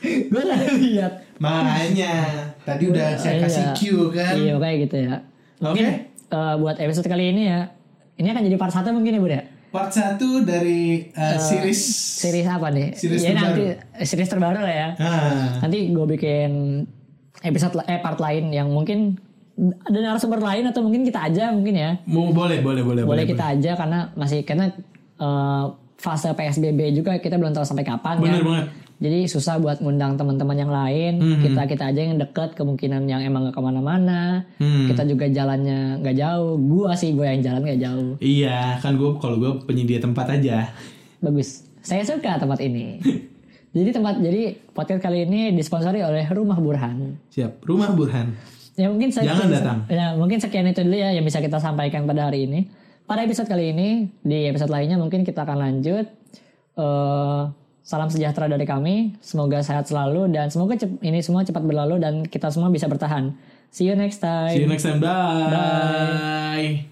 Gue 0.01 0.41
udah 0.41 0.59
lihat. 0.81 1.13
Makanya 1.37 2.13
tadi 2.59 2.83
udah 2.89 3.13
saya 3.13 3.37
Iya. 3.37 3.43
kasih 3.45 3.63
cue 3.75 4.05
kan. 4.09 4.33
Iya 4.33 4.53
kayak 4.57 4.77
gitu 4.81 4.95
ya. 4.99 5.15
Oke. 5.61 5.85
eh, 6.31 6.55
buat 6.57 6.75
episode 6.75 7.05
kali 7.05 7.29
ini 7.29 7.43
ya, 7.45 7.69
ini 8.15 8.27
akan 8.27 8.41
jadi 8.41 8.57
part 8.57 8.73
1 8.73 8.89
mungkin 8.89 9.13
ya 9.13 9.21
Bud 9.21 9.29
ya? 9.31 9.43
Part 9.69 9.93
1 9.93 10.19
dari 10.41 11.05
uh, 11.11 11.37
series 11.37 11.79
Series 12.17 12.43
apa 12.43 12.67
nih? 12.67 12.91
Series 12.91 13.21
ya 13.21 13.31
terbaru. 13.31 13.45
nanti 13.45 13.63
series 14.01 14.27
terbaru 14.27 14.59
lah 14.59 14.73
ya. 14.73 14.87
Ah, 14.97 15.61
Nanti 15.61 15.79
gue 15.87 16.05
bikin 16.09 16.51
episode 17.41 17.73
eh 17.89 17.99
part 17.99 18.17
lain 18.21 18.53
yang 18.53 18.69
mungkin 18.69 19.17
ada 19.61 19.97
narasumber 19.99 20.41
lain 20.41 20.63
atau 20.69 20.81
mungkin 20.81 21.05
kita 21.05 21.27
aja 21.27 21.53
mungkin 21.53 21.75
ya. 21.75 21.91
mau 22.09 22.33
boleh, 22.33 22.63
boleh, 22.63 22.81
boleh, 22.81 23.03
Boleh 23.05 23.25
kita 23.27 23.53
aja 23.53 23.77
karena 23.77 24.09
masih 24.17 24.41
karena 24.41 24.73
eh, 25.21 25.65
fase 26.01 26.33
PSBB 26.33 26.97
juga 26.97 27.21
kita 27.21 27.37
belum 27.37 27.53
tahu 27.53 27.65
sampai 27.67 27.85
kapan 27.85 28.17
ya. 28.17 28.23
Bener 28.25 28.43
banget. 28.45 28.67
Jadi 29.01 29.25
susah 29.25 29.57
buat 29.57 29.81
ngundang 29.81 30.13
teman-teman 30.13 30.57
yang 30.57 30.69
lain. 30.69 31.13
Mhm. 31.17 31.41
Kita 31.41 31.61
kita 31.65 31.83
aja 31.89 32.01
yang 32.05 32.21
deket 32.21 32.53
kemungkinan 32.53 33.09
yang 33.09 33.21
emang 33.25 33.49
gak 33.49 33.57
ke 33.57 33.61
mana-mana. 33.61 34.45
Hmm. 34.61 34.85
Kita 34.85 35.09
juga 35.09 35.25
jalannya 35.25 36.05
nggak 36.05 36.15
jauh. 36.21 36.61
Gua 36.61 36.93
sih 36.93 37.17
gue 37.17 37.25
yang 37.25 37.41
jalan 37.41 37.65
nggak 37.65 37.81
jauh. 37.81 38.11
Iya, 38.21 38.77
kan 38.77 39.01
gue 39.01 39.09
kalau 39.17 39.41
gue 39.41 39.51
penyedia 39.65 39.97
tempat 39.97 40.37
aja. 40.37 40.69
Bagus. 41.17 41.65
Saya 41.81 42.05
suka 42.05 42.37
tempat 42.37 42.61
ini. 42.61 43.01
jadi 43.71 43.89
tempat 43.95 44.19
jadi 44.19 44.59
podcast 44.75 44.99
kali 44.99 45.23
ini 45.23 45.55
disponsori 45.55 46.03
oleh 46.03 46.27
Rumah 46.27 46.59
Burhan. 46.59 47.15
Siap. 47.31 47.63
Rumah 47.63 47.95
Burhan. 47.95 48.35
Ya 48.75 48.87
mungkin 48.87 49.11
sekian, 49.11 49.35
Jangan 49.35 49.47
datang. 49.51 49.79
Ya 49.87 50.15
mungkin 50.15 50.39
sekian 50.39 50.67
itu 50.67 50.83
dulu 50.83 50.95
ya 50.95 51.11
yang 51.15 51.23
bisa 51.23 51.39
kita 51.39 51.59
sampaikan 51.59 52.03
pada 52.03 52.27
hari 52.27 52.47
ini. 52.47 52.67
Pada 53.07 53.23
episode 53.27 53.47
kali 53.47 53.75
ini 53.75 54.07
di 54.23 54.47
episode 54.47 54.71
lainnya 54.71 54.95
mungkin 54.95 55.23
kita 55.23 55.43
akan 55.43 55.57
lanjut. 55.59 56.07
Eh, 56.79 57.41
salam 57.83 58.07
sejahtera 58.07 58.47
dari 58.47 58.63
kami. 58.63 59.15
Semoga 59.19 59.59
sehat 59.59 59.87
selalu 59.87 60.31
dan 60.31 60.47
semoga 60.47 60.79
cep- 60.79 60.99
ini 61.03 61.19
semua 61.19 61.43
cepat 61.43 61.63
berlalu 61.63 61.99
dan 61.99 62.23
kita 62.23 62.47
semua 62.51 62.71
bisa 62.71 62.87
bertahan. 62.87 63.35
See 63.71 63.87
you 63.87 63.95
next 63.95 64.19
time. 64.19 64.55
See 64.55 64.63
you 64.63 64.71
next 64.71 64.83
time. 64.83 64.99
Bye. 64.99 65.51
Bye. 65.51 66.90